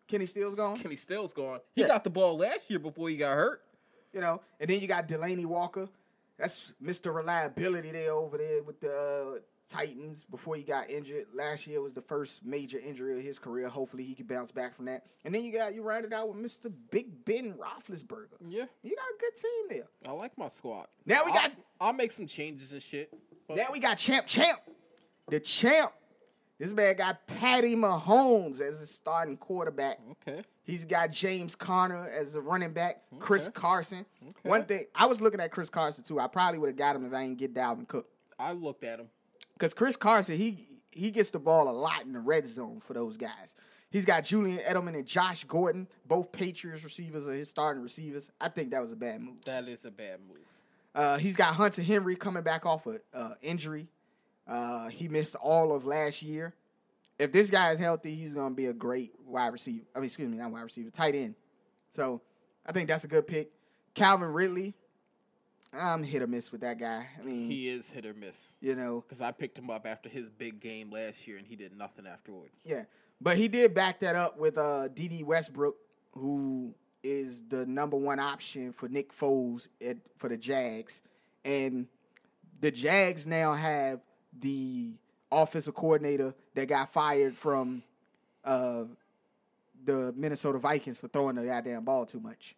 Kenny 0.07 0.27
Stills 0.27 0.55
gone. 0.55 0.77
Kenny 0.79 0.95
Stills 0.95 1.33
gone. 1.33 1.59
He 1.73 1.81
Yeah. 1.81 1.87
got 1.87 2.03
the 2.03 2.09
ball 2.11 2.37
last 2.37 2.69
year 2.69 2.77
before 2.79 3.09
he 3.09 3.15
got 3.15 3.33
hurt. 3.35 3.63
You 4.13 4.21
know, 4.21 4.41
and 4.59 4.69
then 4.69 4.79
you 4.79 4.87
got 4.87 5.07
Delanie 5.07 5.45
Walker. 5.45 5.89
That's 6.37 6.73
Mr. 6.83 7.13
Reliability 7.13 7.91
there 7.91 8.11
over 8.11 8.37
there 8.37 8.61
with 8.63 8.79
the 8.79 9.35
uh, 9.37 9.39
Titans 9.67 10.25
before 10.29 10.55
he 10.55 10.63
got 10.63 10.89
injured. 10.89 11.25
Last 11.33 11.65
year 11.67 11.81
was 11.81 11.93
the 11.93 12.01
first 12.01 12.45
major 12.45 12.77
injury 12.79 13.17
of 13.17 13.23
his 13.23 13.39
career. 13.39 13.67
Hopefully 13.67 14.03
he 14.03 14.13
can 14.13 14.25
bounce 14.27 14.51
back 14.51 14.75
from 14.75 14.85
that. 14.85 15.05
And 15.23 15.33
then 15.33 15.43
you 15.43 15.51
got 15.51 15.73
you 15.73 15.81
rounded 15.81 16.13
out 16.13 16.27
with 16.33 16.37
Mr. 16.37 16.71
Big 16.91 17.25
Ben 17.25 17.53
Roethlisberger. 17.53 18.37
Yeah, 18.47 18.65
You 18.83 18.95
got 18.95 19.05
a 19.05 19.19
good 19.19 19.35
team 19.41 19.77
there. 19.79 19.87
I 20.11 20.15
like 20.15 20.37
my 20.37 20.47
squad. 20.49 20.87
Now 21.05 21.23
we 21.25 21.31
I'll- 21.31 21.37
got 21.41 21.51
I'll 21.81 21.93
make 21.93 22.11
some 22.11 22.27
changes 22.27 22.71
and 22.71 22.81
shit. 22.81 23.11
Now 23.49 23.67
we 23.71 23.79
got 23.79 23.97
Champ 23.97 24.27
Champ. 24.27 24.59
The 25.29 25.39
champ. 25.39 25.91
This 26.59 26.71
man 26.71 26.95
got 26.95 27.25
Patty 27.27 27.75
Mahomes 27.75 28.61
as 28.61 28.79
his 28.79 28.89
starting 28.91 29.35
quarterback. 29.35 29.99
okay. 30.11 30.41
He's 30.63 30.85
got 30.85 31.11
James 31.11 31.53
Conner 31.53 32.07
as 32.07 32.33
a 32.35 32.41
running 32.41 32.71
back. 32.71 33.01
Chris 33.19 33.49
Carson. 33.53 34.05
Okay. 34.23 34.49
One 34.49 34.63
thing 34.65 34.85
I 34.95 35.05
was 35.05 35.19
looking 35.21 35.39
at 35.41 35.51
Chris 35.51 35.69
Carson 35.69 36.03
too. 36.03 36.19
I 36.19 36.27
probably 36.27 36.59
would 36.59 36.69
have 36.69 36.77
got 36.77 36.95
him 36.95 37.05
if 37.05 37.13
I 37.13 37.23
didn't 37.23 37.39
get 37.39 37.53
Dalvin 37.53 37.87
Cook. 37.87 38.07
I 38.39 38.53
looked 38.53 38.83
at 38.83 38.99
him. 38.99 39.07
Because 39.55 39.73
Chris 39.73 39.95
Carson, 39.95 40.37
he 40.37 40.67
he 40.91 41.11
gets 41.11 41.29
the 41.31 41.39
ball 41.39 41.69
a 41.69 41.71
lot 41.71 42.03
in 42.03 42.13
the 42.13 42.19
red 42.19 42.47
zone 42.47 42.79
for 42.79 42.93
those 42.93 43.17
guys. 43.17 43.55
He's 43.89 44.05
got 44.05 44.25
Julian 44.25 44.59
Edelman 44.59 44.95
and 44.95 45.05
Josh 45.05 45.43
Gordon, 45.45 45.87
both 46.05 46.31
Patriots 46.31 46.83
receivers 46.83 47.27
are 47.27 47.33
his 47.33 47.49
starting 47.49 47.81
receivers. 47.81 48.29
I 48.41 48.49
think 48.49 48.71
that 48.71 48.81
was 48.81 48.91
a 48.91 48.95
bad 48.95 49.21
move. 49.21 49.43
That 49.45 49.67
is 49.67 49.85
a 49.85 49.91
bad 49.91 50.19
move. 50.27 50.39
Uh, 50.93 51.17
he's 51.17 51.35
got 51.35 51.55
Hunter 51.55 51.81
Henry 51.81 52.15
coming 52.15 52.43
back 52.43 52.65
off 52.65 52.85
of 52.87 52.99
uh, 53.13 53.33
injury. 53.41 53.87
Uh, 54.47 54.89
he 54.89 55.07
missed 55.07 55.35
all 55.35 55.73
of 55.73 55.85
last 55.85 56.21
year. 56.21 56.53
If 57.17 57.31
this 57.31 57.49
guy 57.49 57.71
is 57.71 57.79
healthy, 57.79 58.15
he's 58.15 58.33
going 58.33 58.49
to 58.49 58.55
be 58.55 58.65
a 58.65 58.73
great 58.73 59.13
wide 59.25 59.53
receiver. 59.53 59.85
I 59.95 59.99
mean, 59.99 60.05
excuse 60.05 60.29
me, 60.29 60.37
not 60.37 60.51
wide 60.51 60.63
receiver, 60.63 60.89
tight 60.89 61.15
end. 61.15 61.35
So 61.91 62.21
I 62.65 62.71
think 62.71 62.89
that's 62.89 63.03
a 63.05 63.07
good 63.07 63.27
pick. 63.27 63.51
Calvin 63.93 64.27
Ridley, 64.27 64.73
I'm 65.77 66.03
hit 66.03 66.21
or 66.21 66.27
miss 66.27 66.51
with 66.51 66.61
that 66.61 66.79
guy. 66.79 67.07
I 67.19 67.23
mean, 67.23 67.49
He 67.49 67.67
is 67.69 67.89
hit 67.89 68.05
or 68.05 68.13
miss. 68.13 68.37
you 68.61 68.75
know, 68.75 69.01
Because 69.01 69.21
I 69.21 69.31
picked 69.31 69.57
him 69.57 69.69
up 69.69 69.85
after 69.85 70.09
his 70.09 70.29
big 70.29 70.59
game 70.59 70.89
last 70.91 71.27
year 71.27 71.37
and 71.37 71.45
he 71.45 71.55
did 71.55 71.75
nothing 71.77 72.05
afterwards. 72.07 72.53
Yeah, 72.63 72.83
but 73.21 73.37
he 73.37 73.47
did 73.47 73.73
back 73.73 73.99
that 74.01 74.15
up 74.15 74.37
with 74.37 74.57
uh 74.57 74.87
Dede 74.89 75.23
Westbrook, 75.25 75.75
who 76.13 76.73
is 77.03 77.43
the 77.49 77.65
number 77.65 77.97
one 77.97 78.19
option 78.19 78.73
for 78.73 78.87
Nick 78.89 79.15
Foles 79.15 79.67
at, 79.85 79.97
for 80.17 80.27
the 80.29 80.37
Jags, 80.37 81.01
and 81.43 81.87
the 82.59 82.71
Jags 82.71 83.27
now 83.27 83.53
have 83.53 83.99
the 84.39 84.93
offensive 85.31 85.75
coordinator 85.75 86.33
that 86.55 86.67
got 86.67 86.91
fired 86.91 87.35
from 87.35 87.83
uh 88.43 88.83
the 89.83 90.13
Minnesota 90.17 90.57
Vikings 90.57 90.99
for 90.99 91.07
throwing 91.07 91.35
the 91.35 91.43
goddamn 91.43 91.83
ball 91.83 92.05
too 92.07 92.19
much. 92.19 92.55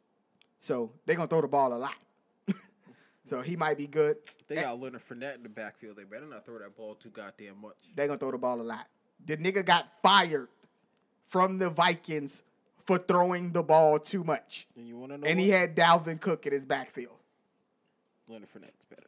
So 0.60 0.92
they're 1.06 1.16
gonna 1.16 1.28
throw 1.28 1.42
the 1.42 1.48
ball 1.48 1.74
a 1.74 1.76
lot. 1.76 1.94
So 3.28 3.42
he 3.42 3.56
might 3.56 3.78
be 3.78 3.88
good. 3.88 4.18
They 4.48 4.58
eh. 4.58 4.62
got 4.64 4.80
Leonard 4.80 5.02
Fournette 5.08 5.36
in 5.36 5.44
the 5.44 5.50
backfield. 5.50 5.98
They 5.98 6.04
better 6.04 6.26
not 6.26 6.46
throw 6.46 6.60
that 6.60 6.76
ball 6.76 6.96
too 6.96 7.10
goddamn 7.10 7.62
much. 7.62 7.76
They're 7.96 8.08
gonna 8.08 8.20
throw 8.20 8.32
the 8.32 8.38
ball 8.38 8.60
a 8.60 8.64
lot. 8.64 8.88
The 9.26 9.38
nigga 9.38 9.66
got 9.66 9.88
fired 10.02 10.48
from 11.28 11.58
the 11.58 11.70
Vikings 11.70 12.44
for 12.86 12.98
throwing 12.98 13.52
the 13.52 13.64
ball 13.64 14.00
too 14.00 14.24
much. 14.24 14.68
And 14.76 14.88
you 14.88 14.98
want 14.98 15.12
to 15.12 15.18
know 15.18 15.28
And 15.28 15.38
what? 15.38 15.44
he 15.44 15.50
had 15.50 15.76
Dalvin 15.76 16.20
Cook 16.20 16.46
in 16.46 16.54
his 16.54 16.66
backfield. 16.66 17.18
Leonard 18.30 18.50
Fournette's 18.54 18.86
better. 18.90 19.08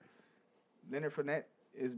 Leonard 0.91 1.14
Fournette 1.14 1.44
is 1.74 1.96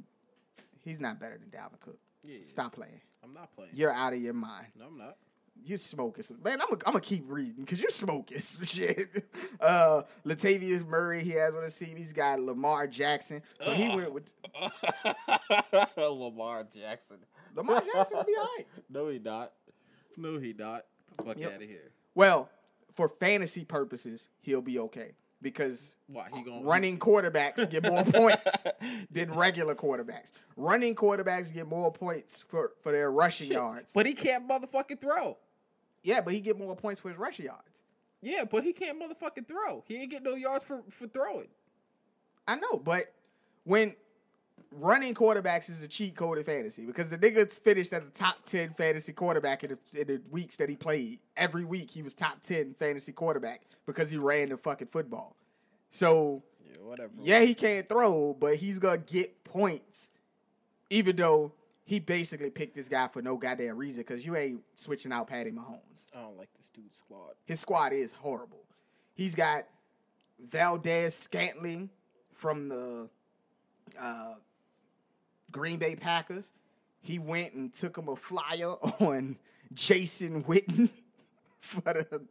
he's 0.83 0.99
not 0.99 1.19
better 1.19 1.37
than 1.37 1.49
Dalvin 1.49 1.79
Cook. 1.79 1.97
Yeah, 2.23 2.35
he 2.35 2.41
is. 2.41 2.49
Stop 2.49 2.73
playing. 2.73 3.01
I'm 3.23 3.33
not 3.33 3.53
playing. 3.55 3.71
You're 3.73 3.91
out 3.91 4.13
of 4.13 4.21
your 4.21 4.33
mind. 4.33 4.67
No, 4.77 4.85
I'm 4.87 4.97
not. 4.97 5.17
You 5.63 5.77
smoking 5.77 6.23
some 6.23 6.41
man. 6.43 6.59
I'm 6.61 6.69
gonna 6.69 6.81
I'm 6.95 6.99
keep 7.01 7.25
reading 7.27 7.63
because 7.63 7.79
you're 7.81 7.91
smoking 7.91 8.39
some 8.39 8.63
shit. 8.65 9.25
Uh, 9.59 10.01
Latavius 10.25 10.85
Murray, 10.87 11.23
he 11.23 11.31
has 11.31 11.53
on 11.55 11.63
his 11.63 11.77
team. 11.77 11.95
He's 11.97 12.13
got 12.13 12.39
Lamar 12.39 12.87
Jackson. 12.87 13.41
So 13.59 13.71
he 13.71 13.87
went 13.89 14.11
with 14.11 14.31
Lamar 15.97 16.63
Jackson. 16.63 17.17
Lamar 17.55 17.81
Jackson. 17.93 18.17
Will 18.17 18.23
be 18.23 18.33
all 18.37 18.43
right. 18.57 18.67
No, 18.89 19.07
he 19.09 19.19
not. 19.19 19.53
No, 20.17 20.37
he 20.39 20.53
not. 20.53 20.85
Get 21.07 21.17
the 21.17 21.23
fuck 21.23 21.37
Yep. 21.37 21.53
out 21.55 21.61
of 21.61 21.69
here. 21.69 21.91
Well, 22.15 22.49
for 22.95 23.07
fantasy 23.09 23.63
purposes, 23.63 24.27
he'll 24.41 24.61
be 24.61 24.79
okay 24.79 25.11
because 25.41 25.95
Why 26.07 26.27
running 26.63 26.99
quarterbacks 26.99 27.69
get 27.69 27.83
more 27.83 28.03
points 28.05 28.67
than 29.09 29.33
regular 29.33 29.75
quarterbacks. 29.75 30.31
Running 30.55 30.95
quarterbacks 30.95 31.51
get 31.53 31.67
more 31.67 31.91
points 31.91 32.43
for, 32.47 32.71
for 32.81 32.91
their 32.91 33.11
rushing 33.11 33.51
yards. 33.51 33.91
But 33.93 34.05
he 34.05 34.13
can't 34.13 34.47
motherfucking 34.47 34.99
throw. 34.99 35.37
yeah, 36.03 36.21
but 36.21 36.33
he 36.33 36.41
get 36.41 36.57
more 36.57 36.75
points 36.75 37.01
for 37.01 37.09
his 37.09 37.17
rushing 37.17 37.45
yards. 37.45 37.81
Yeah, 38.21 38.43
but 38.49 38.63
he 38.63 38.71
can't 38.73 39.01
motherfucking 39.01 39.47
throw. 39.47 39.83
He 39.87 39.97
ain't 39.97 40.11
get 40.11 40.21
no 40.23 40.35
yards 40.35 40.63
for 40.63 40.83
for 40.91 41.07
throwing. 41.07 41.47
I 42.47 42.55
know, 42.55 42.77
but 42.77 43.13
when 43.63 43.95
running 44.71 45.13
quarterbacks 45.13 45.69
is 45.69 45.83
a 45.83 45.87
cheat 45.87 46.15
code 46.15 46.37
in 46.37 46.43
fantasy 46.43 46.85
because 46.85 47.09
the 47.09 47.17
nigga's 47.17 47.57
finished 47.57 47.91
as 47.93 48.07
a 48.07 48.11
top 48.11 48.37
10 48.45 48.73
fantasy 48.73 49.11
quarterback 49.13 49.63
in 49.63 49.71
the, 49.93 50.01
in 50.01 50.07
the 50.07 50.21
weeks 50.31 50.55
that 50.57 50.69
he 50.69 50.75
played. 50.75 51.19
Every 51.35 51.65
week 51.65 51.91
he 51.91 52.01
was 52.01 52.13
top 52.13 52.41
10 52.41 52.75
fantasy 52.79 53.11
quarterback 53.11 53.61
because 53.85 54.09
he 54.09 54.17
ran 54.17 54.49
the 54.49 54.57
fucking 54.57 54.87
football. 54.87 55.35
So, 55.89 56.43
Yeah, 56.65 56.77
whatever. 56.83 57.11
yeah, 57.21 57.41
he 57.41 57.53
can't 57.53 57.87
throw, 57.87 58.33
but 58.39 58.55
he's 58.55 58.79
going 58.79 59.03
to 59.03 59.13
get 59.13 59.43
points 59.43 60.09
even 60.89 61.15
though 61.15 61.51
he 61.83 61.99
basically 61.99 62.49
picked 62.49 62.75
this 62.75 62.87
guy 62.87 63.07
for 63.09 63.21
no 63.21 63.35
goddamn 63.35 63.75
reason 63.77 64.01
because 64.01 64.25
you 64.25 64.35
ain't 64.37 64.61
switching 64.75 65.11
out 65.11 65.27
Patty 65.27 65.51
Mahomes. 65.51 66.05
I 66.15 66.21
don't 66.21 66.37
like 66.37 66.49
this 66.57 66.69
dude's 66.73 66.95
squad. 66.95 67.31
His 67.43 67.59
squad 67.59 67.91
is 67.91 68.13
horrible. 68.13 68.63
He's 69.13 69.35
got 69.35 69.65
Valdes 70.39 71.13
Scantling 71.15 71.89
from 72.33 72.69
the 72.69 73.09
uh, 73.99 74.35
Green 75.51 75.77
Bay 75.77 75.95
Packers. 75.95 76.51
He 77.01 77.19
went 77.19 77.53
and 77.53 77.73
took 77.73 77.97
him 77.97 78.07
a 78.07 78.15
flyer 78.15 78.67
on 78.99 79.37
Jason 79.73 80.43
Witten 80.43 80.89
for 81.59 81.81
the 81.81 82.25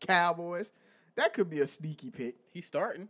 Cowboys. 0.00 0.70
That 1.16 1.32
could 1.32 1.50
be 1.50 1.60
a 1.60 1.66
sneaky 1.66 2.10
pick. 2.10 2.36
He's 2.52 2.66
starting. 2.66 3.08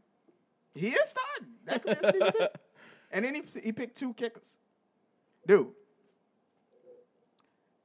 He 0.75 0.89
is 0.89 1.09
starting. 1.09 1.55
That 1.67 1.83
could 1.83 2.01
be 2.01 2.07
a 2.07 2.11
sneaky 2.13 2.39
pick. 2.39 2.55
And 3.13 3.25
then 3.25 3.35
he, 3.35 3.43
he 3.61 3.73
picked 3.73 3.97
two 3.97 4.15
kickers. 4.15 4.55
Dude, 5.45 5.67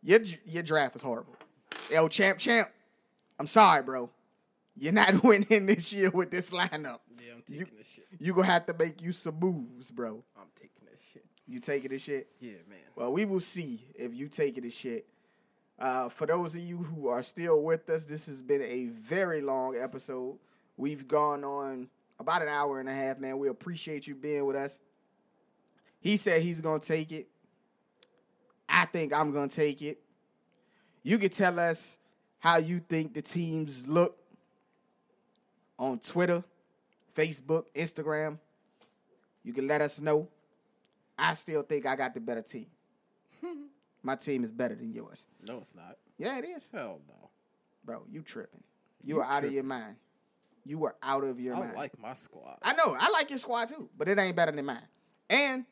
your, 0.04 0.20
your 0.46 0.62
draft 0.62 0.94
was 0.94 1.02
horrible. 1.02 1.36
Yo, 1.90 2.08
champ, 2.08 2.38
champ. 2.38 2.70
I'm 3.40 3.48
sorry, 3.48 3.82
bro. 3.82 4.12
You're 4.78 4.94
not 4.94 5.24
winning 5.24 5.66
this 5.66 5.92
year 5.94 6.10
with 6.10 6.32
this 6.32 6.52
lineup. 6.52 7.00
Yeah, 7.22 7.34
I'm 7.36 7.42
taking 7.42 7.56
You, 7.60 7.68
this 7.78 7.88
shit. 7.88 8.08
you 8.20 8.34
gonna 8.34 8.48
have 8.48 8.66
to 8.68 8.74
make 8.74 9.02
you 9.02 9.12
some 9.12 9.40
moves, 9.40 9.92
bro. 9.92 10.24
I'm 10.38 10.48
taking 10.56 10.86
this 10.86 11.00
shit. 11.14 11.26
You 11.48 11.60
taking 11.60 11.92
this 11.92 12.02
shit? 12.02 12.28
Yeah, 12.40 12.54
man. 12.70 12.80
Well, 12.96 13.12
we 13.14 13.26
will 13.26 13.40
see 13.40 13.86
if 13.96 14.14
you 14.14 14.28
take 14.28 14.58
it 14.58 14.66
as 14.66 14.74
shit. 14.74 15.08
Uh, 15.78 16.10
for 16.10 16.26
those 16.26 16.56
of 16.56 16.62
you 16.62 16.78
who 16.78 17.08
are 17.10 17.22
still 17.24 17.62
with 17.62 17.90
us, 17.90 18.06
this 18.06 18.28
has 18.28 18.42
been 18.42 18.62
a 18.62 18.86
very 18.86 19.42
long 19.42 19.76
episode. 19.78 20.38
We've 20.78 21.08
gone 21.08 21.44
on 21.44 21.90
about 22.20 22.42
an 22.42 22.48
hour 22.48 22.80
and 22.80 22.88
a 22.88 22.94
half, 22.94 23.20
man. 23.20 23.38
We 23.40 23.50
appreciate 23.50 24.08
you 24.08 24.16
being 24.16 24.46
with 24.46 24.56
us. 24.56 24.80
He 26.00 26.18
said 26.18 26.42
he's 26.42 26.62
gonna 26.62 26.80
take 26.80 27.12
it. 27.12 27.28
I 28.70 28.86
think 28.86 29.14
I'm 29.14 29.32
gonna 29.32 29.48
take 29.48 29.82
it. 29.82 30.00
You 31.04 31.18
can 31.18 31.30
tell 31.30 31.60
us 31.60 31.98
how 32.40 32.58
you 32.58 32.80
think 32.80 33.14
the 33.14 33.22
teams 33.22 33.88
look 33.88 34.18
on 35.78 36.00
Twitter, 36.00 36.44
Facebook, 37.16 37.66
Instagram. 37.76 38.40
You 39.44 39.54
can 39.54 39.68
let 39.68 39.82
us 39.82 40.00
know. 40.00 40.30
I 41.18 41.34
still 41.34 41.62
think 41.62 41.86
I 41.86 41.96
got 41.96 42.14
the 42.14 42.20
better 42.20 42.42
team. 42.42 42.68
My 44.04 44.16
team 44.16 44.44
is 44.44 44.52
better 44.52 44.76
than 44.76 44.94
yours. 44.94 45.26
No, 45.48 45.60
it's 45.60 45.74
not. 45.76 45.98
Yeah, 46.18 46.38
it 46.38 46.46
is. 46.46 46.70
Hell 46.74 47.00
no. 47.08 47.30
Bro, 47.84 48.04
you 48.12 48.22
tripping. 48.22 48.64
You, 49.04 49.20
are 49.20 49.26
out 49.26 49.46
of 49.46 49.52
your 49.52 49.64
mind. 49.64 49.96
You 50.66 50.80
were 50.80 50.96
out 51.04 51.24
of 51.24 51.40
your 51.40 51.56
I 51.56 51.60
mind. 51.60 51.72
I 51.74 51.76
like 51.76 52.00
my 52.00 52.14
squad. 52.16 52.58
I 52.64 52.74
know. 52.74 52.96
I 53.00 53.10
like 53.12 53.30
your 53.30 53.38
squad 53.38 53.70
too, 53.70 53.88
but 53.96 54.08
it 54.08 54.18
ain't 54.18 54.36
better 54.36 54.52
than 54.52 54.66
mine. 54.66 54.80
And 55.30 55.66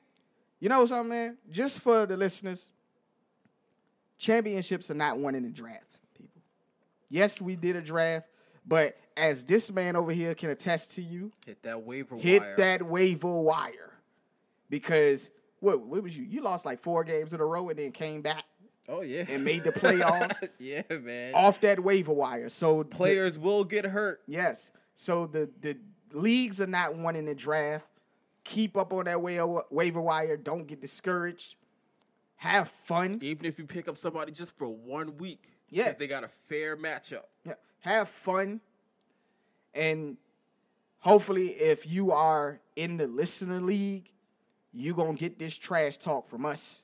you 0.60 0.70
know 0.70 0.86
something, 0.86 1.10
man? 1.10 1.38
Just 1.50 1.80
for 1.80 2.06
the 2.06 2.16
listeners, 2.16 2.70
championships 4.20 4.92
are 4.92 4.96
not 4.96 5.18
won 5.18 5.34
in 5.34 5.44
the 5.44 5.50
draft, 5.50 6.00
people. 6.16 6.42
Yes, 7.10 7.42
we 7.42 7.56
did 7.56 7.76
a 7.76 7.82
draft, 7.82 8.28
but 8.66 8.96
as 9.18 9.44
this 9.46 9.72
man 9.72 9.96
over 9.96 10.12
here 10.12 10.34
can 10.36 10.50
attest 10.50 10.92
to 10.96 11.02
you, 11.02 11.32
Hit 11.46 11.62
that 11.64 11.84
waiver 11.84 12.16
hit 12.18 12.42
wire. 12.42 12.56
that 12.58 12.82
waiver 12.84 13.42
wire. 13.42 13.94
Because 14.70 15.30
what, 15.60 15.82
what 15.82 16.04
was 16.04 16.18
you? 16.18 16.24
You 16.24 16.42
lost 16.42 16.66
like 16.66 16.82
four 16.82 17.04
games 17.04 17.34
in 17.34 17.40
a 17.40 17.46
row 17.46 17.70
and 17.70 17.78
then 17.80 17.92
came 17.92 18.22
back 18.22 18.44
Oh 18.90 19.02
yeah. 19.02 19.26
and 19.30 19.44
made 19.46 19.64
the 19.64 19.72
playoffs 19.72 20.48
yeah, 20.60 20.82
man. 21.02 21.34
off 21.36 21.62
that 21.62 21.84
waiver 21.84 22.14
wire. 22.14 22.50
So 22.50 22.84
the- 22.84 22.90
Players 22.90 23.38
will 23.38 23.64
get 23.64 23.86
hurt. 23.86 24.22
Yes. 24.28 24.72
So 24.96 25.26
the 25.28 25.50
the 25.62 25.78
leagues 26.12 26.60
are 26.62 26.68
not 26.68 26.96
winning 26.98 27.26
the 27.26 27.36
draft. 27.36 27.88
Keep 28.44 28.76
up 28.78 28.92
on 28.94 29.06
that 29.06 29.22
wa- 29.22 29.64
waiver 29.70 30.02
wire. 30.02 30.36
Don't 30.38 30.68
get 30.68 30.82
discouraged. 30.82 31.56
Have 32.38 32.68
fun. 32.70 33.20
Even 33.22 33.46
if 33.46 33.58
you 33.58 33.66
pick 33.66 33.88
up 33.88 33.98
somebody 33.98 34.32
just 34.34 34.58
for 34.58 34.68
one 34.68 35.18
week. 35.18 35.54
Yeah. 35.70 35.84
Because 35.86 35.98
they 35.98 36.08
got 36.08 36.24
a 36.26 36.28
fair 36.28 36.76
matchup. 36.76 37.24
Yeah, 37.46 37.54
Have 37.80 38.10
fun. 38.10 38.60
And 39.74 40.18
hopefully, 41.00 41.50
if 41.50 41.88
you 41.88 42.12
are 42.12 42.60
in 42.76 42.98
the 42.98 43.08
listener 43.08 43.60
league, 43.60 44.12
you 44.72 44.94
gonna 44.94 45.14
get 45.14 45.40
this 45.40 45.56
trash 45.56 45.98
talk 45.98 46.28
from 46.28 46.46
us. 46.46 46.84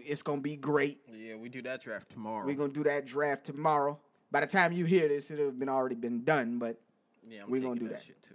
It's 0.00 0.22
gonna 0.22 0.40
be 0.40 0.56
great. 0.56 1.00
Yeah, 1.12 1.36
we 1.36 1.48
do 1.48 1.62
that 1.62 1.82
draft 1.82 2.10
tomorrow. 2.10 2.46
We're 2.46 2.56
gonna 2.56 2.72
do 2.72 2.84
that 2.84 3.06
draft 3.06 3.44
tomorrow. 3.44 3.98
By 4.30 4.40
the 4.40 4.46
time 4.46 4.72
you 4.72 4.84
hear 4.84 5.08
this, 5.08 5.30
it'll 5.30 5.46
have 5.46 5.58
been 5.58 5.68
already 5.68 5.94
been 5.94 6.24
done. 6.24 6.58
But 6.58 6.80
yeah, 7.28 7.42
I'm 7.44 7.50
we 7.50 7.60
gonna 7.60 7.80
do 7.80 7.88
that. 7.88 8.02
shit 8.02 8.22
too. 8.22 8.34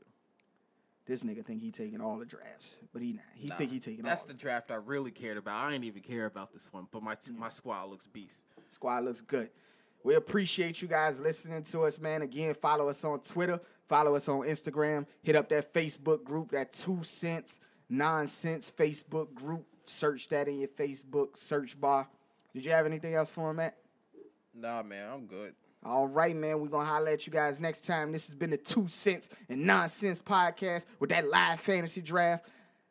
this 1.05 1.23
nigga 1.23 1.43
think 1.43 1.61
he 1.61 1.71
taking 1.71 2.01
all 2.01 2.17
the 2.17 2.25
drafts, 2.25 2.77
but 2.93 3.01
he 3.01 3.13
not. 3.13 3.23
He 3.35 3.47
Nah, 3.49 3.55
think 3.57 3.71
he 3.71 3.79
taking 3.79 4.03
That's 4.03 4.23
all. 4.23 4.27
the 4.27 4.33
draft 4.35 4.69
I 4.71 4.75
really 4.75 5.11
cared 5.11 5.37
about. 5.37 5.57
I 5.57 5.73
ain't 5.73 5.83
even 5.83 6.01
care 6.01 6.25
about 6.25 6.51
this 6.53 6.67
one, 6.71 6.87
but 6.91 7.01
my 7.03 7.15
my 7.35 7.49
squad 7.49 7.85
looks 7.89 8.05
beast. 8.07 8.43
Squad 8.69 9.03
looks 9.05 9.21
good. 9.21 9.49
We 10.03 10.15
appreciate 10.15 10.81
you 10.81 10.87
guys 10.87 11.19
listening 11.19 11.63
to 11.63 11.83
us, 11.83 11.99
man. 11.99 12.21
Again, 12.21 12.53
follow 12.53 12.89
us 12.89 13.03
on 13.03 13.19
Twitter, 13.19 13.59
follow 13.87 14.15
us 14.15 14.27
on 14.29 14.41
Instagram, 14.41 15.05
hit 15.21 15.35
up 15.35 15.49
that 15.49 15.73
Facebook 15.73 16.23
group, 16.23 16.51
that 16.51 16.71
two 16.71 17.03
cents 17.03 17.59
nonsense 17.89 18.71
Facebook 18.75 19.33
group. 19.33 19.65
Search 19.83 20.29
that 20.29 20.47
in 20.47 20.59
your 20.59 20.69
Facebook 20.69 21.35
search 21.35 21.79
bar. 21.79 22.07
Did 22.53 22.63
you 22.63 22.71
have 22.71 22.85
anything 22.85 23.15
else 23.15 23.29
for 23.31 23.49
him, 23.49 23.57
Matt? 23.57 23.75
Nah, 24.53 24.83
man, 24.83 25.09
I'm 25.11 25.25
good. 25.25 25.53
All 25.83 26.07
right, 26.07 26.35
man. 26.35 26.59
We're 26.59 26.67
gonna 26.67 26.85
holler 26.85 27.11
at 27.11 27.25
you 27.25 27.33
guys 27.33 27.59
next 27.59 27.85
time. 27.85 28.11
This 28.11 28.27
has 28.27 28.35
been 28.35 28.49
the 28.49 28.57
Two 28.57 28.87
Cents 28.87 29.29
and 29.47 29.65
Nonsense 29.65 30.19
podcast 30.19 30.85
with 30.99 31.09
that 31.09 31.27
live 31.27 31.59
fantasy 31.59 32.01
draft 32.01 32.45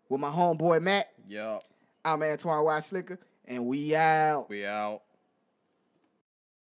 with 0.08 0.20
my 0.20 0.30
homeboy 0.30 0.82
Matt. 0.82 1.12
Yup. 1.28 1.62
I'm 2.04 2.22
Antoine 2.22 2.64
Y. 2.64 2.80
Slicker, 2.80 3.18
and 3.44 3.66
we 3.66 3.94
out. 3.94 4.48
We 4.48 4.64
out. 4.64 5.02